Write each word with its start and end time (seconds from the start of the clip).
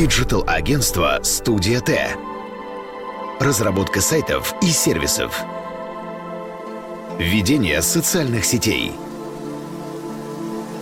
Digital-агентство 0.00 1.20
«Студия 1.22 1.78
Т». 1.82 2.16
Разработка 3.38 4.00
сайтов 4.00 4.54
и 4.62 4.68
сервисов. 4.68 5.38
Ведение 7.18 7.82
социальных 7.82 8.46
сетей. 8.46 8.94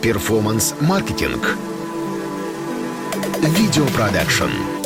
Performance-маркетинг. 0.02 1.56
Видеопродакшн. 3.42 4.44
Студия 4.44 4.77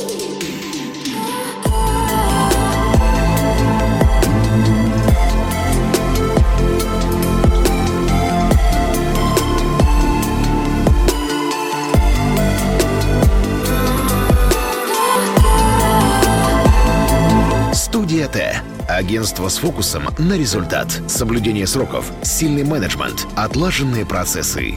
Т. 18.28 18.62
Агентство 18.88 19.48
с 19.48 19.58
фокусом 19.58 20.04
на 20.18 20.34
результат. 20.36 20.88
Соблюдение 21.08 21.66
сроков, 21.66 22.10
сильный 22.22 22.64
менеджмент, 22.64 23.26
отлаженные 23.36 24.04
процессы. 24.06 24.74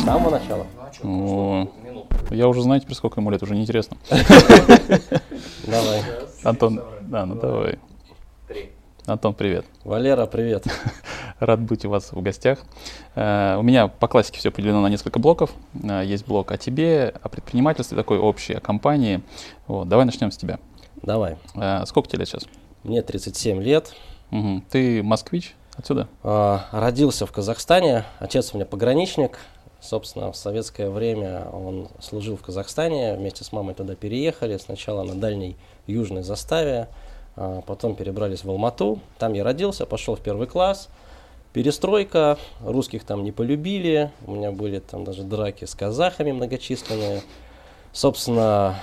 С 0.00 0.04
самого 0.04 0.30
начала. 0.30 0.66
О, 1.02 1.68
я 2.30 2.48
уже 2.48 2.62
знаю 2.62 2.80
теперь, 2.80 2.96
сколько 2.96 3.20
ему 3.20 3.30
лет, 3.30 3.42
уже 3.42 3.54
неинтересно. 3.54 3.96
Давай. 5.66 6.02
Антон, 6.42 6.82
да, 7.02 7.24
ну 7.26 7.34
давай. 7.36 7.78
Антон, 9.06 9.34
привет. 9.34 9.66
Валера, 9.84 10.24
привет. 10.26 10.64
Рад 11.38 11.60
быть 11.60 11.84
у 11.84 11.90
вас 11.90 12.12
в 12.12 12.22
гостях. 12.22 12.60
Э, 13.14 13.56
У 13.58 13.62
меня 13.62 13.88
по 13.88 14.08
классике 14.08 14.38
все 14.38 14.50
поделено 14.50 14.80
на 14.80 14.86
несколько 14.88 15.18
блоков. 15.18 15.50
Э, 15.82 16.02
Есть 16.04 16.26
блок 16.26 16.52
о 16.52 16.56
тебе, 16.56 17.12
о 17.22 17.28
предпринимательстве, 17.28 17.96
такой 17.98 18.18
общий, 18.18 18.54
о 18.54 18.60
компании. 18.60 19.20
Вот, 19.66 19.88
давай 19.88 20.06
начнем 20.06 20.30
с 20.30 20.36
тебя. 20.38 20.58
Давай. 21.04 21.36
Э, 21.54 21.84
Сколько 21.86 22.08
тебе 22.08 22.20
лет 22.20 22.28
сейчас? 22.28 22.44
Мне 22.82 23.02
37 23.02 23.62
лет. 23.62 23.92
Мгм. 24.30 24.64
Ты 24.70 25.02
москвич 25.02 25.54
отсюда? 25.76 26.08
А, 26.22 26.66
Родился 26.72 27.26
в 27.26 27.32
Казахстане. 27.32 28.04
Отец 28.18 28.52
у 28.52 28.56
меня 28.56 28.66
пограничник. 28.66 29.38
Собственно, 29.80 30.32
в 30.32 30.36
советское 30.36 30.88
время 30.88 31.44
он 31.52 31.88
служил 32.00 32.36
в 32.36 32.42
Казахстане. 32.42 33.14
Вместе 33.16 33.44
с 33.44 33.52
мамой 33.52 33.74
туда 33.74 33.94
переехали. 33.94 34.56
Сначала 34.56 35.02
на 35.04 35.14
дальней 35.14 35.56
южной 35.86 36.22
заставе. 36.22 36.88
а 37.36 37.60
Потом 37.62 37.94
перебрались 37.94 38.44
в 38.44 38.50
Алмату. 38.50 38.98
Там 39.18 39.34
я 39.34 39.44
родился, 39.44 39.84
пошел 39.84 40.16
в 40.16 40.20
первый 40.20 40.46
класс. 40.46 40.88
Перестройка, 41.52 42.38
русских 42.64 43.04
там 43.04 43.22
не 43.22 43.30
полюбили. 43.30 44.10
У 44.26 44.32
меня 44.34 44.50
были 44.52 44.78
там 44.80 45.04
даже 45.04 45.22
драки 45.22 45.66
с 45.66 45.74
казахами 45.74 46.32
многочисленные. 46.32 47.22
Собственно, 47.92 48.76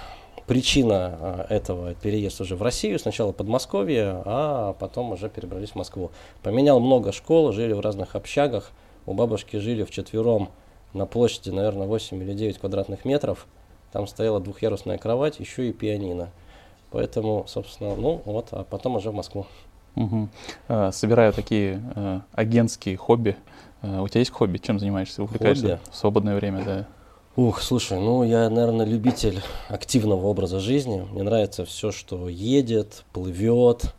причина 0.52 1.18
а, 1.22 1.46
этого 1.48 1.94
переезд 1.94 2.42
уже 2.42 2.58
в 2.58 2.62
Россию, 2.62 3.00
сначала 3.00 3.32
Подмосковье, 3.32 4.22
а 4.26 4.74
потом 4.74 5.14
уже 5.14 5.30
перебрались 5.30 5.70
в 5.70 5.76
Москву. 5.76 6.12
Поменял 6.44 6.82
много 6.82 7.14
школ, 7.14 7.54
жили 7.54 7.72
в 7.72 7.80
разных 7.80 8.18
общагах. 8.18 8.72
У 9.06 9.14
бабушки 9.14 9.56
жили 9.56 9.86
вчетвером 9.86 10.50
на 10.92 11.06
площади, 11.06 11.52
наверное, 11.52 11.88
8 11.88 12.22
или 12.22 12.34
9 12.34 12.58
квадратных 12.58 13.06
метров. 13.06 13.48
Там 13.94 14.08
стояла 14.08 14.42
двухъярусная 14.42 14.98
кровать, 14.98 15.40
еще 15.40 15.70
и 15.70 15.72
пианино. 15.72 16.32
Поэтому, 16.90 17.46
собственно, 17.48 17.96
ну 17.96 18.22
вот, 18.26 18.50
а 18.52 18.66
потом 18.66 18.98
уже 18.98 19.10
в 19.12 19.14
Москву. 19.14 19.46
Мгм. 19.96 20.30
Э, 20.68 20.92
Собираю 20.92 21.32
такие 21.32 21.82
э, 21.96 22.20
агентские 22.34 22.98
хобби. 22.98 23.38
Э, 23.84 24.02
У 24.02 24.08
тебя 24.10 24.20
есть 24.20 24.32
хобби? 24.32 24.58
Чем 24.58 24.80
занимаешься? 24.80 25.24
Увлекаешься 25.24 25.78
Хобби? 25.78 25.92
в 25.92 25.96
свободное 25.96 26.36
время? 26.36 26.62
Да. 26.66 26.88
Ух, 27.38 27.62
слушай, 27.62 27.97
ну 27.97 28.24
я, 28.24 28.50
наверное, 28.50 28.86
любитель 28.86 29.42
активного 29.69 30.28
образа 30.28 30.59
жизни. 30.59 31.08
Мне 31.12 31.24
нравится 31.24 31.64
все, 31.64 31.92
что 31.92 32.28
едет, 32.28 33.06
плывет, 33.14 33.94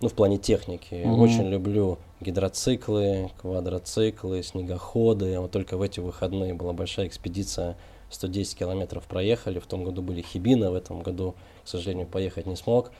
ну, 0.00 0.08
в 0.08 0.14
плане 0.14 0.38
техники. 0.38 1.02
Мгм. 1.04 1.20
Очень 1.20 1.48
люблю 1.48 1.98
гидроциклы, 2.20 3.30
квадроциклы, 3.40 4.42
снегоходы. 4.42 5.38
Вот 5.38 5.52
только 5.52 5.76
в 5.76 5.82
эти 5.82 6.00
выходные 6.00 6.52
была 6.52 6.72
большая 6.72 7.06
экспедиция, 7.06 7.76
110 8.10 8.58
километров 8.58 9.04
проехали. 9.04 9.60
В 9.60 9.66
том 9.66 9.84
году 9.84 10.02
были 10.02 10.20
Хибина, 10.20 10.72
в 10.72 10.74
этом 10.74 11.02
году, 11.02 11.36
к 11.64 11.68
сожалению, 11.68 12.08
поехать 12.08 12.46
не 12.46 12.56
смог. 12.56 12.90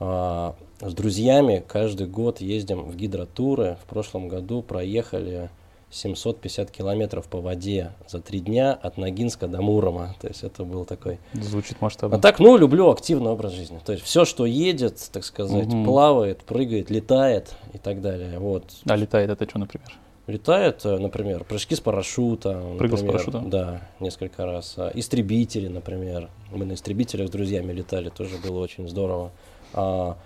А, 0.00 0.54
С 0.80 0.94
друзьями 0.94 1.62
каждый 1.68 2.06
год 2.06 2.40
ездим 2.40 2.84
в 2.84 2.96
гидротуры. 2.96 3.76
В 3.84 3.88
прошлом 3.88 4.28
году 4.28 4.62
проехали 4.62 5.50
750 5.92 6.70
километров 6.70 7.26
по 7.28 7.40
воде 7.40 7.92
за 8.08 8.20
три 8.20 8.40
дня 8.40 8.72
от 8.72 8.96
Ногинска 8.96 9.46
до 9.46 9.60
Мурома. 9.60 10.14
То 10.20 10.26
есть 10.28 10.42
это 10.42 10.64
был 10.64 10.86
такой... 10.86 11.18
Звучит 11.34 11.76
А 11.80 11.84
масштабно. 11.84 12.18
так, 12.18 12.40
ну, 12.40 12.56
люблю 12.56 12.90
активный 12.90 13.30
образ 13.30 13.52
жизни. 13.52 13.78
То 13.84 13.92
есть 13.92 14.04
все, 14.04 14.24
что 14.24 14.46
едет, 14.46 14.98
так 15.12 15.22
сказать, 15.22 15.66
Мгм. 15.66 15.84
плавает, 15.84 16.38
прыгает, 16.44 16.90
летает 16.90 17.54
и 17.74 17.78
так 17.78 18.00
далее. 18.00 18.38
Вот. 18.38 18.64
А 18.86 18.96
летает 18.96 19.28
это 19.30 19.46
что, 19.48 19.58
например? 19.58 19.86
Летает, 20.28 20.80
э, 20.86 20.96
например, 20.98 21.44
прыжки 21.44 21.74
с 21.74 21.80
парашюта. 21.80 22.62
Прыгал 22.78 22.96
с 22.96 23.02
например, 23.02 23.12
парашютом? 23.12 23.50
Да, 23.50 23.82
несколько 24.00 24.46
раз. 24.46 24.74
А, 24.78 24.90
Истребители, 24.94 25.68
например. 25.68 26.30
Мы 26.50 26.64
на 26.64 26.72
истребителях 26.72 27.28
с 27.28 27.30
друзьями 27.30 27.72
летали, 27.72 28.08
тоже 28.08 28.38
было 28.38 28.60
очень 28.60 28.88
здорово. 28.88 29.30
А, 29.74 30.16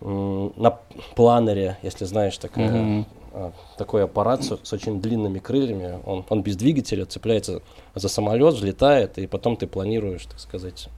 на 0.00 0.78
планере, 1.16 1.78
если 1.82 2.04
знаешь, 2.04 2.36
такая, 2.38 2.70
Мгм. 2.70 3.06
А, 3.38 3.52
такой 3.76 4.02
аппарат 4.04 4.42
с, 4.42 4.58
с 4.62 4.72
очень 4.72 4.98
длинными 5.00 5.38
крыльями, 5.38 6.00
он, 6.06 6.24
он 6.26 6.42
без 6.42 6.56
двигателя 6.56 7.04
цепляется 7.04 7.60
за 7.94 8.08
самолет, 8.08 8.54
взлетает, 8.54 9.18
и 9.18 9.26
потом 9.26 9.58
ты 9.58 9.66
планируешь, 9.66 10.24
так 10.24 10.40
сказать. 10.40 10.88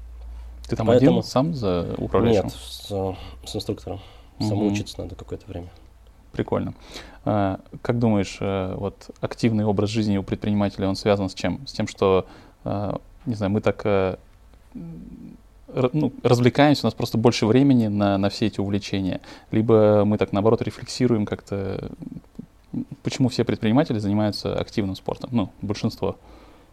Ты 0.69 0.77
там 0.77 0.87
Поэтому- 0.87 1.19
один 1.19 1.23
сам 1.25 1.55
за 1.55 1.95
управляющим? 1.99 2.45
Нет, 2.45 2.53
с, 2.53 2.87
э, 2.93 3.15
с 3.45 3.57
инструктором. 3.57 4.01
Мгм. 4.39 4.49
Самоучиться 4.49 5.01
надо 5.01 5.17
какое-то 5.17 5.47
время. 5.49 5.69
Прикольно. 6.31 6.75
А, 7.25 7.59
Как 7.83 7.99
думаешь, 7.99 8.39
э, 8.41 8.75
вот 8.77 9.11
активный 9.21 9.65
образ 9.65 9.91
жизни 9.91 10.17
у 10.17 10.23
предпринимателя, 10.23 10.89
он 10.89 10.95
связан 10.95 11.29
с 11.29 11.35
чем? 11.35 11.67
С 11.67 11.73
тем, 11.73 11.89
что, 11.89 12.27
э, 12.65 12.93
не 13.27 13.35
знаю, 13.35 13.51
мы 13.51 13.61
так 13.61 13.81
э, 13.85 14.17
ну, 15.93 16.13
развлекаемся, 16.23 16.87
у 16.87 16.87
нас 16.87 16.95
просто 16.95 17.19
больше 17.19 17.47
времени 17.47 17.89
на, 17.89 18.19
на 18.19 18.31
все 18.31 18.47
эти 18.47 18.61
увлечения. 18.61 19.21
Либо 19.51 20.05
мы 20.05 20.19
так, 20.19 20.33
наоборот, 20.33 20.63
рефлексируем 20.63 21.27
как-то, 21.27 21.91
почему 23.03 23.29
все 23.29 23.45
предприниматели 23.45 23.99
занимаются 23.99 24.55
активным 24.59 24.97
спортом? 24.97 25.31
Ну, 25.33 25.51
большинство. 25.63 26.17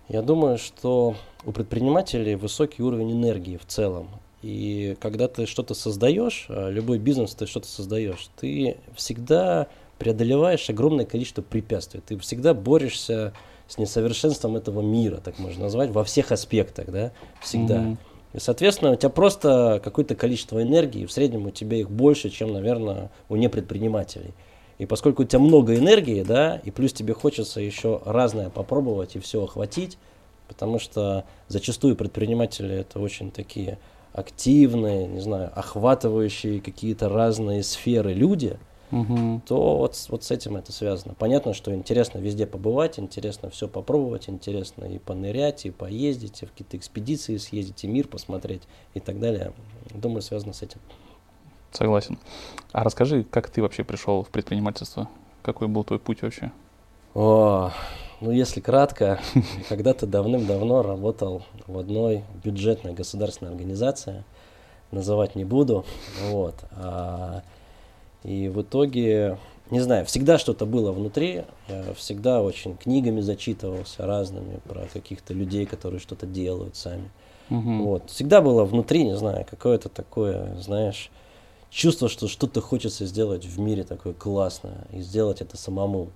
Я 0.07 0.21
думаю, 0.21 0.57
что 0.57 1.15
у 1.45 1.51
предпринимателей 1.51 2.35
высокий 2.35 2.83
уровень 2.83 3.11
энергии 3.11 3.57
в 3.57 3.65
целом. 3.65 4.07
И 4.41 4.95
когда 5.01 5.27
ты 5.27 5.47
что-то 5.47 5.73
создаешь, 5.73 6.45
а, 6.49 6.69
любой 6.69 6.99
бизнес 6.99 7.33
ты 7.33 7.47
что-то 7.47 7.67
создаешь, 7.67 8.29
ты 8.39 8.77
всегда 8.95 9.67
преодолеваешь 9.97 10.69
огромное 10.69 11.05
количество 11.05 11.41
препятствий. 11.41 12.01
Ты 12.05 12.17
всегда 12.19 12.53
борешься 12.53 13.33
с 13.67 13.77
несовершенством 13.79 14.55
этого 14.55 14.81
мира, 14.81 15.17
так 15.17 15.39
можно 15.39 15.63
назвать, 15.63 15.89
во 15.89 16.03
всех 16.03 16.31
аспектах, 16.31 16.91
да, 16.91 17.11
всегда. 17.41 17.81
Мгм. 17.81 17.97
И, 18.35 18.39
соответственно, 18.39 18.91
у 18.91 18.95
тебя 18.97 19.09
просто 19.09 19.79
какое-то 19.81 20.13
количество 20.13 20.61
энергии, 20.61 21.05
в 21.05 21.11
среднем 21.11 21.45
у 21.45 21.51
тебя 21.51 21.77
их 21.77 21.89
больше, 21.89 22.29
чем, 22.29 22.51
наверное, 22.51 23.09
у 23.29 23.37
непредпринимателей. 23.37 24.33
И 24.77 24.85
поскольку 24.85 25.23
у 25.23 25.25
тебя 25.25 25.39
много 25.39 25.73
энергии, 25.77 26.21
да, 26.21 26.57
и 26.57 26.69
плюс 26.69 26.91
тебе 26.91 27.13
хочется 27.13 27.61
еще 27.61 28.01
разное 28.03 28.49
попробовать 28.49 29.15
и 29.15 29.19
все 29.19 29.41
охватить, 29.41 29.97
потому 30.49 30.79
что 30.79 31.23
зачастую 31.47 31.95
предприниматели 31.95 32.75
это 32.75 32.99
очень 32.99 33.31
такие 33.31 33.79
активные, 34.11 35.07
не 35.07 35.21
знаю, 35.21 35.49
охватывающие 35.55 36.59
какие-то 36.59 37.07
разные 37.07 37.63
сферы 37.63 38.11
люди, 38.11 38.57
Мгм. 38.95 39.41
то 39.41 39.77
вот, 39.77 39.97
вот 40.07 40.23
с 40.23 40.31
этим 40.31 40.55
это 40.55 40.71
связано. 40.71 41.15
Понятно, 41.15 41.53
что 41.53 41.75
интересно 41.75 42.19
везде 42.19 42.45
побывать, 42.47 42.97
интересно 42.97 43.49
все 43.49 43.67
попробовать, 43.67 44.29
интересно 44.29 44.85
и 44.85 44.99
понырять, 44.99 45.65
и 45.65 45.69
поездить, 45.69 46.41
и 46.41 46.45
в 46.45 46.51
какие-то 46.51 46.77
экспедиции 46.77 47.35
съездить, 47.35 47.83
и 47.83 47.87
мир 47.87 48.07
посмотреть 48.07 48.61
и 48.93 49.01
так 49.01 49.19
далее. 49.19 49.51
Думаю, 49.93 50.21
связано 50.21 50.53
с 50.53 50.61
этим. 50.61 50.79
Согласен. 51.71 52.17
А 52.71 52.85
расскажи, 52.85 53.25
как 53.25 53.49
ты 53.49 53.61
вообще 53.61 53.83
пришел 53.83 54.23
в 54.23 54.29
предпринимательство? 54.29 55.09
Какой 55.41 55.67
был 55.67 55.83
твой 55.83 55.99
путь 55.99 56.21
вообще? 56.21 56.53
О, 57.13 57.71
ну 58.21 58.31
если 58.31 58.61
кратко, 58.61 59.19
когда-то 59.67 60.07
давным-давно 60.07 60.83
работал 60.83 61.43
в 61.67 61.77
одной 61.77 62.23
бюджетной 62.45 62.93
государственной 62.93 63.51
организации, 63.51 64.23
называть 64.91 65.35
не 65.35 65.43
буду, 65.43 65.83
вот, 66.29 66.55
а, 66.71 67.43
и 68.25 68.49
в 68.49 68.61
итоге, 68.61 69.37
не 69.71 69.79
знаю, 69.79 70.05
всегда 70.05 70.37
что-то 70.37 70.65
было 70.65 70.91
внутри, 70.91 71.43
я 71.67 71.93
всегда 71.95 72.41
очень 72.41 72.75
книгами 72.75 73.21
зачитывался 73.21 74.05
разными 74.05 74.59
про 74.67 74.81
каких-то 74.91 75.33
людей, 75.33 75.65
которые 75.65 75.99
что-то 75.99 76.25
делают 76.25 76.75
сами, 76.75 77.09
Мгм. 77.49 77.83
вот, 77.83 78.09
всегда 78.09 78.41
было 78.41 78.65
внутри, 78.65 79.03
не 79.03 79.15
знаю, 79.15 79.45
какое-то 79.49 79.89
такое, 79.89 80.55
знаешь, 80.59 81.11
чувство, 81.69 82.09
что 82.09 82.27
что-то 82.27 82.61
хочется 82.61 83.05
сделать 83.05 83.45
в 83.45 83.59
мире 83.59 83.83
такое 83.83 84.13
классное 84.13 84.87
и 84.91 85.01
сделать 85.01 85.41
это 85.41 85.57
самому. 85.57 86.07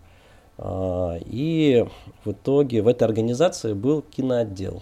А, 0.57 1.17
И 1.25 1.85
в 2.25 2.31
итоге 2.31 2.81
в 2.81 2.87
этой 2.87 3.03
организации 3.03 3.73
был 3.73 4.01
киноотдел. 4.01 4.81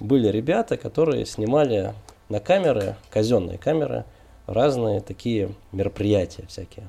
были 0.00 0.28
ребята, 0.28 0.76
которые 0.76 1.24
снимали 1.26 1.94
на 2.28 2.40
камеры, 2.40 2.96
казенные 3.10 3.58
камеры, 3.58 4.04
разные 4.46 5.00
такие 5.00 5.50
мероприятия 5.72 6.44
всякие. 6.48 6.88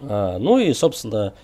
А, 0.00 0.38
ну 0.38 0.58
и, 0.58 0.72
собственно, 0.72 1.34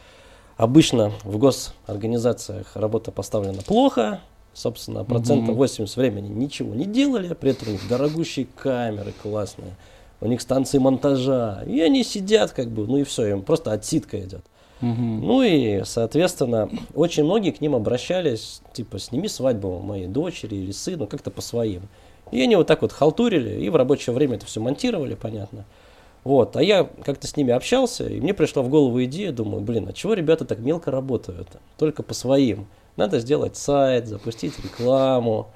обычно 0.56 1.12
в 1.24 1.38
госорганизациях 1.38 2.76
работа 2.76 3.12
поставлена 3.12 3.62
плохо, 3.62 4.20
собственно, 4.52 5.04
процентов 5.04 5.56
80 5.56 5.96
времени 5.96 6.28
ничего 6.28 6.74
не 6.74 6.84
делали, 6.84 7.34
при 7.34 7.50
этом 7.50 7.68
у 7.68 7.72
них 7.72 7.88
дорогущие 7.88 8.46
камеры 8.56 9.12
классные, 9.22 9.74
у 10.20 10.26
них 10.26 10.40
станции 10.40 10.78
монтажа, 10.78 11.64
и 11.66 11.80
они 11.80 12.04
сидят 12.04 12.52
как 12.52 12.68
бы, 12.68 12.86
ну 12.86 12.98
и 12.98 13.04
все, 13.04 13.26
им 13.26 13.42
просто 13.42 13.72
отсидка 13.72 14.20
идет. 14.20 14.44
Ну 14.80 15.42
и, 15.42 15.82
соответственно, 15.84 16.68
очень 16.94 17.24
многие 17.24 17.52
к 17.52 17.60
ним 17.62 17.74
обращались, 17.74 18.60
типа, 18.74 18.98
сними 18.98 19.28
свадьбу 19.28 19.78
моей 19.78 20.06
дочери 20.06 20.56
или 20.56 20.72
сыну, 20.72 21.06
как-то 21.06 21.30
по 21.30 21.40
своим. 21.40 21.82
И 22.30 22.40
они 22.42 22.56
вот 22.56 22.66
так 22.66 22.82
вот 22.82 22.92
халтурили, 22.92 23.60
и 23.60 23.68
в 23.68 23.76
рабочее 23.76 24.14
время 24.14 24.36
это 24.36 24.46
все 24.46 24.60
монтировали, 24.60 25.14
понятно. 25.14 25.64
Вот, 26.24 26.56
а 26.56 26.62
я 26.62 26.88
как-то 27.04 27.26
с 27.26 27.36
ними 27.36 27.52
общался, 27.52 28.08
и 28.08 28.18
мне 28.18 28.32
пришла 28.32 28.62
в 28.62 28.70
голову 28.70 29.04
идея, 29.04 29.30
думаю, 29.30 29.60
блин, 29.60 29.86
а 29.88 29.92
чего 29.92 30.14
ребята 30.14 30.46
так 30.46 30.58
мелко 30.58 30.90
работают? 30.90 31.48
Только 31.78 32.02
по 32.02 32.14
своим. 32.14 32.66
Надо 32.96 33.18
сделать 33.18 33.56
сайт, 33.56 34.08
запустить 34.08 34.58
рекламу, 34.64 35.48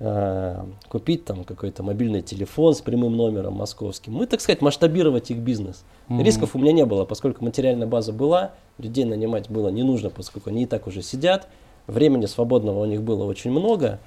э, 0.00 0.62
купить 0.88 1.24
там 1.24 1.44
какой-то 1.44 1.82
мобильный 1.82 2.20
телефон 2.20 2.74
с 2.74 2.82
прямым 2.82 3.16
номером 3.16 3.54
московским. 3.54 4.12
Мы, 4.12 4.26
так 4.26 4.42
сказать, 4.42 4.60
масштабировать 4.60 5.30
их 5.30 5.38
бизнес. 5.38 5.84
Mm-hmm. 6.08 6.22
Рисков 6.22 6.54
у 6.54 6.58
меня 6.58 6.72
не 6.72 6.84
было, 6.84 7.06
поскольку 7.06 7.42
материальная 7.42 7.86
база 7.86 8.12
была, 8.12 8.52
людей 8.76 9.06
нанимать 9.06 9.48
было 9.48 9.68
не 9.68 9.84
нужно, 9.84 10.10
поскольку 10.10 10.50
они 10.50 10.64
и 10.64 10.66
так 10.66 10.86
уже 10.86 11.00
сидят, 11.00 11.48
времени 11.86 12.26
свободного 12.26 12.82
у 12.82 12.84
них 12.84 13.02
было 13.02 13.24
очень 13.24 13.52
много. 13.52 14.00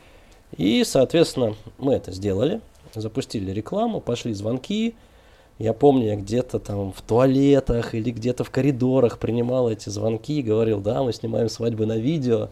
И, 0.55 0.83
соответственно, 0.83 1.55
мы 1.77 1.93
это 1.93 2.11
сделали, 2.11 2.61
запустили 2.95 3.51
рекламу, 3.51 3.99
пошли 3.99 4.33
звонки. 4.33 4.95
Я 5.59 5.73
помню, 5.73 6.07
я 6.07 6.15
где-то 6.15 6.59
там 6.59 6.93
в 6.93 7.01
туалетах 7.01 7.95
или 7.95 8.11
где-то 8.11 8.43
в 8.43 8.51
коридорах 8.51 9.17
принимал 9.17 9.69
эти 9.69 9.89
звонки 9.89 10.39
и 10.39 10.43
говорил, 10.43 10.79
да, 10.79 11.03
мы 11.03 11.13
снимаем 11.13 11.49
свадьбы 11.49 11.85
на 11.85 11.97
видео. 11.97 12.49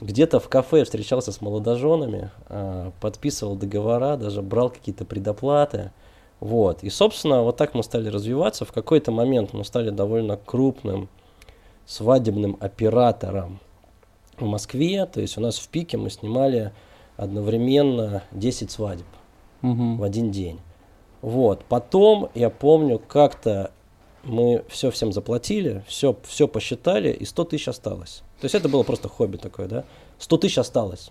Где-то 0.00 0.40
в 0.40 0.48
кафе 0.48 0.84
встречался 0.84 1.32
с 1.32 1.40
молодоженами, 1.40 2.30
а, 2.48 2.92
подписывал 3.00 3.56
договора, 3.56 4.16
даже 4.16 4.42
брал 4.42 4.70
какие-то 4.70 5.04
предоплаты. 5.04 5.92
Вот. 6.40 6.82
И, 6.82 6.90
собственно, 6.90 7.42
вот 7.42 7.56
так 7.56 7.74
мы 7.74 7.82
стали 7.82 8.08
развиваться. 8.08 8.64
В 8.64 8.72
какой-то 8.72 9.12
момент 9.12 9.52
мы 9.52 9.64
стали 9.64 9.90
довольно 9.90 10.36
крупным 10.36 11.08
свадебным 11.86 12.56
оператором 12.60 13.60
в 14.38 14.44
Москве. 14.44 15.06
То 15.06 15.20
есть 15.20 15.38
у 15.38 15.40
нас 15.40 15.58
в 15.58 15.68
пике 15.68 15.96
мы 15.96 16.10
снимали 16.10 16.72
одновременно 17.16 18.22
10 18.32 18.70
свадеб 18.70 19.06
угу. 19.62 19.96
в 19.96 20.02
один 20.02 20.30
день. 20.30 20.60
Вот. 21.22 21.64
Потом, 21.64 22.30
я 22.34 22.50
помню, 22.50 22.98
как-то 22.98 23.70
мы 24.24 24.64
все 24.68 24.90
всем 24.90 25.12
заплатили, 25.12 25.84
все, 25.86 26.16
все 26.24 26.48
посчитали, 26.48 27.10
и 27.12 27.24
100 27.24 27.44
тысяч 27.44 27.68
осталось. 27.68 28.22
То 28.40 28.46
есть 28.46 28.54
это 28.54 28.68
было 28.68 28.82
просто 28.82 29.08
хобби 29.08 29.36
такое, 29.36 29.66
да? 29.68 29.84
100 30.18 30.36
тысяч 30.38 30.58
осталось. 30.58 31.10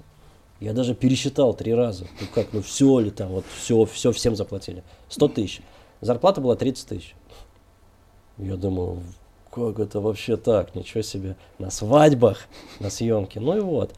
Я 0.60 0.74
даже 0.74 0.96
пересчитал 0.96 1.54
три 1.54 1.74
раза. 1.74 2.06
Ну 2.22 2.28
как, 2.34 2.54
ну 2.54 2.62
все 2.62 3.00
ли 3.00 3.12
там, 3.12 3.30
вот 3.30 3.46
все, 3.58 3.86
все 3.86 4.12
всем 4.12 4.36
заплатили. 4.36 4.84
100 5.10 5.28
тысяч. 5.30 5.62
Зарплата 6.02 6.42
была 6.42 6.56
30 6.56 6.88
тысяч. 6.88 7.16
Я 8.38 8.56
думаю, 8.56 9.02
как 9.52 9.80
это 9.80 10.00
вообще 10.00 10.38
так? 10.38 10.74
Ничего 10.76 11.02
себе. 11.02 11.36
На 11.60 11.70
свадьбах, 11.70 12.48
на 12.80 12.90
съемке. 12.90 13.40
Ну 13.40 13.58
и 13.58 13.60
вот. 13.62 13.94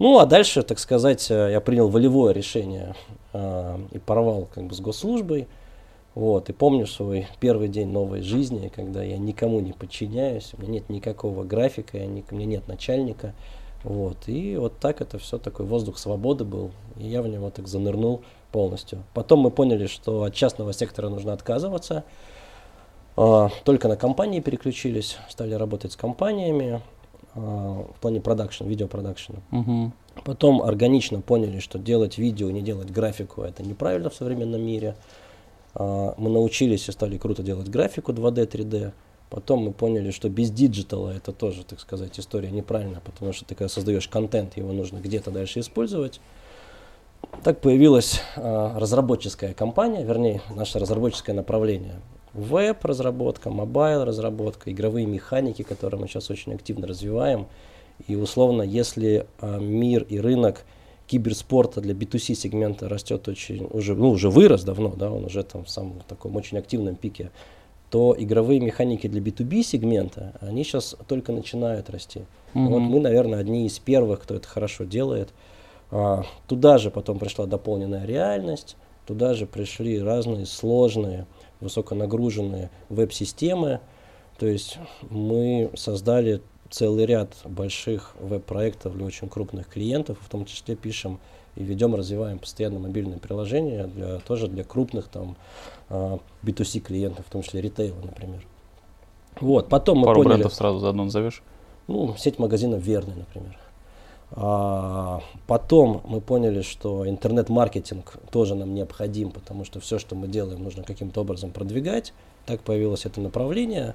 Ну, 0.00 0.18
а 0.18 0.24
дальше, 0.24 0.62
так 0.62 0.78
сказать, 0.78 1.30
э, 1.30 1.50
я 1.52 1.60
принял 1.60 1.90
волевое 1.90 2.32
решение 2.32 2.94
э, 3.34 3.78
и 3.92 3.98
порвал 3.98 4.48
как 4.52 4.64
бы 4.64 4.74
с 4.74 4.80
госслужбой. 4.80 5.46
Вот, 6.14 6.48
и 6.48 6.54
помню 6.54 6.86
свой 6.86 7.28
первый 7.38 7.68
день 7.68 7.88
новой 7.88 8.22
жизни, 8.22 8.72
когда 8.74 9.02
я 9.02 9.18
никому 9.18 9.60
не 9.60 9.74
подчиняюсь, 9.74 10.54
у 10.56 10.62
меня 10.62 10.72
нет 10.72 10.88
никакого 10.88 11.44
графика, 11.44 11.98
я 11.98 12.06
не, 12.06 12.24
у 12.30 12.34
меня 12.34 12.46
нет 12.46 12.66
начальника. 12.66 13.34
Вот, 13.84 14.16
и 14.26 14.56
вот 14.56 14.78
так 14.78 15.02
это 15.02 15.18
все 15.18 15.36
такой 15.36 15.66
воздух 15.66 15.98
свободы 15.98 16.46
был, 16.46 16.70
и 16.96 17.06
я 17.06 17.20
в 17.20 17.28
него 17.28 17.50
так 17.50 17.68
занырнул 17.68 18.22
полностью. 18.52 19.02
Потом 19.12 19.40
мы 19.40 19.50
поняли, 19.50 19.86
что 19.86 20.22
от 20.22 20.32
частного 20.32 20.72
сектора 20.72 21.10
нужно 21.10 21.34
отказываться, 21.34 22.04
э, 23.18 23.48
только 23.64 23.86
на 23.86 23.98
компании 23.98 24.40
переключились, 24.40 25.18
стали 25.28 25.52
работать 25.52 25.92
с 25.92 25.96
компаниями, 25.96 26.80
а, 26.80 26.80
в 27.34 27.94
плане 28.00 28.20
продакшн, 28.20 28.64
видеопродакшена. 28.64 29.38
Угу. 29.52 29.92
Потом 30.24 30.62
органично 30.62 31.20
поняли, 31.20 31.60
что 31.60 31.78
делать 31.78 32.18
видео, 32.18 32.50
не 32.50 32.62
делать 32.62 32.90
графику, 32.90 33.42
это 33.42 33.62
неправильно 33.62 34.10
в 34.10 34.14
современном 34.14 34.62
мире. 34.62 34.96
А, 35.74 36.14
мы 36.18 36.30
научились 36.30 36.88
и 36.88 36.92
стали 36.92 37.18
круто 37.18 37.42
делать 37.42 37.68
графику 37.68 38.12
2D, 38.12 38.50
3D. 38.50 38.92
Потом 39.30 39.60
мы 39.60 39.72
поняли, 39.72 40.10
что 40.10 40.28
без 40.28 40.50
digital 40.50 41.02
а 41.02 41.10
это 41.10 41.32
тоже, 41.32 41.64
так 41.64 41.78
сказать, 41.78 42.18
история 42.18 42.50
неправильная, 42.50 43.00
потому 43.00 43.32
что 43.32 43.44
ты 43.44 43.54
когда 43.54 43.68
создаешь 43.68 44.08
контент, 44.08 44.56
его 44.56 44.72
нужно 44.72 44.98
где-то 44.98 45.30
дальше 45.30 45.60
использовать. 45.60 46.20
Так 47.44 47.60
появилась 47.60 48.22
э, 48.34 48.72
разработческая 48.76 49.54
компания, 49.54 50.02
вернее, 50.04 50.42
наше 50.50 50.80
разработческое 50.80 51.36
направление 51.36 52.00
веб-разработка, 52.34 53.50
mobile-разработка, 53.50 54.70
игровые 54.70 55.06
механики, 55.06 55.62
которые 55.62 56.00
мы 56.00 56.08
сейчас 56.08 56.30
очень 56.30 56.54
активно 56.54 56.86
развиваем. 56.86 57.46
И 58.06 58.16
условно, 58.16 58.62
если 58.62 59.26
а, 59.40 59.58
мир 59.58 60.04
и 60.08 60.18
рынок 60.18 60.64
киберспорта 61.06 61.80
для 61.80 61.92
B2C 61.92 62.34
сегмента 62.34 62.88
растет 62.88 63.26
очень, 63.28 63.66
уже, 63.70 63.94
ну, 63.94 64.10
уже 64.10 64.30
вырос 64.30 64.62
давно, 64.62 64.90
да, 64.90 65.10
он 65.10 65.24
уже 65.24 65.42
там 65.42 65.64
в 65.64 65.70
самом 65.70 66.00
таком 66.06 66.36
очень 66.36 66.56
активном 66.56 66.94
пике, 66.94 67.30
то 67.90 68.14
игровые 68.16 68.60
механики 68.60 69.08
для 69.08 69.20
B2B 69.20 69.64
сегмента, 69.64 70.34
они 70.40 70.62
сейчас 70.62 70.94
только 71.08 71.32
начинают 71.32 71.90
расти. 71.90 72.20
Mm-hmm. 72.54 72.66
Вот 72.68 72.78
мы, 72.78 73.00
наверное, 73.00 73.40
одни 73.40 73.66
из 73.66 73.80
первых, 73.80 74.22
кто 74.22 74.36
это 74.36 74.46
хорошо 74.46 74.84
делает. 74.84 75.30
А, 75.90 76.24
туда 76.46 76.78
же 76.78 76.92
потом 76.92 77.18
пришла 77.18 77.46
дополненная 77.46 78.06
реальность, 78.06 78.76
туда 79.06 79.34
же 79.34 79.46
пришли 79.46 80.00
разные 80.00 80.46
сложные 80.46 81.26
высоконагруженные 81.60 82.70
веб-системы. 82.88 83.80
То 84.38 84.46
есть 84.46 84.78
мы 85.10 85.70
создали 85.74 86.42
целый 86.70 87.04
ряд 87.04 87.34
больших 87.44 88.14
веб-проектов 88.20 88.96
для 88.96 89.04
очень 89.04 89.28
крупных 89.28 89.68
клиентов, 89.68 90.18
в 90.20 90.28
том 90.28 90.44
числе 90.44 90.76
пишем 90.76 91.18
и 91.56 91.64
ведем, 91.64 91.94
развиваем 91.94 92.38
постоянно 92.38 92.78
мобильные 92.78 93.18
приложения 93.18 93.86
для, 93.86 94.20
тоже 94.20 94.46
для 94.46 94.64
крупных 94.64 95.08
там 95.08 95.36
B2C 95.88 96.78
а, 96.78 96.80
клиентов, 96.80 97.26
в 97.26 97.30
том 97.30 97.42
числе 97.42 97.60
ритейла, 97.60 98.00
например. 98.02 98.46
Вот, 99.40 99.68
потом 99.68 99.98
мы 99.98 100.04
Пару 100.04 100.22
поняли... 100.22 100.34
брендов 100.34 100.54
сразу 100.54 100.78
заодно 100.78 101.04
назовешь? 101.04 101.42
Ну, 101.88 102.14
сеть 102.16 102.38
магазинов 102.38 102.82
Верный, 102.82 103.16
например. 103.16 103.58
А, 104.32 105.20
потом 105.46 106.02
мы 106.06 106.20
поняли, 106.20 106.62
что 106.62 107.08
интернет-маркетинг 107.08 108.16
тоже 108.30 108.54
нам 108.54 108.74
необходим, 108.74 109.30
потому 109.30 109.64
что 109.64 109.80
все, 109.80 109.98
что 109.98 110.14
мы 110.14 110.28
делаем, 110.28 110.62
нужно 110.62 110.82
каким-то 110.84 111.22
образом 111.22 111.50
продвигать. 111.50 112.12
Так 112.46 112.60
появилось 112.60 113.06
это 113.06 113.20
направление. 113.20 113.94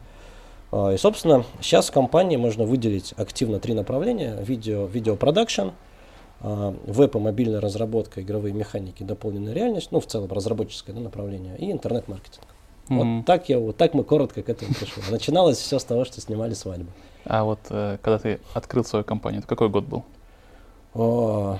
А, 0.71 0.91
и, 0.91 0.97
собственно, 0.97 1.45
сейчас 1.61 1.89
в 1.89 1.91
компании 1.91 2.35
можно 2.35 2.65
выделить 2.65 3.13
активно 3.17 3.59
три 3.59 3.73
направления. 3.73 4.37
Видео, 4.41 4.85
видеопродакшн, 4.85 5.69
а, 6.41 6.75
веб 6.85 7.15
и 7.15 7.19
мобильная 7.19 7.61
разработка, 7.61 8.21
игровые 8.21 8.53
механики, 8.53 9.03
дополненная 9.03 9.53
реальность, 9.53 9.91
ну, 9.91 10.01
в 10.01 10.05
целом 10.05 10.29
разработческое 10.31 10.95
да, 10.95 11.01
направление, 11.01 11.57
и 11.57 11.71
интернет-маркетинг. 11.71 12.45
Mm-hmm. 12.89 13.17
Вот 13.17 13.25
так 13.25 13.49
я, 13.49 13.57
вот 13.57 13.77
так 13.77 13.93
мы 13.93 14.03
коротко 14.03 14.43
к 14.43 14.49
этому 14.49 14.73
пришли. 14.73 15.01
Начиналось 15.09 15.57
все 15.57 15.79
с 15.79 15.83
того, 15.83 16.05
что 16.05 16.21
снимали 16.21 16.53
свадьбу. 16.53 16.91
А 17.23 17.43
вот 17.43 17.59
э, 17.69 17.97
когда 18.01 18.19
ты 18.19 18.39
открыл 18.53 18.83
свою 18.83 19.03
компанию, 19.03 19.39
это 19.39 19.47
какой 19.47 19.69
год 19.69 19.85
был? 19.85 20.03
А, 20.95 21.59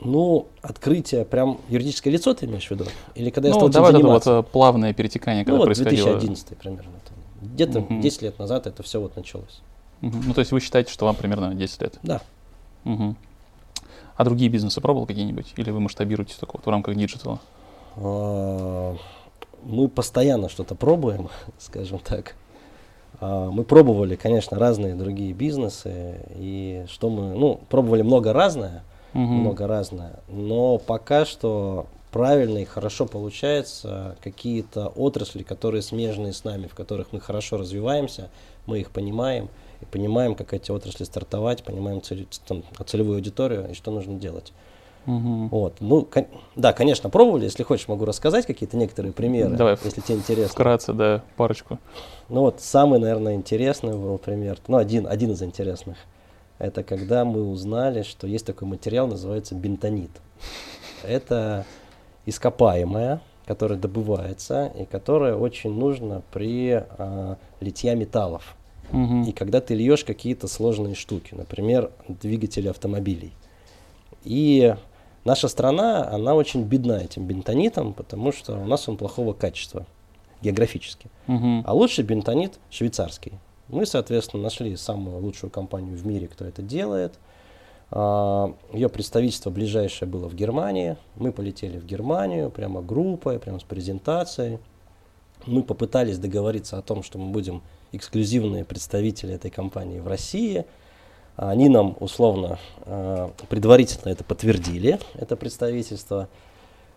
ну, 0.00 0.46
открытие, 0.62 1.24
прям 1.24 1.58
юридическое 1.68 2.12
лицо 2.12 2.34
ты 2.34 2.46
имеешь 2.46 2.66
в 2.66 2.70
виду? 2.70 2.84
Или 3.14 3.30
когда 3.30 3.48
я 3.48 3.54
ну, 3.54 3.60
стал 3.60 3.70
давай 3.70 3.92
это 3.92 4.06
вот 4.06 4.26
э, 4.26 4.42
плавное 4.42 4.92
перетекание, 4.92 5.44
когда 5.44 5.56
ну, 5.56 5.58
вот 5.58 5.66
происходило. 5.66 6.10
2011 6.10 6.58
примерно. 6.58 6.90
Где-то 7.40 7.80
угу. 7.80 8.00
10 8.00 8.22
лет 8.22 8.38
назад 8.38 8.66
это 8.66 8.82
все 8.82 9.00
вот 9.00 9.16
началось. 9.16 9.60
Угу. 10.02 10.16
Ну, 10.26 10.34
то 10.34 10.40
есть 10.40 10.52
вы 10.52 10.60
считаете, 10.60 10.92
что 10.92 11.06
вам 11.06 11.16
примерно 11.16 11.54
10 11.54 11.82
лет? 11.82 11.98
Да. 12.02 12.20
Угу. 12.84 13.16
А 14.16 14.24
другие 14.24 14.50
бизнесы 14.50 14.80
пробовал 14.80 15.06
какие-нибудь? 15.06 15.54
Или 15.56 15.70
вы 15.70 15.80
масштабируете 15.80 16.34
только 16.38 16.56
вот 16.56 16.66
в 16.66 16.68
рамках 16.68 16.94
digital 16.96 17.30
а? 17.30 17.40
А, 17.96 18.96
мы 19.62 19.88
постоянно 19.88 20.48
что-то 20.48 20.74
пробуем, 20.74 21.28
скажем 21.58 21.98
так. 21.98 22.34
А, 23.24 23.50
мы 23.50 23.64
пробовали, 23.64 24.16
конечно, 24.16 24.58
разные 24.58 24.94
другие 24.94 25.32
бизнесы, 25.32 26.20
и 26.36 26.84
что 26.90 27.08
мы, 27.08 27.34
ну, 27.34 27.58
пробовали 27.70 28.02
много 28.02 28.34
разное, 28.34 28.84
угу. 29.14 29.22
много 29.22 29.66
разное, 29.66 30.20
но 30.28 30.76
пока 30.76 31.24
что 31.24 31.86
правильно 32.12 32.58
и 32.58 32.64
хорошо 32.66 33.06
получается 33.06 34.16
какие-то 34.22 34.88
отрасли, 34.88 35.42
которые 35.42 35.80
смежные 35.80 36.34
с 36.34 36.44
нами, 36.44 36.66
в 36.66 36.74
которых 36.74 37.12
мы 37.12 37.20
хорошо 37.20 37.56
развиваемся, 37.56 38.28
мы 38.66 38.80
их 38.80 38.90
понимаем, 38.90 39.48
и 39.80 39.86
понимаем, 39.86 40.34
как 40.34 40.52
эти 40.52 40.70
отрасли 40.70 41.04
стартовать, 41.04 41.64
понимаем 41.64 42.02
цель, 42.02 42.28
там, 42.46 42.62
целевую 42.86 43.16
аудиторию 43.16 43.70
и 43.70 43.74
что 43.74 43.90
нужно 43.90 44.18
делать. 44.18 44.52
Угу. 45.06 45.48
Вот. 45.50 45.76
Ну, 45.80 46.02
кон- 46.02 46.26
да, 46.56 46.72
конечно, 46.72 47.10
пробовали. 47.10 47.44
Если 47.44 47.62
хочешь, 47.62 47.88
могу 47.88 48.04
рассказать 48.04 48.46
какие-то 48.46 48.76
некоторые 48.76 49.12
примеры, 49.12 49.56
Давай, 49.56 49.76
если 49.84 50.00
тебе 50.00 50.16
интересно. 50.18 50.52
Вкратце, 50.52 50.92
да, 50.92 51.22
парочку. 51.36 51.78
Ну 52.28 52.40
вот 52.40 52.60
самый, 52.60 52.98
наверное, 52.98 53.34
интересный 53.34 53.92
был 53.92 54.18
пример, 54.18 54.58
ну 54.66 54.78
один, 54.78 55.06
один 55.06 55.32
из 55.32 55.42
интересных. 55.42 55.98
Это 56.58 56.82
когда 56.82 57.24
мы 57.24 57.42
узнали, 57.42 58.02
что 58.02 58.26
есть 58.26 58.46
такой 58.46 58.68
материал, 58.68 59.06
называется 59.06 59.54
бентонит. 59.54 60.10
Это 61.02 61.66
ископаемое, 62.26 63.20
которое 63.44 63.76
добывается 63.76 64.72
и 64.78 64.84
которое 64.84 65.34
очень 65.34 65.74
нужно 65.74 66.22
при 66.32 66.70
а, 66.72 67.36
литья 67.60 67.94
металлов. 67.94 68.56
Мгм. 68.90 69.24
И 69.24 69.32
когда 69.32 69.60
ты 69.60 69.74
льешь 69.74 70.04
какие-то 70.04 70.46
сложные 70.48 70.94
штуки, 70.94 71.34
например, 71.34 71.90
двигатели 72.08 72.68
автомобилей. 72.68 73.32
И 74.22 74.74
наша 75.24 75.48
страна, 75.48 76.08
она 76.08 76.34
очень 76.34 76.62
бедна 76.64 77.02
этим 77.02 77.26
бентонитом, 77.26 77.92
потому 77.92 78.32
что 78.32 78.58
у 78.58 78.66
нас 78.66 78.88
он 78.88 78.96
плохого 78.96 79.32
качества 79.32 79.86
географически. 80.42 81.08
Мгм. 81.26 81.64
А 81.66 81.72
лучший 81.72 82.04
бентонит 82.04 82.58
швейцарский. 82.70 83.32
Мы, 83.68 83.86
соответственно, 83.86 84.42
нашли 84.42 84.76
самую 84.76 85.18
лучшую 85.20 85.50
компанию 85.50 85.96
в 85.96 86.06
мире, 86.06 86.28
кто 86.28 86.44
это 86.44 86.60
делает. 86.60 87.14
Ее 87.90 88.88
представительство 88.88 89.50
ближайшее 89.50 90.08
было 90.08 90.28
в 90.28 90.34
Германии. 90.34 90.96
Мы 91.16 91.32
полетели 91.32 91.78
в 91.78 91.86
Германию, 91.86 92.50
прямо 92.50 92.82
группой, 92.82 93.38
прямо 93.38 93.58
с 93.60 93.62
презентацией. 93.62 94.58
Мы 95.46 95.62
попытались 95.62 96.18
договориться 96.18 96.76
о 96.76 96.82
том, 96.82 97.02
что 97.02 97.18
мы 97.18 97.30
будем 97.30 97.62
эксклюзивные 97.92 98.64
представители 98.64 99.34
этой 99.34 99.50
компании 99.50 100.00
в 100.00 100.08
России. 100.08 100.64
Они 101.36 101.68
нам 101.68 101.96
условно 102.00 102.58
а, 102.82 103.32
предварительно 103.48 104.10
это 104.10 104.22
подтвердили, 104.24 104.98
это 105.14 105.36
представительство. 105.36 106.28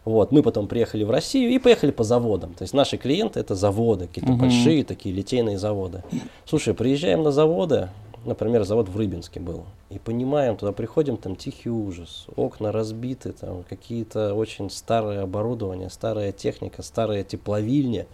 Вот, 0.05 0.31
мы 0.31 0.41
потом 0.41 0.67
приехали 0.67 1.03
в 1.03 1.11
Россию 1.11 1.49
и 1.51 1.59
поехали 1.59 1.91
по 1.91 2.03
заводам. 2.03 2.53
То 2.53 2.61
есть 2.61 2.73
наши 2.73 2.97
клиенты 2.97 3.39
это 3.39 3.55
заводы, 3.55 4.07
какие-то 4.07 4.31
Мгм. 4.31 4.41
большие 4.41 4.83
такие 4.85 5.13
литейные 5.13 5.57
заводы. 5.57 6.03
Слушай, 6.45 6.73
приезжаем 6.73 7.23
на 7.23 7.31
заводы, 7.31 7.89
например, 8.25 8.63
завод 8.63 8.87
в 8.87 8.95
Рыбинске 8.97 9.39
был, 9.41 9.65
и 9.89 9.99
понимаем, 9.99 10.55
туда 10.55 10.71
приходим, 10.71 11.17
там 11.17 11.35
тихий 11.35 11.69
ужас, 11.69 12.27
окна 12.37 12.71
разбиты, 12.71 13.33
там 13.33 13.63
какие-то 13.67 14.33
очень 14.33 14.69
старые 14.69 15.21
оборудования, 15.21 15.89
старая 15.89 16.31
техника, 16.31 16.83
старая 16.83 17.23
тепловильня. 17.23 18.05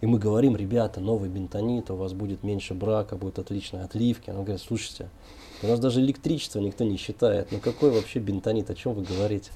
И 0.00 0.06
мы 0.06 0.18
говорим, 0.18 0.54
ребята, 0.54 1.00
новый 1.00 1.30
бентонит, 1.30 1.90
у 1.90 1.96
вас 1.96 2.12
будет 2.12 2.42
меньше 2.44 2.74
брака, 2.74 3.16
будет 3.16 3.38
отличные 3.38 3.84
отливки. 3.84 4.28
Он 4.30 4.42
говорит, 4.44 4.60
слушайте, 4.60 5.08
у 5.64 5.68
нас 5.68 5.80
даже 5.80 6.00
электричество 6.00 6.60
никто 6.60 6.84
не 6.84 6.96
считает. 6.96 7.48
Ну 7.50 7.58
какой 7.58 7.90
вообще 7.90 8.18
бентонит, 8.18 8.70
о 8.70 8.74
чем 8.74 8.94
вы 8.94 9.02
говорите? 9.02 9.50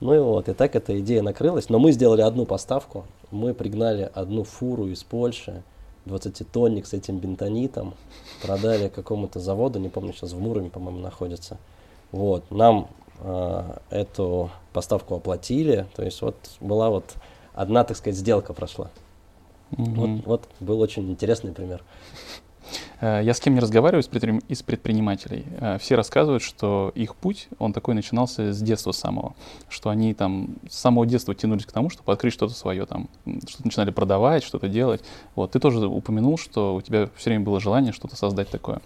Ну 0.00 0.14
и 0.14 0.18
вот, 0.18 0.48
и 0.48 0.52
так 0.52 0.74
эта 0.74 0.98
идея 1.00 1.22
накрылась. 1.22 1.68
Но 1.68 1.78
мы 1.78 1.92
сделали 1.92 2.22
одну 2.22 2.44
поставку. 2.46 3.04
Мы 3.30 3.54
пригнали 3.54 4.10
одну 4.14 4.42
фуру 4.44 4.88
из 4.88 5.04
Польши, 5.04 5.62
20-тонник 6.06 6.86
с 6.86 6.92
этим 6.92 7.18
бентонитом, 7.18 7.94
продали 8.42 8.88
какому-то 8.88 9.38
заводу, 9.38 9.78
не 9.78 9.88
помню, 9.88 10.12
сейчас 10.12 10.32
в 10.32 10.40
Муроме, 10.40 10.70
по-моему, 10.70 10.98
находится. 10.98 11.58
Вот, 12.10 12.50
нам 12.50 12.88
э, 13.20 13.78
эту 13.90 14.50
поставку 14.72 15.14
оплатили, 15.14 15.86
то 15.94 16.02
есть 16.02 16.20
вот 16.22 16.36
была 16.60 16.90
вот 16.90 17.14
одна, 17.54 17.84
так 17.84 17.96
сказать, 17.96 18.18
сделка 18.18 18.52
прошла. 18.52 18.90
Мгм. 19.70 19.94
Вот, 19.94 20.26
вот 20.26 20.48
был 20.60 20.80
очень 20.80 21.10
интересный 21.10 21.52
пример. 21.52 21.82
Э, 23.00 23.20
Я 23.22 23.34
с 23.34 23.40
кем 23.40 23.54
не 23.54 23.60
разговариваю 23.60 24.02
из 24.02 24.08
предпри- 24.08 24.42
из 24.48 24.62
предпринимателей, 24.62 25.44
э, 25.60 25.78
все 25.78 25.94
рассказывают, 25.96 26.42
что 26.42 26.92
их 26.94 27.14
путь, 27.16 27.48
он 27.58 27.72
такой 27.72 27.94
начинался 27.94 28.52
с 28.52 28.60
детства 28.60 28.92
самого, 28.92 29.34
что 29.68 29.90
они 29.90 30.14
там 30.14 30.56
с 30.68 30.78
самого 30.78 31.06
детства 31.06 31.34
тянулись 31.34 31.66
к 31.66 31.72
тому, 31.72 31.90
чтобы 31.90 32.12
открыть 32.12 32.32
что-то 32.32 32.54
свое, 32.54 32.86
там, 32.86 33.08
что-то 33.46 33.64
начинали 33.64 33.90
продавать, 33.90 34.42
что-то 34.44 34.68
делать. 34.68 35.02
Вот, 35.34 35.52
ты 35.52 35.60
тоже 35.60 35.86
упомянул, 35.86 36.38
что 36.38 36.74
у 36.74 36.80
тебя 36.80 37.08
все 37.16 37.30
время 37.30 37.44
было 37.44 37.60
желание 37.60 37.92
что-то 37.92 38.16
создать 38.16 38.48
такое. 38.50 38.80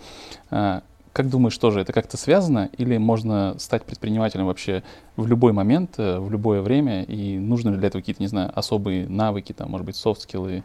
Э, 0.50 0.80
Как 1.12 1.30
думаешь, 1.30 1.56
тоже 1.56 1.80
это 1.80 1.94
как-то 1.94 2.18
связано, 2.18 2.68
или 2.76 2.98
можно 2.98 3.54
стать 3.58 3.84
предпринимателем 3.84 4.46
вообще 4.46 4.82
в 5.16 5.26
любой 5.26 5.52
момент, 5.52 5.96
в 5.96 6.30
любое 6.30 6.60
время, 6.60 7.04
и 7.04 7.38
нужны 7.38 7.70
ли 7.70 7.76
для 7.78 7.88
этого 7.88 8.02
какие-то, 8.02 8.22
не 8.22 8.28
знаю, 8.28 8.52
особые 8.54 9.08
навыки, 9.08 9.54
там, 9.54 9.70
может 9.70 9.86
быть, 9.86 9.96
софт-скиллы? 9.96 10.62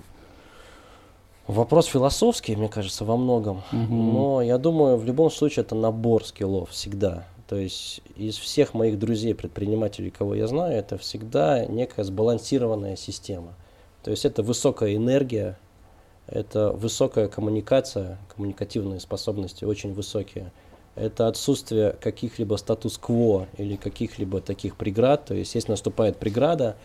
Вопрос 1.48 1.88
философский, 1.88 2.56
мне 2.56 2.70
кажется, 2.70 3.04
во 3.04 3.18
многом. 3.18 3.64
Мгм. 3.72 4.14
Но 4.14 4.42
я 4.42 4.58
думаю, 4.58 4.98
в 4.98 5.06
любом 5.06 5.32
случае 5.32 5.64
это 5.64 5.76
набор 5.76 6.24
скиллов 6.26 6.70
всегда. 6.70 7.26
То 7.48 7.58
есть 7.58 8.02
из 8.16 8.38
всех 8.38 8.74
моих 8.74 8.98
друзей, 8.98 9.36
предпринимателей, 9.36 10.10
кого 10.10 10.36
я 10.36 10.48
знаю, 10.48 10.78
это 10.78 10.98
всегда 10.98 11.66
некая 11.66 12.06
сбалансированная 12.06 12.96
система. 12.96 13.54
То 14.04 14.12
есть 14.12 14.24
это 14.24 14.42
высокая 14.42 14.96
энергия, 14.96 15.58
это 16.28 16.72
высокая 16.72 17.28
коммуникация, 17.28 18.18
коммуникативные 18.34 19.02
способности 19.02 19.66
очень 19.66 19.94
высокие. 19.94 20.54
Это 20.96 21.28
отсутствие 21.28 21.92
каких-либо 22.00 22.56
статус-кво 22.56 23.48
или 23.58 23.76
каких-либо 23.76 24.40
таких 24.40 24.78
преград. 24.78 25.26
То 25.26 25.34
есть 25.34 25.54
если 25.56 25.72
наступает 25.72 26.18
преграда, 26.18 26.78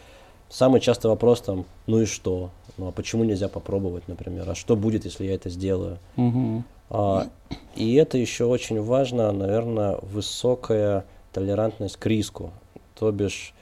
самый 0.48 0.80
частый 0.80 1.10
вопрос 1.10 1.40
там, 1.40 1.64
ну 1.86 2.00
и 2.00 2.06
что? 2.06 2.50
Ну 2.76 2.88
а 2.88 2.92
почему 2.92 3.24
нельзя 3.24 3.48
попробовать, 3.48 4.08
например? 4.08 4.48
А 4.48 4.54
что 4.54 4.76
будет, 4.76 5.04
если 5.04 5.24
я 5.24 5.34
это 5.34 5.50
сделаю? 5.50 5.98
Мгм. 6.16 6.64
А, 6.90 7.28
и 7.74 7.94
это 7.94 8.18
еще 8.18 8.44
очень 8.44 8.80
важно, 8.80 9.32
наверное, 9.32 9.98
высокая 10.02 11.04
толерантность 11.32 11.96
к 11.96 12.06
риску. 12.06 12.52
То 12.94 13.10
бишь, 13.12 13.54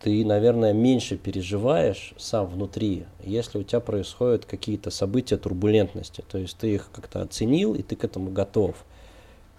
ты, 0.00 0.24
наверное, 0.24 0.72
меньше 0.72 1.16
переживаешь 1.16 2.14
сам 2.16 2.46
внутри, 2.46 3.04
если 3.22 3.58
у 3.58 3.62
тебя 3.62 3.80
происходят 3.80 4.44
какие-то 4.44 4.90
события 4.90 5.36
турбулентности. 5.36 6.24
То 6.28 6.38
есть 6.38 6.56
ты 6.56 6.74
их 6.74 6.90
как-то 6.92 7.22
оценил, 7.22 7.74
и 7.74 7.82
ты 7.82 7.94
к 7.94 8.04
этому 8.04 8.30
готов. 8.30 8.76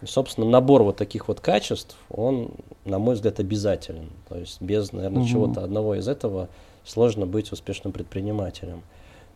И, 0.01 0.05
собственно, 0.05 0.47
набор 0.47 0.83
вот 0.83 0.97
таких 0.97 1.27
вот 1.27 1.39
качеств, 1.39 1.95
он, 2.09 2.51
на 2.83 2.99
мой 2.99 3.15
взгляд, 3.15 3.39
обязателен. 3.39 4.09
То 4.27 4.37
есть 4.37 4.61
без, 4.61 4.91
наверное, 4.91 5.21
Мгм. 5.21 5.29
чего-то 5.29 5.63
одного 5.63 5.95
из 5.95 6.07
этого 6.07 6.49
сложно 6.83 7.25
быть 7.25 7.51
успешным 7.51 7.93
предпринимателем. 7.93 8.81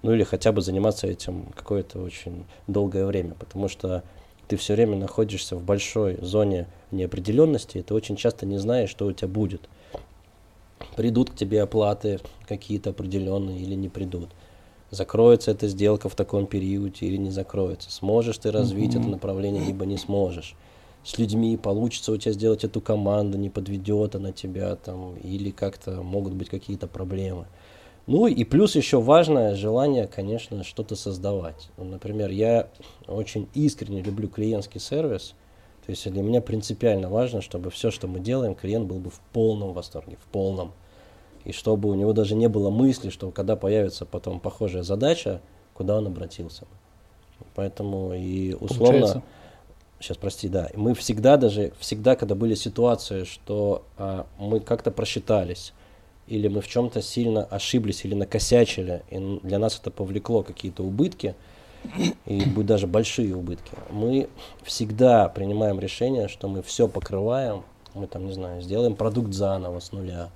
Ну 0.04 0.14
или 0.14 0.24
хотя 0.24 0.52
бы 0.52 0.62
заниматься 0.62 1.08
этим 1.08 1.46
какое-то 1.56 2.00
очень 2.00 2.46
долгое 2.68 3.06
время, 3.06 3.34
потому 3.40 3.68
что 3.68 4.04
ты 4.48 4.58
все 4.58 4.76
время 4.76 4.96
находишься 4.98 5.56
в 5.56 5.64
большой 5.64 6.18
зоне 6.22 6.68
неопределенности, 6.92 7.80
и 7.80 7.82
ты 7.82 7.94
очень 7.94 8.16
часто 8.16 8.46
не 8.46 8.58
знаешь, 8.58 8.90
что 8.90 9.06
у 9.06 9.12
тебя 9.12 9.28
будет. 9.28 9.62
Придут 10.96 11.32
к 11.32 11.36
тебе 11.36 11.62
оплаты 11.62 12.20
какие-то 12.48 12.92
определенные 12.92 13.60
или 13.60 13.76
не 13.76 13.90
придут. 13.90 14.30
Закроется 14.90 15.52
эта 15.52 15.68
сделка 15.68 16.08
в 16.08 16.16
таком 16.16 16.48
периоде 16.48 17.06
или 17.06 17.18
не 17.18 17.30
закроется. 17.30 17.92
Сможешь 17.92 18.38
ты 18.38 18.52
развить 18.52 18.94
Мгм. 18.94 19.02
это 19.02 19.12
направление, 19.12 19.66
либо 19.66 19.86
не 19.86 19.98
сможешь. 19.98 20.56
С 21.04 21.18
людьми 21.18 21.58
получится 21.58 22.12
у 22.12 22.18
тебя 22.18 22.34
сделать 22.34 22.64
эту 22.64 22.82
команду, 22.82 23.38
не 23.38 23.50
подведет 23.50 24.16
она 24.16 24.32
тебя 24.32 24.76
там, 24.76 25.16
или 25.18 25.52
как-то 25.52 26.02
могут 26.02 26.34
быть 26.34 26.50
какие-то 26.50 26.88
проблемы. 26.88 27.46
Ну 28.08 28.28
и 28.28 28.44
плюс 28.46 28.76
еще 28.76 29.02
важное 29.02 29.56
желание, 29.56 30.08
конечно, 30.08 30.64
что-то 30.64 30.96
создавать. 30.96 31.70
Например, 31.78 32.30
я 32.30 32.70
очень 33.08 33.50
искренне 33.54 34.02
люблю 34.02 34.30
клиентский 34.30 34.80
сервис. 34.80 35.34
То 35.86 35.92
есть 35.92 36.10
для 36.10 36.22
меня 36.22 36.42
принципиально 36.42 37.10
важно, 37.10 37.42
чтобы 37.42 37.70
все, 37.70 37.92
что 37.92 38.08
мы 38.08 38.20
делаем, 38.20 38.56
клиент 38.56 38.88
был 38.88 39.00
бы 39.00 39.10
в 39.10 39.20
полном 39.34 39.74
восторге, 39.74 40.18
в 40.22 40.32
полном. 40.32 40.72
И 41.48 41.54
чтобы 41.54 41.90
у 41.90 41.96
него 41.96 42.12
даже 42.12 42.36
не 42.36 42.50
было 42.50 42.70
мысли, 42.70 43.10
что 43.10 43.32
когда 43.32 43.56
появится 43.56 44.06
потом 44.06 44.42
похожая 44.42 44.84
задача, 44.84 45.40
куда 45.74 45.98
он 45.98 46.08
обратился. 46.08 46.66
Поэтому 47.56 48.14
и 48.14 48.54
условно... 48.54 49.00
Получается. 49.00 49.24
Сейчас, 50.02 50.18
прости, 50.18 50.50
да. 50.50 50.70
Мы 50.76 50.94
всегда 50.94 51.38
даже, 51.38 51.72
всегда, 51.80 52.18
когда 52.18 52.36
были 52.36 52.54
ситуации, 52.54 53.24
что 53.24 53.86
а, 53.98 54.28
мы 54.38 54.60
как-то 54.60 54.92
просчитались, 54.92 55.74
или 56.28 56.50
мы 56.50 56.60
в 56.60 56.68
чем-то 56.68 57.02
сильно 57.02 57.46
ошиблись 57.46 58.04
или 58.04 58.14
накосячили, 58.14 59.04
и 59.10 59.40
для 59.42 59.58
нас 59.58 59.80
это 59.80 59.90
повлекло 59.90 60.44
какие-то 60.44 60.84
убытки, 60.84 61.34
и 62.26 62.44
будь 62.44 62.66
даже 62.66 62.88
большие 62.88 63.34
убытки, 63.34 63.72
мы 63.90 64.28
всегда 64.64 65.30
принимаем 65.30 65.80
решение, 65.80 66.28
что 66.28 66.50
мы 66.50 66.62
все 66.62 66.90
покрываем, 66.90 67.64
мы 67.94 68.08
там, 68.08 68.26
не 68.28 68.34
знаю, 68.34 68.62
сделаем 68.62 68.96
продукт 68.96 69.34
заново 69.34 69.80
с 69.80 69.94
нуля, 69.94 70.30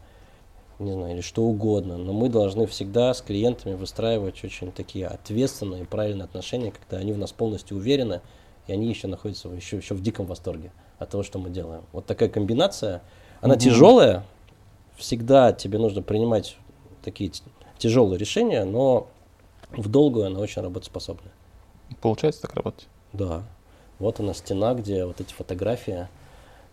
не 0.82 0.92
знаю, 0.94 1.14
или 1.14 1.22
что 1.22 1.44
угодно, 1.44 1.98
но 1.98 2.14
мы 2.14 2.30
должны 2.30 2.66
всегда 2.68 3.14
с 3.14 3.22
клиентами 3.22 3.74
выстраивать 3.74 4.44
очень 4.44 4.72
такие 4.72 5.08
ответственные, 5.08 5.86
правильные 5.86 6.26
отношения, 6.26 6.72
когда 6.72 6.98
они 6.98 7.14
в 7.14 7.18
нас 7.18 7.32
полностью 7.32 7.78
уверены, 7.78 8.22
и 8.68 8.74
они 8.74 8.88
еще 8.88 9.08
находятся 9.08 9.50
еще, 9.50 9.78
еще 9.78 9.96
в 9.96 10.02
диком 10.02 10.26
восторге 10.26 10.72
от 11.00 11.10
того, 11.10 11.24
что 11.24 11.40
мы 11.40 11.50
делаем. 11.50 11.84
Вот 11.92 12.06
такая 12.06 12.30
комбинация, 12.30 13.02
она 13.42 13.56
Мгм. 13.56 13.62
тяжелая, 13.62 14.24
всегда 14.96 15.52
тебе 15.54 15.78
нужно 15.80 16.02
принимать 16.02 16.58
такие 17.04 17.32
тяжелые 17.78 18.18
решения, 18.18 18.64
но 18.64 19.08
в 19.72 19.88
долгую 19.90 20.28
она 20.28 20.40
очень 20.40 20.62
работоспособна. 20.62 21.32
Получается 22.02 22.44
так 22.44 22.54
работать? 22.54 22.88
Да. 23.14 23.44
Вот 24.00 24.20
она 24.20 24.34
стена, 24.34 24.74
где 24.74 25.06
вот 25.06 25.22
эти 25.22 25.34
фотографии. 25.34 26.08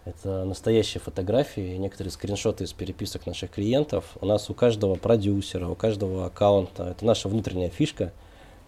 Это 0.08 0.44
настоящие 0.44 1.02
фотографии, 1.02 1.76
некоторые 1.76 2.10
скриншоты 2.10 2.64
из 2.64 2.72
переписок 2.72 3.26
наших 3.26 3.50
клиентов. 3.50 4.16
У 4.22 4.26
нас 4.26 4.48
у 4.48 4.54
каждого 4.54 4.94
продюсера, 4.94 5.68
у 5.68 5.74
каждого 5.74 6.24
аккаунта, 6.24 6.84
это 6.84 7.04
наша 7.04 7.28
внутренняя 7.28 7.68
фишка. 7.68 8.12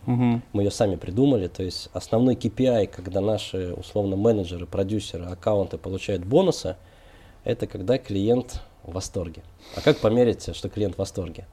Угу. 0.07 0.43
Мы 0.53 0.63
ее 0.63 0.71
сами 0.71 0.97
придумали. 0.97 1.49
То 1.49 1.63
есть 1.63 1.89
основной 1.95 2.35
KPI, 2.35 2.89
когда 2.89 3.23
наши 3.23 3.73
условно 3.73 4.17
менеджеры, 4.17 4.67
продюсеры, 4.67 5.25
аккаунты 5.25 5.79
получают 5.79 6.27
бонусы, 6.27 6.77
это 7.45 7.67
когда 7.67 7.97
клиент 7.97 8.61
в 8.83 8.93
восторге. 8.93 9.43
А 9.77 9.81
как 9.81 9.99
померить, 9.99 10.55
что 10.55 10.69
клиент 10.69 10.97
в 10.97 10.99
восторге? 10.99 11.47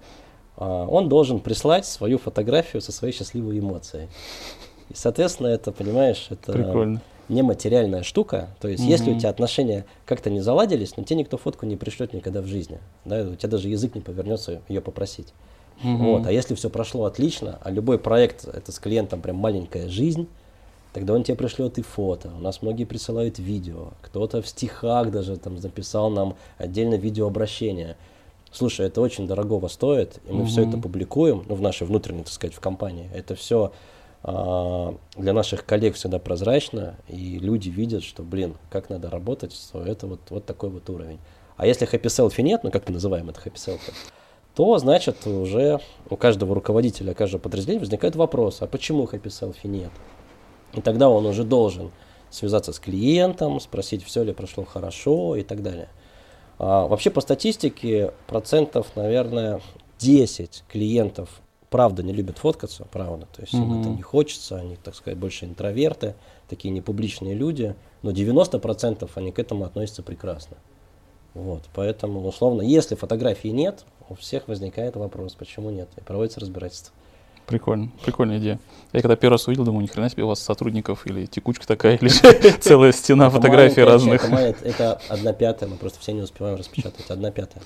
А, 0.57 0.85
он 0.85 1.07
должен 1.07 1.39
прислать 1.39 1.85
свою 1.85 2.17
фотографию 2.17 2.81
со 2.81 2.91
своей 2.91 3.13
счастливой 3.13 3.59
эмоцией. 3.59 4.09
И, 4.89 4.95
соответственно, 4.95 5.47
это, 5.47 5.71
понимаешь, 5.71 6.27
это 6.29 6.51
Прикольно. 6.51 7.01
Нематериальная 7.29 8.03
штука. 8.03 8.49
То 8.59 8.67
есть, 8.67 8.83
Мгм. 8.83 8.91
если 8.91 9.11
у 9.11 9.17
тебя 9.19 9.29
отношения 9.29 9.85
как-то 10.05 10.29
не 10.29 10.41
заладились, 10.41 10.95
но 10.97 11.03
тебе 11.03 11.19
никто 11.19 11.37
фотку 11.37 11.65
не 11.65 11.75
пришлет 11.75 12.13
никогда 12.13 12.41
в 12.41 12.45
жизни. 12.45 12.79
Да, 13.05 13.21
у 13.21 13.35
тебя 13.35 13.49
даже 13.49 13.69
язык 13.69 13.95
не 13.95 14.01
повернется 14.01 14.61
ее 14.67 14.81
попросить. 14.81 15.33
Мгм. 15.83 16.05
Вот. 16.05 16.25
А 16.25 16.31
если 16.31 16.55
все 16.55 16.69
прошло 16.69 17.05
отлично, 17.05 17.59
а 17.61 17.69
любой 17.71 17.99
проект 17.99 18.47
это 18.47 18.71
с 18.71 18.79
клиентом 18.79 19.21
прям 19.21 19.35
маленькая 19.35 19.89
жизнь, 19.89 20.27
тогда 20.93 21.13
он 21.13 21.23
тебе 21.23 21.37
пришлет 21.37 21.77
и 21.77 21.81
фото. 21.83 22.31
У 22.35 22.41
нас 22.41 22.61
многие 22.61 22.85
присылают 22.85 23.37
видео. 23.37 23.89
Кто-то 24.01 24.41
в 24.41 24.47
стихах 24.47 25.11
даже 25.11 25.37
там 25.37 25.59
записал 25.59 26.09
нам 26.09 26.35
отдельно 26.57 26.95
видеообращение. 26.95 27.95
Слушай, 28.51 28.87
это 28.87 29.01
очень 29.01 29.27
дорогого 29.27 29.67
стоит, 29.67 30.19
и 30.27 30.31
мы 30.31 30.45
все 30.45 30.63
это 30.63 30.77
публикуем, 30.77 31.43
ну, 31.47 31.55
в 31.55 31.61
нашей 31.61 31.85
внутренней, 31.85 32.23
так 32.23 32.31
сказать, 32.31 32.55
в 32.55 32.59
компании. 32.59 33.09
Это 33.13 33.35
все 33.35 33.73
для 34.23 35.33
наших 35.33 35.65
коллег 35.65 35.95
всегда 35.95 36.19
прозрачно, 36.19 36.95
и 37.07 37.39
люди 37.39 37.69
видят, 37.69 38.03
что, 38.03 38.23
блин, 38.23 38.57
как 38.69 38.89
надо 38.89 39.09
работать, 39.09 39.53
что 39.53 39.83
это 39.83 40.07
вот, 40.07 40.19
вот 40.29 40.45
такой 40.45 40.69
вот 40.69 40.89
уровень. 40.89 41.19
А 41.55 41.65
если 41.65 41.87
happy 41.87 42.03
selfie 42.03 42.41
нет, 42.41 42.63
ну, 42.63 42.71
как 42.71 42.87
мы 42.87 42.93
называем 42.93 43.29
это 43.29 43.39
happy 43.39 43.55
selfie, 43.55 43.93
то, 44.55 44.77
значит, 44.79 45.25
уже 45.27 45.79
у 46.09 46.15
каждого 46.17 46.55
руководителя, 46.55 47.13
каждого 47.13 47.39
подразделения 47.39 47.79
возникает 47.79 48.15
вопрос, 48.15 48.61
а 48.61 48.67
почему 48.67 49.05
happy 49.05 49.25
selfie 49.25 49.67
нет? 49.67 49.91
И 50.73 50.81
тогда 50.81 51.09
он 51.09 51.25
уже 51.25 51.43
должен 51.43 51.91
связаться 52.29 52.73
с 52.73 52.79
клиентом, 52.79 53.59
спросить, 53.59 54.03
все 54.03 54.23
ли 54.23 54.33
прошло 54.33 54.65
хорошо 54.65 55.35
и 55.35 55.43
так 55.43 55.63
далее. 55.63 55.89
А, 56.59 56.87
вообще 56.87 57.09
по 57.09 57.21
статистике 57.21 58.13
процентов, 58.27 58.87
наверное, 58.95 59.61
10 59.99 60.63
клиентов 60.67 61.41
правда 61.69 62.03
не 62.03 62.13
любят 62.13 62.37
фоткаться, 62.37 62.85
правда. 62.91 63.27
То 63.35 63.41
есть 63.41 63.53
им 63.53 63.69
Мгм. 63.69 63.81
это 63.81 63.89
не 63.89 64.01
хочется, 64.01 64.57
они, 64.57 64.77
так 64.77 64.95
сказать, 64.95 65.17
больше 65.17 65.45
интроверты, 65.45 66.15
такие 66.49 66.71
непубличные 66.71 67.33
люди, 67.33 67.75
но 68.01 68.11
90% 68.11 69.09
они 69.15 69.31
к 69.31 69.39
этому 69.39 69.65
относятся 69.65 70.03
прекрасно. 70.03 70.57
Вот, 71.33 71.63
поэтому, 71.73 72.25
условно, 72.25 72.61
если 72.61 72.95
фотографии 72.95 73.49
нет, 73.49 73.85
у 74.09 74.15
всех 74.15 74.47
возникает 74.47 74.95
вопрос, 74.95 75.35
почему 75.35 75.69
нет, 75.69 75.89
и 75.97 76.01
проводится 76.01 76.39
разбирательство. 76.39 76.93
Прикольно, 77.45 77.91
прикольная 78.03 78.39
идея. 78.39 78.59
Я 78.91 79.01
когда 79.01 79.15
первый 79.15 79.35
раз 79.35 79.47
увидел, 79.47 79.63
думаю, 79.63 79.83
ни 79.83 79.87
хрена 79.87 80.09
себе 80.09 80.23
у 80.23 80.27
вас 80.27 80.39
сотрудников 80.39 81.07
или 81.07 81.25
текучка 81.27 81.65
такая, 81.65 81.95
или 81.95 82.09
целая 82.59 82.91
стена 82.91 83.29
фотографий 83.29 83.83
разных. 83.83 84.23
это 84.63 84.99
одна 85.07 85.31
пятая, 85.31 85.69
мы 85.69 85.77
просто 85.77 85.99
все 85.99 86.11
не 86.11 86.21
успеваем 86.21 86.57
распечатать, 86.57 87.09
одна 87.09 87.31
пятая. 87.31 87.63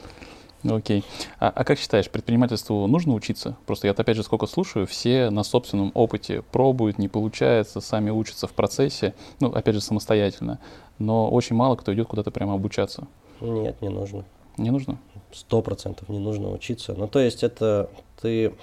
Окей. 0.64 1.04
А, 1.40 1.52
а 1.54 1.64
как 1.64 1.80
считаешь, 1.80 2.10
предпринимательству 2.10 2.86
нужно 2.88 3.14
учиться? 3.14 3.58
Просто 3.66 3.88
я 3.88 3.94
опять 3.94 4.16
же 4.16 4.24
сколько 4.24 4.46
слушаю, 4.46 4.86
все 4.86 5.30
на 5.30 5.44
собственном 5.44 5.92
опыте 5.94 6.44
пробуют, 6.52 6.98
не 7.00 7.08
получается, 7.08 7.82
сами 7.82 8.10
учатся 8.10 8.48
в 8.48 8.54
процессе, 8.54 9.14
ну, 9.40 9.52
опять 9.52 9.76
же, 9.76 9.82
самостоятельно. 9.82 10.60
Но 11.00 11.30
очень 11.30 11.56
мало 11.56 11.76
кто 11.76 11.94
идет 11.94 12.08
куда-то 12.08 12.32
прямо 12.32 12.54
обучаться. 12.54 13.08
Нет, 13.40 13.82
не 13.82 13.90
нужно. 13.90 14.24
Не 14.58 14.70
нужно? 14.70 15.00
Сто 15.34 15.62
процентов 15.62 16.10
не 16.10 16.20
нужно 16.20 16.52
учиться. 16.52 16.94
Ну, 16.94 17.08
то 17.08 17.20
есть 17.20 17.44
это 17.44 17.90
ты 18.22 18.54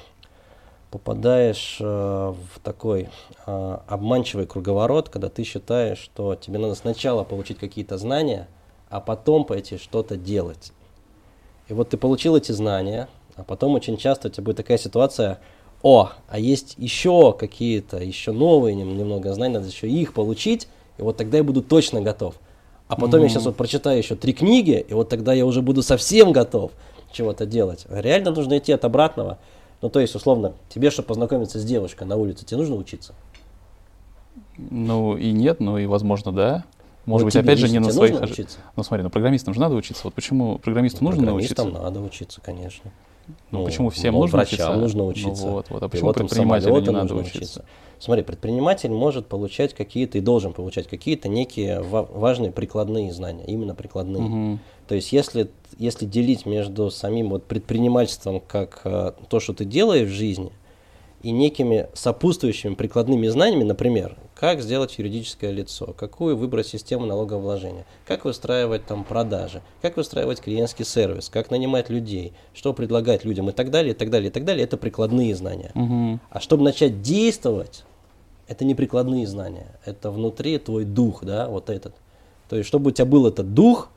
попадаешь 0.90 1.78
э, 1.80 1.84
в 1.84 2.60
такой 2.62 3.08
э, 3.46 3.78
обманчивый 3.86 4.46
круговорот, 4.46 5.08
когда 5.08 5.28
ты 5.28 5.44
считаешь, 5.44 5.98
что 5.98 6.34
тебе 6.34 6.58
надо 6.58 6.74
сначала 6.74 7.24
получить 7.24 7.58
какие-то 7.58 7.98
знания, 7.98 8.48
а 8.88 9.00
потом 9.00 9.44
пойти 9.44 9.76
что-то 9.76 10.16
делать. 10.16 10.72
И 11.68 11.74
вот 11.74 11.90
ты 11.90 11.96
получил 11.96 12.36
эти 12.36 12.52
знания, 12.52 13.08
а 13.36 13.44
потом 13.44 13.74
очень 13.74 13.96
часто 13.96 14.28
у 14.28 14.30
тебя 14.30 14.44
будет 14.44 14.56
такая 14.56 14.78
ситуация, 14.78 15.38
о, 15.82 16.10
а 16.28 16.38
есть 16.38 16.74
еще 16.78 17.32
какие-то, 17.32 17.98
еще 17.98 18.32
новые 18.32 18.74
нем- 18.74 18.96
немного 18.96 19.32
знаний, 19.34 19.54
надо 19.54 19.66
еще 19.68 19.88
их 19.88 20.12
получить, 20.14 20.66
и 20.96 21.02
вот 21.02 21.16
тогда 21.16 21.38
я 21.38 21.44
буду 21.44 21.62
точно 21.62 22.00
готов. 22.00 22.34
А 22.88 22.96
потом 22.96 23.20
я 23.20 23.26
Мгм. 23.26 23.28
сейчас 23.28 23.44
вот 23.44 23.56
прочитаю 23.56 23.98
еще 23.98 24.16
три 24.16 24.32
книги, 24.32 24.84
и 24.88 24.94
вот 24.94 25.10
тогда 25.10 25.34
я 25.34 25.44
уже 25.44 25.60
буду 25.60 25.82
совсем 25.82 26.32
готов 26.32 26.72
чего-то 27.12 27.44
делать. 27.44 27.84
Реально 27.90 28.30
нужно 28.30 28.58
идти 28.58 28.72
от 28.72 28.84
обратного. 28.84 29.38
Ну, 29.82 29.90
то 29.90 30.00
есть, 30.00 30.14
условно, 30.14 30.54
тебе, 30.70 30.90
чтобы 30.90 31.06
познакомиться 31.06 31.60
с 31.60 31.64
девушкой 31.64 32.04
на 32.04 32.16
улице, 32.16 32.44
тебе 32.44 32.56
нужно 32.58 32.74
учиться. 32.76 33.14
Ну, 34.56 35.16
и 35.16 35.30
нет, 35.30 35.60
ну 35.60 35.78
и, 35.78 35.86
возможно, 35.86 36.32
да. 36.32 36.64
Может 37.08 37.24
Вот 37.24 37.26
быть, 37.28 37.32
тебе 37.32 37.42
опять 37.42 37.58
же, 37.58 37.68
не 37.70 37.78
на 37.78 37.90
своих... 37.90 38.12
нужно 38.12 38.26
учиться? 38.26 38.58
Ну, 38.76 38.82
смотри, 38.82 39.02
ну 39.02 39.08
программистам 39.08 39.54
же 39.54 39.60
надо 39.60 39.74
учиться. 39.76 40.02
Вот 40.04 40.12
почему 40.12 40.58
программисту 40.58 41.02
нужно 41.02 41.22
Программистам 41.22 41.66
научиться? 41.68 41.84
надо 41.84 42.00
учиться, 42.00 42.40
конечно. 42.42 42.90
Ну, 43.50 43.64
почему 43.64 43.88
всем 43.88 44.12
ну, 44.14 44.20
нужно 44.20 44.38
врачам 44.38 44.52
учиться? 44.52 44.74
нужно 44.74 45.02
Ну 45.02 45.08
учиться. 45.08 45.46
вот, 45.46 45.70
вот. 45.70 45.82
А 45.82 45.88
почему 45.88 46.12
пилотам 46.12 46.26
предпринимателю 46.26 46.72
не 46.74 46.90
надо 46.90 47.14
нужно 47.14 47.16
учиться? 47.20 47.64
Смотри, 47.98 48.24
предприниматель 48.24 48.90
может 48.90 49.26
получать 49.26 49.72
какие-то 49.74 50.18
и 50.18 50.20
должен 50.20 50.52
получать 50.52 50.86
какие-то 50.86 51.28
некие 51.28 51.80
ва- 51.80 52.08
важные 52.12 52.52
прикладные 52.52 53.10
знания, 53.12 53.44
именно 53.46 53.74
прикладные. 53.74 54.22
Мгм. 54.22 54.60
То 54.86 54.94
есть, 54.94 55.10
если, 55.12 55.50
если 55.78 56.04
делить 56.04 56.44
между 56.44 56.90
самим 56.90 57.30
вот 57.30 57.44
предпринимательством, 57.44 58.40
как 58.40 58.82
э, 58.84 59.12
то, 59.28 59.40
что 59.40 59.54
ты 59.54 59.64
делаешь 59.64 60.08
в 60.08 60.12
жизни, 60.12 60.52
и 61.22 61.30
некими 61.32 61.88
сопутствующими 61.94 62.74
прикладными 62.74 63.26
знаниями, 63.26 63.64
например, 63.64 64.16
как 64.34 64.60
сделать 64.60 64.98
юридическое 64.98 65.50
лицо, 65.50 65.94
какую 65.98 66.36
выбрать 66.36 66.68
систему 66.68 67.06
налогообложения, 67.06 67.86
как 68.06 68.24
выстраивать 68.24 68.86
там 68.86 69.02
продажи, 69.02 69.62
как 69.82 69.96
выстраивать 69.96 70.40
клиентский 70.40 70.84
сервис, 70.84 71.28
как 71.28 71.50
нанимать 71.50 71.90
людей, 71.90 72.32
что 72.54 72.72
предлагать 72.72 73.24
людям 73.24 73.48
и 73.48 73.52
так 73.52 73.70
далее, 73.70 73.94
и 73.94 73.96
так 73.96 74.10
далее, 74.10 74.30
и 74.30 74.32
так 74.32 74.44
далее, 74.44 74.64
это 74.64 74.76
прикладные 74.76 75.34
знания. 75.34 75.72
Мгм. 75.74 76.20
А 76.30 76.40
чтобы 76.40 76.62
начать 76.62 77.02
действовать, 77.02 77.84
это 78.46 78.64
не 78.64 78.76
прикладные 78.76 79.26
знания, 79.26 79.78
это 79.84 80.10
внутри 80.10 80.58
твой 80.58 80.84
дух, 80.84 81.24
да, 81.24 81.48
вот 81.48 81.68
этот. 81.68 81.94
То 82.48 82.56
есть, 82.56 82.68
чтобы 82.68 82.90
у 82.90 82.90
тебя 82.92 83.06
был 83.06 83.26
этот 83.26 83.54
дух, 83.54 83.90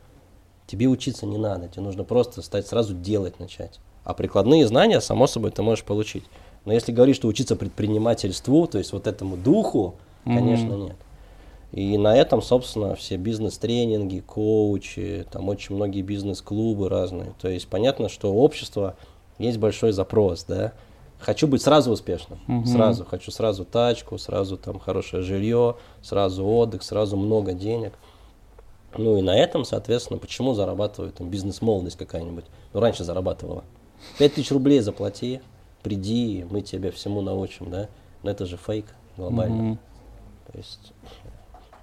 тебе 0.65 0.87
учиться 0.87 1.25
не 1.25 1.37
надо, 1.37 1.67
тебе 1.67 1.83
нужно 1.83 2.03
просто 2.03 2.41
стать 2.41 2.65
сразу 2.65 2.95
делать 2.95 3.39
начать. 3.39 3.79
А 4.03 4.13
прикладные 4.13 4.65
знания, 4.67 4.99
само 4.99 5.27
собой, 5.27 5.51
ты 5.51 5.61
можешь 5.61 5.85
получить. 5.85 6.23
Но 6.65 6.73
если 6.73 6.91
говорить, 6.91 7.15
что 7.15 7.27
учиться 7.27 7.55
предпринимательству, 7.55 8.67
то 8.67 8.77
есть 8.77 8.93
вот 8.93 9.07
этому 9.07 9.37
духу, 9.37 9.95
Мгм. 10.25 10.35
конечно, 10.35 10.73
нет. 10.73 10.95
И 11.71 11.97
на 11.97 12.15
этом, 12.15 12.41
собственно, 12.41 12.95
все 12.95 13.15
бизнес-тренинги, 13.17 14.19
коучи, 14.19 15.25
там 15.31 15.47
очень 15.49 15.75
многие 15.75 16.01
бизнес-клубы 16.01 16.89
разные. 16.89 17.33
То 17.41 17.47
есть 17.47 17.67
понятно, 17.67 18.09
что 18.09 18.33
у 18.33 18.39
общества 18.41 18.95
есть 19.39 19.57
большой 19.57 19.91
запрос, 19.93 20.43
да. 20.43 20.73
Хочу 21.19 21.47
быть 21.47 21.61
сразу 21.61 21.91
успешным, 21.91 22.39
Мгм. 22.47 22.65
сразу. 22.65 23.05
Хочу 23.05 23.31
сразу 23.31 23.63
тачку, 23.63 24.17
сразу 24.17 24.57
там 24.57 24.79
хорошее 24.79 25.23
жилье, 25.23 25.77
сразу 26.01 26.45
отдых, 26.45 26.83
сразу 26.83 27.15
много 27.15 27.53
денег. 27.53 27.93
Ну 28.97 29.17
и 29.17 29.21
на 29.21 29.37
этом, 29.37 29.63
соответственно, 29.63 30.19
почему 30.19 30.53
зарабатывают 30.53 31.15
там 31.15 31.29
бизнес-молодость 31.29 31.97
какая-нибудь? 31.97 32.45
Ну 32.73 32.79
раньше 32.79 33.03
зарабатывала. 33.05 33.63
5000 34.17 34.51
рублей 34.51 34.79
заплати, 34.81 35.39
приди, 35.81 36.45
мы 36.49 36.61
тебя 36.61 36.91
всему 36.91 37.21
научим, 37.21 37.69
да? 37.69 37.89
Но 38.23 38.31
это 38.31 38.45
же 38.45 38.57
фейк 38.57 38.85
глобально. 39.17 39.63
Мгм. 39.63 39.79
То 40.51 40.57
есть 40.57 40.93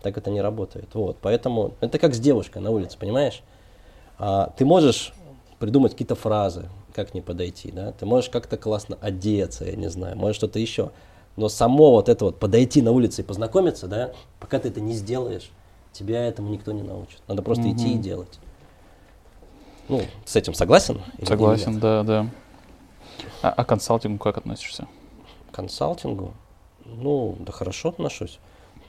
так 0.02 0.16
это 0.16 0.30
не 0.30 0.40
работает. 0.40 0.94
Вот, 0.94 1.18
поэтому 1.20 1.74
это 1.80 1.98
как 1.98 2.14
с 2.14 2.20
девушкой 2.20 2.62
на 2.62 2.70
улице, 2.70 2.98
понимаешь? 2.98 3.42
А, 4.18 4.52
ты 4.56 4.64
можешь 4.64 5.12
придумать 5.58 5.92
какие-то 5.92 6.14
фразы, 6.14 6.68
как 6.94 7.14
не 7.14 7.20
подойти, 7.20 7.70
да? 7.70 7.92
Ты 7.92 8.06
можешь 8.06 8.30
как-то 8.30 8.56
классно 8.56 8.96
одеться, 9.00 9.64
я 9.64 9.76
не 9.76 9.88
знаю, 9.88 10.16
может 10.16 10.36
что-то 10.36 10.58
еще. 10.58 10.90
Но 11.36 11.48
само 11.48 11.92
вот 11.92 12.08
это 12.08 12.24
вот 12.24 12.38
подойти 12.38 12.82
на 12.82 12.90
улице 12.90 13.22
и 13.22 13.24
познакомиться, 13.24 13.86
да, 13.86 14.12
пока 14.40 14.58
ты 14.58 14.68
это 14.68 14.80
не 14.80 14.94
сделаешь, 14.94 15.50
тебя 15.92 16.26
этому 16.26 16.48
никто 16.48 16.72
не 16.72 16.82
научит. 16.82 17.20
Надо 17.28 17.42
просто 17.42 17.70
идти 17.70 17.94
и 17.94 17.98
делать. 17.98 18.38
Ну, 19.88 20.02
с 20.24 20.36
этим 20.36 20.54
согласен? 20.54 21.00
Согласен, 21.24 21.78
да, 21.78 22.02
да. 22.02 22.26
А, 23.42 23.50
а 23.50 23.64
к 23.64 23.68
консалтингу 23.68 24.18
как 24.18 24.38
относишься? 24.38 24.86
К 25.50 25.54
консалтингу? 25.56 26.34
Ну, 26.84 27.36
да 27.40 27.52
хорошо 27.52 27.90
отношусь. 27.90 28.38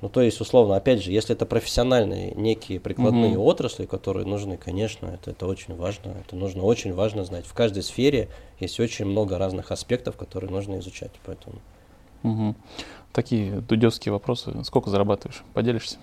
Ну, 0.02 0.08
то 0.08 0.22
есть, 0.22 0.40
условно, 0.40 0.78
опять 0.78 1.04
же, 1.04 1.12
если 1.12 1.36
это 1.36 1.46
профессиональные 1.46 2.32
некие 2.32 2.80
прикладные 2.80 3.32
Мгм. 3.32 3.42
отрасли, 3.42 3.86
которые 3.86 4.26
нужны, 4.26 4.56
конечно, 4.56 5.08
это, 5.08 5.32
это 5.32 5.46
очень 5.46 5.76
важно. 5.76 6.12
Это 6.26 6.38
нужно 6.38 6.64
очень 6.64 6.94
важно 6.94 7.26
знать. 7.26 7.46
В 7.46 7.54
каждой 7.54 7.84
сфере 7.84 8.30
есть 8.62 8.80
очень 8.80 9.06
много 9.06 9.38
разных 9.38 9.72
аспектов, 9.72 10.16
которые 10.16 10.50
нужно 10.52 10.80
изучать. 10.80 11.12
Поэтому 11.26 11.56
Мгм. 12.24 12.56
Такие 13.14 13.60
дудевские 13.62 14.12
вопросы. 14.14 14.54
Сколько 14.64 14.90
зарабатываешь? 14.90 15.44
Поделишься? 15.54 15.98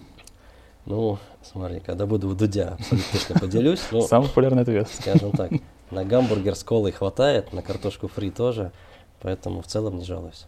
Ну, 0.86 1.18
смотри, 1.42 1.80
когда 1.80 2.06
буду 2.06 2.28
у 2.28 2.34
Дудя, 2.34 2.74
абсолютно 2.74 3.18
точно 3.18 3.34
поделюсь. 3.40 3.80
Самый 4.06 4.28
популярный 4.28 4.62
ответ. 4.62 4.88
Скажем 4.88 5.32
так, 5.32 5.52
на 5.90 6.04
гамбургер 6.04 6.54
с 6.54 6.64
колой 6.64 6.92
хватает, 6.92 7.52
на 7.52 7.62
картошку 7.62 8.08
фри 8.08 8.30
тоже, 8.30 8.72
поэтому 9.20 9.62
в 9.62 9.66
целом 9.66 9.98
не 9.98 10.04
жалуюсь. 10.04 10.46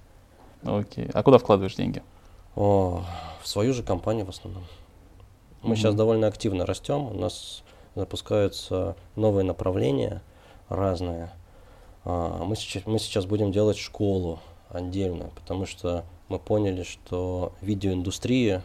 Окей. 0.64 1.08
А 1.14 1.22
куда 1.22 1.38
вкладываешь 1.38 1.76
деньги? 1.76 2.02
О, 2.56 3.04
в 3.42 3.48
свою 3.48 3.72
же 3.72 3.82
компанию 3.82 4.26
в 4.26 4.30
основном. 4.30 4.64
Мы 5.62 5.70
Мгм. 5.70 5.76
сейчас 5.76 5.94
довольно 5.94 6.26
активно 6.26 6.66
растем, 6.66 7.06
у 7.08 7.14
нас 7.14 7.62
запускаются 7.94 8.96
новые 9.16 9.44
направления 9.44 10.22
разные. 10.68 11.30
А, 12.04 12.44
Мы 12.44 12.56
сейчас, 12.56 12.86
мы 12.86 12.98
сейчас 12.98 13.26
будем 13.26 13.52
делать 13.52 13.76
школу 13.76 14.38
отдельно, 14.70 15.30
потому 15.34 15.66
что 15.66 16.04
мы 16.28 16.38
поняли, 16.38 16.82
что 16.82 17.52
видеоиндустрия 17.60 18.62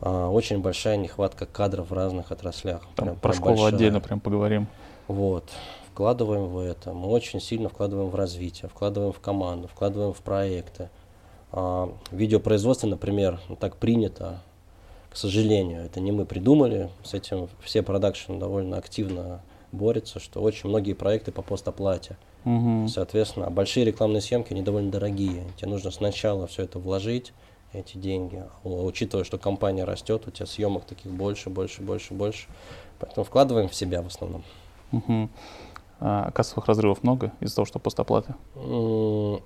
а, 0.00 0.28
очень 0.28 0.58
большая 0.60 0.96
нехватка 0.96 1.46
кадров 1.46 1.88
в 1.90 1.92
разных 1.94 2.30
отраслях. 2.32 2.82
Там 2.96 3.06
Прям- 3.06 3.16
про 3.16 3.28
прям 3.30 3.34
школу 3.34 3.54
большая. 3.56 3.74
отдельно 3.74 4.00
прям 4.00 4.20
поговорим. 4.20 4.66
Вот. 5.08 5.44
Вкладываем 5.94 6.46
в 6.46 6.58
это. 6.58 6.92
Мы 6.92 7.06
очень 7.06 7.40
сильно 7.40 7.68
вкладываем 7.68 8.10
в 8.10 8.16
развитие, 8.16 8.68
вкладываем 8.68 9.12
в 9.12 9.20
команду, 9.20 9.68
вкладываем 9.68 10.12
в 10.12 10.22
проекты. 10.22 10.90
А, 11.52 11.88
в 12.10 12.16
видеопроизводстве, 12.16 12.88
например, 12.88 13.40
так 13.60 13.76
принято, 13.76 14.42
к 15.08 15.16
сожалению, 15.16 15.82
это 15.84 16.00
не 16.00 16.10
мы 16.10 16.26
придумали, 16.26 16.90
с 17.04 17.14
этим 17.14 17.48
все 17.62 17.84
продакшн 17.84 18.40
довольно 18.40 18.76
активно 18.76 19.40
борются, 19.70 20.18
что 20.18 20.42
очень 20.42 20.68
многие 20.68 20.94
проекты 20.94 21.30
по 21.30 21.42
постоплате. 21.42 22.16
Мгм. 22.42 22.88
Соответственно, 22.88 23.48
большие 23.52 23.86
рекламные 23.86 24.20
съемки, 24.20 24.52
они 24.52 24.62
довольно 24.62 24.90
дорогие. 24.90 25.44
Тебе 25.56 25.70
нужно 25.70 25.92
сначала 25.92 26.48
все 26.48 26.64
это 26.64 26.80
вложить, 26.80 27.32
эти 27.72 27.98
деньги. 27.98 28.42
Учитывая, 28.64 29.22
что 29.22 29.38
компания 29.38 29.84
растет, 29.84 30.26
у 30.26 30.32
тебя 30.32 30.46
съемок 30.46 30.86
таких 30.86 31.12
больше, 31.12 31.50
больше, 31.50 31.82
больше, 31.82 32.14
больше. 32.14 32.48
Поэтому 32.98 33.22
вкладываем 33.22 33.68
в 33.68 33.76
себя 33.76 34.02
в 34.02 34.08
основном. 34.08 34.42
Мгм. 34.90 35.30
А 36.00 36.30
кассовых 36.32 36.66
разрывов 36.66 37.02
много 37.02 37.32
из-за 37.40 37.56
того, 37.56 37.66
что 37.66 37.78
постоплаты? 37.78 38.34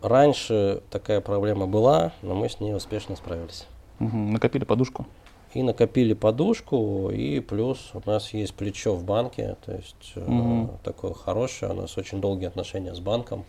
Раньше 0.02 0.82
такая 0.90 1.20
проблема 1.20 1.66
была, 1.66 2.12
но 2.22 2.34
мы 2.34 2.48
с 2.48 2.58
ней 2.60 2.74
успешно 2.74 3.16
справились. 3.16 3.66
Мгм. 3.98 4.32
Накопили 4.32 4.64
подушку? 4.64 5.06
И 5.54 5.62
накопили 5.62 6.12
подушку, 6.12 7.10
и 7.10 7.40
плюс 7.40 7.90
у 7.94 8.02
нас 8.08 8.34
есть 8.34 8.54
плечо 8.54 8.94
в 8.94 9.04
банке, 9.04 9.56
то 9.64 9.72
есть 9.72 10.12
Мгм. 10.16 10.78
такое 10.84 11.14
хорошее, 11.14 11.72
у 11.72 11.74
нас 11.74 11.96
очень 11.96 12.20
долгие 12.20 12.46
отношения 12.46 12.94
с 12.94 13.00
банком. 13.00 13.44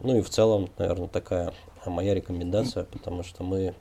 Ну 0.00 0.16
и 0.16 0.20
в 0.20 0.30
целом, 0.30 0.68
наверное, 0.78 1.08
такая 1.08 1.52
моя 1.84 2.14
рекомендация, 2.14 2.84
потому 2.84 3.22
что 3.22 3.42
мы, 3.42 3.74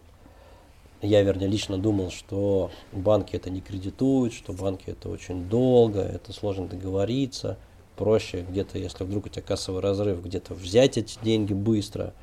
я, 1.01 1.21
вернее, 1.21 1.47
лично 1.47 1.77
думал, 1.77 2.09
что 2.09 2.71
банки 2.91 3.35
это 3.35 3.49
не 3.49 3.61
кредитуют, 3.61 4.33
что 4.33 4.53
банки 4.53 4.89
это 4.89 5.09
очень 5.09 5.47
долго, 5.49 5.99
это 6.01 6.33
сложно 6.33 6.67
договориться, 6.67 7.57
проще 7.95 8.45
где-то, 8.47 8.77
если 8.77 9.03
вдруг 9.03 9.25
у 9.25 9.29
тебя 9.29 9.41
кассовый 9.41 9.81
разрыв, 9.81 10.23
где-то 10.23 10.53
взять 10.53 10.97
эти 10.97 11.17
деньги 11.21 11.53
быстро. 11.53 12.13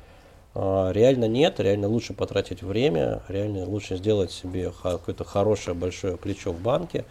А, 0.55 0.91
Реально 0.91 1.25
нет, 1.27 1.59
реально 1.59 1.87
лучше 1.87 2.13
потратить 2.13 2.61
время, 2.61 3.21
реально 3.27 3.65
лучше 3.65 3.97
сделать 3.97 4.31
себе 4.31 4.71
какое-то 4.81 5.23
хорошее 5.23 5.75
большое 5.75 6.17
плечо 6.17 6.51
в 6.51 6.61
банке. 6.61 7.05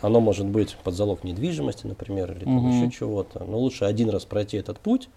Оно 0.00 0.20
может 0.20 0.46
быть 0.46 0.76
под 0.82 0.94
залог 0.94 1.24
недвижимости, 1.24 1.86
например, 1.86 2.32
или 2.32 2.44
там 2.44 2.56
Мгм. 2.56 2.70
еще 2.70 2.90
чего-то. 2.90 3.44
Но 3.44 3.58
лучше 3.58 3.84
один 3.84 4.10
раз 4.10 4.24
пройти 4.24 4.56
этот 4.56 4.80
путь, 4.80 5.08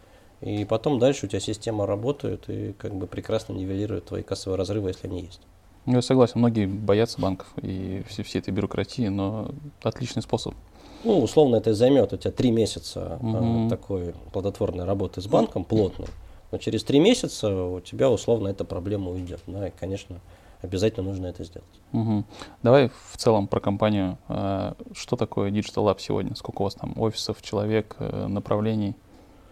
и 0.42 0.66
потом 0.66 1.00
дальше 1.00 1.26
у 1.26 1.30
тебя 1.30 1.40
система 1.40 1.86
работает 1.86 2.50
и 2.50 2.74
как 2.74 2.94
бы 2.96 3.08
прекрасно 3.08 3.54
нивелирует 3.54 4.06
твои 4.06 4.24
кассовые 4.24 4.58
разрывы, 4.58 4.90
если 4.90 5.08
они 5.08 5.22
есть. 5.22 5.42
Ну, 5.86 5.94
Я 5.96 6.02
согласен, 6.02 6.40
многие 6.40 6.66
боятся 6.68 7.20
банков 7.20 7.48
и 7.62 8.04
все, 8.08 8.24
всей 8.24 8.40
этой 8.40 8.52
бюрократии, 8.52 9.08
но 9.08 9.52
отличный 9.82 10.22
способ. 10.22 10.54
Ну, 11.04 11.20
условно, 11.20 11.56
это 11.58 11.74
займет 11.74 12.12
у 12.14 12.18
тебя 12.18 12.32
три 12.32 12.52
месяца 12.52 13.18
а, 13.22 13.24
Мгм. 13.24 13.70
такой 13.70 14.14
плодотворной 14.34 14.86
работы 14.86 15.22
с 15.22 15.28
банком, 15.28 15.64
плотной. 15.64 16.08
Но 16.52 16.58
через 16.58 16.84
три 16.84 17.00
месяца 17.00 17.54
у 17.54 17.80
тебя 17.80 18.10
условно 18.10 18.48
эта 18.48 18.66
проблема 18.66 19.12
уйдет. 19.12 19.40
Да, 19.48 19.68
и, 19.68 19.72
конечно, 19.72 20.20
обязательно 20.62 21.08
нужно 21.10 21.28
это 21.28 21.44
сделать. 21.44 21.68
Мгм. 21.92 22.26
Давай 22.64 22.90
в 23.12 23.18
целом 23.18 23.48
про 23.48 23.60
компанию. 23.60 24.18
А, 24.28 24.76
Что 24.94 25.16
такое 25.16 25.52
Digital 25.52 25.86
Lab 25.86 25.98
сегодня? 26.00 26.36
Сколько 26.36 26.62
у 26.62 26.64
вас 26.66 26.76
там 26.76 26.94
офисов, 27.00 27.42
человек, 27.42 27.96
э, 28.00 28.28
направлений? 28.28 28.96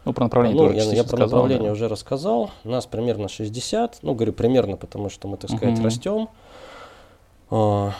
Ну, 0.05 0.13
про 0.13 0.23
направление 0.23 0.62
ну, 0.62 0.69
ты 0.69 0.75
уже 0.77 0.86
я, 0.86 0.95
я 0.95 1.03
про 1.03 1.10
сказал, 1.10 1.27
направление 1.27 1.67
да. 1.67 1.73
уже 1.73 1.88
рассказал. 1.88 2.49
Нас 2.63 2.86
примерно 2.86 3.27
60. 3.27 3.99
Ну, 4.01 4.13
говорю 4.15 4.33
примерно, 4.33 4.77
потому 4.77 5.10
что 5.10 5.27
мы, 5.27 5.38
так 5.38 5.49
сказать, 5.51 5.75
Мгм. 5.75 5.86
растем. 5.86 6.29
А, 7.49 7.91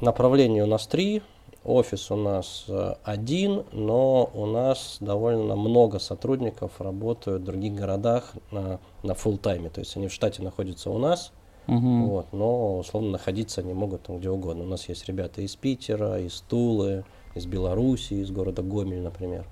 направлений 0.00 0.62
у 0.62 0.66
нас 0.66 0.86
три. 0.86 1.22
Офис 1.64 2.10
у 2.10 2.16
нас 2.16 2.66
э, 2.68 2.94
один, 3.04 3.64
но 3.72 4.28
у 4.34 4.44
нас 4.44 4.98
довольно 5.00 5.56
много 5.56 5.98
сотрудников 5.98 6.78
работают 6.78 7.42
в 7.42 7.44
других 7.46 7.74
городах 7.74 8.32
на, 8.50 8.80
на 9.02 9.12
full 9.12 9.38
тайме. 9.38 9.70
То 9.70 9.80
есть 9.80 9.96
они 9.96 10.08
в 10.08 10.12
штате 10.12 10.42
находятся 10.42 10.90
у 10.90 10.98
нас, 10.98 11.32
Мгм. 11.66 12.06
вот, 12.08 12.26
но 12.32 12.78
условно 12.80 13.12
находиться 13.12 13.62
они 13.62 13.72
могут 13.72 14.02
там 14.02 14.18
где 14.18 14.28
угодно. 14.28 14.64
У 14.64 14.66
нас 14.66 14.86
есть 14.90 15.06
ребята 15.08 15.40
из 15.40 15.56
Питера, 15.56 16.20
из 16.20 16.42
Тулы, 16.42 17.04
из 17.34 17.46
Беларуси, 17.46 18.12
из 18.14 18.30
города 18.30 18.60
Гомель, 18.62 19.00
например. 19.00 19.46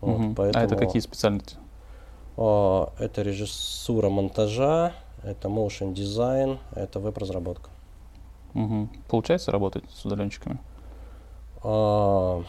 Вот, 0.00 0.18
Мгм. 0.18 0.34
А 0.38 0.46
это 0.46 0.58
поэтому- 0.58 0.80
какие 0.80 1.00
специальности? 1.02 1.56
а, 2.38 2.90
Это 2.98 3.20
режиссура 3.20 4.08
монтажа, 4.08 4.94
это 5.22 5.48
motion 5.48 5.92
дизайн, 5.92 6.58
это 6.74 6.98
веб-разработка. 6.98 7.68
Мгм. 8.54 8.90
Получается 9.08 9.50
работать 9.52 9.84
с 9.94 10.06
удаленщиками? 10.06 10.58
А, 11.62 12.42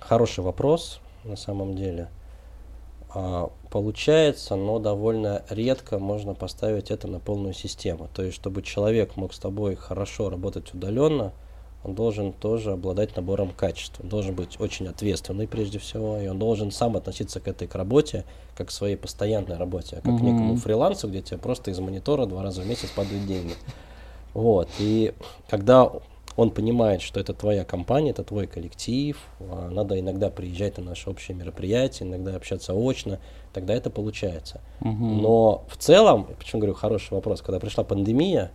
Хороший 0.00 0.42
вопрос 0.44 1.00
на 1.24 1.36
самом 1.36 1.74
деле. 1.74 2.08
А, 3.14 3.50
Получается, 3.70 4.56
но 4.56 4.78
довольно 4.78 5.42
редко 5.50 5.98
можно 5.98 6.34
поставить 6.34 6.90
это 6.90 7.06
на 7.08 7.20
полную 7.20 7.52
систему. 7.52 8.08
То 8.14 8.22
есть, 8.22 8.36
чтобы 8.36 8.62
человек 8.62 9.16
мог 9.16 9.34
с 9.34 9.38
тобой 9.38 9.74
хорошо 9.74 10.30
работать 10.30 10.72
удаленно, 10.72 11.32
он 11.84 11.94
должен 11.94 12.32
тоже 12.32 12.72
обладать 12.72 13.14
набором 13.16 13.50
качеств. 13.50 14.00
Он 14.02 14.08
должен 14.08 14.34
быть 14.34 14.58
очень 14.60 14.88
ответственный 14.88 15.46
прежде 15.46 15.78
всего, 15.78 16.18
и 16.18 16.26
он 16.26 16.38
должен 16.38 16.70
сам 16.70 16.96
относиться 16.96 17.40
к 17.40 17.48
этой 17.48 17.68
к 17.68 17.74
работе, 17.74 18.24
как 18.56 18.68
к 18.68 18.70
своей 18.70 18.96
постоянной 18.96 19.56
работе, 19.58 19.96
а 19.96 20.00
как 20.00 20.04
к 20.16 20.20
Мгм. 20.20 20.24
некому 20.24 20.56
фрилансу, 20.56 21.08
где 21.08 21.20
тебе 21.20 21.38
просто 21.38 21.70
из 21.70 21.78
монитора 21.78 22.24
два 22.26 22.42
раза 22.42 22.62
в 22.62 22.66
месяц 22.66 22.90
падают 22.90 23.26
деньги. 23.26 23.54
Вот. 24.34 24.68
И 24.78 25.12
когда 25.48 25.90
он 26.38 26.52
понимает, 26.52 27.02
что 27.02 27.18
это 27.18 27.34
твоя 27.34 27.64
компания, 27.64 28.10
это 28.10 28.22
твой 28.22 28.46
коллектив, 28.46 29.18
а, 29.40 29.70
надо 29.70 29.98
иногда 29.98 30.30
приезжать 30.30 30.78
на 30.78 30.84
наши 30.84 31.10
общие 31.10 31.36
мероприятия, 31.36 32.04
иногда 32.04 32.36
общаться 32.36 32.74
очно, 32.74 33.18
тогда 33.52 33.74
это 33.74 33.90
получается. 33.90 34.60
Мгм. 34.78 35.20
Но 35.20 35.64
в 35.68 35.76
целом, 35.76 36.28
почему 36.38 36.60
говорю 36.60 36.74
хороший 36.74 37.14
вопрос, 37.14 37.42
когда 37.42 37.58
пришла 37.58 37.82
пандемия, 37.82 38.52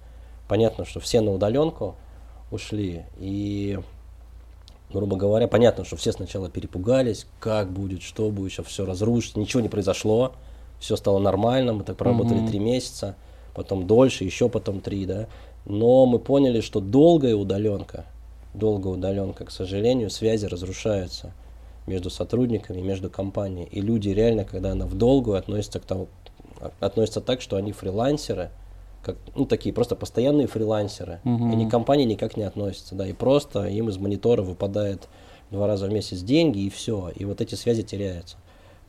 понятно, 0.48 0.86
что 0.86 1.02
все 1.02 1.19
на 1.19 1.34
удаленку 1.34 1.96
ушли, 2.52 3.04
и, 3.17 3.78
грубо 4.93 5.17
говоря, 5.17 5.50
понятно, 5.50 5.84
что 5.84 5.98
все 5.98 6.13
сначала 6.13 6.50
перепугались, 6.50 7.28
как 7.41 7.69
будет, 7.69 8.02
что 8.02 8.30
будет, 8.30 8.54
сейчас 8.54 8.67
все 8.67 8.86
разрушится, 8.86 9.38
ничего 9.41 9.62
не 9.62 9.67
произошло, 9.67 10.32
все 10.80 10.96
стало 10.96 11.19
нормально, 11.19 11.74
мы 11.74 11.84
так 11.84 11.98
проработали 11.98 12.48
три 12.48 12.60
месяца, 12.60 13.17
потом 13.54 13.88
дольше, 13.88 14.24
еще 14.24 14.48
потом 14.48 14.80
три, 14.80 15.06
да, 15.06 15.28
но 15.65 16.06
мы 16.06 16.19
поняли, 16.19 16.62
что 16.62 16.80
долгая 16.80 17.36
удаленка, 17.36 18.06
долгая 18.54 18.93
удаленка, 18.93 19.45
к 19.45 19.52
сожалению, 19.52 20.10
связи 20.10 20.45
разрушаются 20.45 21.32
между 21.88 22.10
сотрудниками, 22.10 22.82
между 22.82 23.10
компанией. 23.10 23.67
И 23.71 23.82
люди 23.82 24.10
реально, 24.10 24.45
когда 24.45 24.71
она 24.71 24.86
в 24.86 24.95
долгую, 24.95 25.38
относятся 25.38 25.80
к 25.80 25.86
тому, 25.86 26.08
относятся 26.80 27.21
так, 27.21 27.41
что 27.41 27.58
они 27.58 27.71
фрилансеры, 27.71 28.49
как, 29.04 29.17
ну, 29.36 29.45
такие 29.45 29.73
просто 29.73 29.95
постоянные 29.95 30.47
фрилансеры. 30.47 31.19
Мгм. 31.23 31.52
Они 31.52 31.67
к 31.67 31.71
компании 31.71 32.06
никак 32.06 32.38
не 32.38 32.43
относятся, 32.43 32.95
да, 32.95 33.06
и 33.06 33.13
просто 33.13 33.65
им 33.65 33.89
из 33.89 33.97
монитора 33.97 34.41
выпадает 34.41 35.10
два 35.52 35.67
раза 35.67 35.88
в 35.88 35.91
месяц 35.91 36.19
деньги, 36.21 36.60
и 36.60 36.69
все, 36.69 37.12
и 37.15 37.26
вот 37.26 37.41
эти 37.41 37.56
связи 37.56 37.84
теряются. 37.84 38.38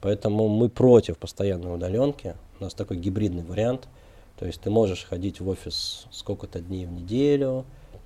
Поэтому 0.01 0.49
мы 0.49 0.69
против 0.69 1.19
постоянной 1.19 1.75
удаленки. 1.75 2.35
У 2.61 2.65
нас 2.65 2.75
такой 2.75 2.99
гибридный 2.99 3.43
вариант. 3.43 3.89
То 4.38 4.47
есть 4.47 4.61
ты 4.61 4.70
можешь 4.70 5.05
ходить 5.05 5.40
в 5.40 5.49
офис 5.49 6.07
сколько-то 6.11 6.61
дней 6.61 6.87
в 6.87 6.92
неделю, 6.92 7.64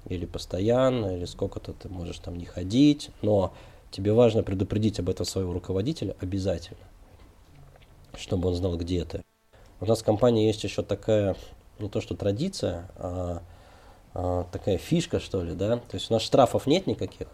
или 0.09 0.27
постоянно, 0.27 1.17
или 1.17 1.25
сколько-то 1.25 1.73
ты 1.73 1.89
можешь 1.89 2.19
там 2.19 2.37
не 2.37 2.45
ходить, 2.45 3.11
но 3.23 3.53
тебе 3.91 4.13
важно 4.13 4.43
предупредить 4.43 4.99
об 5.01 5.09
этом 5.09 5.27
своего 5.27 5.53
руководителя 5.53 6.17
обязательно, 6.21 6.87
чтобы 8.17 8.49
он 8.49 8.55
знал, 8.55 8.77
где 8.77 9.05
ты. 9.05 9.23
У 9.81 9.87
нас 9.87 10.01
в 10.01 10.05
компании 10.05 10.47
есть 10.47 10.65
еще 10.65 10.83
такая, 10.83 11.37
не 11.79 11.89
то 11.89 12.01
что 12.01 12.17
традиция, 12.17 12.91
а, 12.97 13.43
а, 14.15 14.45
такая 14.51 14.79
фишка, 14.79 15.21
что 15.21 15.43
ли, 15.43 15.55
да. 15.55 15.77
То 15.77 15.95
есть 15.95 16.11
у 16.11 16.15
нас 16.15 16.23
штрафов 16.23 16.67
нет 16.67 16.87
никаких, 16.87 17.29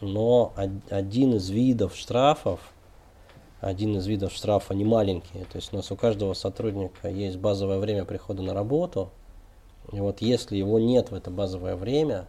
но 0.00 0.52
од- 0.56 0.92
один 0.92 1.34
из 1.34 1.50
видов 1.50 1.96
штрафов, 1.96 2.60
один 3.64 3.96
из 3.96 4.06
видов 4.06 4.32
штрафа 4.32 4.74
не 4.74 4.84
маленький. 4.84 5.44
То 5.50 5.56
есть 5.56 5.72
у 5.72 5.76
нас 5.76 5.90
у 5.90 5.96
каждого 5.96 6.34
сотрудника 6.34 7.08
есть 7.08 7.38
базовое 7.38 7.78
время 7.78 8.04
прихода 8.04 8.42
на 8.42 8.54
работу. 8.54 9.10
И 9.92 10.00
вот 10.00 10.20
если 10.20 10.56
его 10.56 10.78
нет 10.78 11.10
в 11.10 11.14
это 11.14 11.30
базовое 11.30 11.76
время, 11.76 12.26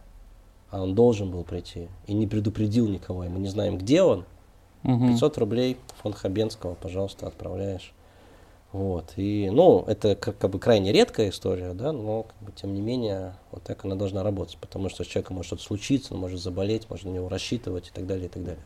а 0.70 0.82
он 0.82 0.94
должен 0.94 1.30
был 1.30 1.44
прийти, 1.44 1.88
и 2.06 2.14
не 2.14 2.26
предупредил 2.26 2.88
никого, 2.88 3.24
и 3.24 3.28
мы 3.28 3.38
не 3.38 3.48
знаем, 3.48 3.78
где 3.78 4.02
он, 4.02 4.24
угу. 4.82 5.08
500 5.08 5.38
рублей 5.38 5.76
фонд 6.02 6.16
Хабенского, 6.16 6.74
пожалуйста, 6.74 7.26
отправляешь. 7.26 7.92
Вот. 8.72 9.12
И, 9.16 9.48
ну, 9.50 9.84
это 9.86 10.16
как, 10.16 10.36
как 10.38 10.50
бы 10.50 10.58
крайне 10.58 10.92
редкая 10.92 11.30
история, 11.30 11.72
да, 11.72 11.92
но 11.92 12.24
как 12.24 12.36
бы, 12.42 12.52
тем 12.52 12.74
не 12.74 12.80
менее, 12.80 13.34
вот 13.52 13.62
так 13.62 13.84
она 13.84 13.94
должна 13.94 14.22
работать, 14.22 14.58
потому 14.58 14.88
что 14.88 15.04
с 15.04 15.06
человеком 15.06 15.36
может 15.36 15.48
что-то 15.48 15.62
случиться, 15.62 16.14
он 16.14 16.20
может 16.20 16.40
заболеть, 16.40 16.90
можно 16.90 17.10
на 17.10 17.14
него 17.14 17.28
рассчитывать 17.28 17.88
и 17.88 17.90
так 17.90 18.06
далее, 18.06 18.26
и 18.26 18.28
так 18.28 18.44
далее. 18.44 18.62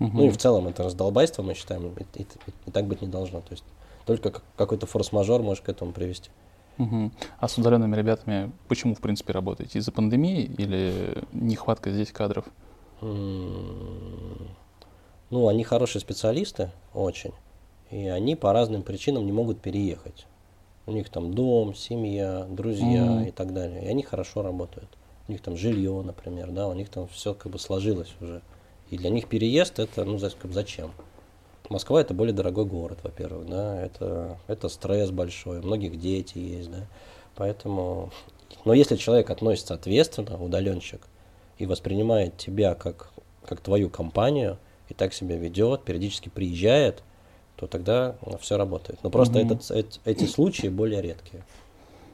Угу. 0.00 0.10
Ну 0.14 0.24
и 0.26 0.30
в 0.30 0.38
целом 0.38 0.66
это 0.66 0.82
раздолбайство, 0.82 1.42
мы 1.42 1.54
считаем, 1.54 1.88
и, 1.88 2.20
и, 2.20 2.26
и, 2.66 2.70
так 2.70 2.86
быть 2.86 3.02
не 3.02 3.08
должно. 3.08 3.40
То 3.40 3.52
есть 3.52 3.64
только 4.06 4.42
какой-то 4.56 4.86
форс-мажор 4.86 5.42
может 5.42 5.62
к 5.64 5.68
этому 5.68 5.92
привести. 5.92 6.30
Угу. 6.78 7.10
А 7.38 7.48
с 7.48 7.58
удаленными 7.58 7.94
ребятами 7.94 8.50
почему, 8.66 8.94
в 8.94 9.00
принципе, 9.00 9.34
работаете? 9.34 9.78
Из-за 9.78 9.92
пандемии 9.92 10.42
или 10.42 11.22
нехватка 11.32 11.90
здесь 11.90 12.10
кадров? 12.10 12.46
Ну, 13.02 14.38
они 15.48 15.64
хорошие 15.64 16.00
специалисты, 16.00 16.70
очень. 16.94 17.32
И 17.90 18.08
они 18.08 18.36
по 18.36 18.52
разным 18.52 18.82
причинам 18.82 19.26
не 19.26 19.32
могут 19.32 19.60
переехать. 19.60 20.26
У 20.86 20.92
них 20.92 21.10
там 21.10 21.34
дом, 21.34 21.74
семья, 21.74 22.46
друзья 22.48 23.04
mm 23.04 23.28
и 23.28 23.30
так 23.30 23.52
далее. 23.52 23.84
И 23.84 23.88
они 23.88 24.02
хорошо 24.02 24.42
работают. 24.42 24.88
У 25.28 25.32
них 25.32 25.42
там 25.42 25.56
жилье, 25.56 26.02
например, 26.02 26.50
да, 26.50 26.66
у 26.66 26.72
них 26.72 26.88
там 26.88 27.06
все 27.08 27.34
как 27.34 27.52
бы 27.52 27.58
сложилось 27.58 28.14
уже. 28.20 28.42
И 28.90 28.98
для 28.98 29.10
них 29.10 29.28
переезд 29.28 29.78
это, 29.78 30.04
ну, 30.04 30.18
зачем? 30.18 30.92
Москва 31.68 32.00
это 32.00 32.12
более 32.14 32.34
дорогой 32.34 32.64
город, 32.64 32.98
во-первых, 33.04 33.46
да, 33.48 33.80
это, 33.80 34.38
это 34.48 34.68
стресс 34.68 35.10
большой, 35.12 35.60
у 35.60 35.62
многих 35.62 36.00
дети 36.00 36.36
есть, 36.36 36.68
да, 36.68 36.88
поэтому, 37.36 38.10
но 38.64 38.74
если 38.74 38.96
человек 38.96 39.30
относится 39.30 39.74
ответственно, 39.74 40.42
удаленщик, 40.42 41.06
и 41.58 41.66
воспринимает 41.66 42.36
тебя 42.36 42.74
как, 42.74 43.12
как 43.46 43.60
твою 43.60 43.88
компанию, 43.88 44.58
и 44.88 44.94
так 44.94 45.14
себя 45.14 45.36
ведет, 45.36 45.84
периодически 45.84 46.28
приезжает, 46.28 47.04
то 47.54 47.66
тогда 47.66 48.16
все 48.40 48.56
работает. 48.56 48.98
Но 49.04 49.10
просто 49.10 49.38
mm-hmm. 49.38 49.74
этот, 49.74 50.00
эти 50.04 50.24
случаи 50.24 50.68
более 50.68 51.02
редкие. 51.02 51.44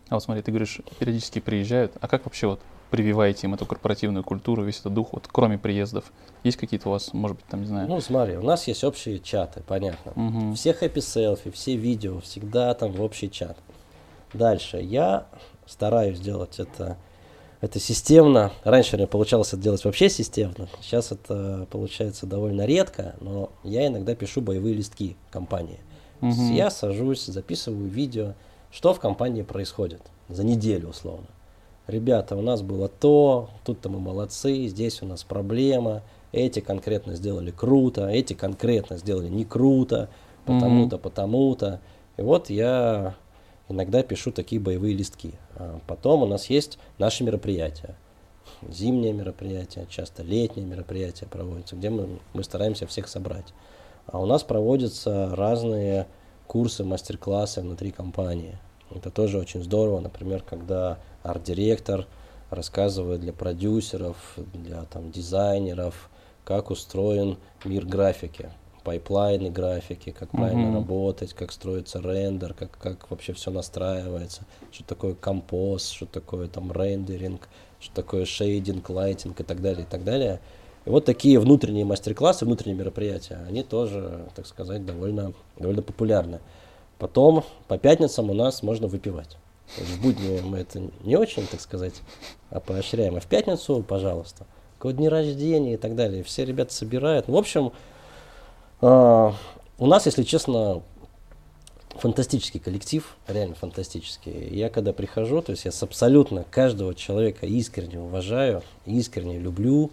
А 0.08 0.14
вот 0.16 0.24
смотри, 0.24 0.42
ты 0.42 0.50
говоришь, 0.50 0.80
периодически 0.98 1.38
приезжают. 1.38 1.92
А 2.00 2.08
как 2.08 2.26
вообще 2.26 2.48
вот 2.48 2.60
прививаете 2.90 3.46
им 3.46 3.54
эту 3.54 3.66
корпоративную 3.66 4.24
культуру, 4.24 4.62
весь 4.62 4.80
этот 4.80 4.94
дух, 4.94 5.12
вот 5.12 5.28
кроме 5.30 5.58
приездов? 5.58 6.12
Есть 6.44 6.56
какие-то 6.56 6.88
у 6.88 6.92
вас, 6.92 7.12
может 7.12 7.36
быть, 7.38 7.46
там, 7.46 7.60
не 7.60 7.66
знаю? 7.66 7.88
Ну, 7.88 8.00
смотри, 8.00 8.36
у 8.36 8.42
нас 8.42 8.66
есть 8.66 8.84
общие 8.84 9.18
чаты, 9.18 9.62
понятно. 9.66 10.12
Угу. 10.12 10.54
Все 10.54 10.72
хэппи-селфи, 10.72 11.50
все 11.50 11.76
видео, 11.76 12.20
всегда 12.20 12.72
там 12.74 12.92
в 12.92 13.02
общий 13.02 13.30
чат. 13.30 13.56
Дальше. 14.32 14.78
Я 14.78 15.26
стараюсь 15.66 16.20
делать 16.20 16.58
это, 16.58 16.96
это 17.60 17.80
системно. 17.80 18.52
Раньше 18.64 18.96
мне 18.96 19.06
получалось 19.06 19.48
это 19.48 19.62
делать 19.62 19.84
вообще 19.84 20.08
системно. 20.08 20.68
Сейчас 20.80 21.12
это 21.12 21.66
получается 21.70 22.26
довольно 22.26 22.66
редко, 22.66 23.16
но 23.20 23.50
я 23.64 23.86
иногда 23.86 24.14
пишу 24.14 24.40
боевые 24.40 24.74
листки 24.74 25.16
компании. 25.30 25.80
Угу. 26.20 26.52
Я 26.52 26.70
сажусь, 26.70 27.26
записываю 27.26 27.88
видео, 27.88 28.34
что 28.70 28.94
в 28.94 29.00
компании 29.00 29.42
происходит 29.42 30.02
за 30.28 30.44
неделю 30.44 30.88
условно 30.88 31.26
ребята, 31.86 32.36
у 32.36 32.42
нас 32.42 32.62
было 32.62 32.88
то, 32.88 33.50
тут-то 33.64 33.88
мы 33.88 33.98
молодцы, 33.98 34.66
здесь 34.66 35.02
у 35.02 35.06
нас 35.06 35.24
проблема, 35.24 36.02
эти 36.32 36.60
конкретно 36.60 37.14
сделали 37.14 37.50
круто, 37.50 38.08
эти 38.08 38.34
конкретно 38.34 38.98
сделали 38.98 39.28
не 39.28 39.44
круто, 39.44 40.08
потому-то, 40.44 40.98
потому-то. 40.98 41.80
И 42.16 42.22
вот 42.22 42.50
я 42.50 43.14
иногда 43.68 44.02
пишу 44.02 44.32
такие 44.32 44.60
боевые 44.60 44.94
листки. 44.94 45.34
А 45.56 45.80
потом 45.86 46.22
у 46.22 46.26
нас 46.26 46.50
есть 46.50 46.78
наши 46.98 47.24
мероприятия. 47.24 47.96
Зимние 48.68 49.12
мероприятия, 49.12 49.86
часто 49.88 50.22
летние 50.22 50.66
мероприятия 50.66 51.26
проводятся, 51.26 51.76
где 51.76 51.90
мы, 51.90 52.18
мы 52.32 52.44
стараемся 52.44 52.86
всех 52.86 53.08
собрать. 53.08 53.52
А 54.06 54.20
у 54.20 54.26
нас 54.26 54.44
проводятся 54.44 55.34
разные 55.34 56.06
курсы, 56.46 56.84
мастер-классы 56.84 57.60
внутри 57.60 57.90
компании. 57.90 58.58
Это 58.94 59.10
тоже 59.10 59.38
очень 59.38 59.62
здорово, 59.62 60.00
например, 60.00 60.42
когда 60.42 60.98
арт-директор 61.22 62.06
рассказывает 62.50 63.20
для 63.20 63.32
продюсеров, 63.32 64.16
для 64.54 64.82
там, 64.84 65.10
дизайнеров, 65.10 66.08
как 66.44 66.70
устроен 66.70 67.38
мир 67.64 67.84
графики, 67.84 68.50
пайплайны 68.84 69.50
графики, 69.50 70.12
как 70.12 70.28
mm-hmm. 70.28 70.36
правильно 70.36 70.74
работать, 70.74 71.34
как 71.34 71.50
строится 71.50 72.00
рендер, 72.00 72.54
как, 72.54 72.70
как 72.78 73.10
вообще 73.10 73.32
все 73.32 73.50
настраивается, 73.50 74.42
что 74.70 74.84
такое 74.84 75.14
композ, 75.14 75.88
что 75.88 76.06
такое 76.06 76.46
там 76.46 76.70
рендеринг, 76.70 77.48
что 77.80 77.94
такое 77.94 78.24
shading, 78.24 78.88
lighting 78.88 79.40
и 79.40 79.42
так 79.42 79.60
далее, 79.60 79.82
и 79.82 79.90
так 79.90 80.04
далее. 80.04 80.40
И 80.84 80.90
вот 80.90 81.04
такие 81.04 81.40
внутренние 81.40 81.84
мастер-классы, 81.84 82.44
внутренние 82.44 82.78
мероприятия, 82.78 83.44
они 83.48 83.64
тоже, 83.64 84.28
так 84.36 84.46
сказать, 84.46 84.86
довольно, 84.86 85.32
довольно 85.58 85.82
популярны. 85.82 86.38
Потом 86.98 87.44
по 87.68 87.78
пятницам 87.78 88.30
у 88.30 88.34
нас 88.34 88.62
можно 88.62 88.86
выпивать. 88.86 89.36
В 89.76 90.00
будни 90.00 90.40
мы 90.40 90.58
это 90.58 90.80
не 91.02 91.16
очень, 91.16 91.46
так 91.46 91.60
сказать, 91.60 91.94
а 92.50 92.60
поощряем. 92.60 93.16
А 93.16 93.20
в 93.20 93.26
пятницу, 93.26 93.84
пожалуйста. 93.86 94.46
Кого 94.78 94.92
дни 94.92 95.08
рождения 95.08 95.74
и 95.74 95.76
так 95.76 95.96
далее. 95.96 96.22
Все 96.22 96.44
ребята 96.44 96.72
собирают. 96.72 97.28
В 97.28 97.36
общем, 97.36 97.72
э, 98.80 99.32
у 99.78 99.86
нас, 99.86 100.06
если 100.06 100.22
честно, 100.22 100.82
фантастический 101.98 102.60
коллектив, 102.60 103.16
реально 103.26 103.54
фантастический. 103.54 104.48
Я 104.54 104.70
когда 104.70 104.92
прихожу, 104.92 105.42
то 105.42 105.52
есть 105.52 105.64
я 105.64 105.72
с 105.72 105.82
абсолютно 105.82 106.44
каждого 106.44 106.94
человека 106.94 107.46
искренне 107.46 108.00
уважаю, 108.00 108.62
искренне 108.84 109.38
люблю. 109.38 109.90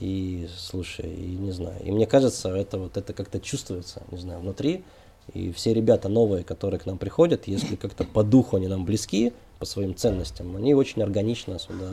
И 0.00 0.48
слушай, 0.56 1.12
и 1.12 1.36
не 1.36 1.52
знаю. 1.52 1.76
И 1.84 1.92
мне 1.92 2.06
кажется, 2.06 2.48
это 2.48 2.78
вот 2.78 2.96
это 2.96 3.12
как-то 3.12 3.40
чувствуется, 3.40 4.02
не 4.10 4.18
знаю, 4.18 4.40
внутри. 4.40 4.84
И 5.32 5.52
все 5.52 5.72
ребята 5.72 6.08
новые, 6.08 6.44
которые 6.44 6.80
к 6.80 6.86
нам 6.86 6.98
приходят, 6.98 7.46
если 7.46 7.76
как-то 7.76 8.04
по 8.04 8.22
духу 8.22 8.56
они 8.56 8.68
нам 8.68 8.84
близки, 8.84 9.32
по 9.58 9.64
своим 9.64 9.94
ценностям, 9.94 10.56
они 10.56 10.74
очень 10.74 11.02
органично 11.02 11.58
сюда 11.58 11.90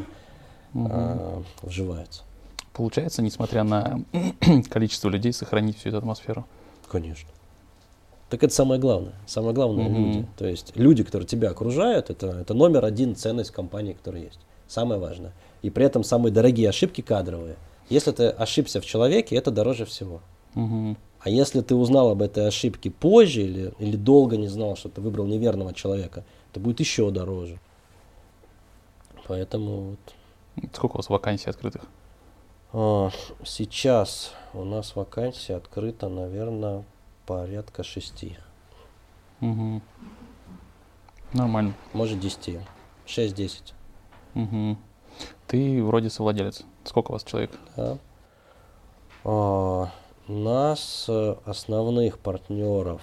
угу. 0.73 0.89
а, 0.91 1.43
вживаются. 1.61 2.23
Получается, 2.73 3.21
несмотря 3.21 3.63
на 3.63 4.03
количество 4.69 5.09
людей, 5.09 5.33
сохранить 5.33 5.77
всю 5.77 5.89
эту 5.89 5.99
атмосферу? 5.99 6.45
Конечно. 6.89 7.29
Так 8.29 8.43
это 8.43 8.53
самое 8.53 8.79
главное. 8.79 9.13
Самое 9.25 9.53
главное 9.53 9.85
угу. 9.85 9.97
люди. 9.97 10.25
То 10.37 10.47
есть 10.47 10.71
люди, 10.75 11.03
которые 11.03 11.27
тебя 11.27 11.49
окружают, 11.49 12.09
это, 12.09 12.27
это 12.27 12.53
номер 12.53 12.85
один 12.85 13.15
ценность 13.15 13.51
компании, 13.51 13.93
которая 13.93 14.23
есть. 14.23 14.39
Самое 14.67 14.99
важное. 14.99 15.33
И 15.61 15.69
при 15.69 15.85
этом 15.85 16.03
самые 16.03 16.31
дорогие 16.31 16.69
ошибки 16.69 17.01
кадровые. 17.01 17.55
Если 17.89 18.11
ты 18.11 18.29
ошибся 18.29 18.81
в 18.81 18.85
человеке, 18.85 19.35
это 19.35 19.49
дороже 19.49 19.85
всего. 19.85 20.21
Угу. 20.55 20.95
А 21.21 21.29
если 21.29 21.61
ты 21.61 21.75
узнал 21.75 22.09
об 22.09 22.21
этой 22.21 22.47
ошибке 22.47 22.89
позже 22.89 23.41
или, 23.41 23.73
или 23.79 23.97
долго 23.97 24.37
не 24.37 24.47
знал, 24.47 24.75
что 24.75 24.89
ты 24.89 25.01
выбрал 25.01 25.25
неверного 25.25 25.73
человека, 25.73 26.23
это 26.51 26.59
будет 26.59 26.79
еще 26.79 27.11
дороже. 27.11 27.59
Поэтому 29.27 29.81
вот. 29.91 29.99
Сколько 30.73 30.93
у 30.93 30.97
вас 30.97 31.09
вакансий 31.09 31.49
открытых? 31.49 31.83
А, 32.71 33.09
сейчас 33.43 34.33
у 34.53 34.63
нас 34.63 34.95
вакансий 34.95 35.53
открыто, 35.53 36.09
наверное, 36.09 36.85
порядка 37.25 37.83
шести. 37.83 38.37
Угу. 39.41 39.81
Нормально. 41.33 41.73
Может, 41.93 42.19
десяти. 42.19 42.59
Шесть-десять. 43.05 43.73
Угу. 44.35 44.77
Ты 45.47 45.83
вроде 45.83 46.09
совладелец. 46.09 46.63
Сколько 46.83 47.11
у 47.11 47.13
вас 47.13 47.23
человек? 47.23 47.51
Да. 47.75 47.97
А, 49.25 49.91
нас 50.29 51.05
э, 51.07 51.35
основных 51.45 52.19
партнеров, 52.19 53.01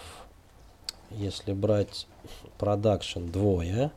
если 1.10 1.52
брать 1.52 2.06
продакшн, 2.58 3.26
двое. 3.26 3.90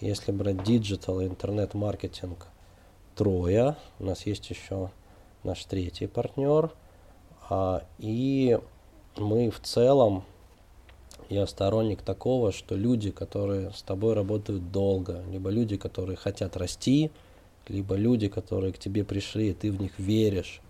Если 0.00 0.32
брать 0.32 0.62
digital 0.62 1.20
и 1.20 1.26
интернет-маркетинг, 1.26 2.46
трое. 3.14 3.76
У 3.98 4.04
нас 4.04 4.26
есть 4.26 4.48
еще 4.50 4.90
наш 5.42 5.64
третий 5.64 6.06
партнер. 6.06 6.70
А, 7.48 7.82
и 7.98 8.58
мы 9.16 9.50
в 9.50 9.60
целом, 9.60 10.24
я 11.28 11.46
сторонник 11.46 12.02
такого, 12.02 12.52
что 12.52 12.74
люди, 12.74 13.10
которые 13.10 13.72
с 13.72 13.82
тобой 13.82 14.14
работают 14.14 14.70
долго, 14.70 15.22
либо 15.30 15.50
люди, 15.50 15.76
которые 15.76 16.16
хотят 16.16 16.56
расти, 16.56 17.10
либо 17.68 17.94
люди, 17.96 18.28
которые 18.28 18.72
к 18.72 18.78
тебе 18.78 19.04
пришли, 19.04 19.50
и 19.50 19.54
ты 19.54 19.72
в 19.72 19.80
них 19.80 19.98
веришь, 19.98 20.60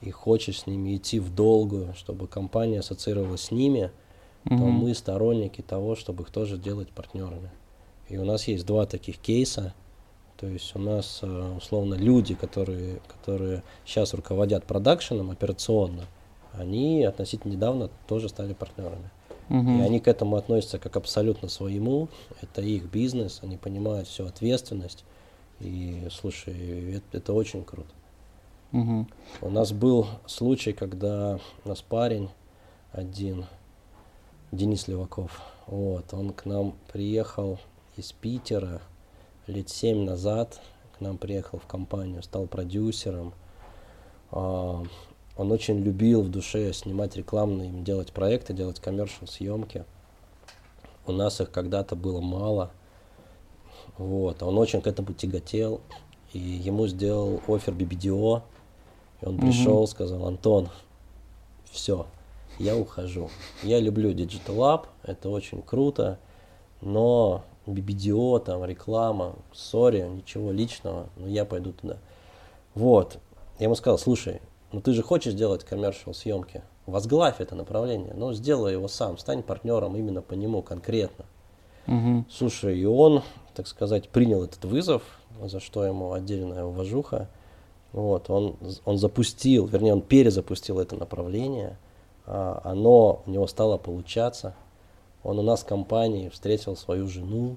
и 0.00 0.10
хочешь 0.10 0.60
с 0.60 0.66
ними 0.66 0.96
идти 0.96 1.18
в 1.18 1.34
долгую, 1.34 1.94
чтобы 1.94 2.26
компания 2.26 2.80
ассоциировалась 2.80 3.42
с 3.42 3.50
ними, 3.50 3.90
mm-hmm. 4.44 4.58
то 4.58 4.64
мы 4.64 4.94
сторонники 4.94 5.62
того, 5.62 5.96
чтобы 5.96 6.24
их 6.24 6.30
тоже 6.30 6.58
делать 6.58 6.90
партнерами. 6.90 7.50
И 8.08 8.18
у 8.18 8.24
нас 8.24 8.46
есть 8.46 8.66
два 8.66 8.86
таких 8.86 9.18
кейса. 9.18 9.74
То 10.36 10.46
есть 10.46 10.76
у 10.76 10.78
нас 10.78 11.20
э, 11.22 11.54
условно 11.56 11.94
люди, 11.94 12.34
которые, 12.34 13.00
которые 13.08 13.62
сейчас 13.86 14.12
руководят 14.12 14.64
продакшеном 14.64 15.30
операционно, 15.30 16.04
они 16.52 17.04
относительно 17.04 17.52
недавно 17.52 17.90
тоже 18.06 18.28
стали 18.28 18.52
партнерами. 18.52 19.10
Uh-huh. 19.48 19.78
И 19.78 19.82
они 19.82 20.00
к 20.00 20.08
этому 20.08 20.36
относятся 20.36 20.78
как 20.78 20.96
абсолютно 20.96 21.48
своему. 21.48 22.08
Это 22.42 22.60
их 22.60 22.84
бизнес, 22.84 23.40
они 23.42 23.56
понимают 23.56 24.08
всю 24.08 24.26
ответственность. 24.26 25.04
И 25.60 26.06
слушай, 26.10 26.96
это, 26.96 27.18
это 27.18 27.32
очень 27.32 27.64
круто. 27.64 27.88
У 28.72 29.48
нас 29.48 29.72
был 29.72 30.06
случай, 30.26 30.72
когда 30.72 31.38
у 31.64 31.68
нас 31.68 31.82
парень 31.82 32.30
один, 32.92 33.46
Денис 34.50 34.88
Леваков, 34.88 35.40
вот, 35.66 36.12
он 36.12 36.32
к 36.32 36.44
нам 36.46 36.74
приехал 36.92 37.58
из 37.96 38.12
Питера 38.12 38.80
лет 39.46 39.68
семь 39.68 40.04
назад, 40.04 40.60
к 40.96 41.00
нам 41.00 41.18
приехал 41.18 41.58
в 41.58 41.66
компанию, 41.66 42.22
стал 42.22 42.46
продюсером. 42.46 43.34
А, 44.30 44.82
он 45.36 45.52
очень 45.52 45.78
любил 45.78 46.22
в 46.22 46.30
душе 46.30 46.72
снимать 46.72 47.16
рекламные, 47.16 47.70
делать 47.70 48.12
проекты, 48.12 48.52
делать 48.52 48.80
коммершал 48.80 49.28
съемки. 49.28 49.84
У 51.06 51.12
нас 51.12 51.40
их 51.40 51.50
когда-то 51.50 51.94
было 51.94 52.20
мало. 52.20 52.70
Вот. 53.98 54.42
Он 54.42 54.58
очень 54.58 54.80
к 54.80 54.86
этому 54.86 55.12
тяготел. 55.12 55.80
И 56.32 56.38
ему 56.38 56.86
сделал 56.86 57.40
офер 57.46 57.72
BBDO. 57.74 58.42
И 59.20 59.26
он 59.26 59.38
пришел, 59.38 59.84
mm 59.84 59.86
сказал, 59.86 60.26
Антон, 60.26 60.68
все, 61.70 62.06
я 62.58 62.76
ухожу. 62.76 63.30
Я 63.62 63.80
люблю 63.80 64.12
Digital 64.12 64.56
Lab, 64.56 64.86
это 65.02 65.28
очень 65.30 65.62
круто, 65.62 66.18
но 66.80 67.44
BBDO, 67.66 68.40
там, 68.40 68.64
реклама, 68.64 69.34
сори, 69.52 70.02
ничего 70.02 70.52
личного, 70.52 71.08
но 71.16 71.28
я 71.28 71.44
пойду 71.44 71.72
туда. 71.72 71.98
Вот. 72.74 73.18
Я 73.58 73.64
ему 73.64 73.74
сказал, 73.74 73.98
слушай, 73.98 74.40
ну 74.72 74.80
ты 74.80 74.92
же 74.92 75.02
хочешь 75.02 75.34
делать 75.34 75.64
коммершал 75.64 76.14
съемки, 76.14 76.62
возглавь 76.86 77.40
это 77.40 77.54
направление, 77.54 78.12
но 78.14 78.32
сделай 78.34 78.72
его 78.72 78.88
сам, 78.88 79.18
стань 79.18 79.42
партнером 79.42 79.96
именно 79.96 80.22
по 80.22 80.34
нему 80.34 80.62
конкретно. 80.62 81.24
Угу. 81.86 82.24
Слушай, 82.30 82.78
и 82.78 82.84
он, 82.84 83.22
так 83.54 83.66
сказать, 83.66 84.08
принял 84.08 84.42
этот 84.42 84.64
вызов, 84.64 85.02
за 85.42 85.60
что 85.60 85.84
ему 85.84 86.12
отдельная 86.12 86.64
уважуха. 86.64 87.28
Вот, 87.96 88.28
он, 88.28 88.56
он 88.84 88.98
запустил, 88.98 89.64
вернее, 89.64 89.94
он 89.94 90.02
перезапустил 90.02 90.78
это 90.80 90.96
направление, 90.96 91.78
а, 92.26 92.60
оно 92.62 93.22
у 93.24 93.30
него 93.30 93.46
стало 93.46 93.78
получаться. 93.78 94.54
Он 95.22 95.38
у 95.38 95.42
нас 95.42 95.62
в 95.62 95.66
компании 95.66 96.28
встретил 96.28 96.76
свою 96.76 97.08
жену, 97.08 97.56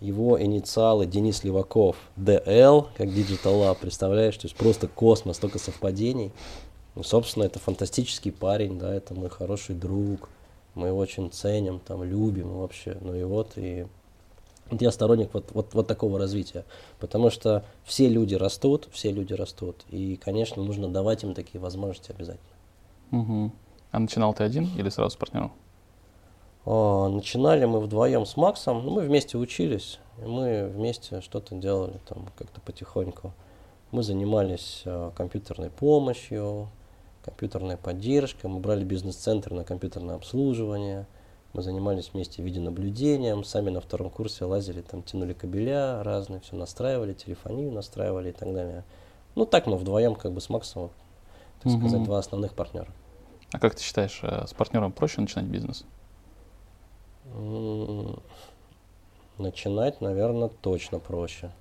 его 0.00 0.42
инициалы 0.42 1.06
Денис 1.06 1.44
Леваков, 1.44 1.96
DL, 2.16 2.88
как 2.96 3.06
Digital 3.06 3.62
Lab, 3.62 3.78
представляешь, 3.80 4.36
то 4.36 4.46
есть 4.46 4.56
просто 4.56 4.88
космос, 4.88 5.36
столько 5.36 5.60
совпадений. 5.60 6.32
Ну, 6.96 7.04
собственно, 7.04 7.44
это 7.44 7.60
фантастический 7.60 8.32
парень, 8.32 8.76
да, 8.76 8.92
это 8.92 9.14
мой 9.14 9.30
хороший 9.30 9.76
друг, 9.76 10.30
мы 10.74 10.88
его 10.88 10.98
очень 10.98 11.30
ценим, 11.30 11.78
там, 11.78 12.02
любим 12.02 12.58
вообще, 12.58 12.98
ну 13.00 13.14
и 13.14 13.22
вот, 13.22 13.52
и 13.54 13.86
вот 14.70 14.82
я 14.82 14.90
сторонник 14.90 15.32
вот, 15.32 15.50
вот, 15.52 15.74
вот 15.74 15.86
такого 15.86 16.18
развития, 16.18 16.64
потому 16.98 17.30
что 17.30 17.64
все 17.84 18.08
люди 18.08 18.34
растут, 18.34 18.88
все 18.92 19.12
люди 19.12 19.32
растут, 19.32 19.84
и, 19.90 20.16
конечно, 20.16 20.62
нужно 20.62 20.88
давать 20.88 21.22
им 21.22 21.34
такие 21.34 21.60
возможности 21.60 22.12
обязательно. 22.12 22.48
Угу. 23.12 23.52
А 23.92 23.98
начинал 23.98 24.34
ты 24.34 24.44
один 24.44 24.68
или 24.76 24.88
сразу 24.88 25.10
с 25.10 25.16
партнером? 25.16 25.52
О, 26.64 27.08
начинали 27.08 27.66
мы 27.66 27.80
вдвоем 27.80 28.24
с 28.24 28.36
Максом, 28.36 28.84
ну, 28.84 28.90
мы 28.92 29.02
вместе 29.02 29.36
учились, 29.36 29.98
мы 30.24 30.66
вместе 30.66 31.20
что-то 31.20 31.54
делали 31.54 32.00
там 32.08 32.26
как-то 32.38 32.60
потихоньку. 32.60 33.32
Мы 33.90 34.02
занимались 34.02 34.82
э, 34.86 35.10
компьютерной 35.14 35.70
помощью, 35.70 36.68
компьютерной 37.24 37.76
поддержкой, 37.76 38.46
мы 38.46 38.60
брали 38.60 38.82
бизнес-центр 38.82 39.52
на 39.52 39.62
компьютерное 39.62 40.16
обслуживание, 40.16 41.06
мы 41.54 41.62
занимались 41.62 42.10
вместе 42.12 42.42
видеонаблюдением, 42.42 43.44
сами 43.44 43.70
на 43.70 43.80
втором 43.80 44.10
курсе 44.10 44.44
лазили, 44.44 44.82
там 44.82 45.02
тянули 45.04 45.32
кабеля 45.32 46.02
разные, 46.02 46.40
все 46.40 46.56
настраивали, 46.56 47.14
телефонию 47.14 47.70
настраивали 47.70 48.30
и 48.30 48.32
так 48.32 48.52
далее. 48.52 48.84
Ну 49.36 49.46
так 49.46 49.66
мы 49.66 49.76
вдвоем 49.76 50.16
как 50.16 50.32
бы 50.32 50.40
с 50.40 50.48
Максом, 50.48 50.90
так 51.62 51.72
угу. 51.72 51.78
сказать, 51.78 52.02
два 52.02 52.18
основных 52.18 52.54
партнера. 52.54 52.88
А 53.52 53.60
как 53.60 53.76
ты 53.76 53.82
считаешь, 53.82 54.18
э, 54.22 54.46
с 54.48 54.52
партнером 54.52 54.90
проще 54.90 55.20
начинать 55.20 55.46
бизнес? 55.46 55.84
Начинать, 59.38 60.00
наверное, 60.00 60.48
точно 60.48 60.98
проще. 60.98 61.52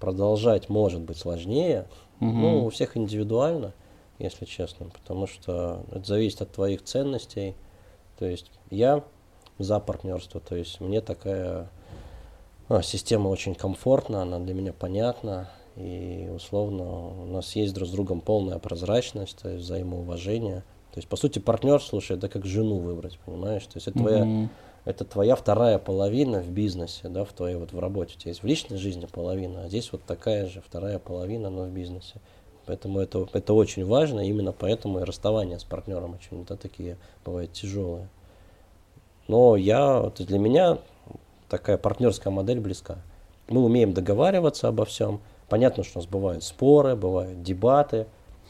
Продолжать 0.00 0.68
может 0.68 1.00
быть 1.00 1.16
сложнее. 1.16 1.86
Угу. 2.20 2.30
Ну, 2.30 2.66
у 2.66 2.70
всех 2.70 2.96
индивидуально, 2.96 3.72
если 4.18 4.46
честно, 4.46 4.86
потому 4.86 5.28
что 5.28 5.84
это 5.90 6.04
зависит 6.04 6.42
от 6.42 6.50
твоих 6.50 6.82
ценностей. 6.82 7.54
То 8.18 8.26
есть 8.26 8.50
я 8.70 9.04
за 9.58 9.80
партнерство, 9.80 10.40
то 10.40 10.56
есть 10.56 10.80
мне 10.80 11.00
такая 11.00 11.68
а, 12.68 12.82
система 12.82 13.28
очень 13.28 13.54
комфортна, 13.54 14.22
она 14.22 14.38
для 14.38 14.54
меня 14.54 14.72
понятна, 14.72 15.50
и 15.76 16.30
условно 16.34 17.22
у 17.22 17.26
нас 17.26 17.54
есть 17.56 17.74
друг 17.74 17.88
с 17.88 17.92
другом 17.92 18.20
полная 18.20 18.58
прозрачность, 18.58 19.38
то 19.40 19.48
есть 19.50 19.64
взаимоуважение. 19.64 20.60
То 20.92 20.98
есть, 20.98 21.08
по 21.08 21.16
сути, 21.16 21.38
партнер, 21.38 21.82
слушай, 21.82 22.16
это 22.16 22.30
как 22.30 22.46
жену 22.46 22.78
выбрать, 22.78 23.18
понимаешь? 23.26 23.64
То 23.66 23.76
есть 23.76 23.88
это 23.88 23.98
твоя 23.98 24.24
mm-hmm 24.24 24.48
это 24.86 25.04
твоя 25.04 25.34
вторая 25.34 25.78
половина 25.78 26.40
в 26.40 26.48
бизнесе, 26.50 27.08
да, 27.08 27.24
в 27.24 27.32
твоей 27.32 27.56
вот 27.56 27.72
в 27.72 27.78
работе. 27.78 28.14
У 28.16 28.20
тебя 28.20 28.30
есть 28.30 28.44
в 28.44 28.46
личной 28.46 28.78
жизни 28.78 29.06
половина, 29.06 29.64
а 29.64 29.68
здесь 29.68 29.90
вот 29.90 30.04
такая 30.04 30.46
же 30.46 30.62
вторая 30.62 31.00
половина, 31.00 31.50
но 31.50 31.64
в 31.64 31.70
бизнесе. 31.70 32.20
Поэтому 32.66 33.00
это, 33.00 33.26
это 33.32 33.54
очень 33.54 33.84
важно, 33.84 34.20
именно 34.20 34.52
поэтому 34.52 35.00
и 35.00 35.04
расставания 35.04 35.58
с 35.58 35.64
партнером 35.64 36.14
очень 36.14 36.44
да, 36.44 36.56
такие 36.56 36.96
бывают 37.24 37.52
тяжелые. 37.52 38.08
Но 39.28 39.56
я, 39.56 40.00
вот 40.00 40.16
для 40.16 40.38
меня 40.38 40.78
такая 41.48 41.78
партнерская 41.78 42.32
модель 42.32 42.60
близка. 42.60 42.98
Мы 43.48 43.64
умеем 43.64 43.92
договариваться 43.92 44.68
обо 44.68 44.84
всем. 44.84 45.20
Понятно, 45.48 45.84
что 45.84 45.98
у 45.98 46.02
нас 46.02 46.10
бывают 46.10 46.42
споры, 46.42 46.96
бывают 46.96 47.42
дебаты, 47.42 48.06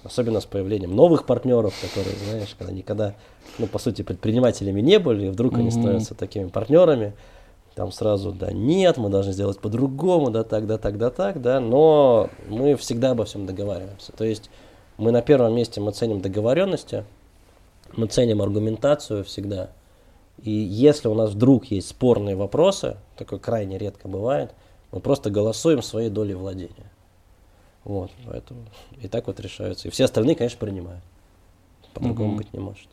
Особенно 0.07 0.41
с 0.41 0.47
появлением 0.47 0.95
новых 0.95 1.27
партнеров, 1.27 1.75
которые, 1.81 2.15
знаешь, 2.31 2.55
когда 2.57 2.73
никогда, 2.73 3.15
ну, 3.59 3.67
по 3.67 3.79
сути, 3.79 4.03
предпринимателями 4.03 4.81
не 4.81 5.01
были, 5.01 5.27
и 5.27 5.31
вдруг 5.31 5.55
mm-hmm. 5.55 5.61
они 5.61 5.71
становятся 5.73 6.15
такими 6.15 6.49
партнерами, 6.49 7.15
там 7.77 7.93
сразу, 7.93 8.33
да, 8.33 8.53
нет, 8.53 8.97
мы 8.97 9.11
должны 9.11 9.35
сделать 9.35 9.61
по-другому, 9.61 10.31
да, 10.31 10.45
так, 10.45 10.67
да, 10.67 10.79
так, 10.79 10.97
да, 10.97 11.11
так, 11.11 11.43
да, 11.43 11.61
но 11.61 12.31
мы 12.49 12.75
всегда 12.77 13.11
обо 13.11 13.27
всем 13.27 13.45
договариваемся. 13.45 14.13
То 14.13 14.25
есть 14.25 14.51
мы 14.97 15.13
на 15.13 15.21
первом 15.21 15.55
месте 15.55 15.83
мы 15.83 15.93
ценим 15.93 16.23
договоренности, 16.23 17.05
мы 17.95 18.07
ценим 18.07 18.41
аргументацию 18.41 19.25
всегда. 19.25 19.69
И 20.43 20.51
если 20.51 21.09
у 21.09 21.15
нас 21.15 21.33
вдруг 21.33 21.67
есть 21.67 21.89
спорные 21.89 22.35
вопросы, 22.35 22.97
такое 23.15 23.39
крайне 23.39 23.77
редко 23.77 24.09
бывает, 24.09 24.55
мы 24.91 25.01
просто 25.01 25.29
голосуем 25.29 25.83
своей 25.83 26.09
долей 26.09 26.35
владения. 26.35 26.91
Вот, 27.85 28.11
поэтому 28.27 28.61
и 29.03 29.07
так 29.07 29.27
вот 29.27 29.39
решаются. 29.39 29.89
И 29.89 29.91
все 29.91 30.05
остальные, 30.05 30.37
конечно, 30.37 30.59
принимают. 30.59 31.05
По-другому 31.93 32.31
угу. 32.31 32.39
быть 32.39 32.55
не 32.55 32.59
может. 32.59 32.89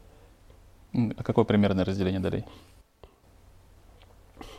А 0.93 1.23
какое 1.23 1.45
примерное 1.45 1.85
разделение 1.85 2.19
долей? 2.19 2.43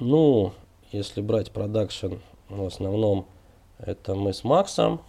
Ну, 0.01 0.53
если 0.93 1.20
брать 1.20 1.51
продакшн, 1.51 2.14
в 2.49 2.66
основном 2.66 3.26
это 3.78 4.14
мы 4.14 4.32
с 4.32 4.45
Максом, 4.45 5.01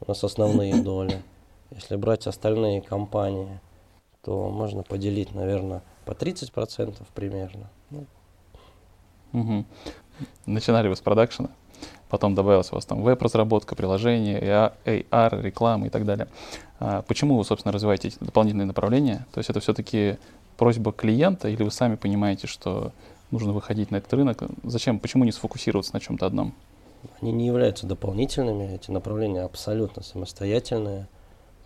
у 0.00 0.08
нас 0.08 0.22
основные 0.24 0.74
доли. 0.82 1.22
Если 1.70 1.96
брать 1.96 2.26
остальные 2.26 2.82
компании, 2.82 3.60
то 4.22 4.50
можно 4.50 4.82
поделить, 4.82 5.34
наверное, 5.34 5.82
по 6.04 6.12
30% 6.12 7.02
примерно. 7.14 7.70
Ну. 7.90 8.06
Угу. 9.32 9.64
Начинали 10.46 10.88
вы 10.88 10.96
с 10.96 11.00
продакшена? 11.00 11.50
потом 12.10 12.34
добавилась 12.34 12.70
у 12.72 12.74
вас 12.74 12.84
там 12.84 13.02
веб-разработка, 13.02 13.74
приложение, 13.74 14.40
AR, 14.84 15.40
реклама 15.40 15.86
и 15.86 15.90
так 15.90 16.04
далее. 16.04 16.26
А 16.78 17.02
почему 17.02 17.38
вы, 17.38 17.44
собственно, 17.44 17.72
развиваете 17.72 18.08
эти 18.08 18.18
дополнительные 18.20 18.66
направления? 18.66 19.26
То 19.32 19.38
есть 19.38 19.48
это 19.48 19.60
все-таки 19.60 20.18
просьба 20.58 20.92
клиента 20.92 21.48
или 21.48 21.62
вы 21.62 21.70
сами 21.70 21.94
понимаете, 21.94 22.46
что 22.46 22.92
нужно 23.30 23.52
выходить 23.52 23.90
на 23.90 23.96
этот 23.96 24.12
рынок? 24.12 24.42
Зачем, 24.64 24.98
почему 24.98 25.24
не 25.24 25.32
сфокусироваться 25.32 25.94
на 25.94 26.00
чем-то 26.00 26.26
одном? 26.26 26.54
Они 27.20 27.32
не 27.32 27.46
являются 27.46 27.86
дополнительными, 27.86 28.74
эти 28.74 28.90
направления 28.90 29.42
абсолютно 29.42 30.02
самостоятельные. 30.02 31.08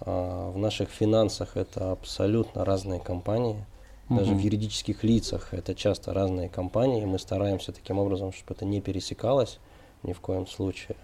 А 0.00 0.50
в 0.50 0.58
наших 0.58 0.90
финансах 0.90 1.56
это 1.56 1.92
абсолютно 1.92 2.64
разные 2.64 3.00
компании. 3.00 3.64
Даже 4.10 4.32
угу. 4.32 4.40
в 4.40 4.42
юридических 4.42 5.02
лицах 5.02 5.54
это 5.54 5.74
часто 5.74 6.12
разные 6.12 6.48
компании. 6.48 7.04
Мы 7.04 7.18
стараемся 7.18 7.72
таким 7.72 7.98
образом, 7.98 8.32
чтобы 8.32 8.54
это 8.54 8.64
не 8.64 8.80
пересекалось 8.80 9.58
ни 10.02 10.12
в 10.12 10.20
коем 10.20 10.46
случае. 10.46 10.96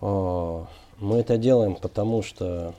А, 0.00 0.66
мы 0.98 1.18
это 1.18 1.36
делаем, 1.36 1.74
потому 1.74 2.22
что 2.22 2.74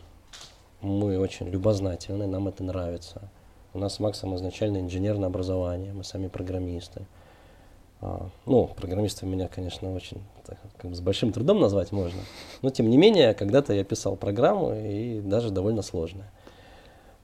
мы 0.82 1.20
очень 1.20 1.50
любознательны, 1.50 2.28
нам 2.28 2.48
это 2.48 2.64
нравится. 2.64 3.30
У 3.78 3.80
нас 3.80 3.93
с 3.93 3.99
Максом 3.99 4.36
изначально 4.36 4.80
инженерное 4.80 5.28
образование, 5.28 5.93
мы 5.93 6.03
сами 6.03 6.30
программисты. 6.30 7.05
А, 8.01 8.28
ну, 8.47 8.71
программистом 8.75 9.30
меня, 9.30 9.47
конечно, 9.47 9.93
очень 9.93 10.17
так, 10.47 10.57
как 10.78 10.89
бы 10.89 10.95
с 10.95 10.99
большим 10.99 11.32
трудом 11.32 11.59
назвать 11.59 11.91
можно. 11.91 12.19
Но, 12.63 12.71
тем 12.71 12.89
не 12.89 12.97
менее, 12.97 13.36
когда-то 13.36 13.73
я 13.73 13.84
писал 13.84 14.15
программу, 14.15 14.73
и 14.73 15.21
даже 15.21 15.51
довольно 15.51 15.84
сложная. 15.84 16.32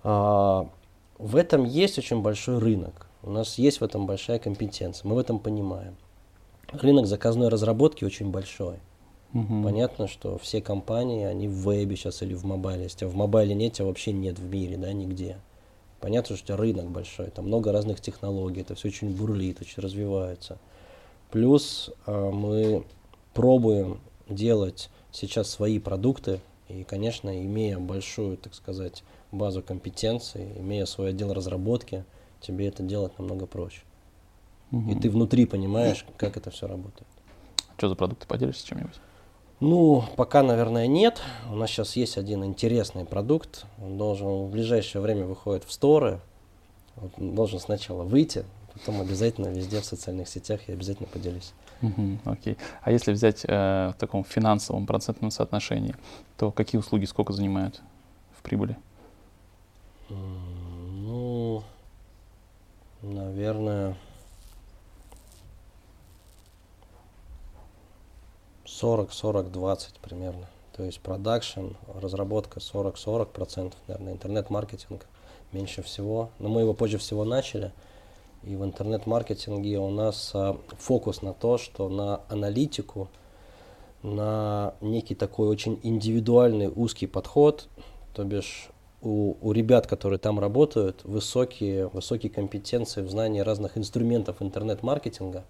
А, 0.03 0.69
в 1.17 1.35
этом 1.37 1.63
есть 1.63 1.97
очень 1.97 2.21
большой 2.21 2.59
рынок. 2.59 3.07
У 3.23 3.31
нас 3.31 3.57
есть 3.57 3.81
в 3.81 3.83
этом 3.83 4.05
большая 4.05 4.37
компетенция, 4.37 5.09
мы 5.09 5.15
в 5.15 5.17
этом 5.17 5.39
понимаем 5.39 5.95
рынок 6.71 7.07
заказной 7.07 7.49
разработки 7.49 8.05
очень 8.05 8.29
большой. 8.29 8.75
Угу. 9.33 9.63
Понятно, 9.63 10.07
что 10.07 10.37
все 10.37 10.61
компании, 10.61 11.25
они 11.25 11.47
в 11.47 11.67
вебе 11.67 11.95
сейчас 11.95 12.21
или 12.21 12.35
в 12.35 12.45
мобайле 12.45 12.83
есть, 12.83 13.01
а 13.01 13.07
в 13.07 13.15
мобайле 13.15 13.55
нет, 13.55 13.79
а 13.79 13.85
вообще 13.85 14.11
нет 14.11 14.37
в 14.37 14.45
мире, 14.45 14.77
да, 14.77 14.93
нигде. 14.93 15.37
Понятно, 16.03 16.35
что 16.35 16.43
у 16.43 16.47
тебя 16.47 16.57
рынок 16.57 16.91
большой, 16.91 17.29
там 17.29 17.45
много 17.45 17.71
разных 17.71 18.01
технологий, 18.01 18.59
это 18.59 18.75
все 18.75 18.89
очень 18.89 19.15
бурлит, 19.15 19.61
очень 19.61 19.81
развивается. 19.81 20.57
Плюс 21.31 21.91
э, 22.05 22.29
мы 22.29 22.83
пробуем 23.33 24.01
делать 24.27 24.89
сейчас 25.13 25.49
свои 25.49 25.79
продукты, 25.79 26.41
и, 26.67 26.83
конечно, 26.83 27.41
имея 27.45 27.79
большую, 27.79 28.35
так 28.35 28.53
сказать, 28.53 29.05
базу 29.31 29.63
компетенций, 29.63 30.51
имея 30.57 30.83
свой 30.87 31.11
отдел 31.11 31.31
разработки, 31.31 32.03
тебе 32.41 32.67
это 32.67 32.83
делать 32.83 33.17
намного 33.17 33.45
проще. 33.45 33.83
Угу. 34.73 34.91
И 34.91 34.95
ты 34.99 35.09
внутри 35.09 35.45
понимаешь, 35.45 36.05
как 36.17 36.35
это 36.35 36.51
все 36.51 36.67
работает. 36.67 37.07
Что 37.77 37.87
за 37.87 37.95
продукты 37.95 38.27
поделишься 38.27 38.67
чем-нибудь? 38.67 38.99
Ну, 39.65 40.03
пока, 40.17 40.43
наверное, 40.43 40.87
нет. 40.87 41.21
У 41.49 41.55
нас 41.55 41.69
сейчас 41.69 41.95
есть 41.95 42.17
один 42.17 42.43
интересный 42.43 43.05
продукт. 43.05 43.65
Он 43.81 43.97
должен 43.97 44.27
в 44.27 44.49
ближайшее 44.49 45.01
время 45.01 45.25
выходит 45.25 45.63
в 45.63 45.71
сторы. 45.71 46.19
Вот, 46.97 47.13
должен 47.17 47.61
сначала 47.61 48.03
выйти, 48.03 48.43
потом 48.73 48.99
обязательно 48.99 49.47
везде 49.47 49.79
в 49.79 49.85
социальных 49.85 50.27
сетях 50.27 50.59
я 50.67 50.73
обязательно 50.73 51.07
поделюсь. 51.07 51.53
Угу, 51.81 52.19
окей. 52.25 52.57
А 52.81 52.91
если 52.91 53.13
взять 53.13 53.45
э, 53.45 53.93
в 53.95 53.95
таком 53.97 54.25
финансовом 54.25 54.85
процентном 54.85 55.31
соотношении, 55.31 55.95
то 56.37 56.51
какие 56.51 56.77
услуги 56.77 57.05
сколько 57.05 57.31
занимают 57.31 57.81
в 58.37 58.41
прибыли? 58.41 58.75
Ну, 60.09 61.63
наверное, 63.01 63.95
40-40-20 68.81 69.95
примерно. 70.01 70.47
То 70.75 70.83
есть 70.83 70.99
продакшн, 70.99 71.73
разработка 72.01 72.59
40-40%, 72.59 73.73
наверное, 73.87 74.13
интернет-маркетинг 74.13 75.05
меньше 75.51 75.83
всего. 75.83 76.29
Но 76.39 76.49
мы 76.49 76.61
его 76.61 76.73
позже 76.73 76.97
всего 76.97 77.23
начали. 77.23 77.71
И 78.43 78.55
в 78.55 78.63
интернет-маркетинге 78.63 79.79
у 79.79 79.89
нас 79.89 80.31
а, 80.33 80.57
фокус 80.77 81.21
на 81.21 81.33
то, 81.33 81.57
что 81.57 81.87
на 81.87 82.21
аналитику, 82.27 83.07
на 84.01 84.73
некий 84.81 85.15
такой 85.15 85.47
очень 85.47 85.79
индивидуальный 85.83 86.67
узкий 86.67 87.07
подход, 87.07 87.69
то 88.13 88.25
бишь 88.25 88.69
у, 89.01 89.35
у 89.41 89.51
ребят, 89.51 89.87
которые 89.87 90.19
там 90.19 90.39
работают, 90.39 91.01
высокие, 91.03 91.87
высокие 91.87 92.31
компетенции 92.31 93.01
в 93.01 93.09
знании 93.09 93.39
разных 93.39 93.77
инструментов 93.77 94.41
интернет-маркетинга, 94.41 95.45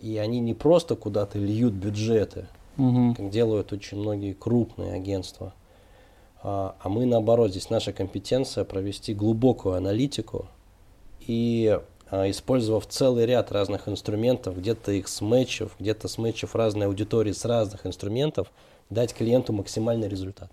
и 0.00 0.18
они 0.18 0.40
не 0.40 0.52
просто 0.52 0.96
куда-то 0.96 1.38
льют 1.38 1.72
бюджеты, 1.72 2.46
угу. 2.76 3.14
как 3.14 3.30
делают 3.30 3.72
очень 3.72 3.98
многие 3.98 4.32
крупные 4.32 4.94
агентства, 4.94 5.52
а, 6.42 6.76
а 6.80 6.88
мы 6.88 7.06
наоборот, 7.06 7.50
здесь 7.50 7.70
наша 7.70 7.92
компетенция 7.92 8.64
провести 8.64 9.14
глубокую 9.14 9.76
аналитику 9.76 10.46
и 11.26 11.80
а, 12.10 12.30
использовав 12.30 12.86
целый 12.86 13.26
ряд 13.26 13.50
разных 13.50 13.88
инструментов, 13.88 14.58
где-то 14.58 14.92
их 14.92 15.08
смычев, 15.08 15.72
где-то 15.80 16.06
смычев 16.06 16.54
разной 16.54 16.86
аудитории 16.86 17.32
с 17.32 17.44
разных 17.44 17.86
инструментов, 17.86 18.52
дать 18.90 19.14
клиенту 19.14 19.52
максимальный 19.52 20.08
результат. 20.08 20.50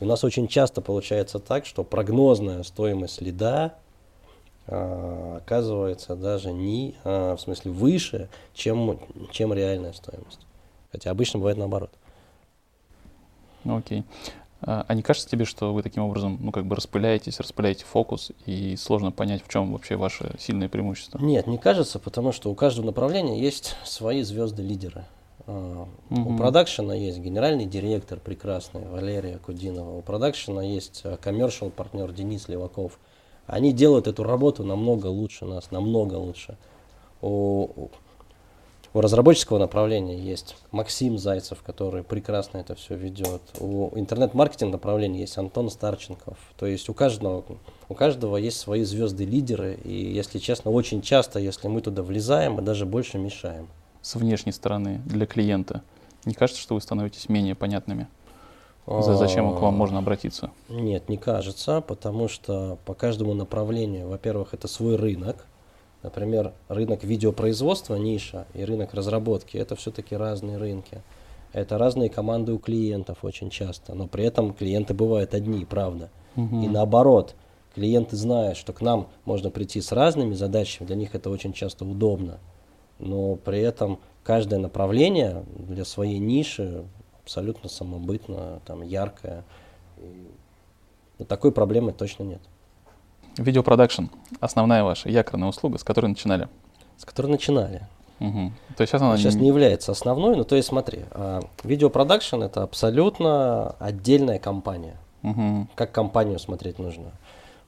И 0.00 0.04
у 0.04 0.06
нас 0.06 0.24
очень 0.24 0.48
часто 0.48 0.80
получается 0.80 1.38
так, 1.38 1.66
что 1.66 1.84
прогнозная 1.84 2.62
стоимость 2.62 3.20
лида 3.20 3.74
а, 4.66 5.36
оказывается 5.42 6.16
даже 6.16 6.52
не, 6.52 6.94
а, 7.04 7.36
в 7.36 7.40
смысле, 7.40 7.70
выше, 7.70 8.28
чем, 8.54 8.98
чем 9.30 9.52
реальная 9.52 9.92
стоимость. 9.92 10.40
Хотя 10.94 11.10
обычно 11.10 11.40
бывает 11.40 11.58
наоборот. 11.58 11.90
Окей. 13.64 14.00
Okay. 14.00 14.04
А, 14.62 14.84
а 14.86 14.94
не 14.94 15.02
кажется 15.02 15.28
тебе, 15.28 15.44
что 15.44 15.74
вы 15.74 15.82
таким 15.82 16.04
образом, 16.04 16.38
ну, 16.40 16.52
как 16.52 16.66
бы 16.66 16.76
распыляетесь, 16.76 17.40
распыляете 17.40 17.84
фокус, 17.84 18.30
и 18.46 18.76
сложно 18.76 19.10
понять, 19.10 19.42
в 19.44 19.48
чем 19.48 19.72
вообще 19.72 19.96
ваше 19.96 20.36
сильное 20.38 20.68
преимущество? 20.68 21.18
Нет, 21.18 21.48
не 21.48 21.58
кажется, 21.58 21.98
потому 21.98 22.30
что 22.30 22.48
у 22.48 22.54
каждого 22.54 22.86
направления 22.86 23.40
есть 23.40 23.74
свои 23.82 24.22
звезды-лидеры. 24.22 25.04
Uh, 25.46 25.88
угу. 26.10 26.34
У 26.34 26.38
продакшена 26.38 26.94
есть 26.94 27.18
генеральный 27.18 27.66
директор 27.66 28.20
прекрасный 28.20 28.86
Валерия 28.86 29.38
Кудинова, 29.38 29.98
у 29.98 30.02
продакшена 30.02 30.62
есть 30.62 31.02
коммершал 31.20 31.70
партнер 31.70 32.12
Денис 32.12 32.46
Леваков. 32.46 33.00
Они 33.48 33.72
делают 33.72 34.06
эту 34.06 34.22
работу 34.22 34.62
намного 34.62 35.08
лучше 35.08 35.44
нас, 35.44 35.72
намного 35.72 36.14
лучше. 36.14 36.56
У, 37.20 37.88
у 38.94 39.00
разработческого 39.00 39.58
направления 39.58 40.16
есть 40.16 40.56
Максим 40.70 41.18
Зайцев, 41.18 41.62
который 41.62 42.04
прекрасно 42.04 42.58
это 42.58 42.76
все 42.76 42.94
ведет. 42.94 43.42
У 43.58 43.90
интернет-маркетинг 43.98 44.70
направления 44.70 45.20
есть 45.20 45.36
Антон 45.36 45.68
Старченков. 45.68 46.38
То 46.56 46.66
есть 46.66 46.88
у 46.88 46.94
каждого, 46.94 47.44
у 47.88 47.94
каждого 47.94 48.36
есть 48.36 48.58
свои 48.58 48.84
звезды-лидеры. 48.84 49.74
И, 49.82 49.92
если 49.92 50.38
честно, 50.38 50.70
очень 50.70 51.02
часто, 51.02 51.40
если 51.40 51.66
мы 51.66 51.80
туда 51.80 52.04
влезаем, 52.04 52.54
мы 52.54 52.62
даже 52.62 52.86
больше 52.86 53.18
мешаем. 53.18 53.66
С 54.00 54.14
внешней 54.14 54.52
стороны, 54.52 55.00
для 55.06 55.26
клиента, 55.26 55.82
не 56.24 56.34
кажется, 56.34 56.62
что 56.62 56.74
вы 56.74 56.80
становитесь 56.80 57.28
менее 57.28 57.56
понятными? 57.56 58.06
За 58.86 59.16
зачем 59.16 59.56
к 59.56 59.60
вам 59.60 59.74
можно 59.74 59.98
обратиться? 59.98 60.50
Нет, 60.68 61.08
не 61.08 61.16
кажется, 61.16 61.80
потому 61.80 62.28
что 62.28 62.78
по 62.84 62.94
каждому 62.94 63.34
направлению, 63.34 64.08
во-первых, 64.08 64.54
это 64.54 64.68
свой 64.68 64.96
рынок, 64.96 65.46
Например, 66.04 66.52
рынок 66.68 67.02
видеопроизводства, 67.02 67.96
ниша, 67.96 68.46
и 68.52 68.62
рынок 68.62 68.92
разработки– 68.92 69.56
это 69.58 69.74
все-таки 69.74 70.14
разные 70.14 70.58
рынки. 70.58 71.00
Это 71.54 71.78
разные 71.78 72.10
команды 72.10 72.52
у 72.52 72.58
клиентов 72.58 73.24
очень 73.24 73.48
часто, 73.48 73.94
но 73.94 74.06
при 74.06 74.24
этом 74.24 74.52
клиенты 74.52 74.92
бывают 74.92 75.32
одни, 75.32 75.64
правда. 75.64 76.10
Угу. 76.36 76.62
И 76.62 76.68
наоборот, 76.68 77.34
клиенты 77.74 78.16
знают, 78.16 78.58
что 78.58 78.74
к 78.74 78.82
нам 78.82 79.08
можно 79.24 79.50
прийти 79.50 79.80
с 79.80 79.92
разными 79.92 80.34
задачами, 80.34 80.86
для 80.86 80.96
них 80.96 81.14
это 81.14 81.30
очень 81.30 81.54
часто 81.54 81.86
удобно. 81.86 82.38
Но 82.98 83.36
при 83.36 83.60
этом 83.60 83.98
каждое 84.24 84.58
направление 84.58 85.42
для 85.56 85.86
своей 85.86 86.18
ниши 86.18 86.84
абсолютно 87.22 87.70
самобытно, 87.70 88.60
там, 88.66 88.82
яркое. 88.82 89.42
И 91.18 91.24
такой 91.24 91.50
проблемы 91.50 91.92
точно 91.92 92.24
нет. 92.24 92.40
Видеопродакшн— 93.36 94.04
основная 94.40 94.84
ваша 94.84 95.08
якорная 95.08 95.48
услуга, 95.48 95.78
с 95.78 95.84
которой 95.84 96.06
начинали? 96.06 96.48
С 96.96 97.04
которой 97.04 97.26
начинали. 97.28 97.82
Угу. 98.20 98.52
То 98.76 98.80
есть 98.80 98.92
сейчас 98.92 99.02
она 99.02 99.16
сейчас 99.16 99.34
не... 99.34 99.42
не 99.42 99.48
является 99.48 99.92
основной, 99.92 100.36
но 100.36 100.44
то 100.44 100.56
есть 100.56 100.68
смотри, 100.68 101.00
а, 101.10 101.40
видеопродакшн 101.64 102.42
это 102.42 102.62
абсолютно 102.62 103.74
отдельная 103.78 104.38
компания. 104.38 104.96
Угу. 105.22 105.68
Как 105.74 105.90
компанию 105.92 106.38
смотреть 106.38 106.78
нужно. 106.78 107.12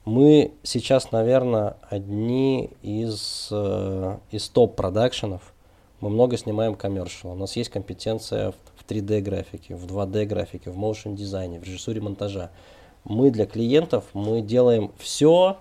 Мы 0.05 0.53
сейчас, 0.63 1.11
наверное, 1.11 1.75
одни 1.89 2.69
из, 2.81 3.49
э, 3.51 4.17
из 4.31 4.47
топ-продакшенов. 4.47 5.53
Мы 5.99 6.09
много 6.09 6.37
снимаем 6.37 6.75
коммершал. 6.75 7.31
У 7.31 7.35
нас 7.35 7.57
есть 7.57 7.69
компетенция 7.69 8.53
в 8.77 8.89
3D 8.89 9.19
графике, 9.19 9.75
в 9.75 9.85
2D 9.85 10.25
графике, 10.25 10.71
в 10.71 10.77
motion 10.77 11.13
дизайне, 11.13 11.59
в 11.59 11.63
режиссуре 11.63 11.99
монтажа 11.99 12.51
мы 13.07 13.31
для 13.31 13.45
клиентов 13.45 14.03
мы 14.13 14.41
делаем 14.41 14.91
все, 14.97 15.57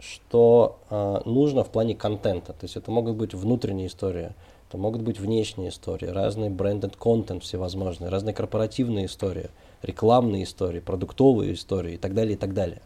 что 0.00 0.78
э, 0.90 1.20
нужно 1.24 1.62
в 1.62 1.70
плане 1.70 1.94
контента. 1.94 2.52
То 2.52 2.64
есть 2.64 2.76
это 2.76 2.90
могут 2.90 3.16
быть 3.16 3.32
внутренние 3.32 3.86
истории, 3.86 4.30
это 4.68 4.78
могут 4.78 5.02
быть 5.02 5.20
внешние 5.20 5.70
истории, 5.70 6.06
разный 6.06 6.48
брендed 6.48 6.96
контент 6.98 7.44
всевозможные, 7.44 8.10
разные 8.10 8.34
корпоративные 8.34 9.06
истории, 9.06 9.50
рекламные 9.82 10.44
истории, 10.44 10.80
продуктовые 10.80 11.54
истории 11.54 11.94
и 11.94 11.96
так 11.96 12.14
далее, 12.14 12.34
и 12.34 12.38
так 12.38 12.54
далее. 12.54 12.82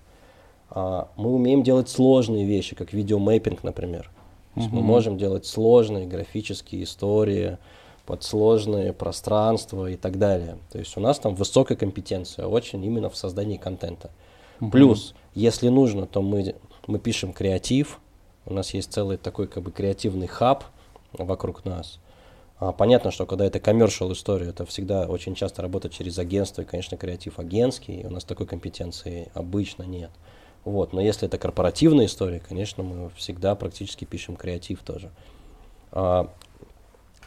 А, 0.70 1.08
мы 1.16 1.32
умеем 1.32 1.62
делать 1.62 1.88
сложные 1.88 2.44
вещи, 2.44 2.74
как 2.74 2.92
видеомейпинг, 2.92 3.62
например. 3.62 4.10
Uh-huh. 4.54 4.68
Мы 4.70 4.82
можем 4.82 5.16
делать 5.16 5.46
сложные 5.46 6.06
графические 6.06 6.84
истории, 6.84 7.58
под 8.06 8.22
сложные 8.22 8.92
пространства 8.92 9.90
и 9.90 9.96
так 9.96 10.18
далее. 10.18 10.58
То 10.70 10.78
есть 10.78 10.96
у 10.96 11.00
нас 11.00 11.18
там 11.18 11.34
высокая 11.34 11.76
компетенция 11.76 12.46
очень 12.46 12.84
именно 12.84 13.08
в 13.08 13.16
создании 13.16 13.56
контента. 13.56 14.10
Угу. 14.60 14.70
Плюс, 14.70 15.14
если 15.34 15.68
нужно, 15.68 16.06
то 16.06 16.22
мы, 16.22 16.54
мы 16.86 16.98
пишем 16.98 17.32
креатив. 17.32 18.00
У 18.46 18.52
нас 18.52 18.74
есть 18.74 18.92
целый 18.92 19.16
такой 19.16 19.46
как 19.46 19.62
бы 19.62 19.72
креативный 19.72 20.26
хаб 20.26 20.64
вокруг 21.12 21.64
нас. 21.64 21.98
А, 22.58 22.72
понятно, 22.72 23.10
что 23.10 23.26
когда 23.26 23.46
это 23.46 23.58
коммершал 23.58 24.12
история, 24.12 24.48
это 24.48 24.64
всегда 24.66 25.06
очень 25.06 25.34
часто 25.34 25.62
работать 25.62 25.92
через 25.92 26.18
агентство, 26.18 26.62
и, 26.62 26.64
конечно, 26.64 26.96
креатив 26.96 27.38
агентский, 27.38 28.04
у 28.06 28.10
нас 28.10 28.24
такой 28.24 28.46
компетенции 28.46 29.30
обычно 29.34 29.84
нет. 29.84 30.10
Вот. 30.64 30.92
Но 30.92 31.00
если 31.00 31.26
это 31.26 31.38
корпоративная 31.38 32.06
история, 32.06 32.40
конечно, 32.40 32.82
мы 32.82 33.10
всегда 33.16 33.54
практически 33.54 34.04
пишем 34.04 34.36
креатив 34.36 34.80
тоже. 34.82 35.10
А, 35.90 36.30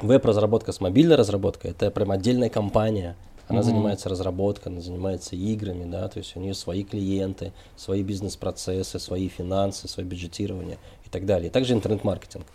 Веб-разработка 0.02 0.72
с 0.72 0.82
мобильной 0.82 1.16
разработкой 1.16 1.72
это 1.72 1.90
прям 1.92 2.12
отдельная 2.12 2.50
компания. 2.50 3.16
Она 3.48 3.60
mm-hmm. 3.60 3.64
занимается 3.64 4.10
разработкой, 4.10 4.74
она 4.74 4.82
занимается 4.82 5.36
играми, 5.36 5.90
да, 5.90 6.08
то 6.10 6.18
есть 6.20 6.36
у 6.36 6.40
нее 6.40 6.54
свои 6.54 6.84
клиенты, 6.84 7.54
свои 7.78 8.04
бизнес-процессы, 8.04 9.00
свои 9.00 9.30
финансы, 9.30 9.88
свое 9.88 10.08
бюджетирование 10.08 10.78
и 11.06 11.10
так 11.10 11.26
далее. 11.26 11.48
И 11.48 11.52
также 11.52 11.74
интернет-маркетинг. 11.74 12.46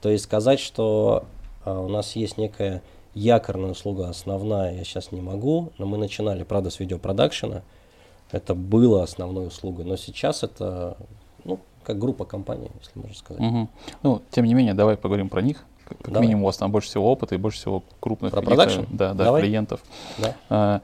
То 0.00 0.08
есть 0.08 0.24
сказать, 0.24 0.58
что 0.58 1.26
а, 1.64 1.80
у 1.80 1.88
нас 1.88 2.16
есть 2.16 2.38
некая 2.38 2.82
якорная 3.14 3.72
услуга 3.72 4.08
основная, 4.08 4.74
я 4.74 4.84
сейчас 4.84 5.12
не 5.12 5.20
могу, 5.20 5.72
но 5.78 5.86
мы 5.86 5.98
начинали, 5.98 6.44
правда, 6.44 6.70
с 6.70 6.80
видеопродакшена, 6.80 7.62
это 8.30 8.54
было 8.54 9.02
основной 9.02 9.48
услугой, 9.48 9.84
но 9.84 9.96
сейчас 9.96 10.42
это, 10.42 10.96
ну, 11.44 11.60
как 11.82 11.98
группа 11.98 12.24
компаний, 12.24 12.70
если 12.80 12.98
можно 12.98 13.16
сказать. 13.16 13.42
Угу. 13.42 13.68
Ну, 14.02 14.22
тем 14.30 14.44
не 14.44 14.54
менее, 14.54 14.74
давай 14.74 14.96
поговорим 14.96 15.28
про 15.28 15.42
них. 15.42 15.64
Как 15.88 16.12
Давай. 16.12 16.22
минимум 16.22 16.42
у 16.42 16.46
вас 16.46 16.56
там 16.58 16.70
больше 16.70 16.88
всего 16.88 17.10
опыта 17.10 17.34
и 17.34 17.38
больше 17.38 17.58
всего 17.58 17.82
крупных 18.00 18.32
Про 18.32 18.42
продакшн? 18.42 18.82
да, 18.90 19.14
да, 19.14 19.24
Давай. 19.24 19.42
клиентов. 19.42 19.80
Да. 20.18 20.34
А, 20.50 20.80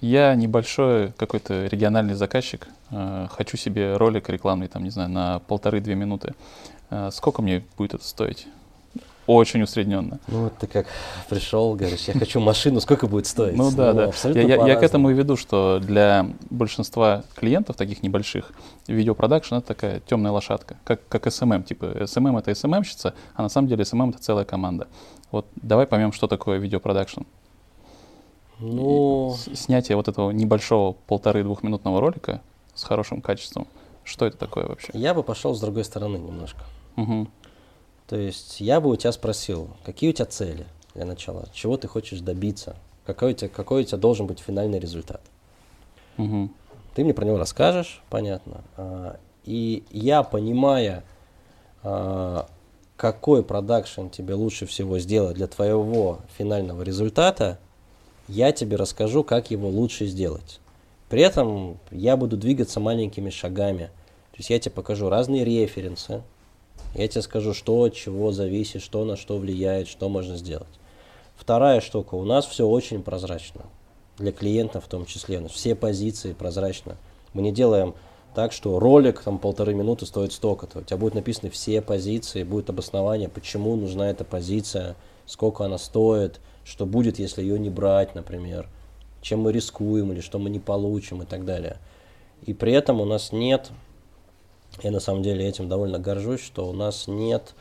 Я 0.00 0.34
небольшой 0.34 1.12
какой-то 1.12 1.66
региональный 1.66 2.14
заказчик, 2.14 2.66
а, 2.90 3.28
хочу 3.30 3.56
себе 3.56 3.96
ролик 3.96 4.28
рекламный, 4.28 4.66
там, 4.68 4.82
не 4.82 4.90
знаю, 4.90 5.08
на 5.10 5.38
полторы-две 5.46 5.94
минуты. 5.94 6.34
А, 6.90 7.10
Сколько 7.10 7.40
мне 7.42 7.62
будет 7.78 7.94
это 7.94 8.04
стоить? 8.04 8.46
Очень 9.28 9.62
усредненно. 9.62 10.18
Ну, 10.26 10.44
вот 10.44 10.58
ты 10.58 10.66
как 10.66 10.86
пришел, 11.28 11.74
говоришь, 11.74 12.08
я 12.08 12.14
хочу 12.14 12.40
машину, 12.40 12.80
сколько 12.80 13.06
будет 13.06 13.26
стоить? 13.26 13.56
Ну 13.56 13.70
да, 13.70 13.92
да. 13.92 14.04
абсолютно 14.06 14.40
Я, 14.40 14.56
я- 14.56 14.66
я 14.66 14.76
к 14.76 14.82
этому 14.82 15.10
и 15.10 15.14
веду, 15.14 15.36
что 15.36 15.78
для 15.80 16.26
большинства 16.50 17.22
клиентов, 17.36 17.76
таких 17.76 18.02
небольших, 18.02 18.50
видеопродакшн 18.88 19.54
это 19.56 19.66
такая 19.68 20.00
темная 20.00 20.32
лошадка, 20.32 20.76
как, 20.84 21.06
как 21.08 21.26
SMM. 21.28 21.62
Типа 21.62 21.84
SMM 21.84 22.36
это 22.40 22.50
SMM-щица, 22.50 23.14
а 23.34 23.42
на 23.42 23.48
самом 23.48 23.68
деле 23.68 23.84
SMM 23.84 24.10
это 24.10 24.18
целая 24.18 24.44
команда. 24.44 24.88
Вот 25.30 25.46
давай 25.54 25.86
поймем, 25.86 26.12
что 26.12 26.26
такое 26.26 26.58
видеопродакшн. 26.58 27.20
Ну, 28.58 29.36
Снятие 29.54 29.96
вот 29.96 30.08
этого 30.08 30.30
небольшого 30.30 30.94
полторы-двухминутного 31.08 32.00
ролика 32.00 32.40
с 32.74 32.84
хорошим 32.84 33.20
качеством. 33.20 33.66
Что 34.04 34.26
это 34.26 34.36
такое 34.36 34.66
вообще? 34.66 34.90
я 34.94 35.14
бы 35.14 35.22
пошел 35.22 35.54
с 35.54 35.60
другой 35.60 35.84
стороны 35.84 36.16
немножко. 36.16 36.60
Мгм. 36.96 37.28
То 38.06 38.16
есть 38.16 38.60
я 38.60 38.80
бы 38.80 38.90
у 38.90 38.96
тебя 38.96 39.12
спросил, 39.12 39.70
какие 39.84 40.10
у 40.10 40.12
тебя 40.12 40.26
цели 40.26 40.66
для 40.94 41.04
начала, 41.04 41.48
чего 41.52 41.76
ты 41.76 41.88
хочешь 41.88 42.20
добиться, 42.20 42.76
какой 43.06 43.32
у 43.32 43.34
тебя, 43.34 43.48
какой 43.48 43.82
у 43.82 43.84
тебя 43.84 43.98
должен 43.98 44.26
быть 44.26 44.40
финальный 44.40 44.78
результат. 44.78 45.22
Мгм. 46.16 46.54
Ты 46.94 47.04
мне 47.04 47.14
про 47.14 47.24
него 47.24 47.38
расскажешь, 47.38 48.02
понятно. 48.10 48.62
А, 48.76 49.16
И 49.44 49.82
я, 49.90 50.22
понимая, 50.22 51.02
а, 51.82 52.46
какой 52.96 53.42
продакшн 53.42 54.06
тебе 54.08 54.34
лучше 54.34 54.66
всего 54.66 55.00
сделать 55.00 55.34
для 55.34 55.48
твоего 55.48 56.20
финального 56.38 56.82
результата, 56.82 57.58
я 58.28 58.52
тебе 58.52 58.76
расскажу, 58.76 59.24
как 59.24 59.50
его 59.50 59.68
лучше 59.68 60.06
сделать. 60.06 60.60
При 61.08 61.22
этом 61.22 61.78
я 61.90 62.16
буду 62.16 62.36
двигаться 62.36 62.78
маленькими 62.78 63.30
шагами. 63.30 63.86
То 64.30 64.38
есть 64.38 64.50
я 64.50 64.60
тебе 64.60 64.72
покажу 64.72 65.08
разные 65.08 65.44
референсы, 65.44 66.22
я 66.94 67.08
тебе 67.08 67.22
скажу, 67.22 67.54
что 67.54 67.82
от 67.82 67.94
чего 67.94 68.32
зависит, 68.32 68.82
что 68.82 69.04
на 69.04 69.16
что 69.16 69.38
влияет, 69.38 69.88
что 69.88 70.08
можно 70.08 70.36
сделать. 70.36 70.68
Вторая 71.36 71.80
штука, 71.80 72.14
у 72.14 72.24
нас 72.24 72.46
все 72.46 72.66
очень 72.66 73.02
прозрачно. 73.02 73.62
Для 74.18 74.32
клиента 74.32 74.80
в 74.80 74.86
том 74.86 75.06
числе. 75.06 75.46
Все 75.48 75.74
позиции 75.74 76.34
прозрачно. 76.34 76.96
Мы 77.32 77.42
не 77.42 77.50
делаем 77.50 77.94
так, 78.34 78.52
что 78.52 78.78
ролик 78.78 79.22
там 79.22 79.38
полторы 79.38 79.74
минуты 79.74 80.06
стоит 80.06 80.32
столько-то. 80.32 80.80
У 80.80 80.82
тебя 80.82 80.96
будут 80.96 81.14
написаны 81.14 81.50
все 81.50 81.82
позиции, 81.82 82.44
будет 82.44 82.70
обоснование, 82.70 83.28
почему 83.28 83.74
нужна 83.76 84.10
эта 84.10 84.24
позиция, 84.24 84.96
сколько 85.26 85.64
она 85.64 85.78
стоит, 85.78 86.40
что 86.64 86.86
будет, 86.86 87.18
если 87.18 87.42
ее 87.42 87.58
не 87.58 87.70
брать, 87.70 88.14
например, 88.14 88.68
чем 89.20 89.40
мы 89.40 89.52
рискуем 89.52 90.12
или 90.12 90.20
что 90.20 90.38
мы 90.38 90.50
не 90.50 90.60
получим 90.60 91.22
и 91.22 91.26
так 91.26 91.44
далее. 91.44 91.78
И 92.44 92.54
при 92.54 92.72
этом 92.72 93.00
у 93.00 93.04
нас 93.04 93.32
нет, 93.32 93.70
я 94.82 94.90
на 94.90 95.00
самом 95.00 95.22
деле 95.22 95.46
этим 95.46 95.68
довольно 95.68 95.98
горжусь, 95.98 96.40
что 96.40 96.68
у 96.68 96.72
нас 96.72 97.06
нет 97.06 97.54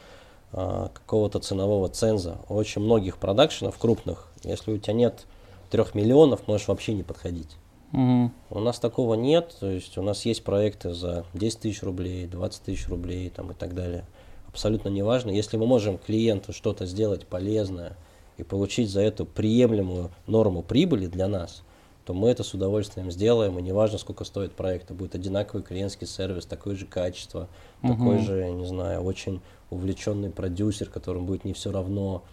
а, 0.53 0.89
какого-то 0.93 1.39
ценового 1.39 1.89
ценза. 1.89 2.37
У 2.49 2.55
очень 2.55 2.81
многих 2.81 3.17
продакшенов 3.17 3.77
крупных, 3.77 4.27
если 4.43 4.71
у 4.71 4.77
тебя 4.77 4.93
нет 4.93 5.25
трех 5.69 5.95
миллионов, 5.95 6.47
можешь 6.47 6.67
вообще 6.67 6.93
не 6.93 7.03
подходить. 7.03 7.57
Мгм. 7.91 8.33
У 8.49 8.59
нас 8.59 8.79
такого 8.79 9.15
нет, 9.15 9.55
то 9.59 9.69
есть 9.69 9.97
у 9.97 10.01
нас 10.01 10.25
есть 10.25 10.43
проекты 10.43 10.93
за 10.93 11.25
10 11.33 11.59
тысяч 11.59 11.83
рублей, 11.83 12.25
20 12.25 12.63
тысяч 12.63 12.87
рублей 12.87 13.29
там, 13.29 13.51
и 13.51 13.53
так 13.53 13.75
далее. 13.75 14.05
Абсолютно 14.47 14.89
неважно. 14.89 15.29
Если 15.29 15.57
мы 15.57 15.65
можем 15.65 15.97
клиенту 15.97 16.53
что-то 16.53 16.85
сделать 16.85 17.25
полезное 17.25 17.95
и 18.37 18.43
получить 18.43 18.89
за 18.89 19.01
это 19.01 19.25
приемлемую 19.25 20.11
норму 20.27 20.61
прибыли 20.61 21.07
для 21.07 21.27
нас, 21.27 21.63
то 22.05 22.13
мы 22.13 22.29
это 22.29 22.43
с 22.43 22.53
удовольствием 22.53 23.11
сделаем, 23.11 23.59
и 23.59 23.61
неважно, 23.61 23.97
сколько 23.97 24.23
стоит 24.23 24.53
проект, 24.53 24.85
это 24.85 24.93
будет 24.93 25.15
одинаковый 25.15 25.63
клиентский 25.63 26.07
сервис, 26.07 26.45
такое 26.45 26.75
же 26.75 26.85
качество, 26.85 27.47
такой 27.81 28.17
Мгм. 28.17 28.25
же, 28.25 28.51
не 28.51 28.65
знаю, 28.65 29.01
очень 29.01 29.41
увлеченный 29.69 30.31
продюсер, 30.31 30.89
которому 30.89 31.25
будет 31.25 31.45
не 31.45 31.53
все 31.53 31.71
равно. 31.71 32.23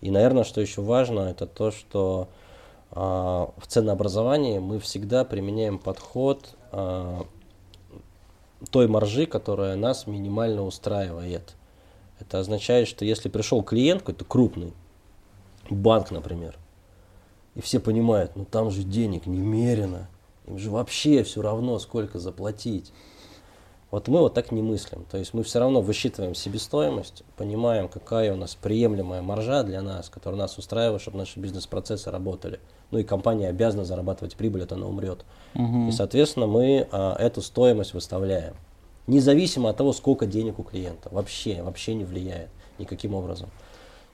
И, 0.00 0.10
наверное, 0.10 0.44
что 0.44 0.60
еще 0.60 0.82
важно, 0.82 1.20
это 1.20 1.46
то, 1.46 1.70
что 1.70 2.28
а, 2.90 3.50
в 3.56 3.66
ценообразовании 3.66 4.58
мы 4.58 4.78
всегда 4.80 5.24
применяем 5.24 5.78
подход 5.78 6.54
а, 6.72 7.24
той 8.70 8.88
маржи, 8.88 9.26
которая 9.26 9.76
нас 9.76 10.06
минимально 10.06 10.64
устраивает. 10.64 11.54
Это 12.20 12.38
означает, 12.40 12.88
что 12.88 13.04
если 13.04 13.28
пришел 13.28 13.62
клиент 13.62 14.02
какой-то 14.02 14.24
крупный, 14.24 14.72
банк, 15.70 16.10
например, 16.10 16.56
и 17.54 17.60
все 17.60 17.80
понимают, 17.80 18.32
ну 18.34 18.44
там 18.44 18.70
же 18.70 18.82
денег 18.82 19.26
немерено, 19.26 20.08
им 20.46 20.58
же 20.58 20.70
вообще 20.70 21.22
все 21.22 21.42
равно, 21.42 21.78
сколько 21.78 22.18
заплатить. 22.18 22.92
Вот 23.92 24.08
мы 24.08 24.20
вот 24.20 24.32
так 24.32 24.52
не 24.52 24.62
мыслим. 24.62 25.04
То 25.10 25.18
есть 25.18 25.34
мы 25.34 25.42
все 25.42 25.58
равно 25.58 25.82
высчитываем 25.82 26.34
себестоимость, 26.34 27.24
понимаем, 27.36 27.88
какая 27.88 28.32
у 28.32 28.36
нас 28.36 28.54
приемлемая 28.54 29.20
маржа 29.20 29.62
для 29.64 29.82
нас, 29.82 30.08
которая 30.08 30.40
нас 30.40 30.56
устраивает, 30.56 31.02
чтобы 31.02 31.18
наши 31.18 31.38
бизнес-процессы 31.38 32.10
работали. 32.10 32.58
Ну 32.90 32.98
и 32.98 33.04
компания 33.04 33.48
обязана 33.48 33.84
зарабатывать 33.84 34.34
прибыль, 34.34 34.62
это 34.62 34.76
она 34.76 34.86
умрет. 34.86 35.26
Мгм. 35.52 35.90
И, 35.90 35.92
соответственно, 35.92 36.46
мы 36.46 36.88
а, 36.90 37.16
эту 37.18 37.42
стоимость 37.42 37.92
выставляем. 37.92 38.54
Независимо 39.06 39.68
от 39.68 39.76
того, 39.76 39.92
сколько 39.92 40.24
денег 40.24 40.58
у 40.58 40.62
клиента. 40.62 41.10
Вообще, 41.12 41.62
вообще 41.62 41.92
не 41.92 42.04
влияет 42.04 42.48
никаким 42.78 43.14
образом. 43.14 43.50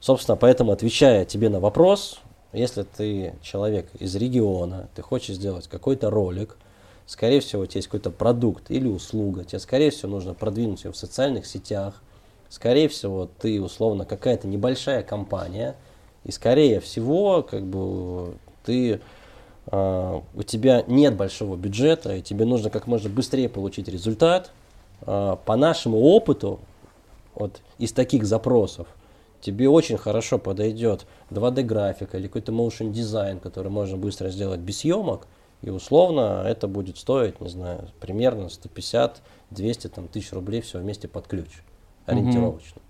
Собственно, 0.01 0.35
поэтому, 0.35 0.73
отвечая 0.73 1.23
тебе 1.23 1.47
на 1.47 1.61
вопрос, 1.61 2.19
если 2.53 2.83
ты 2.83 3.35
человек 3.41 3.89
из 3.99 4.15
региона, 4.15 4.89
ты 4.95 5.01
хочешь 5.01 5.35
сделать 5.35 5.67
какой-то 5.67 6.09
ролик, 6.09 6.57
скорее 7.05 7.41
всего, 7.41 7.63
у 7.63 7.65
тебя 7.65 7.79
есть 7.79 7.87
какой-то 7.87 8.11
продукт 8.11 8.71
или 8.71 8.87
услуга, 8.87 9.43
тебе, 9.43 9.59
скорее 9.59 9.91
всего, 9.91 10.11
нужно 10.11 10.33
продвинуть 10.33 10.83
ее 10.83 10.91
в 10.91 10.97
социальных 10.97 11.45
сетях, 11.45 12.01
скорее 12.49 12.87
всего, 12.87 13.29
ты, 13.39 13.61
условно, 13.61 14.05
какая-то 14.05 14.47
небольшая 14.47 15.03
компания, 15.03 15.75
и, 16.23 16.31
скорее 16.31 16.79
всего, 16.79 17.43
как 17.43 17.63
бы, 17.63 18.35
ты, 18.65 18.99
а, 19.67 20.23
у 20.33 20.43
тебя 20.43 20.83
нет 20.87 21.15
большого 21.15 21.55
бюджета, 21.55 22.15
и 22.15 22.21
тебе 22.21 22.45
нужно 22.45 22.69
как 22.69 22.87
можно 22.87 23.09
быстрее 23.09 23.49
получить 23.49 23.87
результат. 23.87 24.51
А, 25.01 25.37
по 25.37 25.55
нашему 25.55 25.99
опыту, 25.99 26.59
вот 27.35 27.61
из 27.77 27.93
таких 27.93 28.25
запросов, 28.25 28.87
тебе 29.41 29.69
очень 29.69 29.97
хорошо 29.97 30.37
подойдет 30.37 31.05
2D 31.31 31.63
графика 31.63 32.17
или 32.17 32.27
какой-то 32.27 32.51
motion 32.51 32.91
дизайн, 32.91 33.39
который 33.39 33.69
можно 33.71 33.97
быстро 33.97 34.29
сделать 34.29 34.59
без 34.59 34.79
съемок, 34.79 35.27
и 35.61 35.69
условно 35.69 36.43
это 36.45 36.67
будет 36.67 36.97
стоить, 36.97 37.41
не 37.41 37.49
знаю, 37.49 37.89
примерно 37.99 38.47
150-200 38.47 39.89
там, 39.89 40.07
тысяч 40.07 40.31
рублей 40.33 40.61
все 40.61 40.79
вместе 40.79 41.07
под 41.07 41.27
ключ, 41.27 41.49
ориентировочно. 42.05 42.81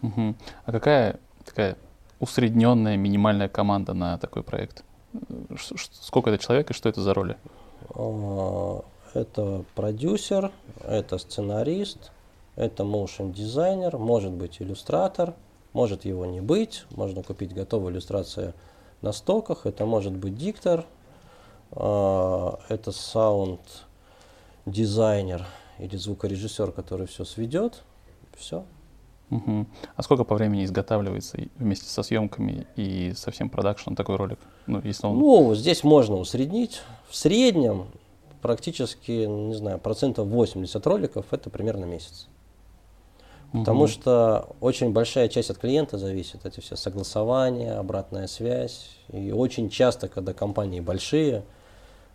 Мгм. 0.00 0.36
А 0.64 0.72
какая 0.72 1.18
такая 1.44 1.76
усредненная 2.20 2.96
минимальная 2.96 3.48
команда 3.48 3.94
на 3.94 4.18
такой 4.18 4.42
проект? 4.42 4.84
Ш- 5.56 5.76
ш- 5.76 5.88
Сколько 5.92 6.30
это 6.30 6.42
человек 6.42 6.70
и 6.70 6.74
что 6.74 6.88
это 6.88 7.00
за 7.02 7.14
роли? 7.14 7.36
А, 7.94 8.82
Это 9.14 9.64
продюсер, 9.74 10.52
это 10.84 11.16
сценарист, 11.18 12.12
это 12.58 12.82
motion 12.82 13.32
дизайнер, 13.32 13.98
может 13.98 14.32
быть 14.32 14.60
иллюстратор, 14.60 15.34
может 15.72 16.04
его 16.04 16.26
не 16.26 16.40
быть, 16.40 16.84
можно 16.90 17.22
купить 17.22 17.54
готовую 17.54 17.92
иллюстрацию 17.92 18.52
на 19.00 19.12
стоках, 19.12 19.64
это 19.64 19.86
может 19.86 20.12
быть 20.12 20.36
диктор, 20.36 20.84
а, 21.70 22.58
это 22.68 22.90
саунд 22.90 23.60
дизайнер 24.66 25.46
или 25.78 25.96
звукорежиссер, 25.96 26.72
который 26.72 27.06
все 27.06 27.24
сведет, 27.24 27.84
все. 28.36 28.64
Мгм. 29.30 29.68
А 29.94 30.02
сколько 30.02 30.24
по 30.24 30.34
времени 30.34 30.64
изготавливается 30.64 31.38
вместе 31.58 31.86
со 31.88 32.02
съемками 32.02 32.66
и 32.74 33.12
со 33.14 33.30
всем 33.30 33.50
продакшеном 33.50 33.94
такой 33.94 34.16
ролик? 34.16 34.40
Ну, 34.66 34.80
если 34.82 35.06
он... 35.06 35.16
Ну, 35.16 35.54
здесь 35.54 35.84
можно 35.84 36.16
усреднить. 36.16 36.80
В 37.08 37.14
среднем 37.14 37.86
практически, 38.40 39.26
не 39.26 39.54
знаю, 39.54 39.78
процентов 39.78 40.26
80 40.26 40.84
роликов 40.86 41.26
это 41.30 41.50
примерно 41.50 41.84
месяц. 41.84 42.26
Потому 43.52 43.84
Мгм. 43.84 43.88
что 43.88 44.48
очень 44.60 44.92
большая 44.92 45.28
часть 45.28 45.48
от 45.50 45.56
клиента 45.58 45.96
зависит, 45.96 46.44
эти 46.44 46.60
все 46.60 46.76
согласования, 46.76 47.72
обратная 47.72 48.26
связь. 48.26 48.90
И 49.10 49.32
очень 49.32 49.70
часто, 49.70 50.08
когда 50.08 50.34
компании 50.34 50.80
большие, 50.80 51.44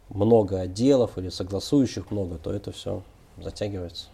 много 0.09 0.59
отделов 0.59 1.17
или 1.17 1.29
согласующих 1.29 2.11
много, 2.11 2.37
то 2.37 2.53
это 2.53 2.71
все 2.71 3.01
затягивается. 3.41 4.07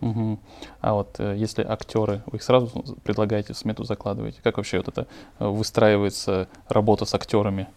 Угу. 0.00 0.38
А 0.80 0.94
вот 0.94 1.20
э, 1.20 1.36
если 1.36 1.62
актеры, 1.62 2.22
вы 2.26 2.38
их 2.38 2.42
сразу 2.42 2.68
предлагаете 3.04 3.52
в 3.52 3.58
смету 3.58 3.84
закладываете? 3.84 4.40
Как 4.42 4.56
вообще 4.56 4.78
вот 4.78 4.88
это 4.88 5.06
э, 5.38 5.46
выстраивается 5.46 6.48
работа 6.68 7.04
с 7.04 7.14
актерами? 7.14 7.68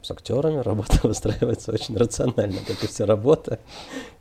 С 0.00 0.10
актерами 0.10 0.56
работа 0.58 0.98
выстраивается 1.06 1.70
очень 1.70 1.96
рационально, 1.96 2.58
как 2.66 2.82
и 2.82 2.86
вся 2.86 3.06
работа. 3.06 3.60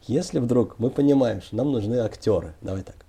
Если 0.05 0.39
вдруг 0.39 0.77
мы 0.79 0.89
понимаем, 0.89 1.41
что 1.41 1.55
нам 1.55 1.71
нужны 1.71 1.95
актеры, 1.95 2.53
давай 2.61 2.83
так. 2.83 3.00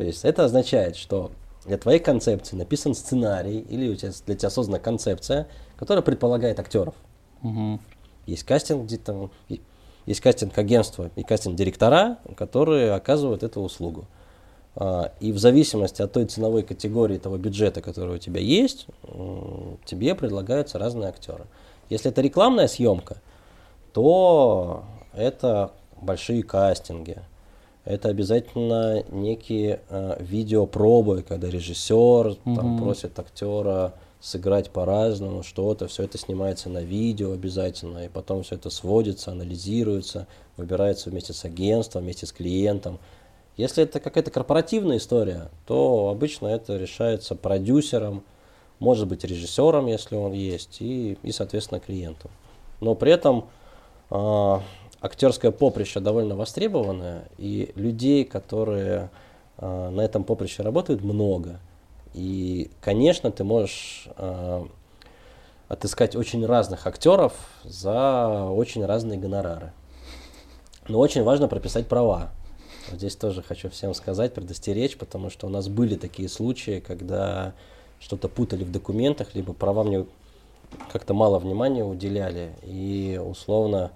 То 0.00 0.06
есть 0.06 0.24
это 0.24 0.46
означает, 0.46 0.96
что 0.96 1.30
для 1.66 1.76
твоей 1.76 1.98
концепции 1.98 2.56
написан 2.56 2.94
сценарий 2.94 3.58
или 3.58 3.86
у 3.86 3.94
тебя, 3.94 4.12
для 4.24 4.34
тебя 4.34 4.48
создана 4.48 4.78
концепция, 4.78 5.46
которая 5.76 6.02
предполагает 6.02 6.58
актеров. 6.58 6.94
Угу. 7.42 7.78
Есть 8.24 8.44
кастинг, 8.44 8.86
где 8.86 8.96
там 8.96 9.30
есть 10.06 10.22
кастинг-агентство 10.22 11.10
и 11.16 11.22
кастинг-директора, 11.22 12.16
которые 12.34 12.94
оказывают 12.94 13.42
эту 13.42 13.60
услугу. 13.60 14.06
А, 14.74 15.12
и 15.20 15.32
в 15.32 15.38
зависимости 15.38 16.00
от 16.00 16.10
той 16.10 16.24
ценовой 16.24 16.62
категории 16.62 17.18
того 17.18 17.36
бюджета, 17.36 17.82
который 17.82 18.14
у 18.14 18.18
тебя 18.18 18.40
есть, 18.40 18.86
тебе 19.84 20.14
предлагаются 20.14 20.78
разные 20.78 21.10
актеры. 21.10 21.44
Если 21.90 22.10
это 22.10 22.22
рекламная 22.22 22.68
съемка, 22.68 23.18
то 23.92 24.82
это 25.12 25.72
большие 26.00 26.42
кастинги. 26.42 27.18
Это 27.84 28.08
обязательно 28.08 29.04
некие 29.10 29.80
э, 29.88 30.16
видеопробы, 30.20 31.22
когда 31.22 31.48
режиссер 31.48 31.94
mm-hmm. 31.94 32.54
там, 32.54 32.78
просит 32.78 33.18
актера 33.18 33.94
сыграть 34.20 34.70
по-разному, 34.70 35.42
что-то, 35.42 35.88
все 35.88 36.02
это 36.02 36.18
снимается 36.18 36.68
на 36.68 36.82
видео 36.82 37.32
обязательно, 37.32 38.04
и 38.04 38.08
потом 38.08 38.42
все 38.42 38.56
это 38.56 38.68
сводится, 38.68 39.32
анализируется, 39.32 40.26
выбирается 40.58 41.08
вместе 41.08 41.32
с 41.32 41.44
агентством, 41.46 42.02
вместе 42.02 42.26
с 42.26 42.32
клиентом. 42.32 42.98
Если 43.56 43.82
это 43.82 43.98
какая-то 43.98 44.30
корпоративная 44.30 44.98
история, 44.98 45.50
то 45.66 46.10
обычно 46.10 46.48
это 46.48 46.76
решается 46.76 47.34
продюсером, 47.34 48.22
может 48.78 49.08
быть 49.08 49.24
режиссером, 49.24 49.86
если 49.86 50.16
он 50.16 50.32
есть, 50.32 50.80
и, 50.80 51.16
и 51.22 51.32
соответственно, 51.32 51.80
клиентом. 51.80 52.30
Но 52.80 52.94
при 52.94 53.12
этом 53.12 53.48
э, 54.10 54.58
актерское 55.00 55.50
поприще 55.50 56.00
довольно 56.00 56.36
востребованное, 56.36 57.28
и 57.38 57.72
людей, 57.74 58.24
которые 58.24 59.10
э, 59.58 59.90
на 59.90 60.00
этом 60.00 60.24
поприще 60.24 60.62
работают, 60.62 61.02
много– 61.02 61.60
и, 62.12 62.70
конечно, 62.80 63.30
ты 63.30 63.44
можешь 63.44 64.08
э, 64.16 64.66
отыскать 65.68 66.16
очень 66.16 66.44
разных 66.44 66.86
актеров 66.86 67.32
за 67.64 68.46
очень 68.50 68.84
разные 68.84 69.18
гонорары. 69.18 69.72
Но 70.88 70.98
очень 70.98 71.22
важно 71.22 71.46
прописать 71.46 71.86
права. 71.86 72.30
Здесь 72.90 73.14
тоже 73.14 73.42
хочу 73.42 73.70
всем 73.70 73.94
сказать, 73.94 74.34
предостеречь, 74.34 74.96
потому 74.96 75.30
что 75.30 75.46
у 75.46 75.50
нас 75.50 75.68
были 75.68 75.94
такие 75.94 76.28
случаи, 76.28 76.80
когда 76.80 77.54
что-то 78.00 78.28
путали 78.28 78.64
в 78.64 78.72
документах, 78.72 79.34
либо 79.34 79.52
права 79.52 79.84
мне 79.84 80.06
как-то 80.92 81.14
мало 81.14 81.38
внимания 81.38 81.84
уделяли. 81.84 82.54
И 82.64 83.20
условно 83.24 83.92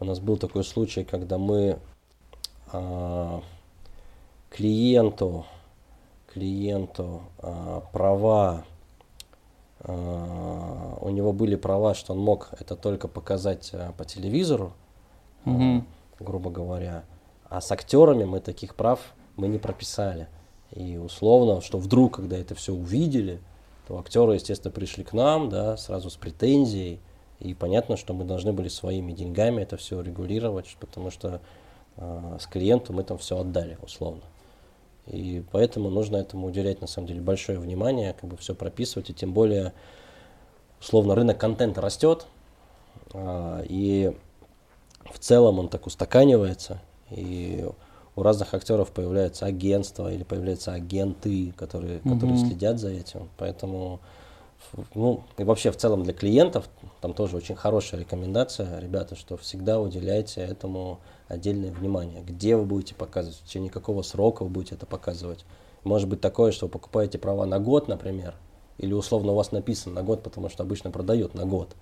у 0.00 0.04
нас 0.04 0.20
был 0.20 0.36
такой 0.36 0.64
случай, 0.64 1.04
когда 1.04 1.38
мы 1.38 1.78
э, 2.72 3.40
клиенту 4.50 5.44
клиенту 6.38 7.22
а, 7.38 7.80
права, 7.92 8.64
а, 9.80 10.98
у 11.00 11.10
него 11.10 11.32
были 11.32 11.56
права, 11.56 11.94
что 11.94 12.12
он 12.12 12.20
мог 12.20 12.50
это 12.58 12.76
только 12.76 13.08
показать 13.08 13.70
а, 13.72 13.92
по 13.92 14.04
телевизору, 14.04 14.72
угу. 15.44 15.84
грубо 16.20 16.50
говоря, 16.50 17.04
а 17.48 17.60
с 17.60 17.72
актерами 17.72 18.24
мы 18.24 18.40
таких 18.40 18.74
прав 18.74 19.00
мы 19.36 19.48
не 19.48 19.58
прописали. 19.58 20.28
И 20.72 20.96
условно, 20.96 21.60
что 21.60 21.78
вдруг, 21.78 22.16
когда 22.16 22.36
это 22.36 22.54
все 22.54 22.72
увидели, 22.74 23.40
то 23.86 23.98
актеры, 23.98 24.34
естественно, 24.34 24.70
пришли 24.70 25.02
к 25.02 25.12
нам, 25.12 25.48
да, 25.48 25.76
сразу 25.76 26.10
с 26.10 26.16
претензией. 26.16 27.00
И 27.40 27.54
понятно, 27.54 27.96
что 27.96 28.14
мы 28.14 28.24
должны 28.24 28.52
были 28.52 28.68
своими 28.68 29.12
деньгами 29.12 29.62
это 29.62 29.76
все 29.76 30.00
регулировать, 30.00 30.76
потому 30.80 31.10
что 31.10 31.40
э, 31.96 32.36
с 32.40 32.46
клиенту 32.46 32.92
мы 32.92 33.04
там 33.04 33.18
все 33.18 33.38
отдали, 33.38 33.78
условно. 33.82 34.22
И 35.06 35.42
поэтому 35.52 35.88
нужно 35.88 36.16
этому 36.18 36.48
уделять, 36.48 36.80
на 36.80 36.86
самом 36.86 37.08
деле, 37.08 37.20
большое 37.20 37.58
внимание, 37.58 38.12
как 38.12 38.28
бы 38.28 38.36
все 38.36 38.54
прописывать, 38.54 39.10
и 39.10 39.14
тем 39.14 39.32
более, 39.32 39.72
условно, 40.80 41.14
рынок 41.14 41.38
контента 41.38 41.80
растет, 41.80 42.26
а, 43.14 43.62
и 43.66 44.14
в 45.10 45.18
целом 45.18 45.58
он 45.58 45.68
так 45.68 45.86
устаканивается, 45.86 46.82
и 47.10 47.66
у 48.16 48.22
разных 48.22 48.52
актеров 48.52 48.90
появляются 48.90 49.46
агентства 49.46 50.12
или 50.12 50.24
появляются 50.24 50.72
агенты, 50.72 51.52
которые, 51.56 51.98
mm-hmm. 51.98 52.14
которые 52.14 52.38
следят 52.38 52.78
за 52.78 52.90
этим. 52.90 53.28
Поэтому, 53.38 54.00
ну, 54.94 55.22
и 55.38 55.44
вообще 55.44 55.70
в 55.70 55.76
целом 55.76 56.02
для 56.02 56.12
клиентов 56.12 56.68
там 57.00 57.14
тоже 57.14 57.36
очень 57.36 57.54
хорошая 57.54 58.00
рекомендация, 58.00 58.78
ребята, 58.80 59.14
что 59.14 59.36
всегда 59.36 59.80
уделяйте 59.80 60.40
этому 60.40 61.00
отдельное 61.28 61.70
внимание. 61.70 62.22
Где 62.22 62.56
вы 62.56 62.64
будете 62.64 62.94
показывать, 62.94 63.38
в 63.38 63.44
течение 63.44 63.70
какого 63.70 64.02
срока 64.02 64.42
вы 64.42 64.48
будете 64.48 64.74
это 64.74 64.86
показывать. 64.86 65.44
Может 65.84 66.08
быть 66.08 66.20
такое, 66.20 66.50
что 66.50 66.66
вы 66.66 66.72
покупаете 66.72 67.18
права 67.18 67.46
на 67.46 67.60
год, 67.60 67.86
например, 67.88 68.34
или 68.78 68.92
условно 68.92 69.32
у 69.32 69.34
вас 69.36 69.52
написано 69.52 69.94
на 69.94 70.02
год, 70.02 70.22
потому 70.22 70.48
что 70.48 70.62
обычно 70.64 70.90
продают 70.90 71.34
на 71.34 71.46
год. 71.46 71.76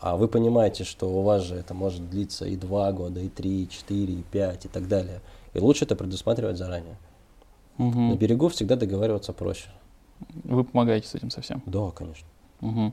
А 0.00 0.16
вы 0.16 0.28
понимаете, 0.28 0.84
что 0.84 1.10
у 1.10 1.22
вас 1.22 1.42
же 1.42 1.56
это 1.56 1.74
может 1.74 2.08
длиться 2.08 2.46
и 2.46 2.56
два 2.56 2.92
года, 2.92 3.20
и 3.20 3.28
три, 3.28 3.64
и 3.64 3.68
четыре, 3.68 4.14
и 4.14 4.22
пять, 4.22 4.64
и 4.64 4.68
так 4.68 4.88
далее. 4.88 5.20
И 5.54 5.58
лучше 5.58 5.84
это 5.84 5.96
предусматривать 5.96 6.56
заранее. 6.56 6.96
Угу. 7.78 7.98
На 7.98 8.16
берегу 8.16 8.48
всегда 8.48 8.76
договариваться 8.76 9.32
проще. 9.32 9.68
Вы 10.44 10.64
помогаете 10.64 11.08
с 11.08 11.14
этим 11.14 11.30
совсем? 11.30 11.62
Да, 11.66 11.90
конечно. 11.90 12.26
Угу. 12.60 12.92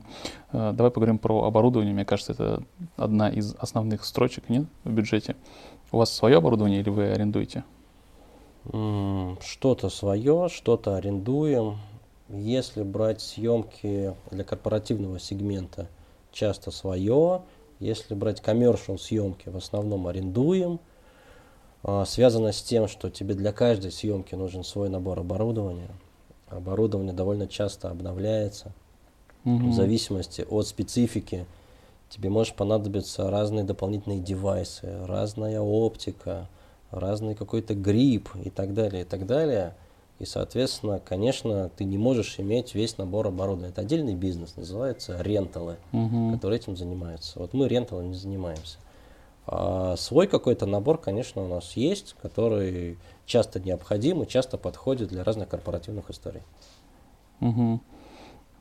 Давай 0.52 0.90
поговорим 0.90 1.18
про 1.18 1.44
оборудование. 1.44 1.92
Мне 1.92 2.04
кажется, 2.04 2.32
это 2.32 2.62
одна 2.96 3.28
из 3.28 3.54
основных 3.58 4.04
строчек 4.04 4.48
нет, 4.48 4.66
в 4.84 4.92
бюджете. 4.92 5.36
У 5.92 5.98
вас 5.98 6.12
свое 6.12 6.38
оборудование 6.38 6.80
или 6.80 6.90
вы 6.90 7.10
арендуете? 7.10 7.64
Что-то 8.64 9.88
свое, 9.88 10.48
что-то 10.48 10.96
арендуем. 10.96 11.78
Если 12.28 12.82
брать 12.82 13.20
съемки 13.20 14.14
для 14.30 14.44
корпоративного 14.44 15.20
сегмента, 15.20 15.88
часто 16.32 16.70
свое. 16.70 17.42
Если 17.78 18.14
брать 18.14 18.40
коммершал 18.40 18.98
съемки, 18.98 19.48
в 19.48 19.56
основном 19.56 20.06
арендуем. 20.06 20.80
А, 21.82 22.04
связано 22.04 22.52
с 22.52 22.62
тем, 22.62 22.88
что 22.88 23.10
тебе 23.10 23.34
для 23.34 23.52
каждой 23.52 23.92
съемки 23.92 24.34
нужен 24.34 24.64
свой 24.64 24.88
набор 24.88 25.20
оборудования. 25.20 25.90
Оборудование 26.48 27.12
довольно 27.12 27.46
часто 27.46 27.90
обновляется 27.90 28.72
угу. 29.46 29.70
в 29.70 29.72
зависимости 29.72 30.46
от 30.48 30.66
специфики 30.66 31.46
тебе 32.10 32.28
может 32.28 32.54
понадобиться 32.54 33.30
разные 33.30 33.64
дополнительные 33.64 34.20
девайсы, 34.20 35.06
разная 35.06 35.60
оптика, 35.60 36.48
разный 36.90 37.34
какой-то 37.34 37.74
грипп 37.74 38.28
и 38.44 38.50
так 38.50 38.74
далее, 38.74 39.02
и 39.02 39.04
так 39.04 39.26
далее. 39.26 39.74
И, 40.18 40.24
соответственно, 40.24 40.98
конечно, 40.98 41.70
ты 41.76 41.84
не 41.84 41.98
можешь 41.98 42.40
иметь 42.40 42.74
весь 42.74 42.96
набор 42.96 43.26
оборудования. 43.26 43.68
Это 43.68 43.82
отдельный 43.82 44.14
бизнес, 44.14 44.56
называется 44.56 45.20
ренталы, 45.20 45.76
угу. 45.92 46.32
которые 46.32 46.58
этим 46.58 46.76
занимаются. 46.76 47.38
Вот 47.38 47.52
мы 47.52 47.68
ренталом 47.68 48.10
не 48.10 48.16
занимаемся. 48.16 48.78
А 49.46 49.94
свой 49.96 50.26
какой-то 50.26 50.66
набор, 50.66 50.98
конечно, 50.98 51.42
у 51.42 51.48
нас 51.48 51.72
есть, 51.76 52.16
который 52.20 52.98
часто 53.26 53.60
необходим 53.60 54.22
и 54.22 54.26
часто 54.26 54.58
подходит 54.58 55.08
для 55.08 55.22
разных 55.22 55.48
корпоративных 55.48 56.10
историй. 56.10 56.42
Угу. 57.40 57.80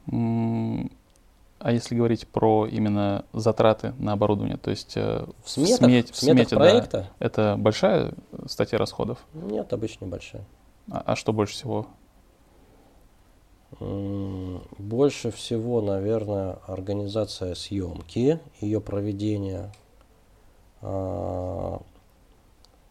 А 0.08 1.72
если 1.72 1.95
говорить 1.95 2.28
про 2.28 2.68
именно 2.68 3.26
затраты 3.34 3.93
на 3.97 4.12
оборудование, 4.14 4.58
то 4.58 4.70
есть 4.70 4.97
э, 4.97 5.26
в, 5.43 5.49
сметах, 5.49 5.80
в, 5.80 5.84
смете, 5.86 6.14
в 6.14 6.16
смете 6.16 6.56
проекта, 6.56 7.10
да, 7.20 7.26
это 7.26 7.56
большая 7.58 8.14
статья 8.45 8.78
расходов? 8.78 9.26
Нет, 9.34 9.72
обычно 9.74 10.06
небольшая. 10.06 10.45
А, 10.91 11.01
а 11.06 11.16
что 11.16 11.34
больше 11.34 11.53
всего? 11.56 11.88
Больше 13.80 15.32
всего, 15.32 15.82
наверное, 15.82 16.60
организация 16.68 17.56
съемки, 17.56 18.39
ее 18.62 18.80
проведение. 18.80 19.72
А, 20.82 21.82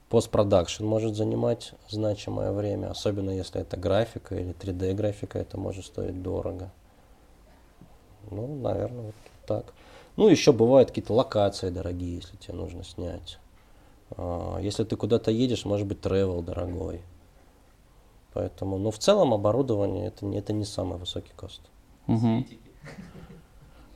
постпродакшн 0.09 0.85
может 0.85 1.15
занимать 1.15 1.75
значимое 1.89 2.51
время, 2.51 2.91
особенно 2.91 3.31
если 3.31 3.61
это 3.61 3.77
графика 3.77 4.35
или 4.35 4.55
3D 4.55 4.95
графика, 4.95 5.39
это 5.39 5.59
может 5.59 5.87
стоить 5.87 6.23
дорого. 6.23 6.71
Ну, 8.31 8.61
наверное, 8.61 9.07
вот 9.07 9.15
так. 9.47 9.75
Ну, 10.17 10.29
еще 10.29 10.53
бывают 10.53 10.91
какие-то 10.91 11.13
локации 11.13 11.71
дорогие, 11.71 12.17
если 12.17 12.37
тебе 12.37 12.55
нужно 12.55 12.85
снять. 12.85 13.39
А, 14.17 14.59
если 14.59 14.85
ты 14.85 14.97
куда-то 14.97 15.31
едешь, 15.31 15.65
может 15.65 15.87
быть, 15.87 15.99
travel 15.99 16.43
дорогой. 16.43 17.03
Поэтому, 18.33 18.79
ну, 18.79 18.91
в 18.91 18.99
целом 18.99 19.33
оборудование 19.33 20.09
это 20.09 20.25
не, 20.25 20.39
это 20.39 20.53
не 20.53 20.65
самый 20.65 20.99
высокий 20.99 21.33
кост. 21.37 21.63
Угу. 22.07 22.45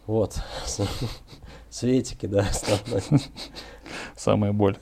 Вот. 0.07 0.37
Светики, 1.71 2.27
да, 2.27 2.47
Самая 4.17 4.53
боль. 4.53 4.79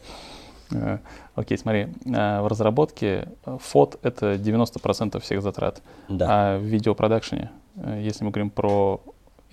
Э, 0.73 0.99
окей, 1.35 1.59
смотри, 1.59 1.89
э, 2.05 2.41
в 2.41 2.47
разработке 2.47 3.29
фот— 3.45 3.99
это 4.03 4.35
90% 4.35 5.21
всех 5.21 5.43
затрат. 5.43 5.83
Да. 6.09 6.27
А 6.29 6.59
в 6.59 6.63
видеопродакшене, 6.63 7.51
если 7.99 8.25
мы 8.25 8.31
говорим 8.31 8.51
про 8.51 9.03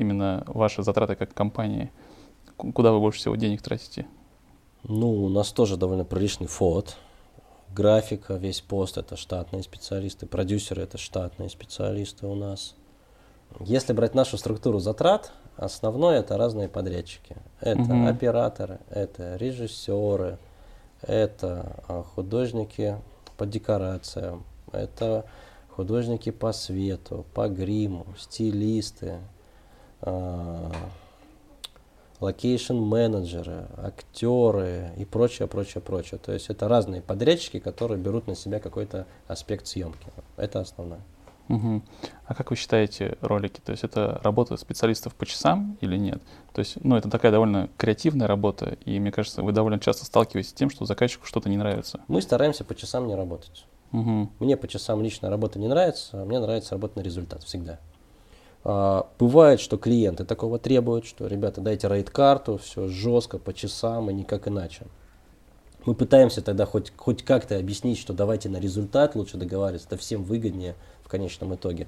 именно 0.03 0.43
ваши 0.47 0.83
затраты 0.83 1.15
как 1.15 1.33
компании, 1.33 1.91
куда 2.57 2.91
вы 2.91 2.99
больше 2.99 3.19
всего 3.19 3.35
денег 3.35 3.61
тратите? 3.61 4.05
Ну, 4.83 5.23
у 5.23 5.29
нас 5.29 5.51
тоже 5.51 5.77
довольно 5.77 6.05
приличный 6.05 6.47
фот. 6.47 6.97
Графика, 7.73 8.35
весь 8.35 8.61
пост— 8.61 8.97
это 8.99 9.15
штатные 9.15 9.63
специалисты, 9.63 10.27
продюсеры— 10.27 10.81
это 10.83 10.97
штатные 10.97 11.49
специалисты 11.49 12.27
у 12.27 12.35
нас. 12.35 12.75
Если 13.59 13.93
брать 13.93 14.13
нашу 14.13 14.37
структуру 14.37 14.79
затрат, 14.79 15.31
основное 15.57 16.19
это 16.19 16.37
разные 16.37 16.69
подрядчики. 16.69 17.37
Это 17.61 17.81
угу. 17.81 18.07
операторы, 18.07 18.79
это 18.89 19.35
режиссеры, 19.37 20.37
это 21.01 21.83
а, 21.87 22.03
художники 22.03 22.97
по 23.37 23.45
декорациям, 23.45 24.43
это 24.71 25.25
художники 25.69 26.31
по 26.31 26.51
свету, 26.51 27.25
по 27.33 27.47
гриму, 27.47 28.05
стилисты, 28.17 29.19
location-менеджеры, 32.19 33.67
актеры 33.77 34.91
и 34.97 35.05
прочее, 35.05 35.47
прочее, 35.47 35.81
прочее. 35.81 36.19
То 36.23 36.31
есть 36.31 36.49
это 36.49 36.67
разные 36.67 37.01
подрядчики, 37.01 37.59
которые 37.59 37.99
берут 37.99 38.27
на 38.27 38.35
себя 38.35 38.59
какой-то 38.59 39.05
аспект 39.27 39.67
съемки. 39.67 40.07
Это 40.37 40.61
основное. 40.61 41.01
Угу. 41.49 41.81
А 42.25 42.35
как 42.35 42.51
вы 42.51 42.55
считаете 42.55 43.17
ролики? 43.19 43.59
То 43.59 43.71
есть 43.71 43.83
это 43.83 44.21
работа 44.23 44.55
специалистов 44.55 45.13
по 45.13 45.25
часам 45.25 45.77
или 45.81 45.97
нет? 45.97 46.21
То 46.53 46.59
есть, 46.59 46.77
ну, 46.83 46.95
это 46.95 47.09
такая 47.09 47.33
довольно 47.33 47.69
креативная 47.77 48.27
работа, 48.27 48.77
и 48.85 48.97
мне 48.99 49.11
кажется, 49.11 49.43
вы 49.43 49.51
довольно 49.51 49.79
часто 49.79 50.05
сталкиваетесь 50.05 50.51
с 50.51 50.53
тем, 50.53 50.69
что 50.69 50.85
заказчику 50.85 51.25
что-то 51.25 51.49
не 51.49 51.57
нравится. 51.57 51.99
Мы 52.07 52.21
стараемся 52.21 52.63
по 52.63 52.75
часам 52.75 53.07
не 53.07 53.15
работать. 53.15 53.65
Угу. 53.91 54.29
Мне 54.39 54.55
по 54.55 54.67
часам 54.67 55.03
лично 55.03 55.29
работа 55.29 55.59
не 55.59 55.67
нравится, 55.67 56.21
а 56.21 56.25
мне 56.25 56.39
нравится 56.39 56.75
работать 56.75 56.95
на 56.95 57.01
результат 57.01 57.43
всегда. 57.43 57.79
А, 58.63 59.07
бывает, 59.19 59.59
что 59.59 59.77
клиенты 59.77 60.23
такого 60.25 60.59
требуют, 60.59 61.05
что, 61.05 61.27
ребята, 61.27 61.61
дайте 61.61 61.87
рейд-карту, 61.87 62.57
все 62.57 62.87
жестко, 62.87 63.37
по 63.37 63.53
часам 63.53 64.09
и 64.09 64.13
никак 64.13 64.47
иначе. 64.47 64.85
Мы 65.85 65.95
пытаемся 65.95 66.41
тогда 66.41 66.65
хоть, 66.65 66.93
хоть 66.95 67.23
как-то 67.23 67.57
объяснить, 67.57 67.97
что 67.97 68.13
давайте 68.13 68.47
на 68.47 68.57
результат 68.57 69.15
лучше 69.15 69.37
договариваться, 69.37 69.87
это 69.89 69.97
всем 69.97 70.23
выгоднее 70.23 70.75
в 71.03 71.09
конечном 71.09 71.55
итоге. 71.55 71.87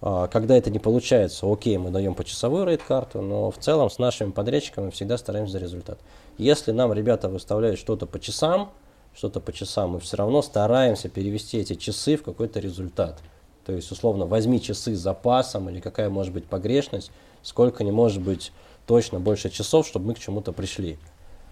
А, 0.00 0.26
когда 0.26 0.56
это 0.56 0.70
не 0.70 0.80
получается, 0.80 1.50
окей, 1.50 1.78
мы 1.78 1.90
даем 1.90 2.14
почасовую 2.14 2.66
рейд-карту, 2.66 3.22
но 3.22 3.50
в 3.52 3.58
целом 3.58 3.90
с 3.90 3.98
нашими 3.98 4.32
подрядчиками 4.32 4.90
всегда 4.90 5.18
стараемся 5.18 5.52
за 5.52 5.58
результат. 5.58 6.00
Если 6.36 6.72
нам 6.72 6.92
ребята 6.92 7.28
выставляют 7.28 7.78
что-то 7.78 8.06
по 8.06 8.18
часам, 8.18 8.72
что-то 9.14 9.40
по 9.40 9.52
часам, 9.52 9.90
мы 9.90 10.00
все 10.00 10.16
равно 10.16 10.42
стараемся 10.42 11.08
перевести 11.08 11.58
эти 11.58 11.74
часы 11.74 12.16
в 12.16 12.24
какой-то 12.24 12.58
результат. 12.58 13.20
То 13.68 13.74
есть, 13.74 13.92
условно, 13.92 14.24
возьми 14.24 14.62
часы 14.62 14.96
с 14.96 14.98
запасом 14.98 15.68
или 15.68 15.78
какая 15.78 16.08
может 16.08 16.32
быть 16.32 16.46
погрешность, 16.46 17.10
сколько 17.42 17.84
не 17.84 17.90
может 17.90 18.22
быть 18.22 18.50
точно 18.86 19.20
больше 19.20 19.50
часов, 19.50 19.86
чтобы 19.86 20.06
мы 20.06 20.14
к 20.14 20.18
чему-то 20.18 20.52
пришли. 20.52 20.96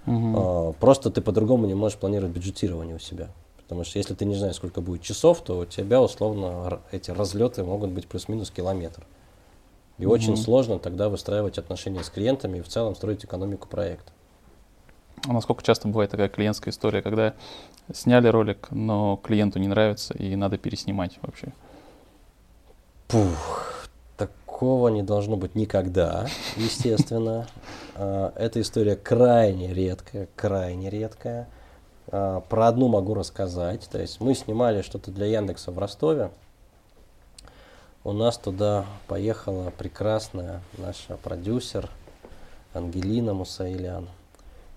Угу. 0.06 0.76
Просто 0.80 1.10
ты 1.10 1.20
по-другому 1.20 1.66
не 1.66 1.74
можешь 1.74 1.98
планировать 1.98 2.34
бюджетирование 2.34 2.96
у 2.96 2.98
себя. 2.98 3.28
Потому 3.58 3.84
что 3.84 3.98
если 3.98 4.14
ты 4.14 4.24
не 4.24 4.34
знаешь, 4.34 4.56
сколько 4.56 4.80
будет 4.80 5.02
часов, 5.02 5.42
то 5.42 5.58
у 5.58 5.64
тебя 5.66 6.00
условно 6.00 6.80
эти 6.90 7.10
разлеты 7.10 7.62
могут 7.64 7.90
быть 7.90 8.06
плюс-минус 8.06 8.50
километр. 8.50 9.04
И 9.98 10.06
угу. 10.06 10.14
очень 10.14 10.38
сложно 10.38 10.78
тогда 10.78 11.10
выстраивать 11.10 11.58
отношения 11.58 12.02
с 12.02 12.08
клиентами 12.08 12.60
и 12.60 12.62
в 12.62 12.68
целом 12.68 12.94
строить 12.94 13.26
экономику 13.26 13.68
проекта. 13.68 14.10
А 15.28 15.34
насколько 15.34 15.62
часто 15.62 15.86
бывает 15.88 16.12
такая 16.12 16.30
клиентская 16.30 16.72
история, 16.72 17.02
когда 17.02 17.34
сняли 17.92 18.28
ролик, 18.28 18.68
но 18.70 19.20
клиенту 19.22 19.58
не 19.58 19.68
нравится 19.68 20.14
и 20.14 20.34
надо 20.34 20.56
переснимать 20.56 21.18
вообще? 21.20 21.52
Пух, 23.08 23.86
такого 24.16 24.88
не 24.88 25.04
должно 25.04 25.36
быть 25.36 25.54
никогда, 25.54 26.26
естественно. 26.56 27.46
А, 27.94 28.32
эта 28.34 28.60
история 28.60 28.96
крайне 28.96 29.72
редкая, 29.72 30.28
крайне 30.34 30.90
редкая. 30.90 31.48
А, 32.08 32.40
про 32.40 32.66
одну 32.66 32.88
могу 32.88 33.14
рассказать. 33.14 33.88
То 33.92 34.00
есть 34.00 34.20
мы 34.20 34.34
снимали 34.34 34.82
что-то 34.82 35.12
для 35.12 35.26
Яндекса 35.26 35.70
в 35.70 35.78
Ростове. 35.78 36.32
У 38.02 38.12
нас 38.12 38.38
туда 38.38 38.86
поехала 39.06 39.70
прекрасная 39.70 40.60
наша 40.76 41.16
продюсер 41.16 41.88
Ангелина 42.74 43.34
Мусаилян 43.34 44.08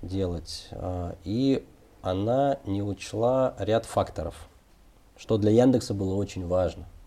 делать. 0.03 0.67
А, 0.73 1.15
и 1.23 1.65
она 2.03 2.59
не 2.63 2.83
учла 2.83 3.55
ряд 3.57 3.87
факторов, 3.87 4.35
что 5.17 5.39
для 5.39 5.49
Яндекса 5.49 5.95
было 5.95 6.13
очень 6.13 6.45
важно– 6.45 6.85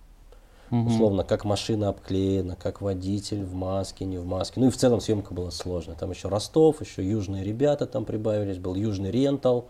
Угу. 0.73 0.89
Условно, 0.89 1.23
как 1.23 1.45
машина 1.45 1.91
обклеена, 1.91 2.57
как 2.57 2.81
водитель 2.81 3.45
в 3.45 3.55
маске, 3.55 4.07
не 4.07 4.17
в 4.17 4.25
маске. 4.25 4.59
Ну 4.59 4.69
и 4.69 4.71
в 4.71 4.77
целом 4.79 5.03
съемка 5.03 5.35
была 5.35 5.51
сложная. 5.51 5.97
Там 5.97 6.11
еще 6.11 6.29
Ростов, 6.29 6.81
еще 6.81 7.07
южные 7.07 7.45
ребята 7.45 7.87
там 7.87 8.07
прибавились, 8.07 8.57
был 8.57 8.75
южный 8.75 9.11
рентал. 9.11 9.69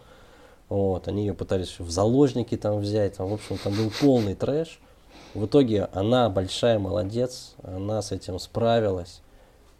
Вот, 0.68 1.08
они 1.08 1.26
ее 1.26 1.34
пытались 1.34 1.80
в 1.80 1.90
заложники 1.90 2.56
там 2.56 2.78
взять. 2.78 3.16
Там, 3.16 3.28
в 3.30 3.34
общем, 3.34 3.58
там 3.58 3.74
был 3.74 3.90
полный 4.00 4.36
трэш. 4.36 4.78
В 5.34 5.44
итоге 5.46 5.88
она 5.92 6.30
большая 6.30 6.78
молодец, 6.78 7.56
она 7.64 8.00
с 8.00 8.12
этим 8.12 8.38
справилась. 8.38 9.22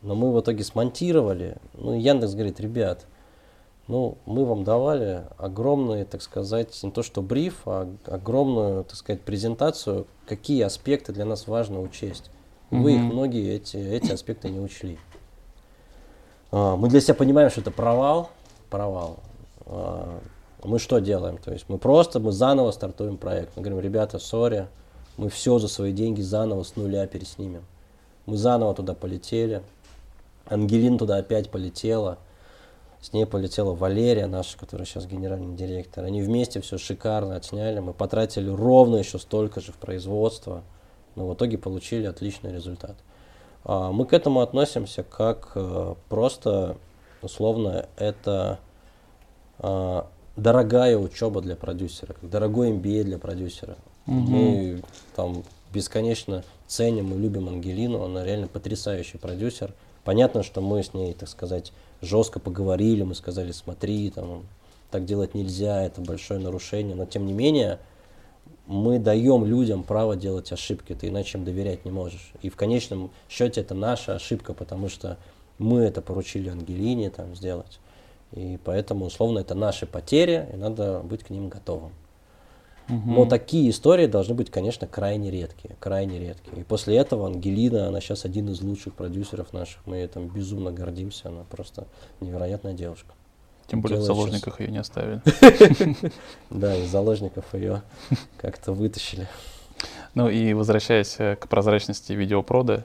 Но 0.02 0.16
мы 0.16 0.32
в 0.32 0.40
итоге 0.40 0.64
смонтировали. 0.64 1.56
Ну, 1.74 1.96
Яндекс 1.96 2.34
говорит, 2.34 2.58
ребят, 2.58 3.06
ну, 3.88 4.18
мы 4.26 4.44
вам 4.44 4.64
давали 4.64 5.24
огромный, 5.38 6.04
так 6.04 6.22
сказать, 6.22 6.82
не 6.82 6.90
то 6.90 7.02
что 7.02 7.20
бриф, 7.22 7.62
а 7.66 7.88
огромную, 8.06 8.84
так 8.84 8.96
сказать, 8.96 9.22
презентацию, 9.22 10.06
какие 10.26 10.62
аспекты 10.62 11.12
для 11.12 11.24
нас 11.24 11.46
важно 11.46 11.80
учесть. 11.80 12.30
Вы 12.70 12.94
их 12.94 13.00
многие 13.02 13.54
эти, 13.54 13.76
эти 13.76 14.12
аспекты 14.12 14.48
не 14.48 14.58
учли. 14.58 14.98
А, 16.50 16.76
мы 16.76 16.88
для 16.88 17.02
себя 17.02 17.14
понимаем, 17.14 17.50
что 17.50 17.60
это 17.60 17.70
провал, 17.70 18.30
провал. 18.70 19.18
А, 19.66 20.20
мы 20.64 20.78
что 20.78 20.98
делаем? 20.98 21.36
То 21.36 21.52
есть 21.52 21.66
мы 21.68 21.76
просто, 21.76 22.18
мы 22.18 22.32
заново 22.32 22.70
стартуем 22.70 23.18
проект. 23.18 23.56
Мы 23.56 23.62
говорим, 23.62 23.80
ребята, 23.80 24.18
сори, 24.18 24.68
мы 25.18 25.28
все 25.28 25.58
за 25.58 25.68
свои 25.68 25.92
деньги 25.92 26.22
заново 26.22 26.62
с 26.62 26.76
нуля 26.76 27.06
переснимем. 27.06 27.64
Мы 28.24 28.36
заново 28.36 28.74
туда 28.74 28.94
полетели. 28.94 29.62
Ангелин 30.46 30.96
туда 30.96 31.16
опять 31.16 31.50
полетела. 31.50 32.18
С 33.02 33.12
ней 33.12 33.26
полетела 33.26 33.74
Валерия 33.74 34.26
наша, 34.28 34.56
которая 34.56 34.86
сейчас 34.86 35.06
генеральный 35.06 35.56
директор. 35.56 36.04
Они 36.04 36.22
вместе 36.22 36.60
все 36.60 36.78
шикарно 36.78 37.34
отсняли. 37.34 37.80
Мы 37.80 37.92
потратили 37.92 38.48
ровно 38.48 38.96
еще 38.96 39.18
столько 39.18 39.60
же 39.60 39.72
в 39.72 39.76
производство. 39.76 40.62
Но 41.16 41.28
в 41.28 41.34
итоге 41.34 41.58
получили 41.58 42.06
отличный 42.06 42.52
результат. 42.52 42.94
А, 43.64 43.90
мы 43.90 44.06
к 44.06 44.12
этому 44.12 44.40
относимся 44.40 45.02
как 45.02 45.50
э, 45.56 45.94
просто, 46.08 46.76
условно, 47.22 47.86
это 47.96 48.60
а, 49.58 50.06
дорогая 50.36 50.96
учеба 50.96 51.40
для 51.40 51.56
продюсера, 51.56 52.12
как 52.14 52.30
дорогой 52.30 52.70
MBA 52.70 53.02
для 53.02 53.18
продюсера. 53.18 53.76
Угу. 54.06 54.14
Мы 54.14 54.82
там 55.16 55.42
бесконечно 55.72 56.44
ценим 56.68 57.14
и 57.14 57.18
любим 57.18 57.48
Ангелину, 57.48 58.04
она 58.04 58.24
реально 58.24 58.46
потрясающий 58.46 59.18
продюсер. 59.18 59.74
Понятно, 60.04 60.44
что 60.44 60.60
мы 60.60 60.82
с 60.82 60.94
ней, 60.94 61.14
так 61.14 61.28
сказать, 61.28 61.72
жестко 62.02 62.40
поговорили, 62.40 63.02
мы 63.02 63.14
сказали, 63.14 63.52
смотри, 63.52 64.10
там, 64.10 64.44
так 64.90 65.06
делать 65.06 65.34
нельзя, 65.34 65.82
это 65.84 66.02
большое 66.02 66.38
нарушение, 66.40 66.94
но 66.94 67.06
тем 67.06 67.24
не 67.24 67.32
менее 67.32 67.78
мы 68.66 68.98
даем 68.98 69.44
людям 69.44 69.82
право 69.82 70.16
делать 70.16 70.52
ошибки, 70.52 70.94
ты 70.94 71.08
иначе 71.08 71.38
им 71.38 71.44
доверять 71.44 71.84
не 71.84 71.90
можешь. 71.90 72.32
И 72.42 72.50
в 72.50 72.56
конечном 72.56 73.10
счете 73.28 73.60
это 73.62 73.74
наша 73.74 74.14
ошибка, 74.16 74.52
потому 74.52 74.88
что 74.88 75.16
мы 75.58 75.80
это 75.80 76.02
поручили 76.02 76.48
Ангелине 76.48 77.10
там 77.10 77.34
сделать. 77.34 77.78
И 78.32 78.58
поэтому, 78.64 79.06
условно, 79.06 79.40
это 79.40 79.54
наши 79.54 79.86
потери, 79.86 80.48
и 80.52 80.56
надо 80.56 81.00
быть 81.00 81.22
к 81.22 81.30
ним 81.30 81.48
готовым. 81.48 81.92
Угу. 82.88 83.10
Но 83.10 83.26
такие 83.26 83.70
истории 83.70 84.06
должны 84.06 84.34
быть, 84.34 84.50
конечно, 84.50 84.86
крайне 84.86 85.30
редкие, 85.30 85.76
крайне 85.78 86.18
редкие. 86.18 86.60
И 86.60 86.64
после 86.64 86.96
этого 86.96 87.26
Ангелина, 87.26 87.88
она 87.88 88.00
сейчас 88.00 88.24
один 88.24 88.50
из 88.50 88.60
лучших 88.60 88.94
продюсеров 88.94 89.52
наших. 89.52 89.86
Мы 89.86 89.98
этим 89.98 90.28
безумно 90.28 90.72
гордимся. 90.72 91.28
Она 91.28 91.44
просто 91.48 91.86
невероятная 92.20 92.74
девушка. 92.74 93.14
Тем 93.68 93.80
более 93.80 94.00
в 94.00 94.02
заложниках 94.02 94.60
ее 94.60 94.68
не 94.70 94.78
оставили. 94.78 95.22
Да, 96.50 96.76
из 96.76 96.90
заложников 96.90 97.44
ее 97.54 97.82
как-то 98.36 98.72
вытащили. 98.72 99.26
Ну 100.14 100.28
и 100.28 100.52
возвращаясь 100.52 101.16
э, 101.18 101.36
к 101.36 101.48
прозрачности 101.48 102.12
видеопрода, 102.12 102.84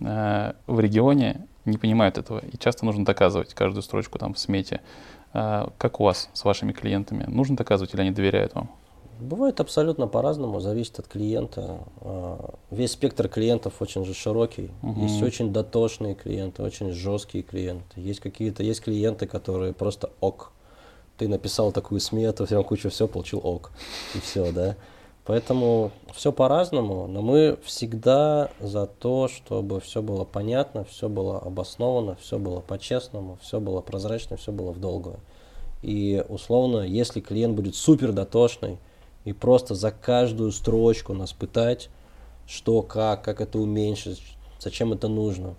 э, 0.00 0.52
в 0.66 0.80
регионе 0.80 1.46
не 1.64 1.76
понимают 1.76 2.18
этого, 2.18 2.38
и 2.38 2.56
часто 2.56 2.86
нужно 2.86 3.04
доказывать 3.04 3.52
каждую 3.54 3.82
строчку 3.82 4.18
там 4.18 4.32
в 4.34 4.38
смете. 4.38 4.80
Э, 5.34 5.68
как 5.76 6.00
у 6.00 6.04
вас 6.04 6.30
с 6.32 6.44
вашими 6.44 6.72
клиентами? 6.72 7.24
Нужно 7.28 7.56
доказывать 7.56 7.92
или 7.92 8.00
они 8.00 8.10
доверяют 8.10 8.54
вам? 8.54 8.70
Бывает 9.22 9.60
абсолютно 9.60 10.08
по-разному, 10.08 10.58
зависит 10.58 10.98
от 10.98 11.06
клиента. 11.06 11.78
А, 12.00 12.54
весь 12.70 12.92
спектр 12.92 13.28
клиентов 13.28 13.74
очень 13.80 14.04
же 14.04 14.14
широкий. 14.14 14.70
Угу. 14.82 15.02
Есть 15.02 15.22
очень 15.22 15.52
дотошные 15.52 16.14
клиенты, 16.14 16.62
очень 16.62 16.90
жесткие 16.92 17.44
клиенты. 17.44 18.00
Есть 18.00 18.20
какие-то, 18.20 18.62
есть 18.64 18.82
клиенты, 18.82 19.26
которые 19.26 19.72
просто 19.72 20.10
ок. 20.20 20.52
ты 21.18 21.28
написал 21.28 21.70
такую 21.70 22.00
смету, 22.00 22.46
всем 22.46 22.64
кучу 22.64 22.90
все, 22.90 23.06
получил 23.06 23.40
ок, 23.44 23.70
и 24.14 24.20
все, 24.20 24.50
да. 24.50 24.76
Поэтому 25.24 25.92
все 26.12 26.32
по-разному, 26.32 27.06
но 27.06 27.22
мы 27.22 27.56
всегда 27.64 28.50
за 28.58 28.86
то, 28.86 29.28
чтобы 29.28 29.80
все 29.80 30.02
было 30.02 30.24
понятно, 30.24 30.84
все 30.84 31.08
было 31.08 31.38
обосновано, 31.38 32.16
все 32.16 32.40
было 32.40 32.58
по-честному, 32.58 33.38
все 33.40 33.60
было 33.60 33.80
прозрачно, 33.82 34.36
все 34.36 34.50
было 34.50 34.72
в 34.72 34.80
долгую. 34.80 35.20
И 35.80 36.24
условно, 36.28 36.78
если 36.80 37.20
клиент 37.20 37.54
будет 37.54 37.76
супер 37.76 38.12
дотошный 38.12 38.78
и 39.24 39.32
просто 39.32 39.74
за 39.74 39.90
каждую 39.90 40.52
строчку 40.52 41.14
нас 41.14 41.32
пытать, 41.32 41.90
что, 42.46 42.82
как, 42.82 43.22
как 43.22 43.40
это 43.40 43.58
уменьшить, 43.58 44.22
зачем 44.60 44.92
это 44.92 45.08
нужно, 45.08 45.54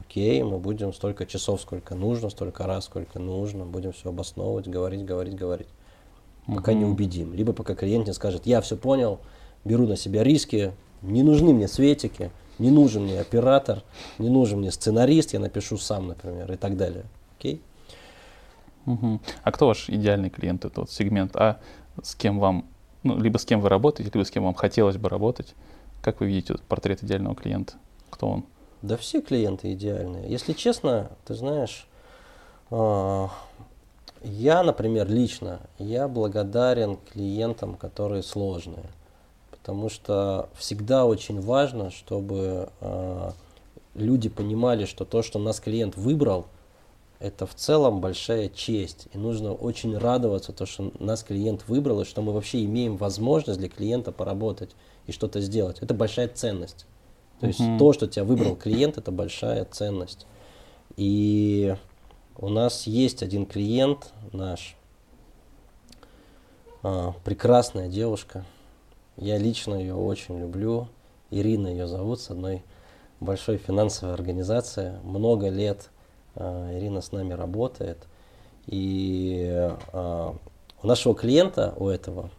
окей, 0.00 0.42
мы 0.42 0.58
будем 0.58 0.92
столько 0.92 1.26
часов, 1.26 1.60
сколько 1.60 1.94
нужно, 1.94 2.30
столько 2.30 2.66
раз, 2.66 2.84
сколько 2.84 3.18
нужно, 3.18 3.64
будем 3.64 3.92
все 3.92 4.10
обосновывать, 4.10 4.68
говорить, 4.68 5.04
говорить, 5.04 5.34
говорить 5.34 5.68
пока 6.54 6.72
не 6.72 6.84
убедим. 6.84 7.34
Либо 7.34 7.52
пока 7.52 7.74
клиент 7.74 8.06
не 8.06 8.14
скажет, 8.14 8.46
я 8.46 8.60
все 8.60 8.76
понял, 8.76 9.20
беру 9.64 9.86
на 9.86 9.96
себя 9.96 10.22
риски, 10.22 10.72
не 11.02 11.22
нужны 11.22 11.52
мне 11.52 11.68
светики, 11.68 12.30
не 12.58 12.70
нужен 12.70 13.04
мне 13.04 13.20
оператор, 13.20 13.82
не 14.18 14.28
нужен 14.28 14.60
мне 14.60 14.70
сценарист, 14.70 15.34
я 15.34 15.40
напишу 15.40 15.76
сам, 15.76 16.08
например, 16.08 16.50
и 16.52 16.56
так 16.56 16.76
далее. 16.76 17.04
Окей? 17.38 17.60
Угу. 18.86 19.20
А 19.42 19.52
кто 19.52 19.66
ваш 19.66 19.90
идеальный 19.90 20.30
клиент, 20.30 20.64
это 20.64 20.82
вот 20.82 20.90
сегмент 20.90 21.34
А, 21.36 21.58
с 22.02 22.14
кем 22.14 22.38
вам, 22.38 22.66
ну, 23.06 23.18
либо 23.18 23.38
с 23.38 23.44
кем 23.44 23.60
вы 23.60 23.68
работаете, 23.68 24.10
либо 24.12 24.24
с 24.24 24.30
кем 24.30 24.44
вам 24.44 24.54
хотелось 24.54 24.96
бы 24.96 25.08
работать? 25.08 25.54
Как 26.02 26.20
вы 26.20 26.26
видите 26.26 26.56
портрет 26.68 27.02
идеального 27.02 27.34
клиента? 27.34 27.74
Кто 28.10 28.28
он? 28.28 28.44
Да 28.82 28.96
все 28.96 29.20
клиенты 29.20 29.72
идеальные. 29.72 30.30
Если 30.30 30.52
честно, 30.52 31.10
ты 31.24 31.34
знаешь, 31.34 31.86
а, 32.70 33.30
я, 34.22 34.62
например, 34.62 35.08
лично, 35.08 35.60
я 35.78 36.08
благодарен 36.08 36.98
клиентам, 37.12 37.74
которые 37.74 38.22
сложные, 38.22 38.86
потому 39.50 39.88
что 39.88 40.48
всегда 40.56 41.06
очень 41.06 41.40
важно, 41.40 41.90
чтобы 41.90 42.70
э, 42.80 43.30
люди 43.94 44.28
понимали, 44.28 44.84
что 44.84 45.04
то, 45.04 45.22
что 45.22 45.38
нас 45.38 45.60
клиент 45.60 45.96
выбрал, 45.96 46.46
это 47.18 47.46
в 47.46 47.54
целом 47.54 48.00
большая 48.00 48.48
честь. 48.48 49.08
И 49.12 49.18
нужно 49.18 49.52
очень 49.52 49.96
радоваться, 49.96 50.52
то, 50.52 50.66
что 50.66 50.92
нас 50.98 51.22
клиент 51.22 51.66
выбрал, 51.68 52.02
и 52.02 52.04
что 52.04 52.22
мы 52.22 52.32
вообще 52.32 52.64
имеем 52.64 52.96
возможность 52.96 53.58
для 53.58 53.68
клиента 53.68 54.12
поработать 54.12 54.70
и 55.06 55.12
что-то 55.12 55.40
сделать. 55.40 55.78
Это 55.80 55.94
большая 55.94 56.28
ценность. 56.28 56.86
То 57.40 57.46
есть 57.46 57.60
uh-huh. 57.60 57.78
то, 57.78 57.92
что 57.92 58.06
тебя 58.06 58.24
выбрал 58.24 58.56
клиент, 58.56 58.98
это 58.98 59.10
большая 59.10 59.64
ценность. 59.64 60.26
И 60.96 61.76
у 62.38 62.48
нас 62.48 62.86
есть 62.86 63.22
один 63.22 63.46
клиент 63.46 64.12
наш, 64.32 64.76
а, 66.82 67.14
прекрасная 67.24 67.88
девушка. 67.88 68.44
Я 69.16 69.38
лично 69.38 69.74
ее 69.74 69.94
очень 69.94 70.38
люблю. 70.38 70.88
Ирина 71.30 71.68
ее 71.68 71.86
зовут, 71.86 72.20
с 72.20 72.30
одной 72.30 72.62
большой 73.20 73.56
финансовой 73.56 74.14
организации. 74.14 74.98
Много 75.02 75.48
лет 75.48 75.90
Ирина 76.36 77.00
с 77.00 77.12
нами 77.12 77.32
работает. 77.32 78.06
И 78.66 79.48
а, 79.92 80.34
у 80.82 80.86
нашего 80.86 81.14
клиента, 81.14 81.74
у 81.76 81.88
этого, 81.88 82.30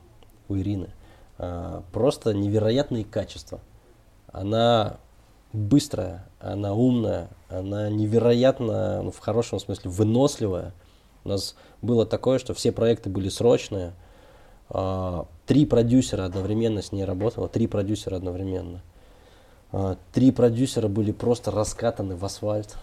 у 0.49 0.57
Ирины, 0.57 0.89
а, 1.37 1.83
просто 1.91 2.33
невероятные 2.33 3.05
качества. 3.05 3.59
Она 4.31 4.97
быстрая, 5.53 6.27
она 6.39 6.73
умная, 6.73 7.29
она 7.49 7.89
невероятно, 7.89 9.03
ну, 9.03 9.11
в 9.11 9.19
хорошем 9.19 9.59
смысле, 9.59 9.89
выносливая. 9.89 10.73
У 11.23 11.29
нас 11.29 11.55
было 11.81 12.05
такое, 12.05 12.39
что 12.39 12.53
все 12.53 12.71
проекты 12.71 13.09
были 13.09 13.29
срочные. 13.29 13.93
Три 15.45 15.65
продюсера 15.65 16.25
одновременно 16.25 16.81
с 16.81 16.91
ней 16.91 17.05
работало, 17.05 17.47
три 17.47 17.67
продюсера 17.67 18.17
одновременно. 18.17 18.81
Три 20.13 20.31
продюсера 20.31 20.89
были 20.89 21.11
просто 21.11 21.51
раскатаны 21.51 22.15
в 22.15 22.25
асфальт. 22.25 22.75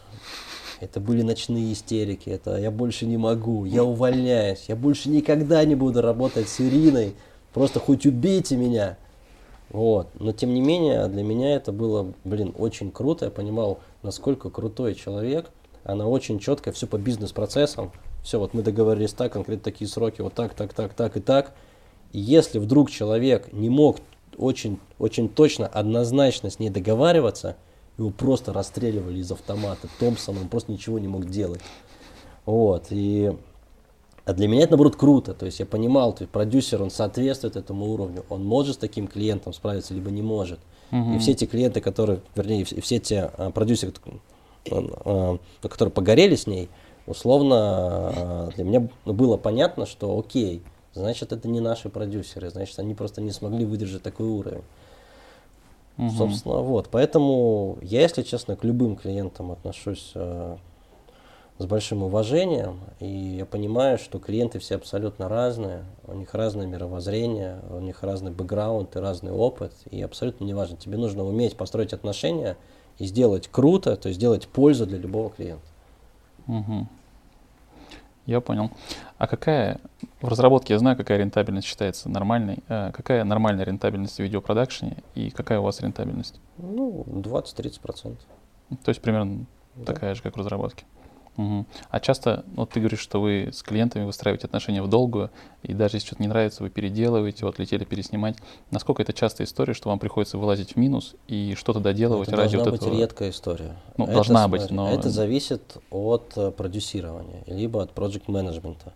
Это 0.85 1.01
были 1.01 1.23
ночные 1.23 1.73
истерики, 1.73 2.29
это 2.29 2.59
я 2.59 2.71
больше 2.71 3.07
не 3.07 3.17
могу, 3.17 3.65
я 3.65 3.83
увольняюсь, 3.85 4.67
я 4.69 4.77
больше 4.77 5.09
никогда 5.09 5.65
не 5.65 5.75
буду 5.75 6.03
работать 6.03 6.47
с 6.47 6.61
Ириной, 6.61 7.15
просто 7.55 7.81
хоть 7.81 8.05
убейте 8.05 8.57
меня. 8.57 8.99
Вот. 9.71 10.09
Но 10.21 10.33
тем 10.33 10.53
не 10.53 10.61
менее, 10.61 11.07
для 11.09 11.23
меня 11.23 11.57
это 11.57 11.73
было, 11.73 12.13
блин, 12.25 12.55
очень 12.59 12.91
круто. 12.91 13.25
Я 13.25 13.31
понимал, 13.31 13.81
насколько 14.03 14.51
крутой 14.51 14.95
человек. 14.95 15.51
Она 15.85 16.07
очень 16.07 16.39
четко, 16.39 16.71
все 16.71 16.87
по 16.87 16.97
бизнес-процессам. 16.97 17.91
Все, 18.23 18.39
вот 18.39 18.55
мы 18.55 18.63
договорились 18.63 19.15
так, 19.15 19.33
конкретно 19.33 19.65
такие 19.65 19.89
сроки, 19.89 20.21
вот 20.21 20.35
так, 20.35 20.55
так, 20.55 20.75
так, 20.75 20.95
так 20.95 21.17
и 21.17 21.21
так. 21.21 21.55
И 22.13 22.21
если 22.21 22.59
вдруг 22.59 22.91
человек 22.91 23.53
не 23.53 23.69
мог 23.69 23.99
очень, 24.37 24.79
очень 24.99 25.29
точно, 25.29 25.67
однозначно 25.67 26.51
с 26.51 26.59
ней 26.59 26.71
договариваться, 26.71 27.57
его 27.99 28.11
просто 28.11 28.53
расстреливали 28.53 29.19
из 29.19 29.31
автомата. 29.31 29.89
Томпсон, 29.99 30.39
он 30.39 30.49
просто 30.49 30.73
ничего 30.73 30.99
не 30.99 31.09
мог 31.09 31.27
делать. 31.27 31.61
Вот. 32.45 32.87
И 32.91 33.33
а 34.25 34.33
для 34.33 34.49
меня 34.49 34.63
это, 34.63 34.73
наоборот, 34.73 34.97
круто. 34.97 35.35
То 35.35 35.47
есть 35.47 35.61
я 35.61 35.67
понимал, 35.67 36.15
то 36.15 36.23
есть 36.23 36.33
продюсер, 36.33 36.83
он 36.83 36.91
соответствует 36.91 37.57
этому 37.57 37.93
уровню. 37.93 38.25
Он 38.31 38.45
может 38.45 38.77
с 38.77 38.79
таким 38.79 39.07
клиентом 39.07 39.53
справиться, 39.53 39.93
либо 39.93 40.11
не 40.11 40.23
может. 40.23 40.61
Uh-huh. 40.91 41.17
И 41.17 41.19
все 41.19 41.35
те 41.35 41.47
клиенты, 41.47 41.81
которые, 41.81 42.21
вернее, 42.35 42.65
все 42.65 42.99
те 42.99 43.31
а, 43.37 43.51
продюсеры, 43.51 43.93
а, 44.71 45.39
которые 45.61 45.93
погорели 45.93 46.37
с 46.37 46.47
ней, 46.47 46.71
условно, 47.07 47.57
а, 47.57 48.51
для 48.55 48.65
меня 48.65 48.89
было 49.05 49.37
понятно, 49.37 49.85
что 49.85 50.19
окей, 50.19 50.63
значит, 50.95 51.33
это 51.33 51.49
не 51.49 51.61
наши 51.61 51.91
продюсеры, 51.91 52.49
значит, 52.51 52.79
они 52.79 52.95
просто 52.95 53.21
не 53.21 53.31
смогли 53.31 53.67
выдержать 53.67 54.03
такой 54.03 54.27
уровень. 54.27 54.63
Uh-huh. 55.97 56.11
Собственно, 56.11 56.57
вот. 56.57 56.89
Поэтому 56.91 57.79
я, 57.81 58.03
если 58.03 58.23
честно, 58.23 58.57
к 58.57 58.65
любым 58.65 58.97
клиентам 58.97 59.53
отношусь 59.53 60.11
а, 60.17 60.59
с 61.59 61.67
большим 61.67 62.03
уважением, 62.03 62.81
и 62.99 63.07
я 63.07 63.47
понимаю, 63.47 63.99
что 63.99 64.19
клиенты 64.19 64.59
все 64.59 64.75
абсолютно 64.75 65.29
разные, 65.29 65.85
у 66.07 66.15
них 66.15 66.35
разное 66.35 66.67
мировоззрение, 66.67 67.61
у 67.71 67.79
них 67.79 68.03
разный 68.03 68.33
бэкграунд 68.33 68.97
и 68.97 68.99
разный 68.99 69.31
опыт, 69.31 69.73
и 69.91 70.03
абсолютно 70.03 70.45
неважно, 70.45 70.77
тебе 70.77 70.97
нужно 70.99 71.25
уметь 71.25 71.57
построить 71.57 71.93
отношения 71.93 72.57
и 72.99 73.07
сделать 73.07 73.47
круто, 73.49 73.97
то 73.97 74.09
есть 74.09 74.19
сделать 74.19 74.49
пользу 74.49 74.87
для 74.87 74.99
любого 74.99 75.31
клиента. 75.31 75.67
Угу. 76.49 76.89
Я 78.27 78.41
понял. 78.41 78.71
А 79.19 79.27
какая 79.27 79.81
в 80.21 80.29
разработке, 80.29 80.75
я 80.75 80.79
знаю, 80.79 80.97
какая 80.97 81.19
рентабельность 81.19 81.67
считается 81.67 82.09
нормальной. 82.09 82.59
А 82.69 82.91
какая 82.93 83.25
нормальная 83.25 83.65
рентабельность 83.65 84.17
в 84.17 84.21
видеопродакшене 84.21 84.99
и 85.15 85.31
какая 85.31 85.61
у 85.61 85.63
вас 85.63 85.81
рентабельность? 85.81 86.41
Ну, 86.57 87.05
20-30%. 87.07 88.17
То 88.83 88.89
есть 88.89 89.03
примерно 89.03 89.45
да. 89.75 89.93
такая 89.93 90.15
же, 90.15 90.23
как 90.23 90.37
в 90.37 90.39
разработке. 90.39 90.85
Угу. 91.37 91.67
А 91.91 92.01
часто, 92.01 92.45
вот 92.55 92.71
ты 92.71 92.81
говоришь, 92.81 93.01
что 93.01 93.21
вы 93.21 93.51
с 93.53 93.63
клиентами 93.63 94.05
выстраиваете 94.05 94.47
отношения 94.47 94.83
в 94.83 94.89
долгую, 94.89 95.31
и 95.63 95.73
даже 95.73 95.97
если 95.97 96.07
что-то 96.07 96.23
не 96.23 96.29
нравится, 96.29 96.63
вы 96.63 96.71
переделываете, 96.71 97.45
вот 97.45 97.59
летели 97.59 97.85
переснимать. 97.85 98.37
Насколько 98.71 99.03
это 99.03 99.13
частая 99.13 99.47
история, 99.47 99.75
что 99.75 99.89
вам 99.89 99.99
приходится 99.99 100.39
вылазить 100.39 100.75
в 100.75 100.77
минус 100.77 101.15
и 101.27 101.55
что-то 101.57 101.81
доделывать 101.81 102.29
это 102.29 102.37
ради 102.37 102.53
должна 102.53 102.71
вот 102.71 102.79
быть 102.79 102.87
этого? 102.87 103.01
редкая 103.01 103.31
история. 103.31 103.77
Ну, 103.97 104.05
это, 104.05 104.15
должна 104.15 104.49
быть, 104.49 104.71
но... 104.71 104.93
Это 104.93 105.11
зависит 105.11 105.77
от 105.91 106.33
э, 106.37 106.51
продюсирования, 106.53 107.43
либо 107.47 107.83
от 107.83 107.91
проект 107.93 108.29
менеджмента. 108.29 108.93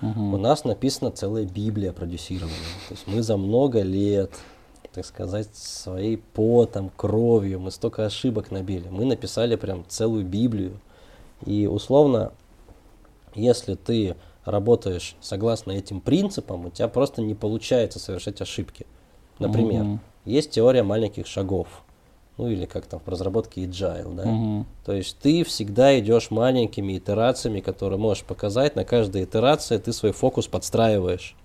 Угу. 0.00 0.20
У 0.34 0.36
нас 0.36 0.64
написана 0.64 1.10
целая 1.10 1.44
библия 1.44 1.92
продюсирования. 1.92 2.56
То 2.88 2.94
есть 2.94 3.06
мы 3.06 3.22
за 3.22 3.36
много 3.36 3.82
лет 3.82 4.30
так 4.92 5.06
сказать, 5.06 5.54
своей 5.54 6.16
потом, 6.16 6.90
кровью, 6.96 7.60
мы 7.60 7.70
столько 7.70 8.06
ошибок 8.06 8.50
набили. 8.50 8.88
Мы 8.88 9.04
написали 9.04 9.54
прям 9.54 9.84
целую 9.86 10.24
Библию 10.24 10.80
и 11.44 11.66
условно, 11.66 12.32
если 13.34 13.74
ты 13.74 14.16
работаешь 14.44 15.16
согласно 15.20 15.72
этим 15.72 16.00
принципам, 16.00 16.66
у 16.66 16.70
тебя 16.70 16.88
просто 16.88 17.22
не 17.22 17.34
получается 17.34 17.98
совершать 17.98 18.40
ошибки. 18.40 18.86
Например, 19.38 19.84
uh-huh. 19.84 19.98
есть 20.24 20.50
теория 20.50 20.82
маленьких 20.82 21.26
шагов, 21.26 21.68
ну 22.36 22.48
или 22.48 22.66
как 22.66 22.86
там 22.86 23.00
в 23.04 23.08
разработке 23.08 23.64
agile, 23.64 24.14
да. 24.14 24.24
Uh-huh. 24.24 24.64
То 24.84 24.92
есть 24.92 25.18
ты 25.18 25.44
всегда 25.44 25.98
идешь 25.98 26.30
маленькими 26.30 26.98
итерациями, 26.98 27.60
которые 27.60 27.98
можешь 27.98 28.24
показать. 28.24 28.76
На 28.76 28.84
каждой 28.84 29.24
итерации 29.24 29.78
ты 29.78 29.92
свой 29.92 30.12
фокус 30.12 30.46
подстраиваешь. 30.46 31.36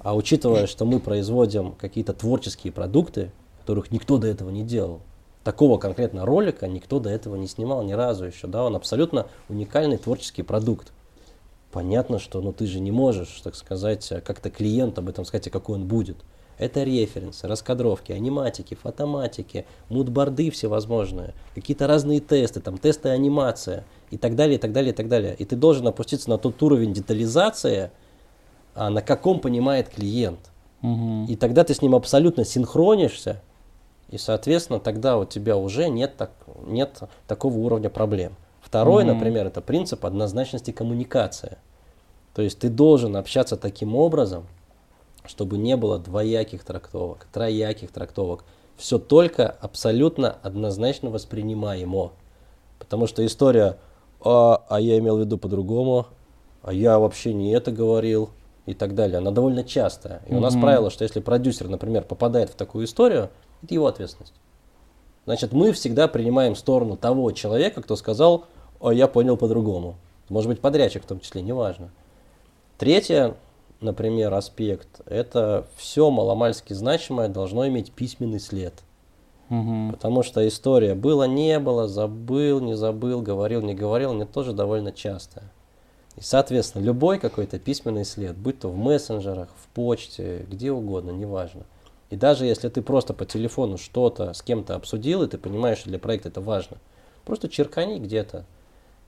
А 0.00 0.16
учитывая, 0.16 0.66
что 0.66 0.86
мы 0.86 0.98
производим 0.98 1.72
какие-то 1.72 2.14
творческие 2.14 2.72
продукты, 2.72 3.32
которых 3.60 3.90
никто 3.90 4.16
до 4.16 4.28
этого 4.28 4.48
не 4.50 4.62
делал, 4.62 5.00
такого 5.44 5.78
конкретно 5.78 6.26
ролика 6.26 6.66
никто 6.66 7.00
до 7.00 7.10
этого 7.10 7.36
не 7.36 7.46
снимал 7.46 7.82
ни 7.82 7.92
разу 7.92 8.26
еще, 8.26 8.46
да, 8.46 8.64
он 8.64 8.76
абсолютно 8.76 9.26
уникальный 9.48 9.96
творческий 9.96 10.42
продукт. 10.42 10.92
Понятно, 11.72 12.18
что 12.18 12.40
ну, 12.40 12.52
ты 12.52 12.66
же 12.66 12.80
не 12.80 12.90
можешь, 12.90 13.40
так 13.42 13.54
сказать, 13.54 14.12
как-то 14.24 14.50
клиент 14.50 14.98
об 14.98 15.08
этом 15.08 15.24
сказать, 15.24 15.46
а 15.46 15.50
какой 15.50 15.76
он 15.76 15.86
будет. 15.86 16.16
Это 16.58 16.82
референсы, 16.82 17.48
раскадровки, 17.48 18.12
аниматики, 18.12 18.74
фотоматики, 18.74 19.64
мудборды 19.88 20.50
всевозможные, 20.50 21.32
какие-то 21.54 21.86
разные 21.86 22.20
тесты, 22.20 22.60
там 22.60 22.76
тесты 22.76 23.08
анимация 23.08 23.84
и 24.10 24.18
так 24.18 24.34
далее, 24.36 24.56
и 24.56 24.58
так 24.58 24.72
далее, 24.72 24.92
и 24.92 24.94
так 24.94 25.08
далее. 25.08 25.34
И 25.38 25.44
ты 25.46 25.56
должен 25.56 25.86
опуститься 25.86 26.28
на 26.28 26.36
тот 26.36 26.62
уровень 26.62 26.92
детализации, 26.92 27.92
а 28.74 28.90
на 28.90 29.00
каком 29.00 29.40
понимает 29.40 29.88
клиент. 29.88 30.50
Угу. 30.82 31.26
И 31.28 31.36
тогда 31.36 31.64
ты 31.64 31.72
с 31.72 31.80
ним 31.80 31.94
абсолютно 31.94 32.44
синхронишься, 32.44 33.42
и, 34.10 34.18
соответственно, 34.18 34.80
тогда 34.80 35.16
у 35.18 35.24
тебя 35.24 35.56
уже 35.56 35.88
нет, 35.88 36.16
так, 36.16 36.32
нет 36.66 37.00
такого 37.28 37.56
уровня 37.58 37.90
проблем. 37.90 38.34
Второй, 38.60 39.04
Мгм. 39.04 39.14
например, 39.14 39.46
это 39.46 39.60
принцип 39.60 40.04
однозначности 40.04 40.72
коммуникации. 40.72 41.58
То 42.34 42.42
есть 42.42 42.58
ты 42.58 42.68
должен 42.68 43.16
общаться 43.16 43.56
таким 43.56 43.94
образом, 43.94 44.46
чтобы 45.24 45.58
не 45.58 45.76
было 45.76 45.98
двояких 45.98 46.64
трактовок, 46.64 47.26
трояких 47.32 47.92
трактовок. 47.92 48.44
Все 48.76 48.98
только 48.98 49.48
абсолютно 49.60 50.36
однозначно 50.42 51.10
воспринимаемо. 51.10 52.12
Потому 52.78 53.06
что 53.06 53.24
история, 53.24 53.76
а, 54.24 54.62
а 54.68 54.80
я 54.80 54.98
имел 54.98 55.18
в 55.18 55.20
виду 55.20 55.38
по-другому, 55.38 56.06
а 56.62 56.72
я 56.72 56.98
вообще 56.98 57.32
не 57.32 57.52
это 57.52 57.70
говорил 57.70 58.30
и 58.66 58.74
так 58.74 58.94
далее, 58.94 59.18
она 59.18 59.30
довольно 59.30 59.64
частая. 59.64 60.22
И 60.26 60.34
у 60.34 60.40
нас 60.40 60.54
правило, 60.56 60.90
что 60.90 61.04
если 61.04 61.20
продюсер, 61.20 61.68
например, 61.68 62.04
попадает 62.04 62.50
в 62.50 62.54
такую 62.54 62.86
историю, 62.86 63.30
это 63.62 63.74
его 63.74 63.86
ответственность. 63.86 64.34
Значит, 65.26 65.52
мы 65.52 65.72
всегда 65.72 66.08
принимаем 66.08 66.56
сторону 66.56 66.96
того 66.96 67.30
человека, 67.32 67.82
кто 67.82 67.96
сказал, 67.96 68.46
а 68.80 68.92
я 68.92 69.06
понял 69.06 69.36
по-другому. 69.36 69.96
Может 70.28 70.48
быть, 70.48 70.60
подрядчик 70.60 71.04
в 71.04 71.06
том 71.06 71.20
числе, 71.20 71.42
неважно. 71.42 71.90
Третье, 72.78 73.36
например, 73.80 74.32
аспект, 74.32 75.00
это 75.06 75.66
все 75.76 76.10
маломальски 76.10 76.72
значимое 76.72 77.28
должно 77.28 77.66
иметь 77.68 77.92
письменный 77.92 78.40
след. 78.40 78.74
Угу. 79.50 79.90
Потому 79.92 80.22
что 80.22 80.46
история 80.46 80.94
было, 80.94 81.24
не 81.24 81.58
было, 81.58 81.88
забыл, 81.88 82.60
не 82.60 82.74
забыл, 82.74 83.20
говорил, 83.20 83.60
не 83.62 83.74
говорил, 83.74 84.14
мне 84.14 84.24
тоже 84.24 84.52
довольно 84.52 84.92
часто. 84.92 85.42
И, 86.16 86.22
соответственно, 86.22 86.84
любой 86.84 87.18
какой-то 87.18 87.58
письменный 87.58 88.04
след, 88.04 88.36
будь 88.36 88.60
то 88.60 88.68
в 88.68 88.76
мессенджерах, 88.76 89.48
в 89.62 89.68
почте, 89.74 90.46
где 90.48 90.70
угодно, 90.70 91.10
неважно. 91.10 91.62
И 92.10 92.16
даже 92.16 92.44
если 92.44 92.68
ты 92.68 92.82
просто 92.82 93.14
по 93.14 93.24
телефону 93.24 93.78
что-то 93.78 94.32
с 94.34 94.42
кем-то 94.42 94.74
обсудил, 94.74 95.22
и 95.22 95.28
ты 95.28 95.38
понимаешь, 95.38 95.78
что 95.78 95.88
для 95.88 95.98
проекта 95.98 96.28
это 96.28 96.40
важно, 96.40 96.78
просто 97.24 97.48
черкани 97.48 97.98
где-то. 97.98 98.44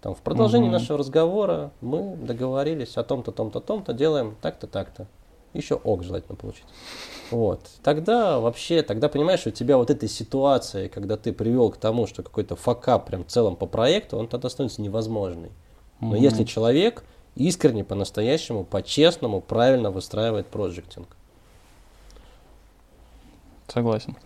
Там, 0.00 0.14
в 0.14 0.20
продолжении 0.20 0.68
Мгм. 0.68 0.72
нашего 0.72 0.98
разговора 0.98 1.72
мы 1.80 2.16
договорились 2.16 2.96
о 2.96 3.04
том-то, 3.04 3.32
том-то, 3.32 3.60
том-то, 3.60 3.92
делаем 3.92 4.36
так-то, 4.40 4.66
так-то. 4.66 5.06
Еще 5.52 5.74
ок 5.74 6.02
желательно 6.02 6.36
получить. 6.36 6.64
Вот. 7.30 7.60
Тогда 7.82 8.38
вообще, 8.40 8.82
тогда 8.82 9.08
понимаешь, 9.08 9.40
что 9.40 9.50
у 9.50 9.52
тебя 9.52 9.76
вот 9.76 9.90
этой 9.90 10.08
ситуации, 10.08 10.88
когда 10.88 11.16
ты 11.16 11.32
привел 11.32 11.70
к 11.70 11.76
тому, 11.76 12.06
что 12.06 12.22
какой-то 12.22 12.56
факап 12.56 13.06
прям 13.06 13.24
в 13.24 13.28
целом 13.28 13.56
по 13.56 13.66
проекту, 13.66 14.16
он 14.16 14.28
тогда 14.28 14.48
становится 14.48 14.80
невозможный. 14.80 15.50
Но 16.00 16.14
Мгм. 16.14 16.16
если 16.16 16.44
человек 16.44 17.04
искренне, 17.34 17.84
по-настоящему, 17.84 18.64
по-честному, 18.64 19.40
правильно 19.40 19.90
выстраивает 19.90 20.46
проектинг. 20.46 21.08
Согласен. 23.72 24.18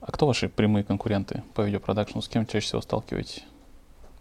А 0.00 0.10
кто 0.10 0.26
ваши 0.26 0.48
прямые 0.48 0.82
конкуренты 0.82 1.42
по 1.52 1.60
видеопродакшну? 1.60 2.22
С 2.22 2.28
кем 2.28 2.46
чаще 2.46 2.68
всего 2.68 2.80
сталкиваетесь 2.80 3.44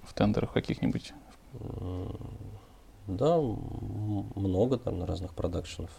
в 0.03 0.13
тендерах 0.13 0.51
каких-нибудь? 0.51 1.13
Да, 3.07 3.38
много 3.38 4.78
там 4.78 5.05
разных 5.05 5.34
продакшенов. 5.36 5.91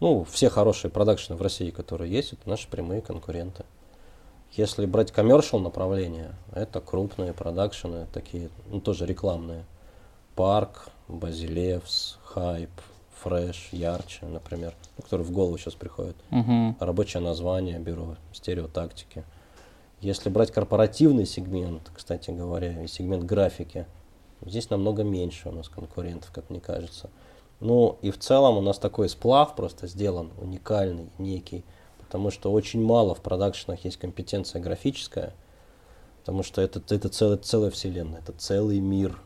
Ну, 0.00 0.24
все 0.24 0.50
хорошие 0.50 0.90
продакшены 0.90 1.38
в 1.38 1.42
России, 1.42 1.70
которые 1.70 2.12
есть, 2.12 2.34
это 2.34 2.46
наши 2.50 2.68
прямые 2.68 3.00
конкуренты. 3.00 3.64
Если 4.50 4.84
брать 4.84 5.10
коммершал 5.10 5.60
направление, 5.60 6.34
это 6.52 6.82
крупные 6.82 7.32
продакшены, 7.32 8.08
такие, 8.12 8.50
ну, 8.66 8.82
тоже 8.82 9.06
рекламные. 9.06 9.64
Парк, 10.34 10.90
Базилевс, 11.08 12.18
Хайп, 12.24 12.70
Фреш, 13.22 13.68
Ярче, 13.72 14.26
например, 14.26 14.74
ну, 14.96 15.02
которые 15.02 15.26
в 15.26 15.30
голову 15.30 15.56
сейчас 15.58 15.74
приходят. 15.74 16.16
Угу. 16.30 16.76
Рабочее 16.80 17.22
название 17.22 17.78
бюро, 17.78 18.16
стереотактики. 18.32 19.24
Если 20.00 20.28
брать 20.28 20.50
корпоративный 20.50 21.26
сегмент, 21.26 21.90
кстати 21.94 22.30
говоря, 22.30 22.82
и 22.82 22.88
сегмент 22.88 23.24
графики, 23.24 23.86
здесь 24.44 24.70
намного 24.70 25.04
меньше 25.04 25.48
у 25.48 25.52
нас 25.52 25.68
конкурентов, 25.68 26.32
как 26.32 26.50
мне 26.50 26.60
кажется. 26.60 27.10
Ну 27.60 27.96
и 28.02 28.10
в 28.10 28.18
целом 28.18 28.58
у 28.58 28.60
нас 28.60 28.78
такой 28.78 29.08
сплав 29.08 29.54
просто 29.54 29.86
сделан, 29.86 30.32
уникальный, 30.40 31.08
некий, 31.18 31.64
потому 32.00 32.32
что 32.32 32.50
очень 32.50 32.82
мало 32.82 33.14
в 33.14 33.20
продакшенах 33.20 33.84
есть 33.84 33.98
компетенция 33.98 34.60
графическая, 34.60 35.32
потому 36.18 36.42
что 36.42 36.60
это, 36.60 36.82
это 36.92 37.08
целая, 37.08 37.38
целая 37.38 37.70
вселенная, 37.70 38.18
это 38.18 38.32
целый 38.32 38.80
мир 38.80 39.16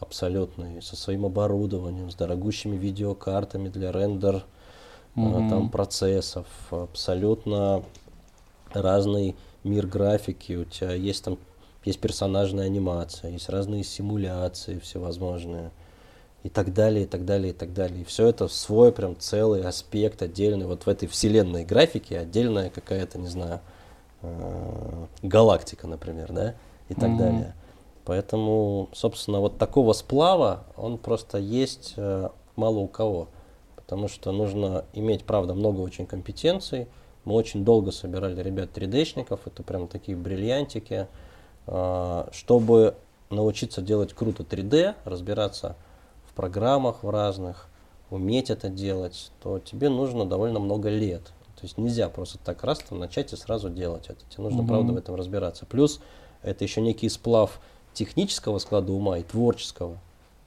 абсолютный, 0.00 0.82
со 0.82 0.96
своим 0.96 1.26
оборудованием, 1.26 2.10
с 2.10 2.14
дорогущими 2.14 2.76
видеокартами 2.76 3.68
для 3.68 3.92
рендер, 3.92 4.44
Мгм. 5.14 5.48
там 5.48 5.70
процессов, 5.70 6.46
абсолютно 6.70 7.82
разный 8.72 9.36
мир 9.64 9.86
графики, 9.86 10.54
у 10.54 10.64
тебя 10.64 10.92
есть 10.92 11.24
там 11.24 11.38
есть 11.84 11.98
персонажная 11.98 12.66
анимация, 12.66 13.30
есть 13.30 13.48
разные 13.48 13.84
симуляции 13.84 14.78
всевозможные 14.78 15.70
и 16.42 16.48
так 16.50 16.72
далее, 16.74 17.04
и 17.04 17.06
так 17.06 17.24
далее, 17.24 17.50
и 17.50 17.54
так 17.54 17.72
далее. 17.72 18.02
И 18.02 18.04
все 18.04 18.26
это 18.26 18.48
свой 18.48 18.92
прям 18.92 19.18
целый 19.18 19.62
аспект 19.62 20.22
отдельный, 20.22 20.66
вот 20.66 20.84
в 20.84 20.88
этой 20.88 21.08
вселенной 21.08 21.64
графики 21.64 22.14
отдельная 22.14 22.70
какая-то, 22.70 23.18
не 23.18 23.28
знаю, 23.28 23.60
э, 24.22 25.06
галактика, 25.22 25.86
например, 25.86 26.32
да, 26.32 26.54
и 26.88 26.94
так 26.94 27.10
Мгм. 27.10 27.18
далее. 27.18 27.54
Поэтому, 28.10 28.88
собственно, 28.92 29.38
вот 29.38 29.56
такого 29.56 29.92
сплава, 29.92 30.64
он 30.76 30.98
просто 30.98 31.38
есть 31.38 31.94
э, 31.96 32.28
мало 32.56 32.78
у 32.78 32.88
кого. 32.88 33.28
Потому 33.76 34.08
что 34.08 34.32
нужно 34.32 34.84
иметь, 34.94 35.22
правда, 35.22 35.54
много 35.54 35.78
очень 35.78 36.06
компетенций. 36.06 36.88
Мы 37.24 37.34
очень 37.34 37.64
долго 37.64 37.92
собирали 37.92 38.42
ребят 38.42 38.76
3D-шников, 38.76 39.42
это 39.46 39.62
прям 39.62 39.86
такие 39.86 40.16
бриллиантики, 40.16 41.06
а, 41.68 42.28
чтобы 42.32 42.96
научиться 43.30 43.80
делать 43.80 44.12
круто 44.12 44.42
3D, 44.42 44.96
разбираться 45.04 45.76
в 46.28 46.34
программах 46.34 47.04
в 47.04 47.10
разных, 47.10 47.68
уметь 48.10 48.50
это 48.50 48.70
делать, 48.70 49.30
то 49.40 49.60
тебе 49.60 49.88
нужно 49.88 50.26
довольно 50.26 50.58
много 50.58 50.88
лет. 50.88 51.26
То 51.54 51.62
есть 51.62 51.78
нельзя 51.78 52.08
просто 52.08 52.38
так 52.38 52.64
раз 52.64 52.80
там 52.80 52.98
начать 52.98 53.32
и 53.32 53.36
сразу 53.36 53.70
делать 53.70 54.06
это. 54.08 54.18
Тебе 54.28 54.42
нужно, 54.42 54.62
Мгм. 54.62 54.68
правда, 54.68 54.92
в 54.94 54.96
этом 54.96 55.14
разбираться. 55.14 55.64
Плюс 55.64 56.00
это 56.42 56.64
еще 56.64 56.80
некий 56.80 57.08
сплав 57.08 57.60
технического 57.92 58.58
склада 58.58 58.92
ума 58.92 59.18
и 59.18 59.22
творческого. 59.22 59.98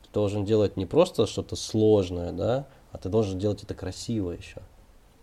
Ты 0.03 0.09
должен 0.13 0.45
делать 0.45 0.77
не 0.77 0.85
просто 0.85 1.27
что-то 1.27 1.55
сложное, 1.55 2.31
да, 2.31 2.65
а 2.91 2.97
ты 2.97 3.09
должен 3.09 3.39
делать 3.39 3.63
это 3.63 3.73
красиво 3.73 4.31
еще. 4.31 4.61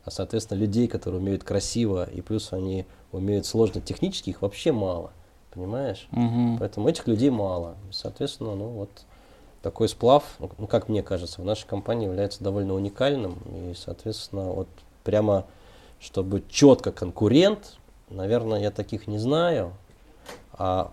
А, 0.05 0.11
соответственно, 0.11 0.59
людей, 0.59 0.89
которые 0.89 1.21
умеют 1.21 1.45
красиво, 1.45 2.09
и 2.09 2.21
плюс 2.21 2.53
они 2.53 2.87
умеют 3.13 3.47
сложно 3.47 3.81
технически, 3.81 4.31
их 4.31 4.43
вообще 4.43 4.73
мало. 4.73 5.13
Понимаешь? 5.53 6.07
Мгм. 6.13 6.59
Поэтому 6.59 6.89
этих 6.89 7.07
людей 7.09 7.31
мало. 7.31 7.75
Соответственно, 7.91 8.55
ну 8.55 8.69
вот 8.69 8.91
такой 9.63 9.89
сплав, 9.89 10.25
ну, 10.59 10.67
как 10.67 10.89
мне 10.89 11.03
кажется, 11.03 11.43
в 11.43 11.45
нашей 11.45 11.67
компании 11.67 12.07
является 12.07 12.43
довольно 12.43 12.75
уникальным. 12.75 13.39
И, 13.47 13.75
соответственно, 13.77 14.45
вот 14.53 14.69
прямо, 15.05 15.45
чтобы 15.99 16.43
четко 16.49 16.93
конкурент, 16.93 17.77
наверное, 18.09 18.61
я 18.61 18.71
таких 18.71 19.07
не 19.07 19.19
знаю. 19.19 19.73
А 20.53 20.93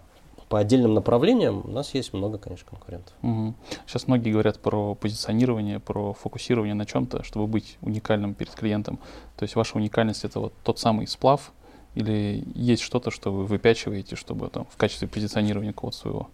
по 0.50 0.60
отдельным 0.60 0.94
направлениям 0.94 1.64
у 1.66 1.72
нас 1.72 1.94
есть 1.94 2.14
много, 2.14 2.38
конечно, 2.38 2.68
конкурентов. 2.70 3.14
Мгм. 3.22 3.56
Сейчас 3.86 4.08
многие 4.08 4.32
говорят 4.32 4.60
про 4.60 4.96
позиционирование, 4.96 5.80
про 5.80 6.14
фокусирование 6.14 6.74
на 6.74 6.86
чем-то, 6.86 7.24
чтобы 7.24 7.48
быть 7.48 7.78
уникальным 7.82 8.34
перед 8.34 8.54
клиентом. 8.54 9.00
То 9.36 9.44
есть 9.44 9.56
ваша 9.56 9.78
уникальность 9.78 10.24
это 10.24 10.40
вот 10.40 10.54
тот 10.64 10.80
самый 10.80 11.08
сплав 11.08 11.52
или 11.96 12.44
есть 12.56 12.82
что-то, 12.84 13.12
что 13.12 13.32
вы 13.32 13.46
выпячиваете, 13.46 14.16
чтобы 14.16 14.50
там 14.50 14.66
в 14.70 14.78
качестве 14.78 15.08
позиционирования 15.08 15.74
какого-то 15.74 15.98
своего? 15.98 16.28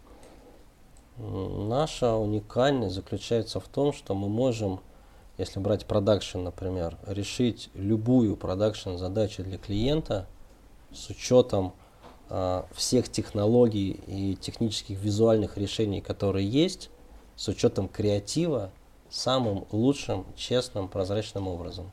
Наша 1.17 2.15
уникальность 2.15 2.95
заключается 2.95 3.59
в 3.59 3.67
том, 3.67 3.93
что 3.93 4.13
мы 4.13 4.29
можем, 4.29 4.79
если 5.37 5.59
брать 5.59 5.85
продакшн, 5.85 6.39
например, 6.39 6.97
решить 7.07 7.69
любую 7.73 8.35
продакшн 8.35 8.97
задачу 8.97 9.43
для 9.43 9.57
клиента 9.57 10.27
с 10.91 11.09
учетом 11.09 11.73
всех 12.73 13.09
технологий 13.09 13.99
и 14.07 14.35
технических 14.35 14.99
визуальных 14.99 15.57
решений, 15.57 16.01
которые 16.01 16.47
есть, 16.47 16.89
с 17.35 17.47
учетом 17.47 17.87
креатива 17.87 18.71
самым 19.09 19.65
лучшим, 19.71 20.25
честным, 20.35 20.87
прозрачным 20.87 21.47
образом. 21.47 21.91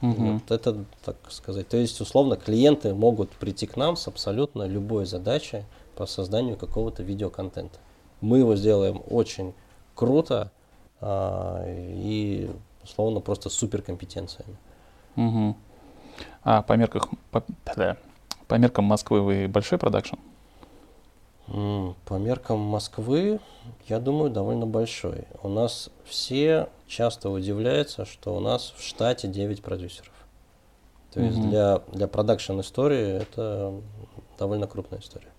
Мгм. 0.00 0.34
Вот 0.38 0.50
это, 0.50 0.84
так 1.04 1.16
сказать, 1.28 1.68
то 1.68 1.76
есть, 1.76 2.00
условно, 2.00 2.36
клиенты 2.36 2.94
могут 2.94 3.30
прийти 3.30 3.66
к 3.66 3.76
нам 3.76 3.96
с 3.96 4.08
абсолютно 4.08 4.66
любой 4.66 5.06
задачей 5.06 5.64
по 5.96 6.06
созданию 6.06 6.56
какого-то 6.56 7.02
видеоконтента. 7.02 7.78
Мы 8.20 8.38
его 8.38 8.56
сделаем 8.56 9.02
очень 9.08 9.52
круто 9.94 10.50
а, 11.00 11.64
и, 11.68 12.50
условно, 12.82 13.20
просто 13.20 13.48
суперкомпетенциями. 13.50 14.56
Мгм. 15.14 15.56
А 16.42 16.62
по, 16.62 16.72
мерках, 16.72 17.08
по, 17.30 17.44
по 18.52 18.56
меркам 18.56 18.84
Москвы 18.84 19.22
вы 19.22 19.48
большой 19.48 19.78
продакшн? 19.78 20.16
По 21.46 22.14
меркам 22.18 22.58
Москвы, 22.58 23.40
я 23.88 23.98
думаю, 23.98 24.30
довольно 24.30 24.66
большой. 24.66 25.24
У 25.42 25.48
нас 25.48 25.88
все 26.04 26.68
часто 26.86 27.30
удивляются, 27.30 28.04
что 28.04 28.36
у 28.36 28.40
нас 28.40 28.74
в 28.76 28.82
штате 28.82 29.26
9 29.26 29.62
продюсеров. 29.62 30.12
То 31.14 31.20
угу. 31.20 31.28
есть 31.28 31.40
для, 31.48 31.80
для 31.92 32.06
продакшн 32.08 32.60
истории 32.60 33.22
это 33.22 33.72
довольно 34.38 34.66
крупная 34.66 35.00
история. 35.00 35.32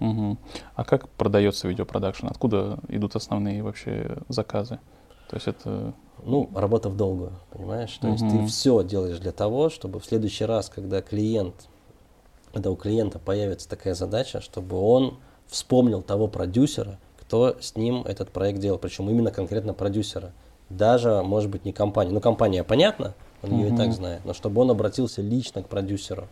Угу. 0.00 0.36
А 0.74 0.84
как 0.84 1.08
продается 1.10 1.68
видеопродакшн? 1.68 2.26
Откуда 2.26 2.80
идут 2.88 3.14
основные 3.14 3.62
вообще 3.62 4.18
заказы? 4.28 4.80
То 5.28 5.36
есть 5.36 5.46
это... 5.46 5.94
Ну, 6.24 6.50
работа 6.52 6.88
в 6.88 6.96
долгую, 6.96 7.30
понимаешь? 7.52 7.96
То 7.98 8.08
угу. 8.08 8.16
есть 8.16 8.28
ты 8.28 8.46
все 8.46 8.82
делаешь 8.82 9.20
для 9.20 9.30
того, 9.30 9.70
чтобы 9.70 10.00
в 10.00 10.04
следующий 10.04 10.46
раз, 10.46 10.68
когда 10.68 11.00
клиент, 11.00 11.68
когда 12.52 12.70
у 12.70 12.76
клиента 12.76 13.18
появится 13.18 13.68
такая 13.68 13.94
задача, 13.94 14.40
чтобы 14.40 14.78
он 14.78 15.18
вспомнил 15.46 16.02
того 16.02 16.28
продюсера, 16.28 16.98
кто 17.20 17.56
с 17.60 17.76
ним 17.76 18.02
этот 18.02 18.30
проект 18.30 18.60
делал, 18.60 18.78
причем 18.78 19.08
именно 19.08 19.30
конкретно 19.30 19.74
продюсера. 19.74 20.32
Даже, 20.68 21.22
может 21.22 21.50
быть, 21.50 21.64
не 21.64 21.72
компания. 21.72 22.12
Ну, 22.12 22.20
компания, 22.20 22.62
понятно, 22.64 23.14
он 23.42 23.52
ее 23.52 23.68
mm-hmm. 23.68 23.74
и 23.74 23.76
так 23.76 23.92
знает, 23.92 24.24
но 24.24 24.34
чтобы 24.34 24.60
он 24.60 24.70
обратился 24.70 25.22
лично 25.22 25.62
к 25.62 25.68
продюсеру. 25.68 26.28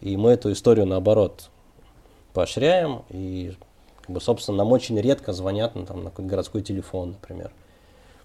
И 0.00 0.16
мы 0.16 0.32
эту 0.32 0.52
историю, 0.52 0.86
наоборот, 0.86 1.50
поощряем. 2.32 3.02
И, 3.08 3.56
как 4.02 4.10
бы, 4.10 4.20
собственно, 4.20 4.58
нам 4.58 4.72
очень 4.72 5.00
редко 5.00 5.32
звонят 5.32 5.74
ну, 5.74 5.86
там, 5.86 6.04
на 6.04 6.10
городской 6.10 6.62
телефон, 6.62 7.12
например. 7.12 7.50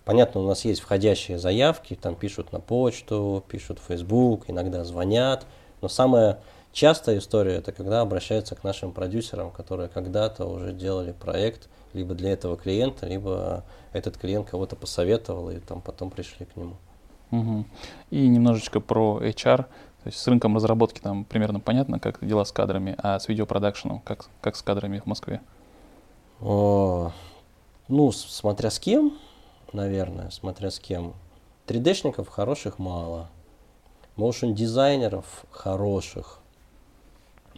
Понятно, 0.04 0.42
у 0.42 0.48
нас 0.48 0.66
есть 0.66 0.82
входящие 0.82 1.38
заявки, 1.38 1.96
там 1.96 2.16
пишут 2.16 2.52
на 2.52 2.60
почту, 2.60 3.44
пишут 3.48 3.80
в 3.80 3.84
Facebook, 3.88 4.46
иногда 4.48 4.84
звонят. 4.84 5.46
Но 5.82 5.88
самое 5.88 6.40
Частая 6.72 7.18
история 7.18 7.56
это 7.56 7.72
когда 7.72 8.02
обращаются 8.02 8.56
к 8.56 8.64
нашим 8.64 8.92
продюсерам, 8.92 9.52
которые 9.52 9.90
когда-то 9.90 10.46
уже 10.46 10.72
делали 10.72 11.12
проект 11.12 11.68
либо 11.94 12.14
для 12.14 12.32
этого 12.32 12.58
клиента, 12.58 13.08
либо 13.08 13.64
этот 13.92 14.18
клиент 14.18 14.50
кого-то 14.50 14.76
посоветовал 14.76 15.50
и 15.50 15.60
там 15.60 15.82
потом 15.82 16.12
пришли 16.12 16.46
к 16.46 16.56
нему. 16.56 16.76
Угу. 17.32 17.66
И 18.12 18.28
немножечко 18.28 18.80
про 18.80 19.20
HR. 19.22 19.58
То 19.58 20.08
есть 20.08 20.20
с 20.20 20.28
рынком 20.28 20.56
разработки 20.56 21.02
там 21.02 21.26
примерно 21.26 21.60
понятно, 21.60 22.00
как 22.00 22.26
дела 22.26 22.46
с 22.46 22.52
кадрами, 22.52 22.96
а 23.00 23.20
с 23.20 23.28
видеопродакшеном, 23.28 24.00
как, 24.02 24.30
как 24.42 24.56
с 24.56 24.62
кадрами 24.62 25.00
в 25.00 25.06
Москве? 25.06 25.42
О, 26.40 27.12
ну, 27.90 28.12
смотря 28.12 28.70
с 28.70 28.80
кем, 28.80 29.18
наверное, 29.74 30.30
смотря 30.30 30.72
с 30.72 30.80
кем. 30.80 31.14
3D-шников 31.68 32.30
хороших 32.30 32.80
мало. 32.80 33.30
Моушен 34.16 34.54
дизайнеров 34.54 35.26
хороших 35.52 36.39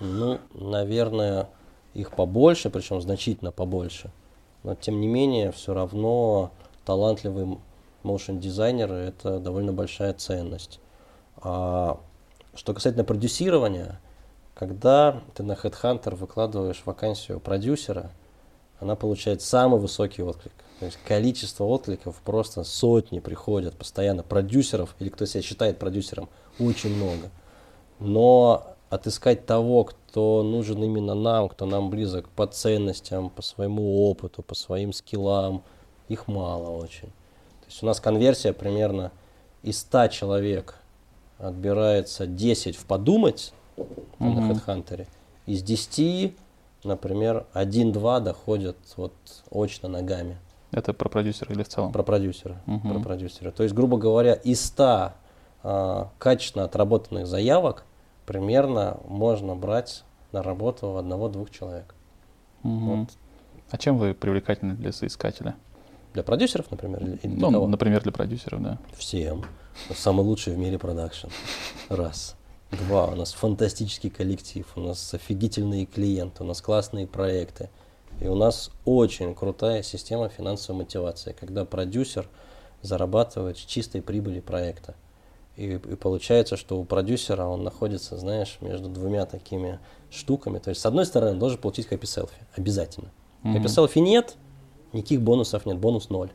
ну, 0.01 0.39
наверное, 0.53 1.49
их 1.93 2.11
побольше, 2.11 2.69
причем 2.69 3.01
значительно 3.01 3.51
побольше. 3.51 4.11
Но 4.63 4.75
тем 4.75 4.99
не 4.99 5.07
менее, 5.07 5.51
все 5.51 5.73
равно 5.73 6.51
талантливый 6.85 7.57
motion 8.03 8.39
дизайнер 8.39 8.91
это 8.91 9.39
довольно 9.39 9.73
большая 9.73 10.13
ценность. 10.13 10.79
А 11.37 11.99
что 12.55 12.73
касательно 12.73 13.03
продюсирования, 13.03 13.99
когда 14.55 15.21
ты 15.35 15.43
на 15.43 15.53
Headhunter 15.53 16.15
выкладываешь 16.15 16.81
вакансию 16.85 17.39
продюсера, 17.39 18.11
она 18.79 18.95
получает 18.95 19.41
самый 19.41 19.79
высокий 19.79 20.23
отклик. 20.23 20.53
То 20.79 20.85
есть 20.85 20.97
количество 21.07 21.63
откликов 21.65 22.19
просто 22.25 22.63
сотни 22.63 23.19
приходят 23.19 23.77
постоянно. 23.77 24.23
Продюсеров, 24.23 24.95
или 24.97 25.09
кто 25.09 25.27
себя 25.27 25.43
считает 25.43 25.77
продюсером, 25.77 26.27
очень 26.59 26.95
много. 26.95 27.29
Но 27.99 28.75
отыскать 28.91 29.45
того, 29.45 29.85
кто 29.85 30.43
нужен 30.43 30.83
именно 30.83 31.15
нам, 31.15 31.47
кто 31.47 31.65
нам 31.65 31.89
близок 31.89 32.27
по 32.27 32.45
ценностям, 32.45 33.29
по 33.29 33.41
своему 33.41 34.09
опыту, 34.09 34.43
по 34.43 34.53
своим 34.53 34.91
скиллам, 34.91 35.63
их 36.09 36.27
мало 36.27 36.71
очень. 36.71 37.07
То 37.07 37.67
есть 37.67 37.81
у 37.81 37.85
нас 37.85 38.01
конверсия 38.01 38.51
примерно 38.51 39.13
из 39.63 39.79
100 39.79 40.07
человек 40.09 40.75
отбирается 41.39 42.27
10 42.27 42.75
в 42.75 42.85
подумать 42.85 43.53
mm-hmm. 43.77 43.85
на 44.19 44.51
HeadHunter. 44.51 45.07
Из 45.45 45.63
10, 45.63 46.35
например, 46.83 47.45
1-2 47.53 48.19
доходят 48.19 48.77
вот 48.97 49.13
очно 49.49 49.87
ногами. 49.87 50.37
Это 50.71 50.93
про 50.93 51.07
продюсера 51.07 51.53
или 51.53 51.63
в 51.63 51.69
целом? 51.69 51.93
Про 51.93 52.03
продюсера. 52.03 52.61
Uh-huh. 52.65 52.93
Про 52.93 52.99
продюсера. 52.99 53.51
То 53.51 53.63
есть, 53.63 53.75
грубо 53.75 53.97
говоря, 53.97 54.33
из 54.33 54.65
100 54.65 55.11
а, 55.63 56.09
качественно 56.17 56.63
отработанных 56.63 57.27
заявок 57.27 57.85
примерно 58.31 58.97
можно 59.09 59.57
брать 59.57 60.05
на 60.31 60.41
работу 60.41 60.95
одного-двух 60.95 61.49
человек. 61.51 61.93
Угу. 62.63 62.95
Вот. 62.95 63.09
А 63.71 63.77
чем 63.77 63.97
вы 63.97 64.13
привлекательны 64.13 64.73
для 64.73 64.93
соискателя? 64.93 65.57
Для 66.13 66.23
продюсеров, 66.23 66.71
например? 66.71 67.03
Или 67.03 67.17
для 67.17 67.29
ну, 67.29 67.51
кого? 67.51 67.67
например, 67.67 68.01
для 68.03 68.13
продюсеров, 68.13 68.63
да. 68.63 68.77
Всем. 68.95 69.43
Самый 69.93 70.21
лучший 70.21 70.53
в 70.53 70.57
мире 70.57 70.79
продакшн. 70.79 71.27
Раз. 71.89 72.37
Два. 72.71 73.07
У 73.07 73.15
нас 73.15 73.33
фантастический 73.33 74.09
коллектив, 74.09 74.65
у 74.77 74.79
нас 74.79 75.13
офигительные 75.13 75.85
клиенты, 75.85 76.43
у 76.43 76.45
нас 76.45 76.61
классные 76.61 77.07
проекты. 77.07 77.69
И 78.21 78.27
у 78.29 78.35
нас 78.35 78.71
очень 78.85 79.35
крутая 79.35 79.83
система 79.83 80.29
финансовой 80.29 80.83
мотивации, 80.83 81.35
когда 81.37 81.65
продюсер 81.65 82.29
зарабатывает 82.81 83.57
с 83.57 83.61
чистой 83.61 84.01
прибыли 84.01 84.39
проекта. 84.39 84.95
И, 85.61 85.75
и 85.75 85.95
получается, 85.95 86.57
что 86.57 86.79
у 86.79 86.83
продюсера 86.85 87.45
он 87.45 87.63
находится, 87.63 88.17
знаешь, 88.17 88.57
между 88.61 88.89
двумя 88.89 89.27
такими 89.27 89.79
штуками. 90.09 90.57
То 90.57 90.69
есть, 90.69 90.81
с 90.81 90.85
одной 90.87 91.05
стороны, 91.05 91.33
он 91.33 91.39
должен 91.39 91.59
получить 91.59 91.87
хэппи-селфи. 91.87 92.33
Обязательно. 92.55 93.11
Mm-hmm. 93.43 93.53
Хэппи-селфи 93.53 93.99
нет, 93.99 94.37
никаких 94.91 95.21
бонусов 95.21 95.67
нет, 95.67 95.77
бонус 95.77 96.09
ноль. 96.09 96.31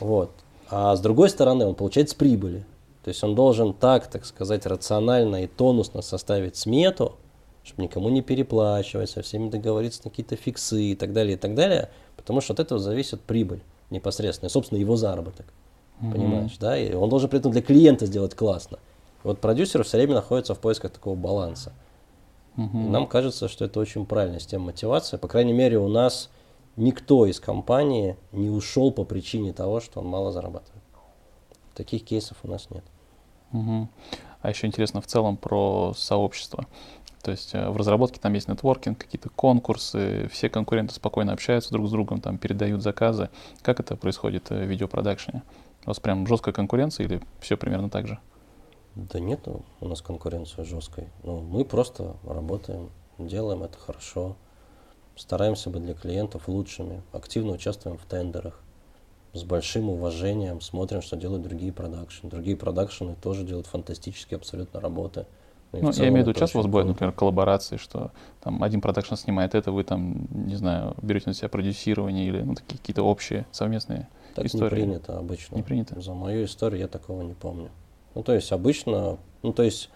Вот. 0.00 0.30
А 0.68 0.94
с 0.94 1.00
другой 1.00 1.30
стороны, 1.30 1.64
он 1.64 1.76
получает 1.76 2.10
с 2.10 2.14
прибыли. 2.14 2.66
То 3.04 3.08
есть 3.08 3.24
он 3.24 3.34
должен 3.34 3.72
так, 3.72 4.06
так 4.08 4.26
сказать, 4.26 4.66
рационально 4.66 5.44
и 5.44 5.46
тонусно 5.46 6.02
составить 6.02 6.56
смету, 6.56 7.16
чтобы 7.64 7.84
никому 7.84 8.10
не 8.10 8.20
переплачивать, 8.20 9.08
со 9.08 9.22
всеми 9.22 9.48
договориться 9.48 10.02
на 10.04 10.10
какие-то 10.10 10.36
фиксы 10.36 10.82
и 10.82 10.94
так 10.94 11.14
далее, 11.14 11.36
и 11.36 11.38
так 11.38 11.54
далее, 11.54 11.90
потому 12.16 12.42
что 12.42 12.52
от 12.52 12.60
этого 12.60 12.78
зависит 12.78 13.22
прибыль 13.22 13.62
непосредственно, 13.88 14.48
и, 14.48 14.52
собственно, 14.52 14.78
его 14.78 14.96
заработок. 14.96 15.46
Mm-hmm. 16.00 16.12
Понимаешь, 16.12 16.56
да? 16.58 16.78
И 16.78 16.92
он 16.94 17.08
должен 17.08 17.28
при 17.28 17.38
этом 17.38 17.52
для 17.52 17.62
клиента 17.62 18.06
сделать 18.06 18.34
классно. 18.34 18.78
Вот 19.24 19.40
продюсер 19.40 19.82
все 19.82 19.96
время 19.96 20.14
находится 20.14 20.54
в 20.54 20.60
поисках 20.60 20.92
такого 20.92 21.16
баланса. 21.16 21.72
Mm-hmm. 22.56 22.88
Нам 22.88 23.06
кажется, 23.06 23.48
что 23.48 23.64
это 23.64 23.80
очень 23.80 24.06
правильная 24.06 24.40
система 24.40 24.66
мотивации. 24.66 25.16
По 25.16 25.28
крайней 25.28 25.52
мере, 25.52 25.78
у 25.78 25.88
нас 25.88 26.30
никто 26.76 27.26
из 27.26 27.40
компании 27.40 28.16
не 28.32 28.50
ушел 28.50 28.92
по 28.92 29.04
причине 29.04 29.52
того, 29.52 29.80
что 29.80 30.00
он 30.00 30.06
мало 30.06 30.32
зарабатывает. 30.32 30.82
Таких 31.74 32.04
кейсов 32.04 32.38
у 32.42 32.48
нас 32.48 32.68
нет. 32.70 32.84
Угу. 33.52 33.88
А 34.40 34.48
еще 34.50 34.66
интересно 34.66 35.00
в 35.00 35.06
целом 35.06 35.36
про 35.36 35.94
сообщество. 35.96 36.66
То 37.22 37.32
есть 37.32 37.54
э, 37.54 37.68
в 37.68 37.76
разработке 37.76 38.20
там 38.20 38.32
есть 38.34 38.48
нетворкинг, 38.48 38.98
какие-то 38.98 39.28
конкурсы, 39.30 40.28
все 40.32 40.48
конкуренты 40.48 40.94
спокойно 40.94 41.32
общаются 41.32 41.70
друг 41.70 41.88
с 41.88 41.90
другом, 41.90 42.20
там 42.20 42.38
передают 42.38 42.82
заказы. 42.82 43.30
Как 43.62 43.80
это 43.80 43.96
происходит 43.96 44.50
э, 44.50 44.64
в 44.64 44.68
видеопродакшене? 44.68 45.42
У 45.84 45.88
вас 45.88 46.00
прям 46.00 46.26
жесткая 46.26 46.54
конкуренция 46.54 47.06
или 47.06 47.20
все 47.40 47.56
примерно 47.56 47.90
так 47.90 48.06
же? 48.06 48.18
Да 48.94 49.20
нет 49.20 49.46
у 49.80 49.88
нас 49.88 50.02
конкуренции 50.02 50.64
жесткой. 50.64 51.08
Ну, 51.22 51.40
мы 51.40 51.64
просто 51.64 52.16
работаем, 52.24 52.90
делаем 53.18 53.62
это 53.62 53.78
хорошо, 53.78 54.36
стараемся 55.16 55.70
быть 55.70 55.84
для 55.84 55.94
клиентов 55.94 56.48
лучшими, 56.48 57.02
активно 57.12 57.52
участвуем 57.52 57.96
в 57.96 58.04
тендерах, 58.04 58.60
с 59.34 59.44
большим 59.44 59.90
уважением 59.90 60.60
смотрим, 60.60 61.02
что 61.02 61.16
делают 61.16 61.42
другие 61.42 61.72
продакшены. 61.72 62.30
Другие 62.30 62.56
продакшены 62.56 63.14
тоже 63.14 63.44
делают 63.44 63.66
фантастические 63.66 64.38
абсолютно 64.38 64.80
работы. 64.80 65.26
Ну, 65.72 65.80
ну 65.82 65.92
я 65.92 66.08
имею 66.08 66.24
в 66.24 66.28
виду, 66.28 66.38
часто 66.38 66.58
у 66.58 66.62
вас 66.62 66.66
бывают, 66.66 66.88
например, 66.88 67.12
коллаборации, 67.12 67.76
что 67.76 68.10
там 68.40 68.62
один 68.62 68.80
продакшн 68.80 69.14
снимает 69.14 69.54
это, 69.54 69.70
вы 69.70 69.84
там, 69.84 70.26
не 70.30 70.56
знаю, 70.56 70.96
берете 71.02 71.28
на 71.28 71.34
себя 71.34 71.48
продюсирование 71.48 72.26
или 72.26 72.40
ну, 72.40 72.54
такие 72.54 72.78
какие-то 72.78 73.02
общие 73.02 73.46
совместные 73.52 74.08
так 74.38 74.46
истории. 74.46 74.64
не 74.64 74.70
принято 74.70 75.18
обычно. 75.18 75.56
Не 75.56 75.62
принято? 75.62 76.00
За 76.00 76.14
мою 76.14 76.44
историю 76.44 76.80
я 76.80 76.88
такого 76.88 77.22
не 77.22 77.34
помню. 77.34 77.70
Ну, 78.14 78.22
то 78.22 78.32
есть 78.32 78.50
обычно, 78.52 79.18
ну, 79.42 79.52
то 79.52 79.62
есть 79.62 79.90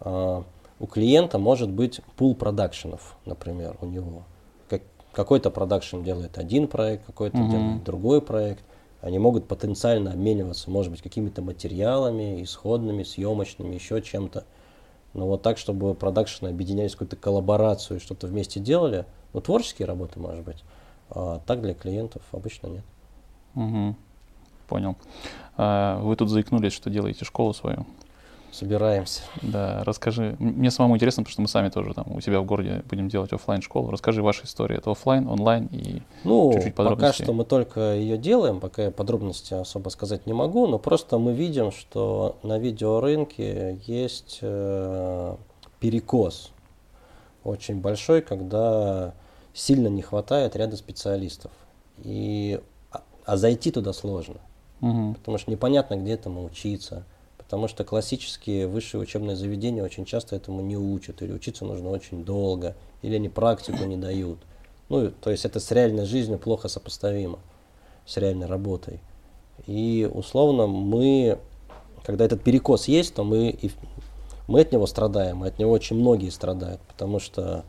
э, 0.00 0.42
у 0.80 0.86
клиента 0.86 1.38
может 1.38 1.70
быть 1.70 2.00
пул 2.16 2.34
продакшенов, 2.34 3.16
например, 3.26 3.76
у 3.80 3.86
него. 3.86 4.24
Как, 4.68 4.82
какой-то 5.12 5.50
продакшн 5.50 6.02
делает 6.02 6.38
один 6.38 6.68
проект, 6.68 7.04
какой-то 7.06 7.36
mm-hmm. 7.36 7.50
делает 7.50 7.84
другой 7.84 8.22
проект. 8.22 8.64
Они 9.02 9.18
могут 9.18 9.46
потенциально 9.46 10.12
обмениваться, 10.12 10.70
может 10.70 10.90
быть, 10.90 11.00
какими-то 11.00 11.42
материалами, 11.42 12.42
исходными, 12.42 13.02
съемочными, 13.02 13.74
еще 13.74 14.02
чем-то. 14.02 14.44
Но 15.14 15.26
вот 15.26 15.42
так, 15.42 15.58
чтобы 15.58 15.94
продакшены 15.94 16.48
объединялись 16.48 16.92
в 16.92 16.94
какую-то 16.94 17.16
коллаборацию 17.16 17.96
и 17.96 18.00
что-то 18.00 18.26
вместе 18.26 18.60
делали, 18.60 19.06
ну, 19.32 19.40
творческие 19.40 19.86
работы, 19.86 20.20
может 20.20 20.44
быть, 20.44 20.62
а 21.08 21.40
так 21.46 21.62
для 21.62 21.74
клиентов 21.74 22.22
обычно 22.32 22.68
нет. 22.68 22.84
Угу. 23.54 23.94
Понял. 24.68 24.96
А, 25.56 26.00
вы 26.00 26.16
тут 26.16 26.28
заикнулись, 26.28 26.72
что 26.72 26.90
делаете 26.90 27.24
школу 27.24 27.52
свою. 27.52 27.84
собираемся. 28.52 29.22
Да, 29.42 29.82
расскажи. 29.84 30.36
Мне 30.38 30.70
самому 30.70 30.96
интересно, 30.96 31.22
потому 31.22 31.32
что 31.32 31.42
мы 31.42 31.48
сами 31.48 31.68
тоже 31.68 31.94
там 31.94 32.06
у 32.08 32.20
себя 32.20 32.40
в 32.40 32.44
городе 32.44 32.82
будем 32.88 33.08
делать 33.08 33.32
офлайн 33.32 33.62
школу. 33.62 33.90
Расскажи 33.90 34.22
вашу 34.22 34.44
историю. 34.44 34.78
Это 34.78 34.90
офлайн, 34.90 35.28
онлайн 35.28 35.66
и 35.72 36.02
ну, 36.24 36.52
чуть-чуть 36.54 36.74
подробностей. 36.74 37.12
Пока 37.12 37.24
что 37.24 37.32
мы 37.32 37.44
только 37.44 37.94
ее 37.94 38.18
делаем, 38.18 38.60
пока 38.60 38.84
я 38.84 38.90
подробности 38.90 39.54
особо 39.54 39.88
сказать 39.90 40.26
не 40.26 40.32
могу, 40.32 40.66
но 40.66 40.78
просто 40.78 41.18
мы 41.18 41.32
видим, 41.32 41.70
что 41.72 42.38
на 42.42 42.58
видеорынке 42.58 43.78
есть 43.86 44.38
э, 44.42 45.36
перекос 45.78 46.52
очень 47.44 47.80
большой, 47.80 48.22
когда 48.22 49.14
сильно 49.54 49.88
не 49.88 50.02
хватает 50.02 50.56
ряда 50.56 50.76
специалистов. 50.76 51.50
И, 51.98 52.60
а, 53.24 53.36
зайти 53.36 53.70
туда 53.70 53.92
сложно, 53.92 54.40
угу. 54.80 55.14
потому 55.14 55.38
что 55.38 55.50
непонятно, 55.50 55.96
где 55.96 56.12
этому 56.12 56.44
учиться 56.44 57.04
потому 57.50 57.66
что 57.66 57.82
классические 57.82 58.68
высшие 58.68 59.00
учебные 59.00 59.34
заведения 59.34 59.82
очень 59.82 60.04
часто 60.04 60.36
этому 60.36 60.60
не 60.60 60.76
учат, 60.76 61.20
или 61.20 61.32
учиться 61.32 61.64
нужно 61.64 61.90
очень 61.90 62.24
долго, 62.24 62.76
или 63.02 63.16
они 63.16 63.28
практику 63.28 63.82
не 63.86 63.96
дают. 63.96 64.38
Ну, 64.88 65.10
то 65.10 65.32
есть 65.32 65.44
это 65.44 65.58
с 65.58 65.68
реальной 65.72 66.04
жизнью 66.04 66.38
плохо 66.38 66.68
сопоставимо, 66.68 67.40
с 68.06 68.16
реальной 68.18 68.46
работой. 68.46 69.00
И 69.66 70.08
условно 70.14 70.68
мы, 70.68 71.38
когда 72.04 72.24
этот 72.24 72.40
перекос 72.44 72.86
есть, 72.86 73.14
то 73.14 73.24
мы, 73.24 73.50
и, 73.50 73.72
мы 74.46 74.60
от 74.60 74.70
него 74.70 74.86
страдаем, 74.86 75.44
и 75.44 75.48
от 75.48 75.58
него 75.58 75.72
очень 75.72 75.96
многие 75.96 76.30
страдают, 76.30 76.80
потому 76.82 77.18
что 77.18 77.64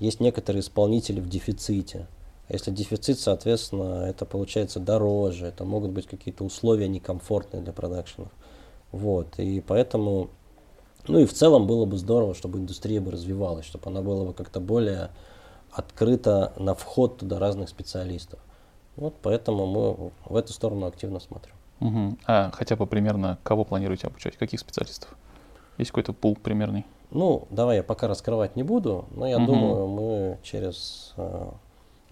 есть 0.00 0.18
некоторые 0.18 0.62
исполнители 0.62 1.20
в 1.20 1.28
дефиците. 1.28 2.08
Если 2.52 2.70
дефицит, 2.70 3.18
соответственно, 3.18 4.04
это 4.04 4.26
получается 4.26 4.78
дороже, 4.78 5.46
это 5.46 5.64
могут 5.64 5.92
быть 5.92 6.06
какие-то 6.06 6.44
условия 6.44 6.86
некомфортные 6.86 7.62
для 7.62 7.72
продакшенов. 7.72 8.28
Вот, 8.92 9.38
и 9.38 9.62
поэтому, 9.62 10.28
ну 11.08 11.20
и 11.20 11.24
в 11.24 11.32
целом 11.32 11.66
было 11.66 11.86
бы 11.86 11.96
здорово, 11.96 12.34
чтобы 12.34 12.58
индустрия 12.58 13.00
бы 13.00 13.10
развивалась, 13.10 13.64
чтобы 13.64 13.88
она 13.88 14.02
была 14.02 14.26
бы 14.26 14.34
как-то 14.34 14.60
более 14.60 15.08
открыта 15.70 16.52
на 16.58 16.74
вход 16.74 17.16
туда 17.16 17.38
разных 17.38 17.70
специалистов. 17.70 18.38
Вот 18.96 19.14
поэтому 19.22 19.64
мы 19.66 20.10
в 20.26 20.36
эту 20.36 20.52
сторону 20.52 20.84
активно 20.84 21.20
смотрим. 21.20 21.54
Угу. 21.80 22.18
А 22.26 22.50
хотя 22.52 22.76
бы 22.76 22.86
примерно 22.86 23.38
кого 23.42 23.64
планируете 23.64 24.08
обучать? 24.08 24.36
Каких 24.36 24.60
специалистов? 24.60 25.16
Есть 25.78 25.90
какой-то 25.90 26.12
пул 26.12 26.36
примерный? 26.36 26.84
Ну, 27.10 27.48
давай 27.48 27.78
я 27.78 27.82
пока 27.82 28.08
раскрывать 28.08 28.56
не 28.56 28.62
буду, 28.62 29.06
но 29.10 29.26
я 29.26 29.38
угу. 29.38 29.46
думаю, 29.46 29.86
мы 29.86 30.38
через 30.42 31.14
э, 31.16 31.50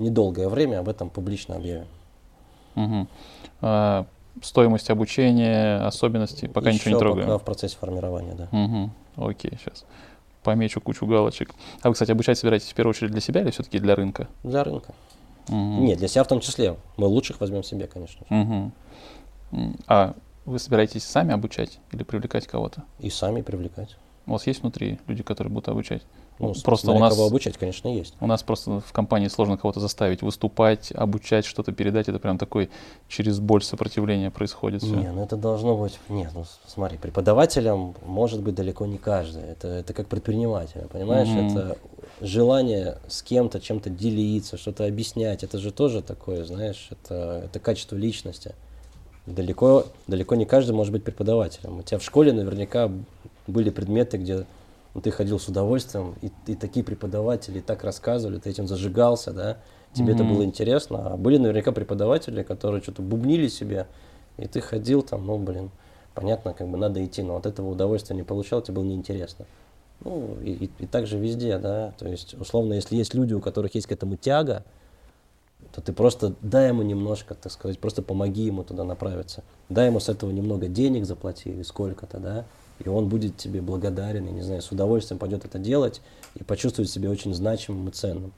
недолгое 0.01 0.49
время 0.49 0.81
об 0.81 0.89
этом 0.89 1.11
публично 1.11 1.57
объявим. 1.57 1.87
Угу. 2.77 3.07
А, 3.63 4.07
стоимость 4.43 4.91
обучения, 4.91 5.79
особенности, 5.85 6.47
пока 6.47 6.71
Еще 6.71 6.79
ничего 6.79 6.95
не 6.95 6.99
трогаем. 6.99 7.27
пока 7.27 7.39
в 7.39 7.45
процессе 7.45 7.77
формирования, 7.77 8.35
да. 8.35 8.49
Угу. 8.53 9.29
Окей, 9.29 9.53
сейчас 9.61 9.85
помечу 10.43 10.81
кучу 10.81 11.07
галочек. 11.07 11.55
А 11.83 11.89
вы, 11.89 11.95
кстати, 11.95 12.13
обучать 12.13 12.39
собираетесь 12.39 12.71
в 12.71 12.75
первую 12.75 12.91
очередь 12.91 13.13
для 13.13 13.21
себя 13.21 13.43
или 13.43 13.51
все-таки 13.51 13.79
для 13.79 13.95
рынка? 13.95 14.29
Для 14.43 14.65
рынка. 14.65 14.95
Угу. 15.49 15.57
Нет, 15.57 15.99
для 15.99 16.09
себя 16.09 16.25
в 16.25 16.29
том 16.29 16.41
числе. 16.41 16.77
Мы 16.97 17.07
лучших 17.07 17.41
возьмем 17.41 17.63
себе, 17.63 17.87
конечно. 17.87 18.27
Угу. 18.31 19.73
А 19.87 20.15
вы 20.45 20.59
собираетесь 20.59 21.05
сами 21.05 21.33
обучать 21.33 21.79
или 21.93 22.03
привлекать 22.03 22.47
кого-то? 22.47 22.85
И 22.99 23.11
сами 23.11 23.43
привлекать. 23.43 23.97
У 24.27 24.33
вас 24.33 24.47
есть 24.47 24.63
внутри 24.63 24.99
люди, 25.07 25.23
которые 25.23 25.53
будут 25.53 25.69
обучать? 25.69 26.03
Ну, 26.41 26.55
просто 26.65 26.93
у 26.93 26.99
нас 26.99 27.15
кого 27.15 27.27
обучать, 27.27 27.59
конечно, 27.59 27.89
есть. 27.89 28.15
У 28.19 28.27
нас 28.27 28.43
просто 28.43 28.81
в 28.81 28.93
компании 28.93 29.29
сложно 29.29 29.59
кого-то 29.59 29.79
заставить 29.79 30.23
выступать, 30.23 30.91
обучать, 30.93 31.45
что-то 31.45 31.73
передать. 31.73 32.09
Это 32.09 32.19
прям 32.19 32.39
такой 32.39 32.71
через 33.09 33.41
боль 33.41 33.63
сопротивления 33.63 34.31
происходит. 34.31 34.83
Все. 34.83 34.95
Не, 34.95 35.13
ну 35.13 35.23
это 35.23 35.37
должно 35.37 35.77
быть. 35.77 35.99
Нет, 36.09 36.31
ну 36.35 36.45
смотри, 36.67 36.97
преподавателем 36.97 37.95
может 38.07 38.41
быть 38.41 38.55
далеко 38.55 38.87
не 38.87 38.97
каждый. 38.97 39.43
Это, 39.43 39.69
это 39.69 39.93
как 39.93 40.09
предпринимателя, 40.09 40.89
понимаешь? 40.91 41.29
Mm-hmm. 41.29 41.51
Это 41.51 41.79
желание 42.23 42.99
с 43.07 43.23
кем-то 43.23 43.61
чем-то 43.61 43.91
делиться, 43.91 44.57
что-то 44.57 44.87
объяснять. 44.87 45.45
Это 45.45 45.59
же 45.59 45.73
тоже 45.73 46.01
такое, 46.01 46.47
знаешь, 46.47 46.89
это, 46.91 47.43
это 47.45 47.61
качество 47.61 47.97
личности. 47.97 48.55
Далеко, 49.27 49.85
далеко 50.07 50.37
не 50.37 50.47
каждый 50.47 50.73
может 50.73 50.93
быть 50.93 51.05
преподавателем. 51.05 51.81
У 51.81 51.83
тебя 51.83 51.99
в 51.99 52.03
школе 52.03 52.33
наверняка 52.33 52.91
были 53.47 53.69
предметы, 53.69 54.17
где 54.17 54.47
ты 55.03 55.11
ходил 55.11 55.39
с 55.39 55.49
удовольствием, 55.49 56.17
и, 56.21 56.31
и 56.47 56.55
такие 56.55 56.85
преподаватели 56.85 57.61
так 57.61 57.85
рассказывали, 57.85 58.39
ты 58.39 58.51
этим 58.51 58.67
зажигался, 58.67 59.33
да, 59.33 59.59
тебе 59.93 60.13
mm-hmm. 60.13 60.15
это 60.15 60.25
было 60.25 60.45
интересно. 60.45 61.13
А 61.13 61.17
были 61.17 61.37
наверняка 61.37 61.73
преподаватели, 61.73 62.43
которые 62.43 62.83
что-то 62.83 63.03
бубнили 63.03 63.49
себе, 63.49 63.87
и 64.37 64.47
ты 64.47 64.61
ходил 64.61 65.03
там, 65.03 65.27
ну, 65.27 65.39
блин, 65.39 65.71
понятно, 66.15 66.55
как 66.55 66.69
бы 66.69 66.77
надо 66.77 67.05
идти, 67.05 67.23
но 67.23 67.37
от 67.37 67.47
этого 67.47 67.71
удовольствия 67.71 68.17
не 68.17 68.23
получал, 68.23 68.63
тебе 68.63 68.77
было 68.77 68.85
неинтересно. 68.85 69.47
Ну, 70.03 70.39
и, 70.43 70.53
и, 70.53 70.71
и 70.79 70.87
так 70.87 71.07
же 71.07 71.19
везде, 71.19 71.59
да, 71.59 71.93
то 71.99 72.09
есть, 72.09 72.35
условно, 72.35 72.75
если 72.75 72.97
есть 72.97 73.15
люди, 73.15 73.35
у 73.35 73.41
которых 73.41 73.75
есть 73.75 73.87
к 73.87 73.93
этому 73.93 74.17
тяга, 74.17 74.65
то 75.73 75.81
ты 75.81 75.93
просто 75.93 76.35
дай 76.41 76.69
ему 76.69 76.83
немножко, 76.83 77.35
так 77.35 77.53
сказать, 77.53 77.79
просто 77.79 78.03
помоги 78.03 78.43
ему 78.43 78.65
туда 78.65 78.83
направиться. 78.85 79.45
Дай 79.69 79.87
ему 79.87 80.01
с 80.01 80.09
этого 80.09 80.31
немного 80.31 80.69
денег 80.69 81.05
заплати 81.05 81.51
или 81.51 81.63
сколько-то, 81.63 82.19
да, 82.19 82.45
и 82.85 82.89
он 82.89 83.09
будет 83.09 83.37
тебе 83.37 83.61
благодарен, 83.61 84.27
и, 84.27 84.33
не 84.33 84.43
знаю, 84.43 84.63
с 84.63 84.73
удовольствием 84.73 85.19
пойдет 85.19 85.45
это 85.45 85.59
делать 85.59 86.01
и 86.35 86.43
почувствует 86.43 86.89
себя 86.89 87.11
очень 87.11 87.35
значимым 87.35 87.89
и 87.89 87.93
ценным. 87.93 88.33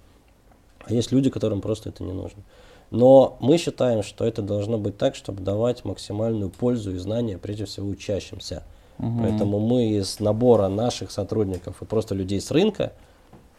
А 0.85 0.93
есть 0.93 1.13
люди, 1.13 1.31
которым 1.31 1.61
просто 1.61 1.91
это 1.91 2.03
не 2.03 2.13
нужно. 2.13 2.43
Но 2.91 3.39
мы 3.41 3.57
считаем, 3.57 4.03
что 4.03 4.25
это 4.25 4.43
должно 4.43 4.79
быть 4.79 4.99
так, 4.99 5.15
чтобы 5.15 5.43
давать 5.43 5.85
максимальную 5.85 6.51
пользу 6.51 6.93
и 6.93 6.99
знания, 6.99 7.39
прежде 7.39 7.65
всего, 7.65 7.89
учащимся. 7.89 8.65
Угу. 8.99 9.21
Поэтому 9.21 9.61
мы 9.61 9.93
из 9.93 10.21
набора 10.21 10.69
наших 10.69 11.11
сотрудников 11.11 11.81
и 11.81 11.85
просто 11.85 12.15
людей 12.15 12.41
с 12.41 12.51
рынка, 12.51 12.93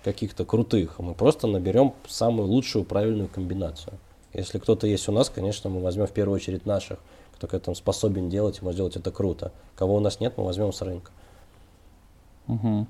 каких-то 0.04 0.46
крутых, 0.46 1.00
мы 1.00 1.14
просто 1.14 1.48
наберем 1.48 1.94
самую 2.08 2.50
лучшую 2.50 2.84
правильную 2.84 3.30
комбинацию. 3.30 3.94
Если 4.34 4.60
кто-то 4.60 4.86
есть 4.86 5.08
у 5.08 5.12
нас, 5.12 5.30
конечно, 5.30 5.70
мы 5.70 5.80
возьмем 5.80 6.08
в 6.08 6.12
первую 6.12 6.36
очередь 6.36 6.66
наших 6.66 7.00
кто 7.44 7.48
к 7.48 7.54
этому 7.54 7.76
способен 7.76 8.30
делать, 8.30 8.60
и 8.62 8.64
может 8.64 8.78
делать 8.78 8.96
это 8.96 9.12
круто. 9.12 9.52
Кого 9.76 9.96
у 9.96 10.00
нас 10.00 10.22
нет, 10.22 10.38
мы 10.38 10.46
возьмем 10.46 10.72
с 10.72 10.82
рынка. 10.82 11.12
Угу. 12.48 12.88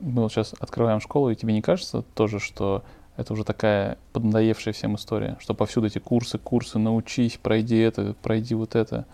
Мы 0.00 0.22
вот 0.22 0.32
сейчас 0.32 0.54
открываем 0.58 1.00
школу, 1.00 1.30
и 1.30 1.36
тебе 1.36 1.52
не 1.52 1.62
кажется 1.62 2.02
тоже, 2.14 2.40
что 2.40 2.82
это 3.16 3.32
уже 3.32 3.44
такая 3.44 3.98
поднадоевшая 4.12 4.74
всем 4.74 4.96
история, 4.96 5.36
что 5.40 5.54
повсюду 5.54 5.86
эти 5.86 5.98
курсы, 5.98 6.38
курсы, 6.38 6.78
научись, 6.78 7.38
пройди 7.40 7.78
это, 7.78 8.14
пройди 8.20 8.54
вот 8.54 8.74
это? 8.74 9.06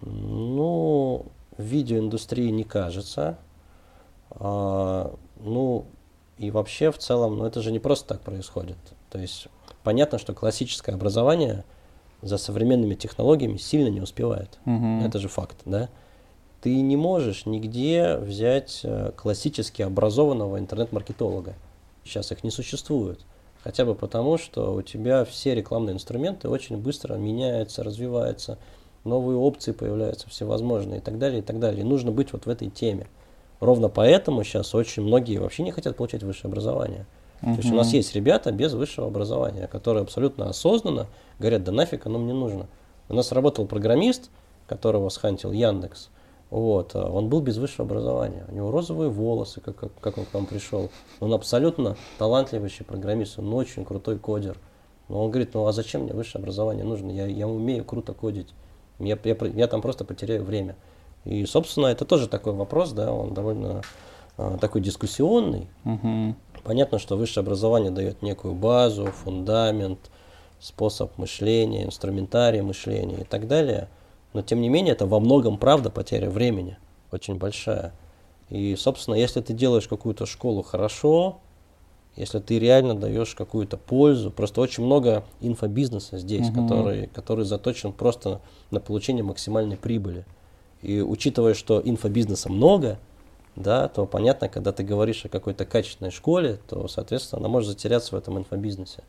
Ну, 0.00 1.26
в 1.56 1.62
видеоиндустрии 1.62 2.50
не 2.50 2.64
кажется. 2.64 3.38
А, 4.30 5.14
ну, 5.38 5.84
и 6.38 6.50
вообще 6.50 6.90
в 6.90 6.98
целом, 6.98 7.36
ну 7.36 7.44
это 7.44 7.62
же 7.62 7.70
не 7.70 7.78
просто 7.78 8.14
так 8.14 8.22
происходит. 8.22 8.78
То 9.10 9.18
есть 9.18 9.46
понятно, 9.84 10.18
что 10.18 10.34
классическое 10.34 10.96
образование– 10.96 11.64
за 12.22 12.38
современными 12.38 12.94
технологиями 12.94 13.56
сильно 13.56 13.88
не 13.88 14.00
успевает. 14.00 14.58
Угу. 14.66 15.02
Это 15.04 15.18
же 15.18 15.28
факт, 15.28 15.56
да? 15.64 15.88
Ты 16.60 16.80
не 16.80 16.96
можешь 16.96 17.46
нигде 17.46 18.16
взять 18.16 18.80
э, 18.84 19.12
классически 19.16 19.80
образованного 19.82 20.58
интернет-маркетолога. 20.58 21.54
Сейчас 22.04 22.32
их 22.32 22.44
не 22.44 22.50
существует. 22.50 23.20
Хотя 23.62 23.84
бы 23.84 23.94
потому, 23.94 24.38
что 24.38 24.74
у 24.74 24.82
тебя 24.82 25.24
все 25.24 25.54
рекламные 25.54 25.94
инструменты 25.94 26.48
очень 26.48 26.76
быстро 26.76 27.14
меняются, 27.14 27.82
развиваются, 27.82 28.58
новые 29.04 29.36
опции 29.36 29.72
появляются 29.72 30.28
всевозможные 30.28 30.98
и 30.98 31.02
так 31.02 31.18
далее, 31.18 31.40
и 31.40 31.42
так 31.42 31.58
далее. 31.58 31.80
И 31.80 31.84
нужно 31.84 32.10
быть 32.10 32.32
вот 32.32 32.46
в 32.46 32.48
этой 32.48 32.68
теме. 32.68 33.06
Ровно 33.60 33.88
поэтому 33.88 34.42
сейчас 34.44 34.74
очень 34.74 35.02
многие 35.02 35.38
вообще 35.38 35.62
не 35.62 35.72
хотят 35.72 35.96
получать 35.96 36.22
высшее 36.22 36.50
образование. 36.50 37.06
Угу. 37.42 37.54
То 37.54 37.60
есть 37.60 37.72
у 37.72 37.76
нас 37.76 37.92
есть 37.92 38.14
ребята 38.14 38.52
без 38.52 38.74
высшего 38.74 39.06
образования, 39.06 39.66
которые 39.66 40.02
абсолютно 40.02 40.48
осознанно 40.48 41.06
говорят, 41.38 41.64
да 41.64 41.72
нафиг 41.72 42.06
оно 42.06 42.18
мне 42.18 42.34
нужно. 42.34 42.66
У 43.08 43.14
нас 43.14 43.32
работал 43.32 43.66
программист, 43.66 44.30
которого 44.66 45.08
схантил 45.08 45.52
Яндекс. 45.52 46.10
Вот, 46.50 46.94
а 46.94 47.08
он 47.08 47.28
был 47.28 47.40
без 47.40 47.58
высшего 47.58 47.84
образования. 47.84 48.44
У 48.48 48.54
него 48.54 48.70
розовые 48.70 49.08
волосы, 49.08 49.60
как, 49.60 49.76
как, 49.76 49.92
как 50.00 50.18
он 50.18 50.24
к 50.26 50.34
нам 50.34 50.46
пришел. 50.46 50.90
Он 51.20 51.32
абсолютно 51.32 51.96
талантливый 52.18 52.70
программист, 52.86 53.38
он 53.38 53.54
очень 53.54 53.84
крутой 53.84 54.18
кодер. 54.18 54.58
Но 55.08 55.24
он 55.24 55.30
говорит, 55.30 55.54
ну 55.54 55.66
а 55.66 55.72
зачем 55.72 56.02
мне 56.02 56.12
высшее 56.12 56.40
образование 56.40 56.84
нужно? 56.84 57.10
Я, 57.10 57.26
я 57.26 57.48
умею 57.48 57.84
круто 57.84 58.14
кодить. 58.14 58.48
Я, 58.98 59.18
я, 59.24 59.36
я 59.54 59.66
там 59.66 59.80
просто 59.80 60.04
потеряю 60.04 60.44
время. 60.44 60.76
И, 61.24 61.44
собственно, 61.46 61.86
это 61.86 62.04
тоже 62.04 62.28
такой 62.28 62.52
вопрос, 62.52 62.92
да, 62.92 63.12
он 63.12 63.34
довольно 63.34 63.82
а, 64.36 64.56
такой 64.58 64.80
дискуссионный. 64.80 65.68
Угу. 65.84 66.34
Понятно, 66.70 67.00
что 67.00 67.16
высшее 67.16 67.42
образование 67.42 67.90
дает 67.90 68.22
некую 68.22 68.54
базу, 68.54 69.06
фундамент, 69.06 69.98
способ 70.60 71.18
мышления, 71.18 71.84
инструментарий 71.84 72.60
мышления 72.60 73.22
и 73.22 73.24
так 73.24 73.48
далее. 73.48 73.88
Но 74.34 74.42
тем 74.42 74.60
не 74.60 74.68
менее, 74.68 74.92
это 74.92 75.04
во 75.04 75.18
многом 75.18 75.58
правда 75.58 75.90
потеря 75.90 76.30
времени, 76.30 76.78
очень 77.10 77.38
большая. 77.38 77.92
И, 78.50 78.76
собственно, 78.76 79.16
если 79.16 79.40
ты 79.40 79.52
делаешь 79.52 79.88
какую-то 79.88 80.26
школу 80.26 80.62
хорошо, 80.62 81.40
если 82.14 82.38
ты 82.38 82.60
реально 82.60 82.94
даешь 82.94 83.34
какую-то 83.34 83.76
пользу, 83.76 84.30
просто 84.30 84.60
очень 84.60 84.84
много 84.84 85.24
инфобизнеса 85.40 86.18
здесь, 86.18 86.50
угу. 86.50 86.62
который, 86.62 87.08
который 87.08 87.44
заточен 87.46 87.92
просто 87.92 88.40
на 88.70 88.78
получение 88.78 89.24
максимальной 89.24 89.76
прибыли. 89.76 90.24
И 90.82 91.00
учитывая, 91.00 91.54
что 91.54 91.82
инфобизнеса 91.84 92.48
много, 92.48 93.00
да, 93.56 93.88
то 93.88 94.06
понятно, 94.06 94.48
когда 94.48 94.72
ты 94.72 94.82
говоришь 94.82 95.24
о 95.24 95.28
какой-то 95.28 95.64
качественной 95.64 96.10
школе, 96.10 96.58
то, 96.68 96.88
соответственно, 96.88 97.40
она 97.40 97.48
может 97.48 97.70
затеряться 97.70 98.14
в 98.14 98.18
этом 98.18 98.38
инфобизнесе. 98.38 99.02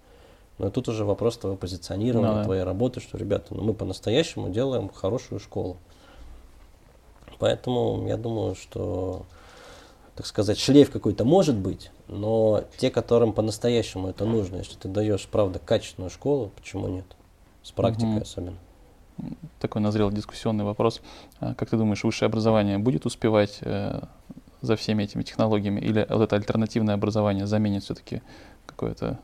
Но 0.57 0.69
тут 0.69 0.89
уже 0.89 1.05
вопрос 1.05 1.38
твоего 1.38 1.57
позиционирования, 1.57 2.31
ну, 2.31 2.38
да. 2.38 2.43
твоей 2.43 2.63
работы, 2.63 2.99
что, 2.99 3.18
ребята, 3.18 3.53
ну, 3.55 3.63
мы 3.63 3.73
по-настоящему 3.73 4.49
делаем 4.49 4.89
хорошую 4.89 5.39
школу. 5.39 5.77
Поэтому 7.39 8.05
я 8.07 8.18
думаю, 8.18 8.53
что, 8.53 9.26
так 10.15 10.27
сказать, 10.27 10.59
шлейф 10.59 10.91
какой-то 10.91 11.26
может 11.26 11.55
быть, 11.55 11.91
но 12.07 12.63
те, 12.77 12.91
которым 12.91 13.34
по-настоящему 13.34 14.09
это 14.09 14.26
нужно, 14.26 14.57
если 14.57 14.76
ты 14.76 14.88
даешь, 14.88 15.27
правда, 15.31 15.57
качественную 15.57 16.11
школу, 16.11 16.51
почему 16.55 16.88
нет? 16.88 17.05
С 17.63 17.72
практикой 17.72 18.18
угу. 18.18 18.22
особенно. 18.22 18.57
Такой 19.59 19.81
назрел 19.81 20.11
дискуссионный 20.11 20.63
вопрос. 20.63 21.01
А 21.39 21.53
как 21.55 21.69
ты 21.69 21.77
думаешь, 21.77 22.03
высшее 22.03 22.27
образование 22.27 22.77
будет 22.77 23.05
успевать 23.05 23.59
э, 23.61 24.01
за 24.62 24.76
всеми 24.76 25.04
этими 25.04 25.24
технологиями, 25.24 25.80
или 25.80 26.06
вот 26.10 26.22
это 26.22 26.36
альтернативное 26.36 26.96
образование 26.96 27.46
заменит 27.46 27.84
все-таки 27.84 28.22
какое-то 28.66 29.20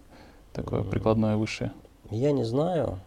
такое 0.53 0.83
прикладное 0.83 1.37
высшее? 1.37 1.71
Я 2.09 2.31
не 2.31 2.43
знаю, 2.43 2.99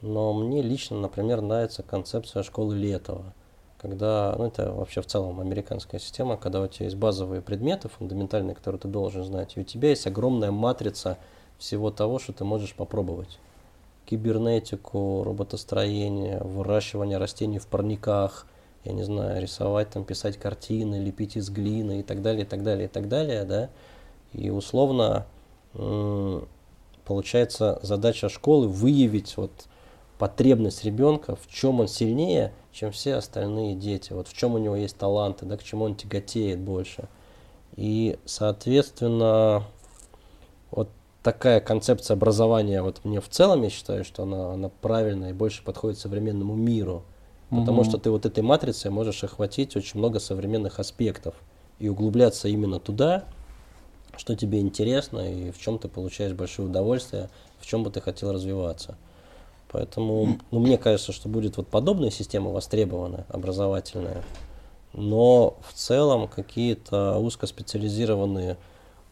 но 0.00 0.32
мне 0.32 0.62
лично, 0.62 0.98
например, 0.98 1.40
нравится 1.40 1.82
концепция 1.82 2.42
школы 2.42 2.76
Летова 2.76 3.34
когда, 3.80 4.34
ну 4.36 4.44
это 4.44 4.72
вообще 4.72 5.00
в 5.00 5.06
целом 5.06 5.40
американская 5.40 5.98
система, 5.98 6.36
когда 6.36 6.60
у 6.60 6.66
тебя 6.66 6.84
есть 6.84 6.98
базовые 6.98 7.40
предметы 7.40 7.88
фундаментальные, 7.88 8.54
которые 8.54 8.78
ты 8.78 8.88
должен 8.88 9.24
знать, 9.24 9.56
и 9.56 9.60
у 9.60 9.64
тебя 9.64 9.88
есть 9.88 10.06
огромная 10.06 10.50
матрица 10.50 11.16
всего 11.58 11.90
того, 11.90 12.18
что 12.18 12.34
ты 12.34 12.44
можешь 12.44 12.74
попробовать. 12.74 13.38
Кибернетику, 14.04 15.22
роботостроение, 15.24 16.40
выращивание 16.40 17.16
растений 17.16 17.58
в 17.58 17.66
парниках, 17.66 18.46
я 18.84 18.92
не 18.92 19.02
знаю, 19.02 19.40
рисовать, 19.40 19.90
там, 19.90 20.04
писать 20.04 20.36
картины, 20.38 20.96
лепить 20.96 21.36
из 21.36 21.50
глины 21.50 22.00
и 22.00 22.02
так 22.02 22.22
далее, 22.22 22.44
и 22.44 22.46
так 22.46 22.62
далее, 22.62 22.86
и 22.86 22.88
так 22.88 23.08
далее, 23.08 23.44
да. 23.44 23.70
И 24.32 24.50
условно 24.50 25.26
получается 27.04 27.78
задача 27.82 28.28
школы 28.28 28.68
выявить 28.68 29.36
вот 29.36 29.50
потребность 30.18 30.84
ребенка, 30.84 31.36
в 31.36 31.46
чем 31.48 31.80
он 31.80 31.88
сильнее, 31.88 32.52
чем 32.72 32.92
все 32.92 33.14
остальные 33.14 33.74
дети, 33.74 34.12
вот 34.12 34.28
в 34.28 34.36
чем 34.36 34.54
у 34.54 34.58
него 34.58 34.76
есть 34.76 34.96
таланты, 34.96 35.46
да, 35.46 35.56
к 35.56 35.62
чему 35.62 35.84
он 35.84 35.94
тяготеет 35.94 36.58
больше. 36.58 37.08
И, 37.76 38.18
соответственно, 38.24 39.64
вот 40.70 40.90
такая 41.22 41.60
концепция 41.60 42.14
образования, 42.14 42.82
вот 42.82 43.04
мне 43.04 43.20
в 43.20 43.28
целом, 43.28 43.62
я 43.62 43.70
считаю, 43.70 44.04
что 44.04 44.24
она, 44.24 44.52
она 44.52 44.68
правильная 44.68 45.30
и 45.30 45.34
больше 45.34 45.64
подходит 45.64 45.98
современному 45.98 46.54
миру. 46.54 47.02
Потому 47.50 47.80
угу. 47.80 47.88
что 47.88 47.98
ты 47.98 48.10
вот 48.10 48.26
этой 48.26 48.42
матрицей 48.42 48.90
можешь 48.90 49.24
охватить 49.24 49.76
очень 49.76 49.98
много 49.98 50.20
современных 50.20 50.78
аспектов 50.78 51.34
и 51.80 51.88
углубляться 51.88 52.48
именно 52.48 52.78
туда, 52.78 53.24
что 54.16 54.36
тебе 54.36 54.60
интересно 54.60 55.20
и 55.20 55.50
в 55.50 55.58
чем 55.58 55.78
ты 55.78 55.88
получаешь 55.88 56.32
большое 56.32 56.68
удовольствие, 56.68 57.28
в 57.58 57.66
чем 57.66 57.82
бы 57.82 57.90
ты 57.90 58.00
хотел 58.00 58.32
развиваться. 58.32 58.96
Поэтому 59.72 60.38
ну, 60.50 60.60
мне 60.60 60.78
кажется, 60.78 61.12
что 61.12 61.28
будет 61.28 61.56
вот 61.56 61.68
подобная 61.68 62.10
система 62.10 62.50
востребована, 62.50 63.24
образовательная. 63.28 64.22
Но 64.92 65.56
в 65.62 65.72
целом 65.72 66.28
какие-то 66.28 67.18
узкоспециализированные 67.18 68.56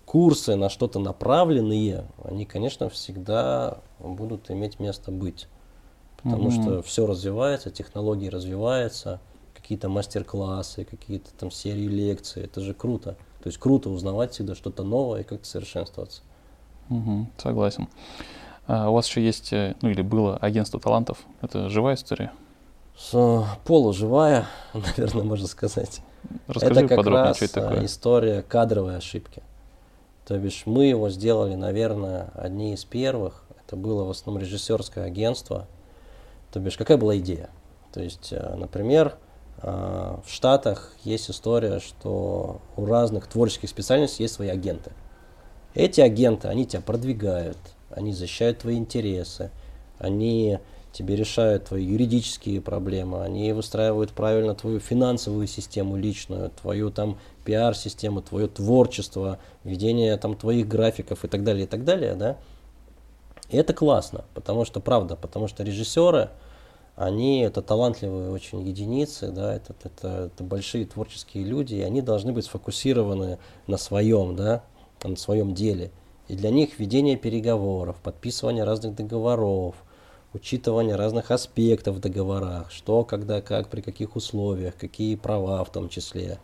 курсы 0.05 0.57
на 0.57 0.69
что-то 0.69 0.99
направленные, 0.99 2.05
они, 2.25 2.45
конечно, 2.45 2.89
всегда 2.89 3.79
будут 4.01 4.51
иметь 4.51 4.81
место 4.81 5.11
быть. 5.11 5.47
Потому 6.23 6.49
mm-hmm. 6.49 6.63
что 6.63 6.83
все 6.83 7.07
развивается, 7.07 7.71
технологии 7.71 8.29
развиваются, 8.29 9.21
какие-то 9.55 9.89
мастер-классы, 9.89 10.85
какие-то 10.85 11.31
там 11.39 11.51
серии 11.51 11.87
лекций. 11.87 12.45
Это 12.45 12.61
же 12.61 12.75
круто. 12.75 13.17
То 13.43 13.49
есть 13.49 13.59
круто 13.59 13.91
узнавать 13.91 14.33
всегда 14.33 14.55
что-то 14.55 14.83
новое 14.83 15.21
и 15.21 15.25
как-то 15.25 15.47
совершенствоваться. 15.47 16.23
Mm-hmm. 16.91 17.27
Согласен. 17.39 17.89
А 18.67 18.91
у 18.91 18.95
вас 18.95 19.09
еще 19.09 19.25
есть, 19.25 19.53
э, 19.53 19.77
ну 19.81 19.91
или 19.91 20.03
было 20.03 20.37
агентство 20.37 20.81
талантов. 20.81 21.19
Это 21.41 21.69
живая 21.69 21.95
история? 21.95 22.33
С, 22.97 23.47
полуживая, 23.65 24.47
наверное, 24.75 25.25
можно 25.25 25.47
сказать. 25.47 26.03
Расскажи 26.47 26.81
это 26.81 26.89
как 26.89 26.97
подробнее, 26.99 27.25
раз 27.29 27.37
что 27.37 27.45
это 27.47 27.61
такое. 27.61 27.85
история 27.87 28.43
кадровой 28.43 28.97
ошибки. 28.97 29.43
То 30.27 30.37
бишь 30.37 30.65
мы 30.67 30.87
его 30.87 31.09
сделали, 31.09 31.55
наверное, 31.55 32.31
одни 32.35 32.75
из 32.75 32.85
первых. 32.85 33.45
Это 33.65 33.77
было 33.77 34.05
в 34.05 34.11
основном 34.11 34.43
режиссерское 34.43 35.05
агентство. 35.05 35.67
То 36.53 36.61
бишь 36.61 36.77
какая 36.77 36.97
была 36.97 37.17
идея? 37.19 37.51
То 37.93 38.01
есть, 38.01 38.33
э, 38.33 38.55
например, 38.57 39.17
э, 39.63 40.17
в 40.25 40.31
Штатах 40.31 40.93
есть 41.05 41.31
история, 41.31 41.81
что 41.81 42.61
у 42.77 42.87
разных 42.87 43.27
творческих 43.27 43.69
специальностей 43.69 44.25
есть 44.25 44.35
свои 44.35 44.49
агенты. 44.49 44.93
Эти 45.75 46.01
агенты, 46.01 46.49
они 46.49 46.67
тебя 46.67 46.81
продвигают, 46.81 47.59
они 47.91 48.13
защищают 48.13 48.61
твои 48.61 48.77
интересы, 48.77 49.51
они 49.99 50.59
тебе 50.93 51.17
решают 51.17 51.67
твои 51.67 51.85
юридические 51.85 52.61
проблемы, 52.61 53.23
они 53.23 53.53
выстраивают 53.53 54.13
правильно 54.13 54.55
твою 54.55 54.81
финансовую 54.81 55.47
систему 55.47 55.97
личную, 55.97 56.51
твою 56.51 56.91
там 56.91 57.19
пиар-систему, 57.45 58.23
твое 58.23 58.49
творчество, 58.49 59.39
ведение 59.65 60.17
там 60.17 60.35
твоих 60.35 60.67
графиков 60.67 61.25
и 61.25 61.29
так 61.29 61.45
далее, 61.45 61.65
и 61.65 61.69
так 61.69 61.85
далее, 61.85 62.15
да. 62.15 62.37
И 63.49 63.57
это 63.57 63.73
классно, 63.73 64.25
потому 64.35 64.65
что, 64.65 64.81
правда, 64.81 65.17
потому 65.17 65.49
что 65.49 65.63
режиссеры, 65.63 66.31
они 66.97 67.41
это 67.41 67.63
талантливые 67.63 68.31
очень 68.31 68.61
единицы, 68.61 69.31
да, 69.31 69.55
это, 69.55 69.75
это, 69.85 70.31
это 70.35 70.45
большие 70.45 70.85
творческие 70.85 71.45
люди, 71.45 71.77
и 71.77 71.83
они 71.83 72.03
должны 72.03 72.33
быть 72.33 72.45
сфокусированы 72.45 73.39
на 73.67 73.77
своем, 73.79 74.37
да, 74.37 74.63
на 75.03 75.17
своем 75.17 75.55
деле. 75.55 75.91
И 76.27 76.35
для 76.35 76.51
них 76.51 76.79
ведение 76.79 77.17
переговоров, 77.17 77.97
подписывание 78.03 78.65
разных 78.65 78.95
договоров, 78.95 79.77
учитывание 80.35 80.97
разных 80.97 81.31
аспектов 81.31 81.97
в 81.97 82.01
договорах, 82.01 82.71
что, 82.71 83.05
когда, 83.05 83.41
как, 83.41 83.69
при 83.69 83.81
каких 83.81 84.15
условиях, 84.15 84.77
какие 84.77 85.17
права 85.17 85.65
в 85.65 85.73
том 85.73 85.89
числе, 85.89 86.39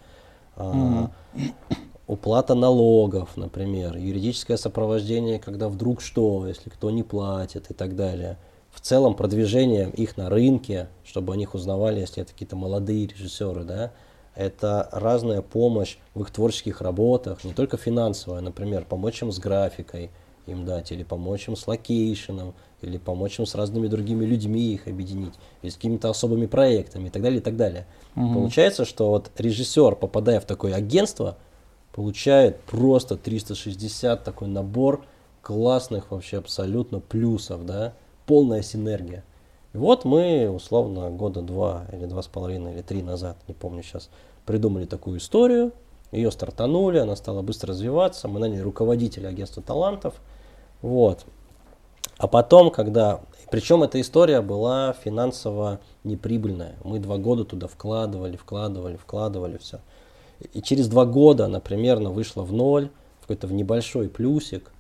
mm-hmm. 0.56 1.10
Уплата 2.06 2.55
налогов, 2.55 3.36
например, 3.36 3.97
юридическое 3.97 4.56
сопровождение, 4.56 5.39
когда 5.39 5.68
вдруг 5.68 6.01
что, 6.01 6.47
если 6.47 6.70
кто 6.70 6.90
не 6.90 7.02
платит 7.02 7.70
и 7.70 7.74
так 7.74 7.97
далее. 7.97 8.39
В 8.70 8.81
целом 8.81 9.14
продвижение 9.14 9.89
их 9.90 10.16
на 10.16 10.28
рынке, 10.28 10.89
чтобы 11.05 11.32
о 11.32 11.36
них 11.36 11.55
узнавали, 11.55 12.01
если 12.01 12.22
это 12.22 12.32
какие-то 12.32 12.56
молодые 12.56 13.06
режиссеры, 13.06 13.64
да, 13.64 13.93
это 14.35 14.89
разная 14.90 15.43
помощь 15.43 15.97
в 16.14 16.22
их 16.22 16.31
творческих 16.31 16.81
работах, 16.81 17.44
не 17.44 17.52
только 17.52 17.76
финансовая, 17.76 18.40
например, 18.40 18.85
помочь 18.85 19.22
им 19.22 19.31
с 19.31 19.39
графикой 19.39 20.10
им 20.47 20.66
дать, 20.66 20.93
или 20.93 21.05
помочь 21.05 21.48
им 21.48 21.56
с 21.56 21.66
location 21.66 22.31
ом, 22.31 22.55
или 22.82 22.98
помочь 22.98 23.39
им 23.39 23.47
с 23.47 23.55
разными 23.55 23.86
другими 23.86 24.24
людьми 24.24 24.74
их 24.74 24.86
объединить, 24.89 25.35
или 25.62 25.70
с 25.70 25.76
какими-то 25.76 26.10
особыми 26.10 26.47
проектами 26.47 27.06
и 27.06 27.10
так 27.10 27.22
далее, 27.22 27.40
и 27.40 27.43
так 27.43 27.56
далее. 27.56 27.86
Угу. 28.16 28.35
Получается, 28.35 28.85
что 28.85 29.09
вот 29.09 29.31
режиссер, 29.39 29.94
попадая 29.97 30.40
в 30.40 30.44
такое 30.44 30.74
агентство, 30.74 31.39
получает 31.95 32.61
просто 32.62 33.16
360 33.16 34.25
такой 34.25 34.49
набор 34.49 35.05
классных 35.43 36.11
вообще 36.11 36.39
абсолютно 36.39 36.99
плюсов, 36.99 37.65
да, 37.65 37.95
полная 38.27 38.62
синергия. 38.62 39.23
И 39.73 39.77
вот 39.77 40.05
мы, 40.05 40.51
условно, 40.51 41.11
года 41.11 41.41
два 41.41 41.87
или 41.93 42.07
два 42.07 42.23
с 42.23 42.27
половиной 42.27 42.75
или 42.75 42.83
три 42.83 43.03
назад, 43.03 43.37
не 43.47 43.55
помню 43.55 43.83
сейчас, 43.83 44.11
придумали 44.45 44.87
такую 44.87 45.19
историю, 45.19 45.73
ее 46.11 46.33
стартанули, 46.33 46.99
она 46.99 47.15
стала 47.15 47.43
быстро 47.43 47.71
развиваться, 47.71 48.27
мы 48.27 48.41
наняли 48.41 48.61
руководителя 48.61 49.29
агентства 49.29 49.62
талантов, 49.62 50.15
вот. 50.83 51.25
А 52.19 52.27
потом, 52.27 52.71
когда, 52.71 53.21
причем 53.53 53.85
эта 53.85 54.01
история 54.01 54.41
была 54.41 54.95
финансово 55.05 55.79
неприбыльная, 56.03 56.75
мы 56.83 56.99
два 56.99 57.19
года 57.19 57.45
туда 57.45 57.69
вкладывали, 57.69 58.37
вкладывали, 58.37 58.97
вкладывали 58.97 59.59
все. 59.59 59.81
И 60.52 60.62
через 60.62 60.89
два 60.89 61.05
года 61.05 61.47
она 61.47 61.61
примерно 61.61 62.11
вышла 62.11 62.43
в 62.43 62.52
ноль, 62.52 62.90
какой-то 63.20 63.47
в 63.47 63.52
небольшой 63.52 64.09
плюсик, 64.09 64.70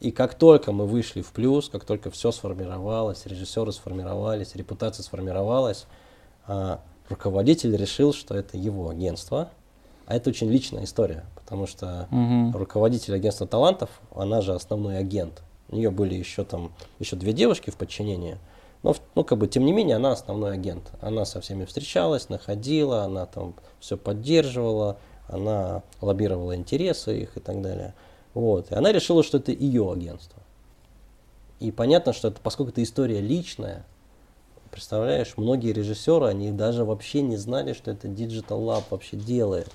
и 0.00 0.12
как 0.12 0.34
только 0.34 0.70
мы 0.70 0.86
вышли 0.86 1.22
в 1.22 1.32
плюс, 1.32 1.68
как 1.68 1.84
только 1.84 2.10
все 2.10 2.30
сформировалось, 2.30 3.26
режиссеры 3.26 3.72
сформировались, 3.72 4.54
репутация 4.54 5.02
сформировалась, 5.02 5.86
а, 6.46 6.80
руководитель 7.08 7.76
решил, 7.76 8.12
что 8.12 8.34
это 8.34 8.56
его 8.56 8.90
агентство. 8.90 9.50
А 10.06 10.16
это 10.16 10.30
очень 10.30 10.48
личная 10.48 10.84
история, 10.84 11.26
потому 11.34 11.66
что 11.66 12.08
угу. 12.10 12.56
руководитель 12.56 13.14
агентства 13.14 13.46
талантов, 13.46 13.90
она 14.14 14.40
же 14.40 14.54
основной 14.54 14.96
агент. 14.98 15.42
У 15.68 15.76
нее 15.76 15.90
были 15.90 16.14
еще 16.14 16.44
там 16.44 16.72
еще 16.98 17.14
две 17.14 17.34
девушки 17.34 17.68
в 17.68 17.76
подчинении. 17.76 18.38
Но, 18.82 18.94
ну, 19.14 19.24
как 19.24 19.38
бы, 19.38 19.48
тем 19.48 19.64
не 19.64 19.72
менее, 19.72 19.96
она 19.96 20.12
основной 20.12 20.54
агент. 20.54 20.90
Она 21.00 21.24
со 21.24 21.40
всеми 21.40 21.64
встречалась, 21.64 22.28
находила, 22.28 23.04
она 23.04 23.26
там 23.26 23.54
все 23.80 23.96
поддерживала, 23.96 24.98
она 25.26 25.82
лоббировала 26.00 26.54
интересы 26.54 27.22
их 27.22 27.36
и 27.36 27.40
так 27.40 27.60
далее. 27.60 27.94
Вот. 28.34 28.70
И 28.70 28.74
она 28.74 28.92
решила, 28.92 29.22
что 29.22 29.38
это 29.38 29.52
ее 29.52 29.90
агентство. 29.90 30.42
И 31.58 31.72
понятно, 31.72 32.12
что 32.12 32.28
это, 32.28 32.40
поскольку 32.40 32.70
это 32.70 32.82
история 32.82 33.20
личная, 33.20 33.84
Представляешь, 34.70 35.34
многие 35.36 35.72
режиссеры, 35.72 36.26
они 36.26 36.52
даже 36.52 36.84
вообще 36.84 37.22
не 37.22 37.36
знали, 37.36 37.72
что 37.72 37.90
это 37.90 38.06
Digital 38.06 38.60
Lab 38.60 38.84
вообще 38.90 39.16
делает. 39.16 39.70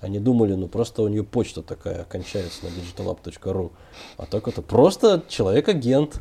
Они 0.00 0.18
думали, 0.18 0.54
ну 0.54 0.68
просто 0.68 1.02
у 1.02 1.08
нее 1.08 1.24
почта 1.24 1.62
такая 1.62 2.04
кончается 2.04 2.66
на 2.66 2.68
digitallab.ru. 2.68 3.72
А 4.18 4.26
так 4.26 4.46
это 4.46 4.60
просто 4.60 5.22
человек-агент. 5.28 6.20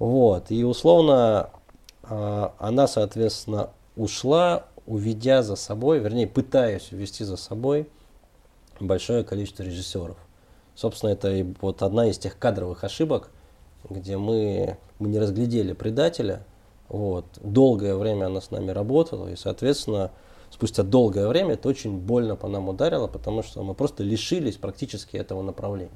Вот. 0.00 0.50
И 0.50 0.64
условно 0.64 1.50
а, 2.02 2.54
она, 2.58 2.88
соответственно, 2.88 3.70
ушла, 3.96 4.64
уведя 4.86 5.42
за 5.42 5.54
собой, 5.54 6.00
вернее, 6.00 6.26
пытаясь 6.26 6.90
увести 6.90 7.22
за 7.22 7.36
собой 7.36 7.86
большое 8.80 9.22
количество 9.22 9.62
режиссеров. 9.62 10.16
Собственно, 10.74 11.10
это 11.10 11.30
и 11.30 11.46
вот 11.60 11.82
одна 11.82 12.08
из 12.08 12.18
тех 12.18 12.38
кадровых 12.38 12.82
ошибок, 12.82 13.28
где 13.88 14.16
мы, 14.16 14.78
мы 14.98 15.08
не 15.10 15.18
разглядели 15.18 15.74
предателя. 15.74 16.46
Вот. 16.88 17.26
Долгое 17.42 17.94
время 17.94 18.26
она 18.26 18.40
с 18.40 18.50
нами 18.50 18.70
работала, 18.70 19.28
и, 19.28 19.36
соответственно, 19.36 20.12
спустя 20.48 20.82
долгое 20.82 21.28
время 21.28 21.54
это 21.54 21.68
очень 21.68 21.98
больно 21.98 22.36
по 22.36 22.48
нам 22.48 22.70
ударило, 22.70 23.06
потому 23.06 23.42
что 23.42 23.62
мы 23.62 23.74
просто 23.74 24.02
лишились 24.02 24.56
практически 24.56 25.18
этого 25.18 25.42
направления. 25.42 25.90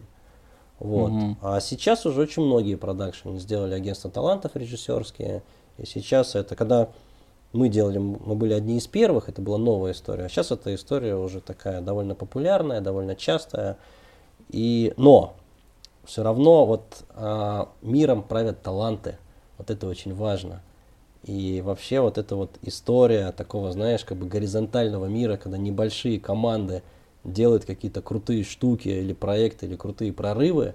Вот. 0.78 1.10
Угу. 1.12 1.36
А 1.42 1.60
сейчас 1.60 2.06
уже 2.06 2.20
очень 2.22 2.42
многие 2.42 2.74
продакшены 2.76 3.38
сделали 3.38 3.74
агентство 3.74 4.10
талантов 4.10 4.56
режиссерские. 4.56 5.42
И 5.78 5.86
сейчас 5.86 6.34
это, 6.34 6.56
когда 6.56 6.88
мы 7.52 7.68
делали, 7.68 7.98
мы 7.98 8.34
были 8.34 8.52
одни 8.52 8.78
из 8.78 8.86
первых, 8.86 9.28
это 9.28 9.40
была 9.40 9.58
новая 9.58 9.92
история. 9.92 10.24
А 10.24 10.28
сейчас 10.28 10.50
эта 10.50 10.74
история 10.74 11.16
уже 11.16 11.40
такая 11.40 11.80
довольно 11.80 12.14
популярная, 12.14 12.80
довольно 12.80 13.14
частая. 13.14 13.76
И, 14.50 14.92
но 14.96 15.34
все 16.04 16.22
равно 16.22 16.66
вот 16.66 17.04
а, 17.10 17.68
миром 17.80 18.22
правят 18.22 18.62
таланты. 18.62 19.18
Вот 19.58 19.70
это 19.70 19.86
очень 19.86 20.14
важно. 20.14 20.62
И 21.22 21.62
вообще 21.64 22.00
вот 22.00 22.18
эта 22.18 22.36
вот 22.36 22.50
история 22.62 23.32
такого, 23.32 23.72
знаешь, 23.72 24.04
как 24.04 24.18
бы 24.18 24.26
горизонтального 24.26 25.06
мира, 25.06 25.36
когда 25.36 25.56
небольшие 25.56 26.20
команды 26.20 26.82
делают 27.24 27.64
какие-то 27.64 28.02
крутые 28.02 28.44
штуки 28.44 28.88
или 28.88 29.12
проекты, 29.12 29.66
или 29.66 29.76
крутые 29.76 30.12
прорывы, 30.12 30.74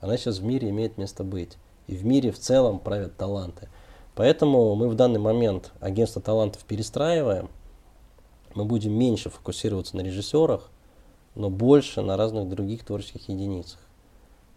она 0.00 0.16
сейчас 0.16 0.38
в 0.38 0.44
мире 0.44 0.70
имеет 0.70 0.96
место 0.96 1.24
быть. 1.24 1.58
И 1.86 1.96
в 1.96 2.04
мире 2.04 2.30
в 2.30 2.38
целом 2.38 2.78
правят 2.78 3.16
таланты. 3.16 3.68
Поэтому 4.14 4.74
мы 4.74 4.88
в 4.88 4.94
данный 4.94 5.20
момент 5.20 5.72
агентство 5.80 6.20
талантов 6.20 6.64
перестраиваем. 6.64 7.48
Мы 8.54 8.64
будем 8.64 8.92
меньше 8.92 9.30
фокусироваться 9.30 9.96
на 9.96 10.00
режиссерах, 10.00 10.70
но 11.34 11.50
больше 11.50 12.02
на 12.02 12.16
разных 12.16 12.48
других 12.48 12.84
творческих 12.84 13.28
единицах. 13.28 13.80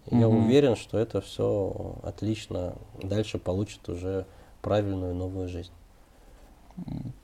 И 0.08 0.16
mm-hmm. 0.16 0.20
Я 0.20 0.30
уверен, 0.30 0.76
что 0.76 0.98
это 0.98 1.22
все 1.22 1.96
отлично 2.04 2.76
дальше 3.02 3.38
получит 3.38 3.88
уже 3.88 4.26
правильную 4.62 5.14
новую 5.14 5.48
жизнь. 5.48 5.72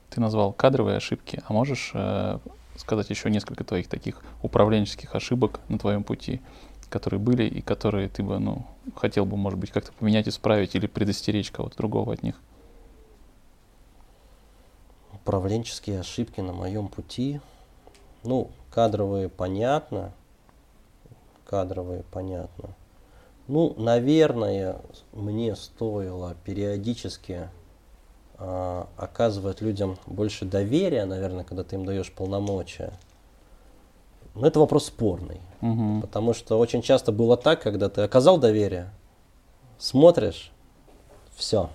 Ты 0.09 0.21
назвал 0.21 0.53
кадровые 0.53 0.97
ошибки, 0.97 1.41
а 1.45 1.53
можешь 1.53 1.91
э, 1.93 2.39
сказать 2.77 3.09
еще 3.09 3.29
несколько 3.29 3.63
твоих 3.63 3.87
таких 3.87 4.21
управленческих 4.41 5.15
ошибок 5.15 5.59
на 5.67 5.77
твоем 5.79 6.03
пути, 6.03 6.41
которые 6.89 7.19
были 7.19 7.43
и 7.43 7.61
которые 7.61 8.09
ты 8.09 8.23
бы, 8.23 8.39
ну, 8.39 8.65
хотел 8.95 9.25
бы, 9.25 9.37
может 9.37 9.59
быть, 9.59 9.71
как-то 9.71 9.91
поменять, 9.93 10.27
исправить 10.27 10.75
или 10.75 10.87
предостеречь 10.87 11.51
кого-то 11.51 11.77
другого 11.77 12.13
от 12.13 12.23
них? 12.23 12.35
Управленческие 15.13 15.99
ошибки 15.99 16.39
на 16.39 16.53
моем 16.53 16.87
пути. 16.87 17.41
Ну, 18.23 18.49
кадровые 18.71 19.29
понятно. 19.29 20.13
Кадровые 21.45 22.03
понятно. 22.11 22.69
Ну, 23.47 23.73
наверное, 23.77 24.81
мне 25.13 25.55
стоило 25.55 26.35
периодически 26.43 27.49
э, 28.39 28.83
оказывать 28.97 29.61
людям 29.61 29.97
больше 30.05 30.45
доверия, 30.45 31.05
наверное, 31.05 31.43
когда 31.43 31.63
ты 31.63 31.75
им 31.75 31.85
даешь 31.85 32.11
полномочия. 32.11 32.93
Но 34.35 34.47
это 34.47 34.59
вопрос 34.59 34.85
спорный. 34.85 35.41
Угу. 35.61 36.01
Потому 36.01 36.33
что 36.33 36.59
очень 36.59 36.81
часто 36.81 37.11
было 37.11 37.37
так, 37.37 37.61
когда 37.61 37.89
ты 37.89 38.01
оказал 38.01 38.37
доверие, 38.37 38.91
смотришь, 39.77 40.51
все, 41.35 41.69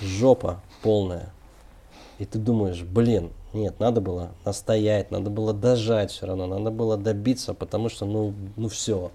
жопа 0.00 0.60
полная. 0.82 1.32
И 2.18 2.24
ты 2.24 2.38
думаешь, 2.38 2.82
блин, 2.82 3.32
нет, 3.52 3.78
надо 3.78 4.00
было 4.00 4.30
настоять, 4.44 5.10
надо 5.10 5.30
было 5.30 5.52
дожать 5.52 6.10
все 6.10 6.26
равно, 6.26 6.46
надо 6.46 6.70
было 6.70 6.96
добиться, 6.96 7.54
потому 7.54 7.88
что, 7.88 8.04
ну, 8.06 8.34
ну 8.56 8.68
все, 8.68 9.12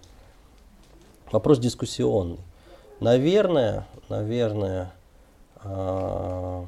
Вопрос 1.34 1.57
дискуссионный. 1.57 2.38
Наверное, 2.99 3.88
наверное, 4.07 4.93
а, 5.55 6.67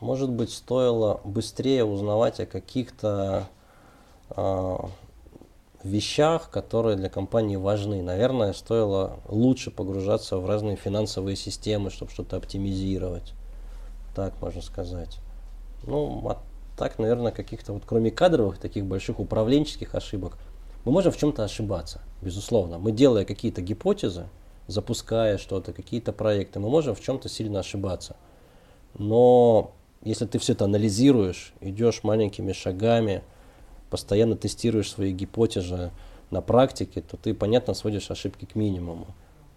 может 0.00 0.30
быть, 0.30 0.52
стоило 0.52 1.20
быстрее 1.24 1.84
узнавать 1.84 2.40
о 2.40 2.46
каких-то 2.46 3.48
а, 4.30 4.88
вещах, 5.82 6.50
которые 6.50 6.96
для 6.96 7.08
компании 7.08 7.56
важны. 7.56 8.02
Наверное, 8.02 8.52
стоило 8.52 9.20
лучше 9.28 9.70
погружаться 9.70 10.38
в 10.38 10.46
разные 10.46 10.76
финансовые 10.76 11.36
системы, 11.36 11.90
чтобы 11.90 12.10
что-то 12.10 12.36
оптимизировать. 12.36 13.34
Так 14.14 14.40
можно 14.40 14.62
сказать. 14.62 15.18
Ну, 15.84 16.28
а 16.28 16.38
так, 16.76 16.98
наверное, 16.98 17.32
каких-то 17.32 17.72
вот 17.72 17.82
кроме 17.86 18.10
кадровых 18.10 18.58
таких 18.58 18.84
больших 18.86 19.20
управленческих 19.20 19.94
ошибок– 19.94 20.36
мы 20.84 20.92
можем 20.92 21.12
в 21.12 21.16
чем-то 21.16 21.44
ошибаться, 21.44 22.00
безусловно. 22.22 22.78
Мы 22.78 22.92
делая 22.92 23.24
какие-то 23.24 23.60
гипотезы, 23.60 24.28
запуская 24.66 25.36
что-то, 25.36 25.72
какие-то 25.72 26.12
проекты, 26.12 26.58
мы 26.58 26.70
можем 26.70 26.94
в 26.94 27.00
чем-то 27.00 27.28
сильно 27.28 27.60
ошибаться. 27.60 28.16
Но 28.94 29.72
если 30.02 30.26
ты 30.26 30.38
все 30.38 30.52
это 30.52 30.64
анализируешь, 30.64 31.52
идешь 31.60 32.02
маленькими 32.02 32.52
шагами, 32.52 33.22
постоянно 33.90 34.36
тестируешь 34.36 34.90
свои 34.90 35.12
гипотезы 35.12 35.90
на 36.30 36.40
практике, 36.40 37.02
то 37.02 37.16
ты, 37.16 37.34
понятно, 37.34 37.74
сводишь 37.74 38.10
ошибки 38.10 38.44
к 38.44 38.54
минимуму. 38.54 39.08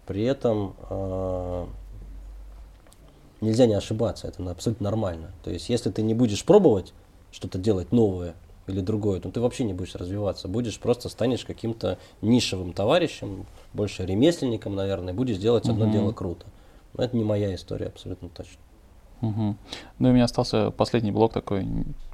При 0.06 0.24
этом 0.24 0.74
э, 0.90 1.66
нельзя 3.40 3.66
не 3.66 3.74
ошибаться, 3.74 4.28
это 4.28 4.50
абсолютно 4.50 4.84
нормально. 4.84 5.32
То 5.44 5.50
есть, 5.50 5.68
если 5.68 5.90
ты 5.90 6.02
не 6.02 6.14
будешь 6.14 6.44
пробовать 6.44 6.92
что-то 7.30 7.58
делать 7.58 7.92
новое, 7.92 8.34
или 8.66 8.80
другое, 8.80 9.20
то 9.20 9.30
ты 9.30 9.40
вообще 9.40 9.64
не 9.64 9.74
будешь 9.74 9.94
развиваться. 9.94 10.48
Будешь 10.48 10.78
просто 10.78 11.08
станешь 11.08 11.44
каким-то 11.44 11.98
нишевым 12.22 12.72
товарищем, 12.72 13.46
больше 13.72 14.06
ремесленником, 14.06 14.74
наверное, 14.74 15.12
будешь 15.12 15.36
делать 15.36 15.68
одно 15.68 15.84
угу. 15.84 15.92
дело 15.92 16.12
круто. 16.12 16.46
Но 16.94 17.04
это 17.04 17.16
не 17.16 17.24
моя 17.24 17.54
история 17.54 17.86
абсолютно 17.86 18.28
точно. 18.28 18.60
Угу. 19.20 19.56
Ну 19.98 20.08
и 20.08 20.10
у 20.10 20.14
меня 20.14 20.24
остался 20.24 20.70
последний 20.70 21.12
блок 21.12 21.32
такой, 21.32 21.66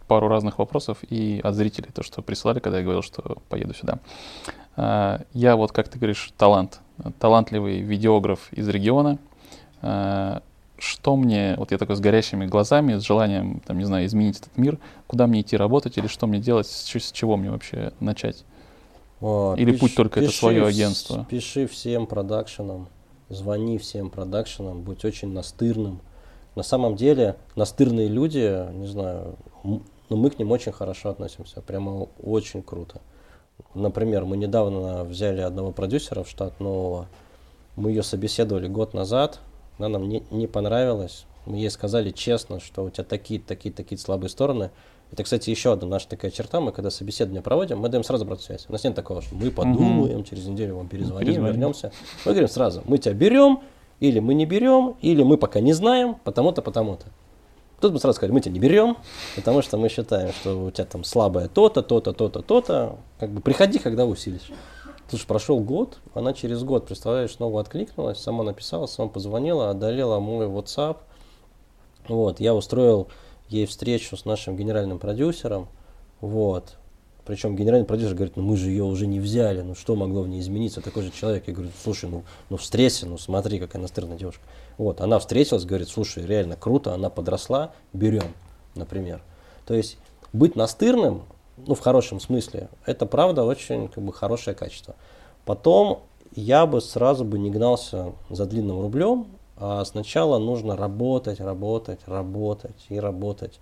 пару 0.06 0.26
разных 0.26 0.58
вопросов 0.58 0.98
и 1.08 1.40
от 1.44 1.54
зрителей, 1.54 1.90
то, 1.94 2.02
что 2.02 2.20
присылали, 2.20 2.58
когда 2.58 2.78
я 2.78 2.82
говорил, 2.82 3.02
что 3.02 3.38
поеду 3.48 3.74
сюда. 3.74 4.00
А, 4.76 5.22
я 5.32 5.54
вот, 5.54 5.70
как 5.70 5.88
ты 5.88 5.98
говоришь, 5.98 6.32
талант, 6.36 6.80
талантливый 7.20 7.80
видеограф 7.80 8.52
из 8.52 8.68
региона. 8.68 9.18
А, 9.82 10.42
что 10.78 11.14
мне, 11.14 11.54
вот 11.58 11.70
я 11.70 11.78
такой 11.78 11.94
с 11.94 12.00
горящими 12.00 12.46
глазами, 12.46 12.98
с 12.98 13.02
желанием, 13.02 13.60
там, 13.66 13.78
не 13.78 13.84
знаю, 13.84 14.06
изменить 14.06 14.40
этот 14.40 14.56
мир, 14.56 14.78
куда 15.06 15.26
мне 15.26 15.42
идти 15.42 15.56
работать 15.56 15.98
или 15.98 16.06
что 16.06 16.26
мне 16.26 16.40
делать, 16.40 16.66
с, 16.66 16.86
с 16.86 17.12
чего 17.12 17.36
мне 17.36 17.50
вообще 17.50 17.92
начать? 18.00 18.44
О, 19.20 19.54
или 19.56 19.72
пиш, 19.72 19.80
путь 19.80 19.94
только 19.94 20.20
пиши, 20.20 20.30
это 20.30 20.38
свое 20.38 20.66
агентство? 20.66 21.26
Пиши 21.30 21.66
всем 21.66 22.06
продакшенам, 22.06 22.88
звони 23.28 23.78
всем 23.78 24.10
продакшенам, 24.10 24.82
будь 24.82 25.04
очень 25.04 25.32
настырным. 25.32 26.00
На 26.54 26.62
самом 26.62 26.96
деле, 26.96 27.36
настырные 27.54 28.08
люди, 28.08 28.72
не 28.72 28.86
знаю, 28.86 29.36
ну, 29.62 29.82
мы 30.16 30.30
к 30.30 30.38
ним 30.38 30.50
очень 30.50 30.72
хорошо 30.72 31.10
относимся, 31.10 31.60
прямо 31.60 32.08
очень 32.22 32.62
круто. 32.62 33.00
Например, 33.74 34.24
мы 34.24 34.36
недавно 34.36 35.04
взяли 35.04 35.40
одного 35.40 35.70
продюсера 35.70 36.24
в 36.24 36.28
штат 36.28 36.58
нового, 36.60 37.06
мы 37.76 37.90
ее 37.90 38.02
собеседовали 38.02 38.66
год 38.66 38.94
назад, 38.94 39.40
она 39.78 39.88
нам 39.88 40.08
не, 40.08 40.24
не 40.30 40.46
понравилась. 40.46 41.24
Мы 41.46 41.56
ей 41.56 41.70
сказали 41.70 42.10
честно, 42.10 42.60
что 42.60 42.84
у 42.84 42.90
тебя 42.90 43.04
такие, 43.04 43.40
такие, 43.40 43.72
такие 43.72 43.98
слабые 43.98 44.28
стороны. 44.28 44.70
Это, 45.10 45.24
кстати, 45.24 45.50
еще 45.50 45.72
одна 45.72 45.88
наша 45.88 46.08
такая 46.08 46.30
черта. 46.30 46.60
Мы 46.60 46.70
когда 46.70 46.90
собеседование 46.90 47.42
проводим, 47.42 47.78
мы 47.78 47.88
даем 47.88 48.04
сразу 48.04 48.24
обратную 48.24 48.46
связь. 48.46 48.66
У 48.68 48.72
нас 48.72 48.84
нет 48.84 48.94
такого, 48.94 49.22
что 49.22 49.34
мы 49.34 49.50
подумаем, 49.50 50.18
угу. 50.18 50.24
через 50.24 50.46
неделю 50.46 50.76
вам 50.76 50.88
перезвоним, 50.88 51.26
перезвоним. 51.26 51.52
вернемся. 51.52 51.92
Мы 52.24 52.32
говорим 52.32 52.48
сразу, 52.48 52.82
мы 52.84 52.98
тебя 52.98 53.14
берем, 53.14 53.60
или 54.00 54.18
мы 54.18 54.34
не 54.34 54.46
берем, 54.46 54.96
или 55.00 55.22
мы 55.22 55.36
пока 55.36 55.60
не 55.60 55.72
знаем, 55.72 56.16
потому-то, 56.24 56.62
потому-то. 56.62 57.06
Тут 57.80 57.92
мы 57.92 57.98
сразу 57.98 58.16
сказали, 58.16 58.32
мы 58.32 58.40
тебя 58.40 58.52
не 58.52 58.60
берем, 58.60 58.96
потому 59.36 59.62
что 59.62 59.78
мы 59.78 59.88
считаем, 59.88 60.32
что 60.32 60.64
у 60.64 60.70
тебя 60.70 60.84
там 60.84 61.04
слабое 61.04 61.48
то-то, 61.48 61.82
то-то, 61.82 62.12
то-то, 62.12 62.42
то-то. 62.42 62.98
Как 63.18 63.30
бы 63.30 63.40
приходи, 63.40 63.78
когда 63.78 64.04
усилишь. 64.04 64.50
Слушай, 65.08 65.26
прошел 65.26 65.60
год, 65.60 65.98
она 66.14 66.34
через 66.34 66.62
год, 66.62 66.86
представляешь, 66.86 67.32
снова 67.32 67.60
откликнулась, 67.60 68.18
сама 68.18 68.44
написала, 68.44 68.86
сама 68.86 69.08
позвонила, 69.08 69.70
одолела 69.70 70.20
мой 70.20 70.46
WhatsApp. 70.46 70.98
Вот, 72.06 72.38
я 72.38 72.54
устроил 72.54 73.08
ей 73.48 73.66
встречу 73.66 74.16
с 74.16 74.24
нашим 74.24 74.56
генеральным 74.56 74.98
продюсером. 74.98 75.68
Вот. 76.20 76.76
Причем 77.24 77.56
генеральный 77.56 77.86
продюсер 77.86 78.14
говорит, 78.14 78.36
ну 78.36 78.42
мы 78.42 78.56
же 78.56 78.70
ее 78.70 78.84
уже 78.84 79.06
не 79.06 79.20
взяли, 79.20 79.62
ну 79.62 79.74
что 79.74 79.94
могло 79.96 80.22
в 80.22 80.28
ней 80.28 80.40
измениться? 80.40 80.80
Такой 80.80 81.02
же 81.02 81.10
человек. 81.10 81.44
Я 81.46 81.54
говорю, 81.54 81.70
слушай, 81.82 82.08
ну, 82.08 82.24
ну 82.48 82.56
встреться, 82.56 83.06
ну 83.06 83.18
смотри, 83.18 83.58
какая 83.58 83.80
настырная 83.80 84.16
девушка. 84.16 84.42
Вот, 84.78 85.00
она 85.00 85.18
встретилась, 85.18 85.64
говорит, 85.64 85.88
слушай, 85.88 86.24
реально 86.24 86.56
круто, 86.56 86.94
она 86.94 87.10
подросла, 87.10 87.72
берем, 87.92 88.34
например. 88.74 89.22
То 89.66 89.74
есть 89.74 89.98
быть 90.32 90.56
настырным, 90.56 91.22
ну 91.56 91.74
в 91.74 91.80
хорошем 91.80 92.20
смысле, 92.20 92.68
это 92.86 93.06
правда 93.06 93.44
очень 93.44 93.88
как 93.88 94.02
бы 94.02 94.12
хорошее 94.12 94.56
качество. 94.56 94.94
Потом 95.44 96.02
я 96.34 96.66
бы 96.66 96.80
сразу 96.80 97.24
бы 97.24 97.38
не 97.38 97.50
гнался 97.50 98.12
за 98.30 98.46
длинным 98.46 98.80
рублем, 98.80 99.26
а 99.56 99.84
сначала 99.84 100.38
нужно 100.38 100.76
работать, 100.76 101.40
работать, 101.40 102.00
работать 102.06 102.86
и 102.88 102.98
работать. 102.98 103.60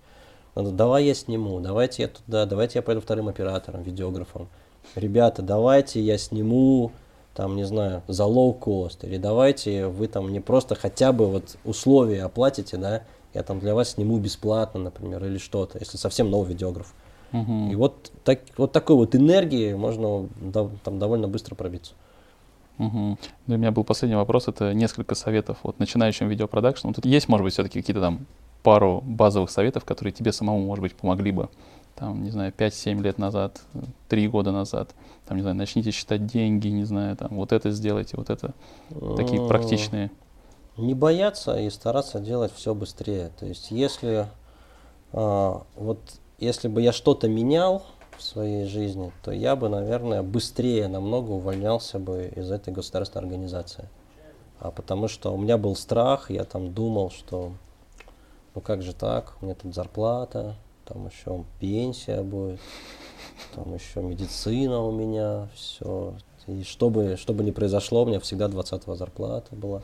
Надо, 0.55 0.71
давай 0.71 1.05
я 1.05 1.13
сниму, 1.13 1.59
давайте 1.59 2.03
я 2.03 2.07
туда, 2.09 2.45
давайте 2.45 2.79
я 2.79 2.83
пойду 2.83 3.01
вторым 3.01 3.27
оператором, 3.29 3.83
видеографом. 3.83 4.47
Ребята, 4.95 5.41
давайте 5.41 6.01
я 6.01 6.17
сниму, 6.17 6.91
там, 7.35 7.55
не 7.55 7.63
знаю, 7.63 8.01
за 8.07 8.23
low 8.23 8.57
cost, 8.59 8.99
или 9.03 9.17
давайте 9.17 9.87
вы 9.87 10.07
там 10.07 10.29
мне 10.29 10.41
просто 10.41 10.75
хотя 10.75 11.11
бы 11.11 11.27
вот 11.27 11.57
условия 11.63 12.23
оплатите, 12.23 12.77
да, 12.77 13.03
я 13.33 13.43
там 13.43 13.59
для 13.59 13.75
вас 13.75 13.91
сниму 13.91 14.17
бесплатно, 14.17 14.79
например, 14.79 15.23
или 15.23 15.37
что-то, 15.37 15.77
если 15.79 15.97
совсем 15.97 16.29
новый 16.31 16.49
видеограф. 16.49 16.93
Мгм. 17.31 17.71
И 17.71 17.75
вот, 17.75 18.11
так, 18.23 18.39
вот 18.57 18.71
такой 18.71 18.95
вот 18.95 19.15
энергии 19.15 19.73
можно 19.73 20.27
да, 20.41 20.67
там 20.83 20.97
довольно 20.97 21.27
быстро 21.27 21.53
пробиться. 21.55 21.93
Мгм. 22.79 23.19
Ну, 23.45 23.55
у 23.55 23.57
меня 23.57 23.71
был 23.71 23.83
последний 23.83 24.15
вопрос, 24.15 24.47
это 24.47 24.73
несколько 24.73 25.13
советов 25.13 25.57
вот 25.63 25.79
начинающим 25.79 26.27
видеопродакшену. 26.27 26.93
Тут 26.93 27.05
есть, 27.05 27.27
может 27.27 27.43
быть, 27.43 27.53
все-таки 27.53 27.79
какие-то 27.81 28.01
там 28.01 28.25
пару 28.63 29.01
базовых 29.01 29.49
советов, 29.49 29.85
которые 29.85 30.13
тебе 30.13 30.31
самому, 30.31 30.65
может 30.65 30.81
быть, 30.81 30.95
помогли 30.95 31.31
бы, 31.31 31.49
там, 31.95 32.23
не 32.23 32.29
знаю, 32.31 32.51
5-7 32.51 33.01
лет 33.01 33.17
назад, 33.17 33.61
3 34.07 34.27
года 34.27 34.51
назад, 34.51 34.89
там, 35.27 35.37
не 35.37 35.41
знаю, 35.41 35.55
начните 35.55 35.91
считать 35.91 36.25
деньги, 36.25 36.67
не 36.69 36.85
знаю, 36.85 37.15
там, 37.15 37.29
вот 37.31 37.51
это 37.51 37.71
сделайте, 37.71 38.17
вот 38.17 38.29
это, 38.29 38.53
такие 39.15 39.41
М, 39.41 39.47
практичные. 39.47 40.11
Не 40.77 40.93
бояться 40.93 41.59
и 41.59 41.69
стараться 41.69 42.19
делать 42.19 42.53
все 42.53 42.73
быстрее. 42.73 43.31
То 43.39 43.45
есть, 43.45 43.71
если 43.71 44.27
а, 45.11 45.63
вот 45.75 45.99
если 46.37 46.67
бы 46.67 46.81
я 46.81 46.91
что-то 46.93 47.27
менял 47.27 47.83
в 48.17 48.23
своей 48.23 48.65
жизни, 48.65 49.11
то 49.23 49.31
я 49.31 49.55
бы, 49.55 49.69
наверное, 49.69 50.23
быстрее 50.23 50.87
намного 50.87 51.31
увольнялся 51.31 51.99
бы 51.99 52.31
из 52.35 52.51
этой 52.51 52.73
государственной 52.73 53.23
организации. 53.23 53.89
А 54.59 54.71
потому 54.71 55.07
что 55.07 55.33
у 55.33 55.37
меня 55.37 55.57
был 55.57 55.75
страх, 55.75 56.29
я 56.31 56.43
там 56.43 56.73
думал, 56.73 57.11
что 57.11 57.51
ну 58.55 58.61
как 58.61 58.81
же 58.81 58.93
так, 58.93 59.35
у 59.41 59.45
меня 59.45 59.55
тут 59.55 59.73
зарплата, 59.73 60.55
там 60.85 61.07
еще 61.07 61.43
пенсия 61.59 62.21
будет, 62.21 62.59
там 63.55 63.73
еще 63.73 64.01
медицина 64.01 64.81
у 64.81 64.91
меня, 64.91 65.47
все. 65.55 66.13
И 66.47 66.63
чтобы, 66.63 67.15
чтобы 67.17 67.43
не 67.43 67.51
произошло, 67.51 68.03
у 68.03 68.05
меня 68.07 68.19
всегда 68.19 68.47
20 68.47 68.83
зарплата 68.97 69.55
была. 69.55 69.83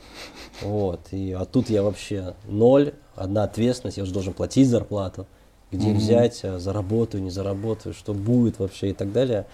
Вот. 0.62 1.00
И, 1.12 1.30
а 1.32 1.44
тут 1.44 1.70
я 1.70 1.82
вообще 1.82 2.34
ноль, 2.44 2.92
одна 3.14 3.44
ответственность, 3.44 3.98
я 3.98 4.02
уже 4.02 4.12
должен 4.12 4.32
платить 4.32 4.68
зарплату. 4.68 5.26
Где 5.70 5.88
Мгм. 5.88 5.98
взять, 5.98 6.44
а, 6.44 6.58
заработаю, 6.58 7.22
не 7.22 7.30
заработаю, 7.30 7.92
что 7.94 8.14
будет 8.14 8.58
вообще 8.58 8.90
и 8.90 8.92
так 8.92 9.12
далее. 9.12 9.46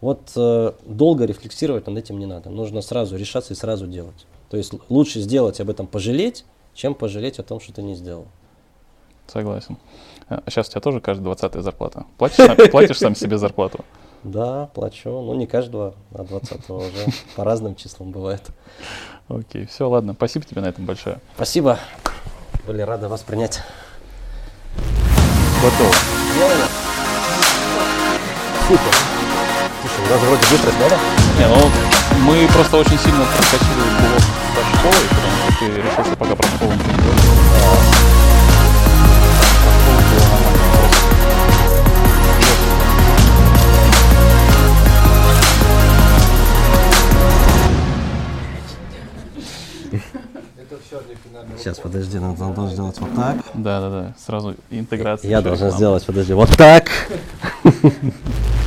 Вот 0.00 0.32
э, 0.36 0.72
долго 0.84 1.24
рефлексировать 1.24 1.86
над 1.86 1.96
этим 1.96 2.18
не 2.18 2.26
надо. 2.26 2.50
Нужно 2.50 2.82
сразу 2.82 3.16
решаться 3.16 3.52
и 3.52 3.56
сразу 3.56 3.86
делать. 3.86 4.26
То 4.50 4.56
есть 4.56 4.72
лучше 4.88 5.20
сделать 5.20 5.60
об 5.60 5.70
этом 5.70 5.86
пожалеть, 5.86 6.44
чем 6.74 6.94
пожалеть 6.94 7.38
о 7.38 7.42
том, 7.42 7.58
что 7.58 7.72
ты 7.72 7.82
не 7.82 7.94
сделал. 7.94 8.26
Согласен. 9.26 9.76
А 10.28 10.42
сейчас 10.48 10.68
у 10.68 10.70
тебя 10.72 10.80
тоже 10.80 11.00
каждая 11.00 11.24
двадцатая 11.24 11.62
зарплата. 11.62 12.04
Платишь, 12.18 12.44
сам- 12.44 12.56
платишь 12.70 12.98
сам 12.98 13.14
себе 13.14 13.38
зарплату? 13.38 13.84
Да, 14.24 14.70
плачу. 14.72 15.10
Ну, 15.10 15.34
не 15.34 15.46
каждого, 15.46 15.94
а 16.14 16.22
20 16.24 16.70
уже. 16.70 16.88
По 17.36 17.44
разным 17.44 17.76
числам 17.76 18.10
бывает. 18.10 18.40
Окей, 19.28 19.66
все, 19.66 19.86
ладно. 19.86 20.14
Спасибо 20.14 20.46
тебе 20.46 20.62
на 20.62 20.66
этом 20.68 20.86
большое. 20.86 21.18
Спасибо. 21.34 21.78
Были 22.66 22.80
рады 22.80 23.08
вас 23.08 23.20
принять. 23.20 23.60
Готово. 25.62 25.92
Сделали? 26.32 26.64
Супер. 28.66 28.94
Слушай, 29.82 30.06
у 30.06 30.10
нас 30.10 30.20
вроде 30.22 30.46
быстро 30.50 30.70
сняли. 30.72 30.98
Не, 31.38 31.48
ну 31.48 31.70
мы 32.24 32.48
просто 32.54 32.78
очень 32.78 32.98
сильно 32.98 33.24
проскочили 33.36 33.82
блок 34.00 34.22
со 34.54 34.78
школой, 34.78 35.08
потому 35.10 35.36
что 35.36 35.58
ты 35.58 35.66
решил, 35.82 36.04
что 36.04 36.16
пока 36.16 36.34
про 36.36 36.48
школу 36.48 36.72
не 36.72 36.78
Сейчас, 51.58 51.78
подожди, 51.78 52.18
надо, 52.18 52.44
надо 52.44 52.68
сделать 52.68 52.98
вот 53.00 53.14
так. 53.14 53.36
Да, 53.54 53.80
да, 53.80 53.90
да. 53.90 54.14
Сразу 54.18 54.54
интеграция. 54.70 55.30
Я 55.30 55.40
должен 55.40 55.70
сделать, 55.70 56.04
подожди, 56.04 56.32
вот 56.32 56.50
так. 56.56 56.88